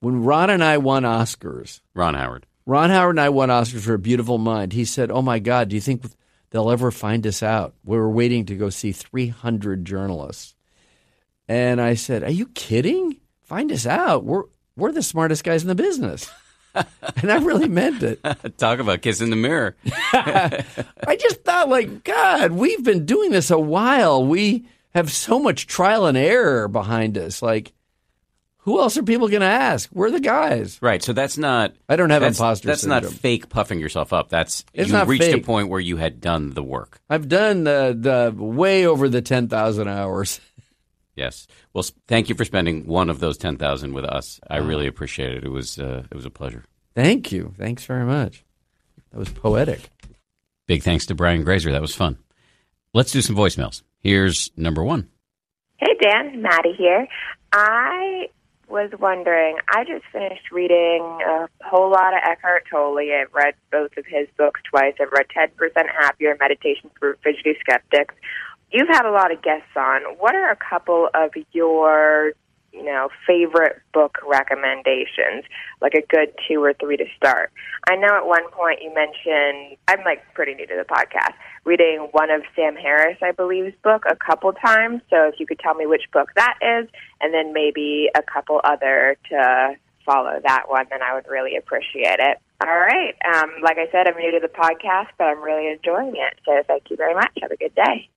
When 0.00 0.24
Ron 0.24 0.50
and 0.50 0.62
I 0.62 0.78
won 0.78 1.04
Oscars, 1.04 1.80
Ron 1.94 2.14
Howard. 2.14 2.46
Ron 2.66 2.90
Howard 2.90 3.16
and 3.16 3.20
I 3.20 3.28
won 3.30 3.48
Oscars 3.48 3.80
for 3.80 3.94
A 3.94 3.98
Beautiful 3.98 4.38
Mind. 4.38 4.72
He 4.72 4.84
said, 4.84 5.10
"Oh 5.10 5.22
my 5.22 5.38
God, 5.38 5.68
do 5.68 5.76
you 5.76 5.80
think 5.80 6.04
they'll 6.50 6.70
ever 6.70 6.90
find 6.90 7.26
us 7.26 7.42
out? 7.42 7.74
We 7.84 7.96
were 7.96 8.10
waiting 8.10 8.44
to 8.46 8.56
go 8.56 8.70
see 8.70 8.92
300 8.92 9.84
journalists." 9.84 10.54
And 11.48 11.80
I 11.80 11.94
said, 11.94 12.22
"Are 12.24 12.30
you 12.30 12.46
kidding? 12.46 13.20
Find 13.42 13.72
us 13.72 13.86
out. 13.86 14.24
We're 14.24 14.44
we're 14.76 14.92
the 14.92 15.02
smartest 15.02 15.44
guys 15.44 15.62
in 15.62 15.68
the 15.68 15.74
business." 15.74 16.30
and 16.74 17.32
I 17.32 17.38
really 17.38 17.68
meant 17.68 18.02
it. 18.02 18.20
Talk 18.58 18.80
about 18.80 19.02
kissing 19.02 19.30
the 19.30 19.36
mirror. 19.36 19.76
I 20.12 21.16
just 21.18 21.42
thought, 21.42 21.68
like, 21.68 22.04
God, 22.04 22.52
we've 22.52 22.84
been 22.84 23.06
doing 23.06 23.30
this 23.30 23.50
a 23.50 23.58
while. 23.58 24.24
We 24.24 24.68
have 24.96 25.12
so 25.12 25.38
much 25.38 25.66
trial 25.66 26.06
and 26.06 26.16
error 26.16 26.68
behind 26.68 27.18
us. 27.18 27.42
Like, 27.42 27.72
Who 28.60 28.80
else 28.80 28.96
are 28.96 29.02
people 29.02 29.28
going 29.28 29.42
to 29.42 29.46
ask? 29.46 29.90
We're 29.92 30.10
the 30.10 30.20
guys. 30.20 30.78
Right. 30.80 31.02
So 31.02 31.12
that's 31.12 31.36
not. 31.38 31.74
I 31.88 31.96
don't 31.96 32.10
have 32.10 32.22
that's, 32.22 32.38
imposter 32.38 32.68
That's 32.68 32.80
syndrome. 32.80 33.02
not 33.04 33.12
fake 33.12 33.48
puffing 33.48 33.78
yourself 33.78 34.12
up. 34.12 34.30
That's 34.30 34.64
It's 34.72 34.90
you 34.90 35.04
reached 35.04 35.32
a 35.34 35.38
point 35.40 35.68
where 35.68 35.80
you 35.80 35.98
had 35.98 36.20
done 36.20 36.54
the 36.54 36.62
work. 36.62 36.98
I've 37.10 37.28
done 37.28 37.64
the, 37.64 37.96
the 37.96 38.42
way 38.42 38.86
over 38.86 39.08
the 39.08 39.22
10,000 39.22 39.86
hours. 39.88 40.40
Yes. 41.16 41.46
Well, 41.72 41.82
thank 42.06 42.28
you 42.28 42.34
for 42.34 42.44
spending 42.44 42.86
one 42.86 43.08
of 43.08 43.20
those 43.20 43.38
ten 43.38 43.56
thousand 43.56 43.94
with 43.94 44.04
us. 44.04 44.38
I 44.50 44.58
really 44.58 44.86
appreciate 44.86 45.32
it. 45.32 45.44
It 45.44 45.48
was 45.48 45.78
uh, 45.78 46.04
it 46.10 46.14
was 46.14 46.26
a 46.26 46.30
pleasure. 46.30 46.62
Thank 46.94 47.32
you. 47.32 47.54
Thanks 47.56 47.86
very 47.86 48.04
much. 48.04 48.44
That 49.12 49.18
was 49.18 49.30
poetic. 49.30 49.88
Big 50.66 50.82
thanks 50.82 51.06
to 51.06 51.14
Brian 51.14 51.42
Grazer. 51.42 51.72
That 51.72 51.80
was 51.80 51.94
fun. 51.94 52.18
Let's 52.96 53.12
do 53.12 53.20
some 53.20 53.36
voicemails. 53.36 53.82
Here's 54.00 54.50
number 54.56 54.82
one. 54.82 55.10
Hey, 55.76 55.98
Dan. 56.00 56.40
Maddie 56.40 56.72
here. 56.78 57.06
I 57.52 58.30
was 58.70 58.90
wondering, 58.98 59.58
I 59.68 59.84
just 59.84 60.06
finished 60.10 60.50
reading 60.50 61.02
a 61.02 61.46
whole 61.62 61.90
lot 61.90 62.14
of 62.14 62.20
Eckhart 62.24 62.64
Tolle. 62.70 62.96
I've 62.98 63.34
read 63.34 63.52
both 63.70 63.90
of 63.98 64.06
his 64.06 64.28
books 64.38 64.62
twice. 64.70 64.94
I've 64.98 65.12
read 65.12 65.26
10% 65.28 65.50
Happier, 66.00 66.38
Meditation 66.40 66.90
for 66.98 67.18
Fidgety 67.22 67.58
Skeptics. 67.60 68.14
You've 68.72 68.88
had 68.88 69.04
a 69.04 69.12
lot 69.12 69.30
of 69.30 69.42
guests 69.42 69.76
on. 69.76 70.00
What 70.18 70.34
are 70.34 70.50
a 70.50 70.56
couple 70.56 71.10
of 71.12 71.32
your, 71.52 72.32
you 72.76 72.84
know, 72.84 73.08
favorite 73.26 73.80
book 73.92 74.18
recommendations? 74.26 75.44
Like 75.80 75.94
a 75.94 76.02
good 76.06 76.32
two 76.46 76.62
or 76.62 76.74
three 76.74 76.96
to 76.96 77.06
start. 77.16 77.52
I 77.88 77.96
know 77.96 78.14
at 78.16 78.26
one 78.26 78.50
point 78.50 78.82
you 78.82 78.92
mentioned, 78.94 79.76
I'm 79.88 80.04
like 80.04 80.22
pretty 80.34 80.54
new 80.54 80.66
to 80.66 80.74
the 80.76 80.84
podcast, 80.84 81.34
reading 81.64 82.08
one 82.12 82.30
of 82.30 82.42
Sam 82.54 82.76
Harris, 82.76 83.18
I 83.22 83.32
believe's 83.32 83.76
book 83.82 84.04
a 84.10 84.16
couple 84.16 84.52
times. 84.52 85.02
So 85.10 85.28
if 85.28 85.34
you 85.38 85.46
could 85.46 85.58
tell 85.58 85.74
me 85.74 85.86
which 85.86 86.04
book 86.12 86.28
that 86.36 86.58
is, 86.60 86.88
and 87.20 87.32
then 87.32 87.52
maybe 87.52 88.10
a 88.14 88.22
couple 88.22 88.60
other 88.64 89.16
to 89.30 89.76
follow 90.04 90.38
that 90.44 90.64
one, 90.68 90.86
then 90.90 91.02
I 91.02 91.14
would 91.14 91.26
really 91.28 91.56
appreciate 91.56 92.18
it. 92.20 92.38
All 92.64 92.78
right. 92.78 93.14
Um, 93.34 93.50
like 93.62 93.76
I 93.76 93.90
said, 93.92 94.06
I'm 94.08 94.16
new 94.16 94.30
to 94.32 94.40
the 94.40 94.48
podcast, 94.48 95.08
but 95.18 95.24
I'm 95.24 95.42
really 95.42 95.70
enjoying 95.70 96.14
it. 96.16 96.38
So 96.46 96.62
thank 96.66 96.84
you 96.90 96.96
very 96.96 97.14
much. 97.14 97.32
Have 97.42 97.50
a 97.50 97.56
good 97.56 97.74
day. 97.74 98.08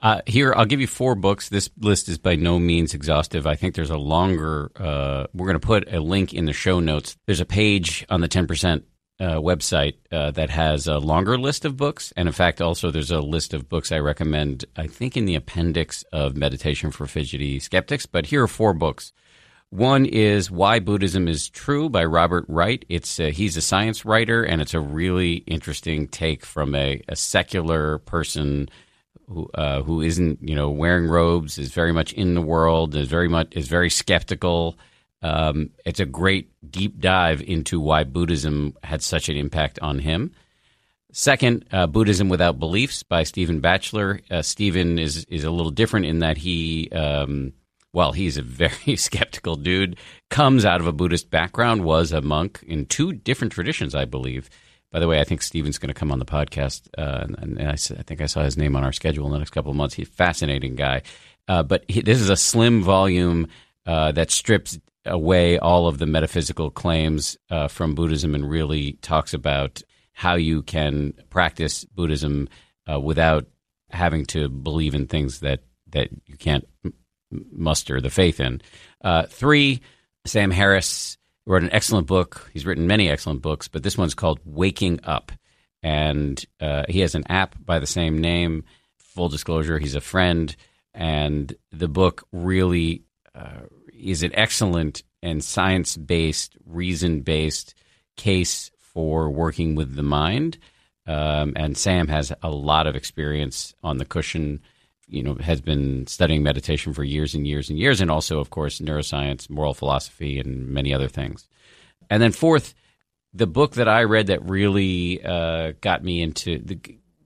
Uh, 0.00 0.20
here, 0.26 0.54
I'll 0.56 0.64
give 0.64 0.80
you 0.80 0.86
four 0.86 1.14
books. 1.16 1.48
This 1.48 1.68
list 1.80 2.08
is 2.08 2.18
by 2.18 2.36
no 2.36 2.58
means 2.58 2.94
exhaustive. 2.94 3.46
I 3.46 3.56
think 3.56 3.74
there's 3.74 3.90
a 3.90 3.96
longer. 3.96 4.70
Uh, 4.76 5.26
we're 5.34 5.46
going 5.46 5.60
to 5.60 5.66
put 5.66 5.92
a 5.92 6.00
link 6.00 6.32
in 6.32 6.44
the 6.44 6.52
show 6.52 6.78
notes. 6.78 7.16
There's 7.26 7.40
a 7.40 7.46
page 7.46 8.06
on 8.08 8.20
the 8.20 8.28
10% 8.28 8.82
uh, 9.20 9.24
website 9.34 9.94
uh, 10.12 10.30
that 10.32 10.50
has 10.50 10.86
a 10.86 10.98
longer 10.98 11.36
list 11.36 11.64
of 11.64 11.76
books, 11.76 12.12
and 12.16 12.28
in 12.28 12.32
fact, 12.32 12.60
also 12.60 12.92
there's 12.92 13.10
a 13.10 13.20
list 13.20 13.52
of 13.54 13.68
books 13.68 13.90
I 13.90 13.98
recommend. 13.98 14.64
I 14.76 14.86
think 14.86 15.16
in 15.16 15.24
the 15.24 15.34
appendix 15.34 16.04
of 16.12 16.36
Meditation 16.36 16.92
for 16.92 17.06
Fidgety 17.06 17.58
Skeptics. 17.58 18.06
But 18.06 18.26
here 18.26 18.44
are 18.44 18.48
four 18.48 18.74
books. 18.74 19.12
One 19.70 20.06
is 20.06 20.50
Why 20.50 20.78
Buddhism 20.78 21.26
is 21.26 21.48
True 21.48 21.90
by 21.90 22.04
Robert 22.04 22.44
Wright. 22.48 22.84
It's 22.88 23.18
uh, 23.18 23.26
he's 23.26 23.56
a 23.56 23.60
science 23.60 24.04
writer, 24.04 24.44
and 24.44 24.62
it's 24.62 24.74
a 24.74 24.80
really 24.80 25.34
interesting 25.48 26.06
take 26.06 26.46
from 26.46 26.76
a, 26.76 27.02
a 27.08 27.16
secular 27.16 27.98
person 27.98 28.68
who 29.28 29.48
uh, 29.54 29.82
who 29.82 30.00
isn't 30.00 30.38
you 30.42 30.54
know 30.54 30.70
wearing 30.70 31.06
robes 31.06 31.58
is 31.58 31.72
very 31.72 31.92
much 31.92 32.12
in 32.12 32.34
the 32.34 32.42
world 32.42 32.94
is 32.94 33.08
very 33.08 33.28
much 33.28 33.48
is 33.52 33.68
very 33.68 33.90
skeptical. 33.90 34.78
Um, 35.20 35.70
it's 35.84 36.00
a 36.00 36.06
great 36.06 36.50
deep 36.70 37.00
dive 37.00 37.42
into 37.42 37.80
why 37.80 38.04
Buddhism 38.04 38.76
had 38.82 39.02
such 39.02 39.28
an 39.28 39.36
impact 39.36 39.78
on 39.80 39.98
him. 39.98 40.32
Second, 41.10 41.64
uh, 41.72 41.86
Buddhism 41.86 42.28
Without 42.28 42.58
Beliefs 42.58 43.02
by 43.02 43.22
Stephen 43.22 43.60
Batchelor. 43.60 44.20
Uh, 44.30 44.42
Stephen 44.42 44.98
is 44.98 45.24
is 45.24 45.44
a 45.44 45.50
little 45.50 45.72
different 45.72 46.06
in 46.06 46.18
that 46.20 46.36
he, 46.36 46.90
um, 46.92 47.52
well, 47.92 48.12
he's 48.12 48.36
a 48.36 48.42
very 48.42 48.94
skeptical 48.96 49.56
dude. 49.56 49.96
Comes 50.30 50.64
out 50.64 50.80
of 50.80 50.86
a 50.86 50.92
Buddhist 50.92 51.30
background, 51.30 51.84
was 51.84 52.12
a 52.12 52.20
monk 52.20 52.62
in 52.66 52.86
two 52.86 53.12
different 53.12 53.52
traditions, 53.52 53.94
I 53.94 54.04
believe. 54.04 54.50
By 54.90 55.00
the 55.00 55.08
way, 55.08 55.20
I 55.20 55.24
think 55.24 55.42
Stephen's 55.42 55.78
going 55.78 55.88
to 55.88 55.94
come 55.94 56.10
on 56.10 56.18
the 56.18 56.24
podcast, 56.24 56.88
uh, 56.96 57.24
and, 57.24 57.58
and 57.58 57.68
I, 57.68 57.72
I 57.72 58.02
think 58.02 58.20
I 58.20 58.26
saw 58.26 58.42
his 58.42 58.56
name 58.56 58.74
on 58.74 58.84
our 58.84 58.92
schedule 58.92 59.26
in 59.26 59.32
the 59.32 59.38
next 59.38 59.50
couple 59.50 59.70
of 59.70 59.76
months. 59.76 59.94
He's 59.94 60.08
a 60.08 60.12
fascinating 60.12 60.76
guy, 60.76 61.02
uh, 61.46 61.62
but 61.62 61.84
he, 61.88 62.00
this 62.00 62.20
is 62.20 62.30
a 62.30 62.36
slim 62.36 62.82
volume 62.82 63.48
uh, 63.86 64.12
that 64.12 64.30
strips 64.30 64.78
away 65.04 65.58
all 65.58 65.88
of 65.88 65.98
the 65.98 66.06
metaphysical 66.06 66.70
claims 66.70 67.36
uh, 67.50 67.68
from 67.68 67.94
Buddhism 67.94 68.34
and 68.34 68.48
really 68.48 68.92
talks 69.02 69.34
about 69.34 69.82
how 70.12 70.34
you 70.34 70.62
can 70.62 71.14
practice 71.30 71.84
Buddhism 71.84 72.48
uh, 72.90 72.98
without 72.98 73.46
having 73.90 74.26
to 74.26 74.48
believe 74.48 74.94
in 74.94 75.06
things 75.06 75.40
that 75.40 75.60
that 75.90 76.08
you 76.26 76.36
can't 76.36 76.66
muster 77.30 78.00
the 78.00 78.10
faith 78.10 78.40
in. 78.40 78.60
Uh, 79.02 79.24
three, 79.24 79.80
Sam 80.24 80.50
Harris 80.50 81.17
wrote 81.48 81.62
an 81.62 81.72
excellent 81.72 82.06
book. 82.06 82.48
He's 82.52 82.66
written 82.66 82.86
many 82.86 83.08
excellent 83.08 83.40
books, 83.42 83.68
but 83.68 83.82
this 83.82 83.96
one's 83.96 84.14
called 84.14 84.38
Waking 84.44 85.00
Up, 85.04 85.32
and 85.82 86.44
uh, 86.60 86.84
he 86.88 87.00
has 87.00 87.14
an 87.14 87.24
app 87.28 87.56
by 87.64 87.78
the 87.78 87.86
same 87.86 88.20
name. 88.20 88.64
Full 88.98 89.30
disclosure, 89.30 89.78
he's 89.78 89.94
a 89.94 90.00
friend, 90.00 90.54
and 90.94 91.54
the 91.72 91.88
book 91.88 92.26
really 92.32 93.02
uh, 93.34 93.62
is 93.92 94.22
an 94.22 94.32
excellent 94.34 95.02
and 95.22 95.42
science 95.42 95.96
based, 95.96 96.56
reason 96.66 97.22
based 97.22 97.74
case 98.16 98.70
for 98.78 99.30
working 99.30 99.74
with 99.74 99.96
the 99.96 100.02
mind. 100.02 100.58
Um, 101.06 101.54
and 101.56 101.78
Sam 101.78 102.08
has 102.08 102.32
a 102.42 102.50
lot 102.50 102.86
of 102.86 102.94
experience 102.94 103.74
on 103.82 103.96
the 103.96 104.04
cushion. 104.04 104.60
You 105.08 105.22
know, 105.22 105.34
has 105.36 105.60
been 105.60 106.06
studying 106.06 106.42
meditation 106.42 106.92
for 106.92 107.02
years 107.02 107.34
and 107.34 107.46
years 107.46 107.70
and 107.70 107.78
years, 107.78 108.00
and 108.00 108.10
also, 108.10 108.40
of 108.40 108.50
course, 108.50 108.80
neuroscience, 108.80 109.48
moral 109.48 109.74
philosophy, 109.74 110.38
and 110.38 110.68
many 110.68 110.92
other 110.92 111.08
things. 111.08 111.48
And 112.10 112.22
then 112.22 112.32
fourth, 112.32 112.74
the 113.32 113.46
book 113.46 113.72
that 113.74 113.88
I 113.88 114.04
read 114.04 114.28
that 114.28 114.44
really 114.44 115.22
uh, 115.24 115.72
got 115.80 116.04
me 116.04 116.22
into 116.22 116.58
the 116.58 116.78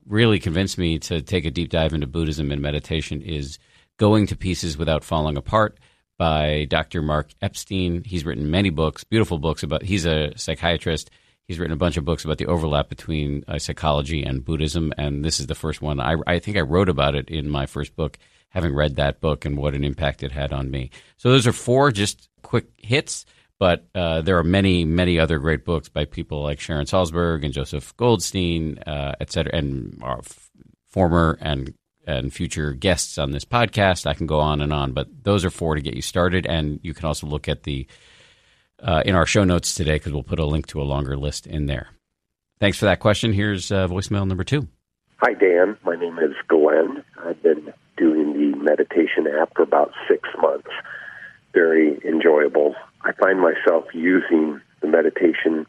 really 0.06 0.38
convinced 0.38 0.78
me 0.78 0.98
to 0.98 1.22
take 1.22 1.44
a 1.44 1.50
deep 1.50 1.70
dive 1.70 1.92
into 1.92 2.06
Buddhism 2.06 2.50
and 2.50 2.60
meditation 2.60 3.22
is 3.22 3.59
Going 3.98 4.26
to 4.28 4.36
Pieces 4.36 4.76
Without 4.76 5.04
Falling 5.04 5.36
Apart 5.36 5.78
by 6.18 6.66
Dr. 6.68 7.02
Mark 7.02 7.30
Epstein. 7.40 8.02
He's 8.04 8.24
written 8.24 8.50
many 8.50 8.70
books, 8.70 9.04
beautiful 9.04 9.38
books 9.38 9.62
about 9.62 9.82
he's 9.82 10.04
a 10.06 10.32
psychiatrist. 10.36 11.10
He's 11.48 11.59
written 11.59 11.73
a 11.73 11.77
bunch 11.77 11.97
of 11.97 12.05
books 12.05 12.24
about 12.24 12.39
the 12.39 12.47
overlap 12.47 12.89
between 12.89 13.44
uh, 13.48 13.59
psychology 13.59 14.23
and 14.23 14.44
Buddhism, 14.44 14.93
and 14.97 15.24
this 15.24 15.40
is 15.40 15.47
the 15.47 15.55
first 15.55 15.82
one. 15.82 16.01
I, 16.01 16.16
I 16.27 16.39
think 16.39 16.56
I 16.56 16.60
wrote 16.60 16.89
about 16.89 17.14
it 17.14 17.28
in 17.28 17.48
my 17.48 17.66
first 17.66 17.97
book, 17.97 18.19
having 18.51 18.74
read 18.74 18.97
that 18.97 19.20
book 19.20 19.44
and 19.44 19.56
what 19.56 19.74
an 19.74 19.85
impact 19.85 20.23
it 20.23 20.32
had 20.32 20.52
on 20.52 20.70
me. 20.70 20.90
So 21.16 21.31
those 21.31 21.47
are 21.47 21.52
four 21.52 21.90
just 21.90 22.28
quick 22.43 22.66
hits, 22.78 23.27
but 23.59 23.86
uh, 23.94 24.23
there 24.23 24.39
are 24.39 24.44
many, 24.44 24.85
many 24.85 25.19
other 25.19 25.39
great 25.39 25.64
books 25.64 25.89
by 25.89 26.05
people 26.05 26.43
like 26.43 26.60
Sharon 26.60 26.86
Salzberg 26.86 27.44
and 27.44 27.52
Joseph 27.52 27.97
Goldstein, 27.97 28.78
uh, 28.78 29.14
et 29.20 29.31
cetera, 29.31 29.55
and 29.55 29.98
our 30.02 30.19
f- 30.19 30.51
former 30.89 31.39
and 31.40 31.74
and 32.05 32.32
future 32.32 32.73
guests 32.73 33.16
on 33.16 33.31
this 33.31 33.44
podcast. 33.44 34.06
I 34.06 34.14
can 34.14 34.27
go 34.27 34.40
on 34.40 34.60
and 34.60 34.73
on, 34.73 34.93
but 34.93 35.06
those 35.23 35.44
are 35.44 35.51
four 35.51 35.77
to 35.77 35.81
get 35.81 35.94
you 35.94 36.02
started, 36.02 36.47
and 36.47 36.81
you 36.82 36.94
can 36.94 37.06
also 37.06 37.28
look 37.28 37.48
at 37.48 37.62
the 37.62 37.86
uh, 38.82 39.02
in 39.04 39.14
our 39.14 39.26
show 39.26 39.44
notes 39.44 39.74
today 39.74 39.94
because 39.94 40.12
we'll 40.12 40.22
put 40.22 40.38
a 40.38 40.46
link 40.46 40.66
to 40.68 40.80
a 40.80 40.84
longer 40.84 41.16
list 41.16 41.46
in 41.46 41.66
there. 41.66 41.88
Thanks 42.60 42.78
for 42.78 42.84
that 42.84 43.00
question. 43.00 43.32
Here's 43.32 43.72
uh, 43.72 43.88
voicemail 43.88 44.26
number 44.26 44.44
two. 44.44 44.68
Hi, 45.18 45.34
Dan. 45.34 45.76
My 45.84 45.96
name 45.96 46.18
is 46.18 46.34
Glenn. 46.48 47.04
I've 47.24 47.42
been 47.42 47.72
doing 47.96 48.32
the 48.32 48.56
meditation 48.59 49.26
app 49.40 49.54
for 49.54 49.62
about 49.62 49.92
six 50.09 50.28
months. 50.40 50.70
Very 51.54 52.00
enjoyable. 52.04 52.74
I 53.02 53.12
find 53.12 53.40
myself 53.40 53.84
using 53.92 54.60
the 54.80 54.88
meditation 54.88 55.66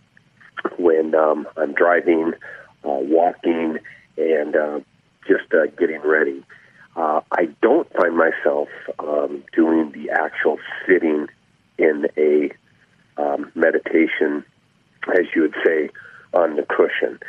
when 0.78 1.14
um, 1.16 1.48
I'm 1.58 1.74
driving, 1.74 2.34
uh, 2.84 3.00
walking, 3.02 3.80
and 4.18 4.56
uh, 4.56 4.80
just 5.28 5.54
uh, 5.54 5.66
getting 5.78 6.02
ready. 6.04 6.44
Uh, 6.96 7.22
I 7.32 7.50
don't 7.62 7.92
find 7.94 8.16
myself 8.16 8.70
um, 9.00 9.44
doing 9.56 9.92
the 9.92 10.12
actual 10.12 10.58
sitting 10.88 11.28
in 11.78 12.06
a 12.18 12.52
um, 13.18 13.52
meditation, 13.56 14.44
as 15.10 15.26
you 15.36 15.44
would 15.44 15.56
say, 15.66 15.90
on 16.34 16.56
the 16.56 16.64
cushion. 16.64 17.20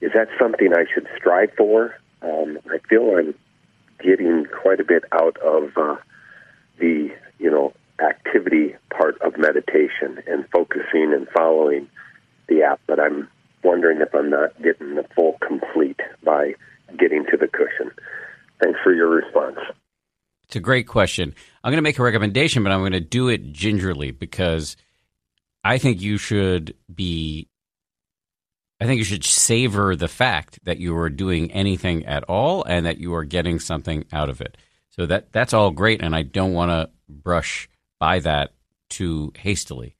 Is 0.00 0.12
that 0.14 0.28
something 0.40 0.72
I 0.72 0.84
should 0.92 1.06
strive 1.16 1.50
for? 1.56 1.94
Um, 2.22 2.58
I 2.70 2.78
feel 2.88 3.14
I'm 3.16 3.34
getting 4.02 4.46
quite 4.62 4.80
a 4.80 4.84
bit 4.84 5.04
out 5.12 5.36
of 5.38 5.76
uh, 5.76 5.96
the, 6.78 7.10
you 7.38 7.50
know, 7.50 7.72
activity 8.00 8.76
part 8.90 9.20
of 9.22 9.36
meditation 9.38 10.22
and 10.26 10.44
focusing 10.52 11.12
and 11.12 11.26
following 11.36 11.88
the 12.48 12.62
app, 12.62 12.80
but 12.86 13.00
I'm 13.00 13.28
wondering 13.64 14.00
if 14.00 14.14
I'm 14.14 14.30
not 14.30 14.60
getting 14.62 14.94
the 14.94 15.04
full 15.14 15.36
complete 15.46 16.00
by 16.24 16.54
getting 16.98 17.24
to 17.26 17.36
the 17.36 17.48
cushion. 17.48 17.92
Thanks 18.62 18.78
for 18.82 18.92
your 18.92 19.08
response. 19.08 19.58
It's 20.44 20.56
a 20.56 20.60
great 20.60 20.86
question. 20.86 21.34
I'm 21.62 21.70
going 21.70 21.78
to 21.78 21.82
make 21.82 21.98
a 21.98 22.02
recommendation, 22.02 22.62
but 22.62 22.72
I'm 22.72 22.80
going 22.80 22.92
to 22.92 23.00
do 23.00 23.28
it 23.28 23.52
gingerly 23.52 24.12
because 24.12 24.76
I 25.68 25.76
think 25.76 26.00
you 26.00 26.16
should 26.16 26.74
be. 26.92 27.50
I 28.80 28.86
think 28.86 28.98
you 28.98 29.04
should 29.04 29.24
savor 29.24 29.94
the 29.94 30.08
fact 30.08 30.60
that 30.64 30.78
you 30.78 30.96
are 30.96 31.10
doing 31.10 31.50
anything 31.50 32.06
at 32.06 32.24
all 32.24 32.64
and 32.64 32.86
that 32.86 32.96
you 32.96 33.12
are 33.14 33.24
getting 33.24 33.58
something 33.58 34.06
out 34.10 34.30
of 34.30 34.40
it. 34.40 34.56
So 34.88 35.04
that 35.04 35.30
that's 35.30 35.52
all 35.52 35.70
great, 35.70 36.00
and 36.00 36.16
I 36.16 36.22
don't 36.22 36.54
want 36.54 36.70
to 36.70 36.88
brush 37.06 37.68
by 38.00 38.20
that 38.20 38.54
too 38.88 39.34
hastily. 39.36 39.94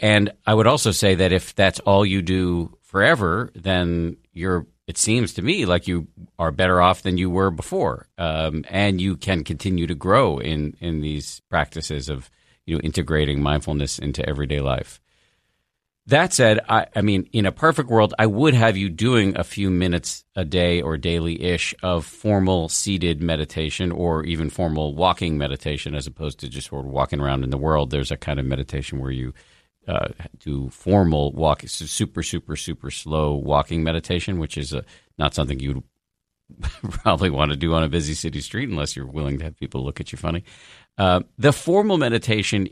And 0.00 0.32
I 0.44 0.54
would 0.54 0.66
also 0.66 0.90
say 0.90 1.14
that 1.14 1.32
if 1.32 1.54
that's 1.54 1.78
all 1.80 2.04
you 2.04 2.20
do 2.20 2.76
forever, 2.82 3.52
then 3.54 4.16
you're. 4.32 4.66
It 4.88 4.98
seems 4.98 5.34
to 5.34 5.42
me 5.42 5.64
like 5.64 5.86
you 5.86 6.08
are 6.40 6.50
better 6.50 6.80
off 6.80 7.02
than 7.02 7.18
you 7.18 7.30
were 7.30 7.52
before, 7.52 8.08
um, 8.16 8.64
and 8.68 9.00
you 9.00 9.16
can 9.16 9.44
continue 9.44 9.86
to 9.86 9.94
grow 9.94 10.38
in 10.38 10.76
in 10.80 11.02
these 11.02 11.40
practices 11.50 12.08
of 12.08 12.30
you 12.68 12.76
know 12.76 12.80
integrating 12.82 13.42
mindfulness 13.42 13.98
into 13.98 14.28
everyday 14.28 14.60
life. 14.60 15.00
That 16.06 16.32
said, 16.32 16.60
I, 16.68 16.86
I, 16.96 17.02
mean, 17.02 17.28
in 17.32 17.44
a 17.44 17.52
perfect 17.52 17.90
world, 17.90 18.14
I 18.18 18.26
would 18.26 18.54
have 18.54 18.78
you 18.78 18.88
doing 18.88 19.36
a 19.36 19.44
few 19.44 19.68
minutes 19.68 20.24
a 20.34 20.44
day 20.44 20.80
or 20.80 20.96
daily 20.96 21.42
ish 21.42 21.74
of 21.82 22.06
formal 22.06 22.70
seated 22.70 23.20
meditation 23.20 23.92
or 23.92 24.24
even 24.24 24.48
formal 24.48 24.94
walking 24.94 25.36
meditation 25.36 25.94
as 25.94 26.06
opposed 26.06 26.40
to 26.40 26.48
just 26.48 26.68
sort 26.68 26.86
of 26.86 26.90
walking 26.90 27.20
around 27.20 27.44
in 27.44 27.50
the 27.50 27.58
world. 27.58 27.90
There's 27.90 28.10
a 28.10 28.16
kind 28.16 28.40
of 28.40 28.46
meditation 28.46 29.00
where 29.00 29.10
you 29.10 29.34
uh, 29.86 30.08
do 30.38 30.70
formal 30.70 31.32
walk, 31.32 31.62
super, 31.66 32.22
super, 32.22 32.56
super 32.56 32.90
slow 32.90 33.34
walking 33.34 33.82
meditation, 33.82 34.38
which 34.38 34.56
is 34.56 34.72
a, 34.72 34.84
not 35.18 35.34
something 35.34 35.60
you'd 35.60 35.82
probably 36.90 37.28
want 37.28 37.50
to 37.50 37.56
do 37.56 37.74
on 37.74 37.82
a 37.82 37.88
busy 37.88 38.14
city 38.14 38.40
street 38.40 38.70
unless 38.70 38.96
you're 38.96 39.06
willing 39.06 39.38
to 39.38 39.44
have 39.44 39.56
people 39.58 39.84
look 39.84 40.00
at 40.00 40.10
you 40.10 40.16
funny. 40.16 40.42
Uh, 40.98 41.20
the 41.38 41.52
formal 41.52 41.96
meditation 41.96 42.68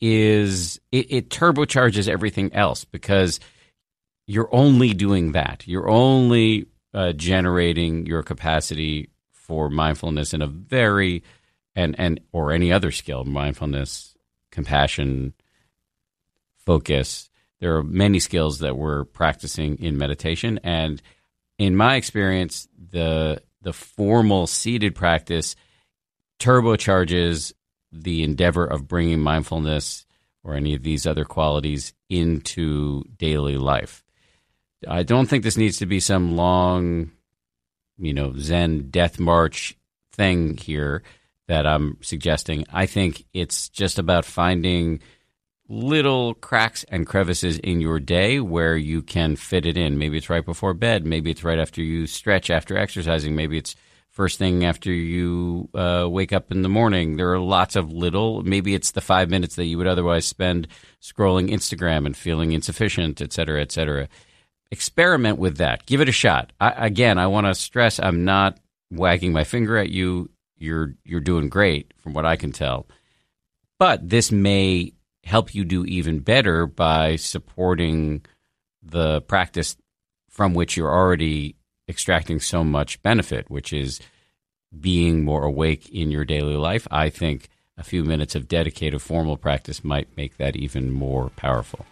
is 0.00 0.80
it, 0.92 1.12
it 1.12 1.30
turbocharges 1.30 2.08
everything 2.08 2.54
else 2.54 2.84
because 2.84 3.40
you're 4.26 4.48
only 4.54 4.94
doing 4.94 5.32
that. 5.32 5.66
You're 5.66 5.90
only 5.90 6.66
uh, 6.94 7.12
generating 7.12 8.06
your 8.06 8.22
capacity 8.22 9.10
for 9.32 9.68
mindfulness 9.68 10.32
in 10.32 10.42
a 10.42 10.46
very 10.46 11.24
and 11.74 11.98
and 11.98 12.20
or 12.32 12.52
any 12.52 12.72
other 12.72 12.92
skill, 12.92 13.24
mindfulness, 13.24 14.16
compassion, 14.52 15.34
focus. 16.64 17.28
There 17.60 17.76
are 17.76 17.82
many 17.82 18.20
skills 18.20 18.60
that 18.60 18.76
we're 18.76 19.04
practicing 19.04 19.76
in 19.78 19.98
meditation, 19.98 20.60
and 20.62 21.02
in 21.58 21.76
my 21.76 21.96
experience, 21.96 22.68
the 22.90 23.42
the 23.60 23.72
formal 23.72 24.46
seated 24.46 24.94
practice 24.94 25.56
turbocharges 26.40 27.52
the 27.92 28.22
endeavor 28.22 28.64
of 28.64 28.88
bringing 28.88 29.20
mindfulness 29.20 30.06
or 30.42 30.54
any 30.54 30.74
of 30.74 30.82
these 30.82 31.06
other 31.06 31.24
qualities 31.24 31.92
into 32.08 33.04
daily 33.18 33.56
life. 33.56 34.02
I 34.88 35.02
don't 35.02 35.26
think 35.26 35.44
this 35.44 35.58
needs 35.58 35.78
to 35.78 35.86
be 35.86 36.00
some 36.00 36.36
long, 36.36 37.10
you 37.98 38.14
know, 38.14 38.32
Zen 38.36 38.88
death 38.90 39.20
march 39.20 39.76
thing 40.12 40.56
here 40.56 41.02
that 41.48 41.66
I'm 41.66 41.98
suggesting. 42.00 42.64
I 42.72 42.86
think 42.86 43.26
it's 43.34 43.68
just 43.68 43.98
about 43.98 44.24
finding 44.24 45.00
little 45.68 46.34
cracks 46.34 46.84
and 46.84 47.06
crevices 47.06 47.58
in 47.58 47.80
your 47.80 48.00
day 48.00 48.40
where 48.40 48.76
you 48.76 49.02
can 49.02 49.36
fit 49.36 49.66
it 49.66 49.76
in. 49.76 49.98
Maybe 49.98 50.16
it's 50.16 50.30
right 50.30 50.44
before 50.44 50.74
bed. 50.74 51.04
Maybe 51.04 51.30
it's 51.30 51.44
right 51.44 51.58
after 51.58 51.82
you 51.82 52.06
stretch 52.06 52.50
after 52.50 52.76
exercising. 52.76 53.36
Maybe 53.36 53.58
it's 53.58 53.76
first 54.20 54.38
thing 54.38 54.66
after 54.66 54.92
you 54.92 55.66
uh, 55.72 56.06
wake 56.06 56.30
up 56.30 56.52
in 56.52 56.60
the 56.60 56.68
morning. 56.68 57.16
There 57.16 57.32
are 57.32 57.38
lots 57.38 57.74
of 57.74 57.90
little, 57.90 58.42
maybe 58.42 58.74
it's 58.74 58.90
the 58.90 59.00
five 59.00 59.30
minutes 59.30 59.54
that 59.54 59.64
you 59.64 59.78
would 59.78 59.86
otherwise 59.86 60.26
spend 60.26 60.68
scrolling 61.00 61.50
Instagram 61.50 62.04
and 62.04 62.14
feeling 62.14 62.52
insufficient, 62.52 63.22
et 63.22 63.32
cetera, 63.32 63.62
et 63.62 63.72
cetera. 63.72 64.08
Experiment 64.70 65.38
with 65.38 65.56
that. 65.56 65.86
Give 65.86 66.02
it 66.02 66.08
a 66.10 66.12
shot. 66.12 66.52
I, 66.60 66.88
again, 66.88 67.16
I 67.16 67.28
want 67.28 67.46
to 67.46 67.54
stress 67.54 67.98
I'm 67.98 68.26
not 68.26 68.60
wagging 68.90 69.32
my 69.32 69.44
finger 69.44 69.78
at 69.78 69.88
you. 69.88 70.28
You're, 70.58 70.96
you're 71.02 71.20
doing 71.20 71.48
great 71.48 71.94
from 71.96 72.12
what 72.12 72.26
I 72.26 72.36
can 72.36 72.52
tell. 72.52 72.86
But 73.78 74.06
this 74.06 74.30
may 74.30 74.92
help 75.24 75.54
you 75.54 75.64
do 75.64 75.86
even 75.86 76.18
better 76.18 76.66
by 76.66 77.16
supporting 77.16 78.26
the 78.82 79.22
practice 79.22 79.78
from 80.28 80.52
which 80.52 80.76
you're 80.76 80.92
already 80.92 81.56
extracting 81.90 82.40
so 82.40 82.64
much 82.64 83.02
benefit, 83.02 83.50
which 83.50 83.72
is 83.72 84.00
being 84.78 85.24
more 85.24 85.44
awake 85.44 85.88
in 85.90 86.10
your 86.10 86.24
daily 86.24 86.56
life. 86.56 86.86
I 86.90 87.10
think 87.10 87.48
a 87.76 87.82
few 87.82 88.04
minutes 88.04 88.34
of 88.34 88.48
dedicated 88.48 89.02
formal 89.02 89.36
practice 89.36 89.84
might 89.84 90.16
make 90.16 90.36
that 90.36 90.56
even 90.56 90.90
more 90.90 91.30
powerful. 91.30 91.84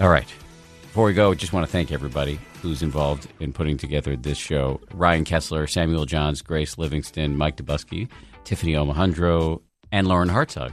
All 0.00 0.08
right. 0.08 0.32
Before 0.82 1.06
we 1.06 1.14
go, 1.14 1.34
just 1.34 1.52
want 1.52 1.66
to 1.66 1.72
thank 1.72 1.90
everybody 1.90 2.38
who's 2.60 2.82
involved 2.82 3.26
in 3.40 3.52
putting 3.52 3.78
together 3.78 4.14
this 4.14 4.38
show 4.38 4.80
Ryan 4.92 5.24
Kessler, 5.24 5.66
Samuel 5.66 6.04
Johns, 6.04 6.42
Grace 6.42 6.76
Livingston, 6.78 7.36
Mike 7.36 7.56
Dubusky, 7.56 8.08
Tiffany 8.44 8.74
Omohundro, 8.74 9.62
and 9.90 10.06
Lauren 10.06 10.28
Hartzog. 10.28 10.72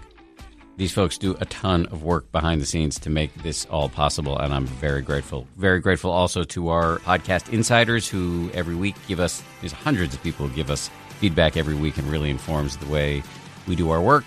These 0.80 0.94
folks 0.94 1.18
do 1.18 1.36
a 1.42 1.46
ton 1.48 1.88
of 1.88 2.04
work 2.04 2.32
behind 2.32 2.62
the 2.62 2.66
scenes 2.66 3.00
to 3.00 3.10
make 3.10 3.34
this 3.44 3.66
all 3.66 3.90
possible, 3.90 4.38
and 4.40 4.54
I'm 4.54 4.66
very 4.66 5.02
grateful. 5.02 5.46
Very 5.58 5.82
grateful 5.82 6.10
also 6.10 6.46
to 6.46 6.70
our 6.70 7.00
podcast 7.00 7.52
insiders 7.52 8.08
who 8.08 8.50
every 8.54 8.76
week 8.76 8.96
give 9.06 9.20
us, 9.20 9.44
there's 9.60 9.74
hundreds 9.74 10.14
of 10.14 10.24
people 10.24 10.48
who 10.48 10.56
give 10.56 10.72
us 10.72 10.90
feedback 11.20 11.58
every 11.58 11.76
week 11.76 11.98
and 11.98 12.08
really 12.08 12.30
informs 12.30 12.78
the 12.78 12.86
way 12.86 13.22
we 13.68 13.76
do 13.76 13.90
our 13.90 14.00
work. 14.00 14.24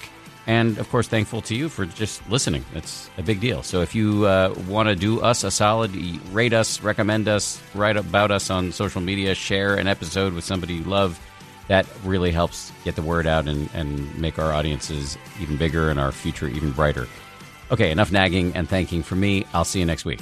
And 0.46 0.76
of 0.76 0.90
course, 0.90 1.08
thankful 1.08 1.40
to 1.40 1.54
you 1.54 1.70
for 1.70 1.86
just 1.86 2.20
listening. 2.28 2.66
That's 2.74 3.08
a 3.16 3.22
big 3.22 3.40
deal. 3.40 3.62
So 3.62 3.80
if 3.80 3.94
you 3.94 4.26
uh, 4.26 4.54
want 4.68 4.90
to 4.90 4.94
do 4.94 5.22
us 5.22 5.44
a 5.44 5.50
solid, 5.50 5.96
rate 6.32 6.52
us, 6.52 6.82
recommend 6.82 7.28
us, 7.28 7.62
write 7.74 7.96
about 7.96 8.30
us 8.30 8.50
on 8.50 8.72
social 8.72 9.00
media, 9.00 9.34
share 9.34 9.76
an 9.76 9.86
episode 9.86 10.34
with 10.34 10.44
somebody 10.44 10.74
you 10.74 10.84
love 10.84 11.18
that 11.68 11.86
really 12.04 12.30
helps 12.30 12.72
get 12.84 12.96
the 12.96 13.02
word 13.02 13.26
out 13.26 13.46
and, 13.46 13.68
and 13.74 14.18
make 14.18 14.38
our 14.38 14.52
audiences 14.52 15.16
even 15.40 15.56
bigger 15.56 15.90
and 15.90 15.98
our 15.98 16.12
future 16.12 16.48
even 16.48 16.72
brighter. 16.72 17.08
Okay, 17.70 17.90
enough 17.90 18.12
nagging 18.12 18.54
and 18.54 18.68
thanking 18.68 19.02
from 19.02 19.20
me. 19.20 19.46
I'll 19.54 19.64
see 19.64 19.78
you 19.78 19.86
next 19.86 20.04
week. 20.04 20.20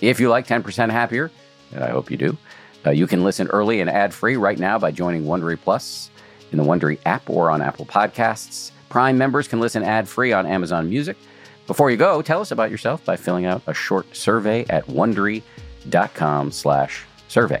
If 0.00 0.20
you 0.20 0.28
like 0.28 0.46
10% 0.46 0.90
Happier, 0.90 1.30
and 1.72 1.82
I 1.82 1.88
hope 1.88 2.10
you 2.10 2.18
do, 2.18 2.36
uh, 2.84 2.90
you 2.90 3.06
can 3.06 3.24
listen 3.24 3.46
early 3.48 3.80
and 3.80 3.88
ad 3.88 4.12
free 4.12 4.36
right 4.36 4.58
now 4.58 4.78
by 4.78 4.90
joining 4.90 5.24
Wondery 5.24 5.58
Plus 5.58 6.10
in 6.52 6.58
the 6.58 6.64
Wondery 6.64 6.98
app 7.06 7.30
or 7.30 7.50
on 7.50 7.62
Apple 7.62 7.86
Podcasts. 7.86 8.72
Prime 8.88 9.18
members 9.18 9.48
can 9.48 9.58
listen 9.58 9.82
ad 9.82 10.08
free 10.08 10.32
on 10.32 10.46
Amazon 10.46 10.88
Music. 10.88 11.16
Before 11.66 11.90
you 11.90 11.96
go, 11.96 12.22
tell 12.22 12.40
us 12.40 12.52
about 12.52 12.70
yourself 12.70 13.04
by 13.04 13.16
filling 13.16 13.46
out 13.46 13.62
a 13.66 13.74
short 13.74 14.14
survey 14.14 14.64
at 14.68 14.86
wondery.com/slash 14.86 17.04
survey. 17.28 17.60